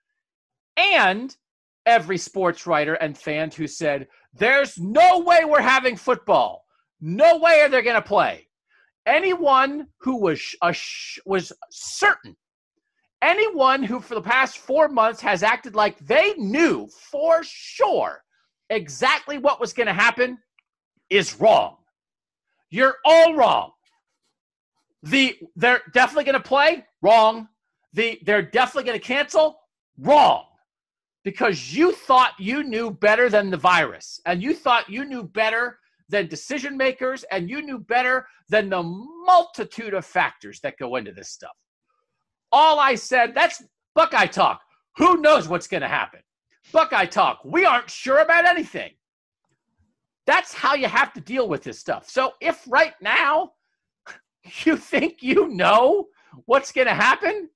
And 0.78 1.36
every 1.84 2.16
sports 2.16 2.66
writer 2.66 2.94
and 2.94 3.16
fan 3.16 3.50
who 3.50 3.66
said, 3.66 4.08
There's 4.32 4.78
no 4.78 5.20
way 5.20 5.44
we're 5.44 5.60
having 5.60 5.96
football. 5.96 6.64
No 7.02 7.38
way 7.38 7.60
are 7.60 7.68
they 7.68 7.82
going 7.82 7.96
to 7.96 8.02
play. 8.02 8.48
Anyone 9.06 9.88
who 9.98 10.16
was 10.20 10.54
a 10.62 10.74
was 11.26 11.52
certain, 11.70 12.36
anyone 13.20 13.82
who 13.82 14.00
for 14.00 14.14
the 14.14 14.22
past 14.22 14.58
four 14.58 14.88
months 14.88 15.20
has 15.20 15.42
acted 15.42 15.74
like 15.74 15.98
they 15.98 16.34
knew 16.34 16.88
for 17.10 17.42
sure 17.42 18.22
exactly 18.70 19.38
what 19.38 19.60
was 19.60 19.72
going 19.72 19.86
to 19.86 19.92
happen 19.92 20.38
is 21.10 21.38
wrong. 21.40 21.76
You're 22.70 22.96
all 23.04 23.34
wrong. 23.34 23.72
The 25.02 25.36
they're 25.56 25.82
definitely 25.92 26.24
going 26.24 26.40
to 26.40 26.48
play 26.48 26.84
wrong. 27.02 27.48
The 27.92 28.20
they're 28.24 28.42
definitely 28.42 28.84
going 28.84 29.00
to 29.00 29.06
cancel 29.06 29.58
wrong 29.98 30.44
because 31.24 31.74
you 31.74 31.92
thought 31.92 32.32
you 32.38 32.62
knew 32.62 32.90
better 32.90 33.28
than 33.28 33.50
the 33.50 33.56
virus 33.56 34.20
and 34.26 34.42
you 34.42 34.54
thought 34.54 34.88
you 34.88 35.04
knew 35.04 35.22
better 35.22 35.78
than 36.12 36.28
decision 36.28 36.76
makers 36.76 37.24
and 37.32 37.50
you 37.50 37.62
knew 37.62 37.78
better 37.78 38.26
than 38.48 38.68
the 38.68 38.82
multitude 38.82 39.94
of 39.94 40.04
factors 40.04 40.60
that 40.60 40.78
go 40.78 40.96
into 40.96 41.10
this 41.10 41.30
stuff. 41.30 41.56
All 42.52 42.78
I 42.78 42.94
said, 42.94 43.34
that's 43.34 43.62
Buckeye 43.94 44.26
talk. 44.26 44.60
Who 44.98 45.16
knows 45.16 45.48
what's 45.48 45.66
going 45.66 45.80
to 45.80 45.88
happen? 45.88 46.20
Buckeye 46.70 47.06
talk. 47.06 47.40
We 47.44 47.64
aren't 47.64 47.90
sure 47.90 48.18
about 48.18 48.44
anything. 48.44 48.92
That's 50.26 50.52
how 50.52 50.74
you 50.74 50.86
have 50.86 51.12
to 51.14 51.20
deal 51.20 51.48
with 51.48 51.64
this 51.64 51.78
stuff. 51.80 52.08
So 52.08 52.32
if 52.40 52.62
right 52.68 52.92
now 53.00 53.52
you 54.64 54.76
think 54.76 55.22
you 55.22 55.48
know 55.48 56.06
what's 56.44 56.72
going 56.72 56.86
to 56.86 56.94
happen, 56.94 57.48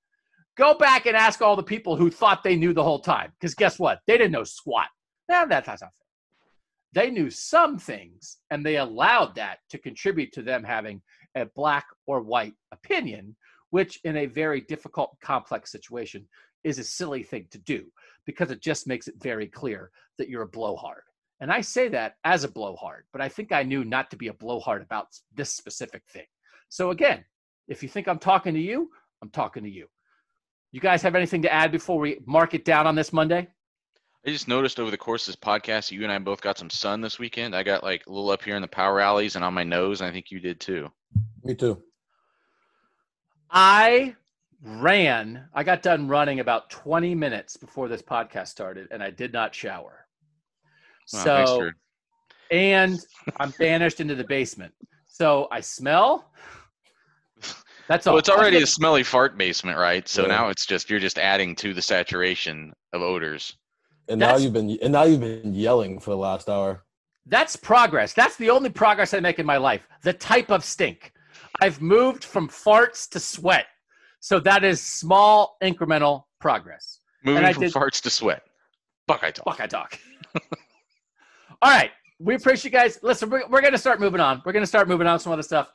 go 0.56 0.74
back 0.74 1.04
and 1.04 1.16
ask 1.16 1.42
all 1.42 1.56
the 1.56 1.62
people 1.62 1.94
who 1.94 2.10
thought 2.10 2.42
they 2.42 2.56
knew 2.56 2.72
the 2.72 2.82
whole 2.82 3.00
time. 3.00 3.32
Because 3.38 3.54
guess 3.54 3.78
what? 3.78 4.00
They 4.06 4.16
didn't 4.16 4.32
know 4.32 4.44
squat. 4.44 4.88
Now 5.28 5.44
that's 5.44 5.68
not 5.68 5.78
fair. 5.78 5.90
They 6.92 7.10
knew 7.10 7.30
some 7.30 7.78
things, 7.78 8.38
and 8.50 8.64
they 8.64 8.76
allowed 8.76 9.34
that 9.34 9.58
to 9.70 9.78
contribute 9.78 10.32
to 10.32 10.42
them 10.42 10.64
having 10.64 11.02
a 11.34 11.44
black 11.44 11.86
or 12.06 12.22
white 12.22 12.54
opinion, 12.72 13.36
which 13.70 14.00
in 14.04 14.16
a 14.16 14.26
very 14.26 14.62
difficult, 14.62 15.16
complex 15.22 15.70
situation 15.70 16.26
is 16.64 16.78
a 16.78 16.84
silly 16.84 17.22
thing 17.22 17.46
to 17.50 17.58
do 17.58 17.84
because 18.24 18.50
it 18.50 18.60
just 18.60 18.86
makes 18.86 19.08
it 19.08 19.14
very 19.22 19.46
clear 19.46 19.90
that 20.18 20.28
you're 20.28 20.42
a 20.42 20.48
blowhard. 20.48 21.02
And 21.40 21.52
I 21.52 21.60
say 21.60 21.88
that 21.88 22.14
as 22.24 22.44
a 22.44 22.48
blowhard, 22.48 23.04
but 23.12 23.20
I 23.20 23.28
think 23.28 23.52
I 23.52 23.62
knew 23.62 23.84
not 23.84 24.10
to 24.10 24.16
be 24.16 24.28
a 24.28 24.34
blowhard 24.34 24.82
about 24.82 25.08
this 25.34 25.52
specific 25.52 26.02
thing. 26.08 26.26
So 26.68 26.90
again, 26.90 27.24
if 27.68 27.82
you 27.82 27.88
think 27.88 28.08
I'm 28.08 28.18
talking 28.18 28.54
to 28.54 28.60
you, 28.60 28.90
I'm 29.22 29.30
talking 29.30 29.62
to 29.64 29.70
you. 29.70 29.86
You 30.72 30.80
guys 30.80 31.02
have 31.02 31.14
anything 31.14 31.42
to 31.42 31.52
add 31.52 31.72
before 31.72 31.98
we 31.98 32.18
mark 32.26 32.54
it 32.54 32.64
down 32.64 32.86
on 32.86 32.94
this 32.94 33.12
Monday? 33.12 33.48
I 34.26 34.30
just 34.30 34.48
noticed 34.48 34.80
over 34.80 34.90
the 34.90 34.96
course 34.96 35.28
of 35.28 35.34
this 35.34 35.40
podcast, 35.40 35.92
you 35.92 36.02
and 36.02 36.10
I 36.10 36.18
both 36.18 36.40
got 36.40 36.58
some 36.58 36.68
sun 36.68 37.00
this 37.00 37.16
weekend. 37.16 37.54
I 37.54 37.62
got 37.62 37.84
like 37.84 38.04
a 38.06 38.10
little 38.10 38.30
up 38.30 38.42
here 38.42 38.56
in 38.56 38.62
the 38.62 38.66
power 38.66 39.00
alleys 39.00 39.36
and 39.36 39.44
on 39.44 39.54
my 39.54 39.62
nose, 39.62 40.00
and 40.00 40.10
I 40.10 40.12
think 40.12 40.32
you 40.32 40.40
did 40.40 40.58
too. 40.58 40.90
Me 41.44 41.54
too. 41.54 41.80
I 43.52 44.16
ran, 44.64 45.48
I 45.54 45.62
got 45.62 45.80
done 45.80 46.08
running 46.08 46.40
about 46.40 46.70
20 46.70 47.14
minutes 47.14 47.56
before 47.56 47.86
this 47.86 48.02
podcast 48.02 48.48
started, 48.48 48.88
and 48.90 49.00
I 49.00 49.10
did 49.10 49.32
not 49.32 49.54
shower. 49.54 50.06
so, 51.06 51.70
and 52.50 52.98
I'm 53.38 53.54
banished 53.60 54.00
into 54.00 54.16
the 54.16 54.24
basement. 54.24 54.74
So 55.06 55.46
I 55.52 55.60
smell. 55.60 56.32
That's 57.86 58.08
all. 58.08 58.14
Well, 58.14 58.18
it's 58.18 58.28
already 58.28 58.60
a 58.60 58.66
smelly 58.66 59.04
fart 59.04 59.38
basement, 59.38 59.78
right? 59.78 60.08
So 60.08 60.22
yeah. 60.22 60.28
now 60.28 60.48
it's 60.48 60.66
just 60.66 60.90
you're 60.90 60.98
just 60.98 61.18
adding 61.18 61.54
to 61.56 61.72
the 61.72 61.82
saturation 61.82 62.72
of 62.92 63.02
odors. 63.02 63.56
And 64.08 64.20
now 64.20 64.36
you've 64.36 64.52
been 64.52 64.78
and 64.82 64.92
now 64.92 65.04
you've 65.04 65.20
been 65.20 65.54
yelling 65.54 65.98
for 65.98 66.10
the 66.10 66.16
last 66.16 66.48
hour. 66.48 66.84
That's 67.26 67.56
progress. 67.56 68.12
That's 68.12 68.36
the 68.36 68.50
only 68.50 68.70
progress 68.70 69.12
I 69.12 69.20
make 69.20 69.38
in 69.38 69.46
my 69.46 69.56
life. 69.56 69.86
The 70.02 70.12
type 70.12 70.50
of 70.50 70.64
stink. 70.64 71.12
I've 71.60 71.80
moved 71.80 72.22
from 72.22 72.48
farts 72.48 73.08
to 73.10 73.20
sweat. 73.20 73.66
So 74.20 74.38
that 74.40 74.62
is 74.62 74.80
small 74.80 75.56
incremental 75.62 76.24
progress. 76.40 77.00
Moving 77.24 77.44
and 77.44 77.54
from 77.54 77.64
did, 77.64 77.72
farts 77.72 78.00
to 78.02 78.10
sweat. 78.10 78.42
Buckeye 79.08 79.32
talk. 79.32 79.44
Buckeye 79.44 79.66
talk. 79.66 79.98
All 81.62 81.72
right. 81.72 81.90
We 82.20 82.34
appreciate 82.34 82.72
you 82.72 82.78
guys. 82.78 82.98
Listen, 83.02 83.28
we're, 83.28 83.46
we're 83.48 83.60
going 83.60 83.72
to 83.72 83.78
start 83.78 84.00
moving 84.00 84.20
on. 84.20 84.40
We're 84.44 84.52
going 84.52 84.62
to 84.62 84.68
start 84.68 84.88
moving 84.88 85.06
on 85.06 85.18
some 85.18 85.32
other 85.32 85.42
stuff. 85.42 85.72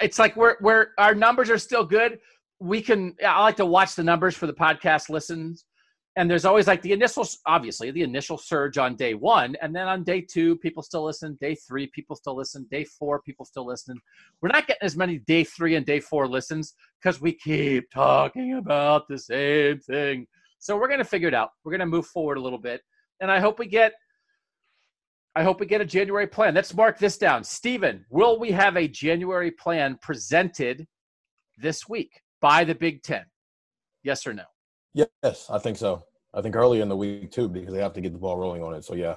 It's 0.00 0.18
like 0.18 0.36
we're, 0.36 0.56
we're, 0.60 0.88
our 0.98 1.14
numbers 1.14 1.48
are 1.50 1.58
still 1.58 1.84
good. 1.84 2.18
We 2.58 2.82
can, 2.82 3.14
I 3.24 3.40
like 3.42 3.56
to 3.56 3.66
watch 3.66 3.94
the 3.94 4.04
numbers 4.04 4.34
for 4.36 4.46
the 4.46 4.52
podcast 4.52 5.08
listens 5.08 5.65
and 6.16 6.30
there's 6.30 6.46
always 6.46 6.66
like 6.66 6.80
the 6.80 6.92
initial 6.92 7.26
obviously 7.44 7.90
the 7.90 8.02
initial 8.02 8.38
surge 8.38 8.78
on 8.78 8.96
day 8.96 9.14
one 9.14 9.54
and 9.60 9.76
then 9.76 9.86
on 9.86 10.02
day 10.02 10.20
two 10.20 10.56
people 10.56 10.82
still 10.82 11.04
listen 11.04 11.36
day 11.40 11.54
three 11.54 11.86
people 11.88 12.16
still 12.16 12.34
listen 12.34 12.66
day 12.70 12.84
four 12.84 13.20
people 13.20 13.44
still 13.44 13.66
listen. 13.66 13.96
We're 14.40 14.48
not 14.48 14.66
getting 14.66 14.84
as 14.84 14.96
many 14.96 15.18
day 15.18 15.44
three 15.44 15.76
and 15.76 15.84
day 15.84 16.00
four 16.00 16.26
listens 16.26 16.74
because 17.00 17.20
we 17.20 17.32
keep 17.32 17.90
talking 17.90 18.54
about 18.54 19.06
the 19.08 19.18
same 19.18 19.78
thing. 19.80 20.26
So 20.58 20.76
we're 20.76 20.88
going 20.88 20.98
to 20.98 21.04
figure 21.04 21.28
it 21.28 21.34
out. 21.34 21.50
We're 21.64 21.72
going 21.72 21.80
to 21.80 21.86
move 21.86 22.06
forward 22.06 22.38
a 22.38 22.42
little 22.42 22.58
bit 22.58 22.80
and 23.20 23.30
i 23.30 23.38
hope 23.38 23.58
we 23.58 23.66
get 23.66 23.92
i 25.34 25.42
hope 25.42 25.60
we 25.60 25.66
get 25.66 25.80
a 25.80 25.84
january 25.86 26.26
plan. 26.26 26.54
Let's 26.54 26.74
mark 26.74 26.98
this 26.98 27.18
down. 27.18 27.44
Stephen 27.44 28.04
will 28.10 28.38
we 28.38 28.50
have 28.52 28.76
a 28.76 28.88
january 28.88 29.50
plan 29.50 29.98
presented 30.00 30.86
this 31.58 31.88
week 31.88 32.22
by 32.40 32.64
the 32.64 32.74
big 32.74 33.02
ten? 33.02 33.24
Yes 34.02 34.26
or 34.26 34.32
no 34.32 34.44
Yes, 34.96 35.46
I 35.50 35.58
think 35.58 35.76
so. 35.76 36.04
I 36.32 36.40
think 36.40 36.56
early 36.56 36.80
in 36.80 36.88
the 36.88 36.96
week 36.96 37.30
too, 37.30 37.48
because 37.48 37.74
they 37.74 37.80
have 37.80 37.92
to 37.92 38.00
get 38.00 38.12
the 38.12 38.18
ball 38.18 38.36
rolling 38.36 38.62
on 38.62 38.74
it. 38.74 38.84
So 38.84 38.94
yeah. 38.94 39.16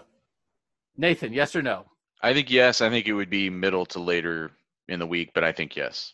Nathan, 0.97 1.31
yes 1.31 1.55
or 1.55 1.61
no? 1.61 1.85
I 2.21 2.33
think 2.33 2.51
yes. 2.51 2.81
I 2.81 2.89
think 2.89 3.07
it 3.07 3.13
would 3.13 3.29
be 3.29 3.49
middle 3.49 3.85
to 3.87 3.99
later 3.99 4.51
in 4.89 4.99
the 4.99 5.07
week, 5.07 5.31
but 5.33 5.43
I 5.43 5.51
think 5.53 5.75
yes. 5.75 6.13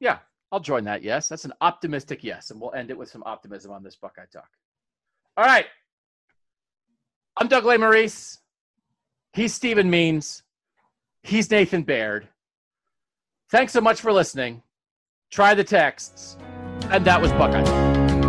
Yeah, 0.00 0.18
I'll 0.50 0.60
join 0.60 0.84
that. 0.84 1.02
Yes, 1.02 1.28
that's 1.28 1.44
an 1.44 1.52
optimistic 1.60 2.24
yes, 2.24 2.50
and 2.50 2.60
we'll 2.60 2.72
end 2.72 2.90
it 2.90 2.96
with 2.96 3.10
some 3.10 3.22
optimism 3.24 3.70
on 3.70 3.82
this 3.82 3.96
Buckeye 3.96 4.24
talk. 4.32 4.48
All 5.36 5.44
right. 5.44 5.66
I'm 7.36 7.48
Doug 7.48 7.64
Lesmerises. 7.64 8.38
He's 9.34 9.54
Stephen 9.54 9.90
Means. 9.90 10.42
He's 11.22 11.50
Nathan 11.50 11.82
Baird. 11.82 12.28
Thanks 13.50 13.72
so 13.72 13.80
much 13.80 14.00
for 14.00 14.12
listening. 14.12 14.62
Try 15.30 15.54
the 15.54 15.64
texts. 15.64 16.36
And 16.90 17.04
that 17.04 17.20
was 17.20 17.30
Buckeye. 17.32 18.19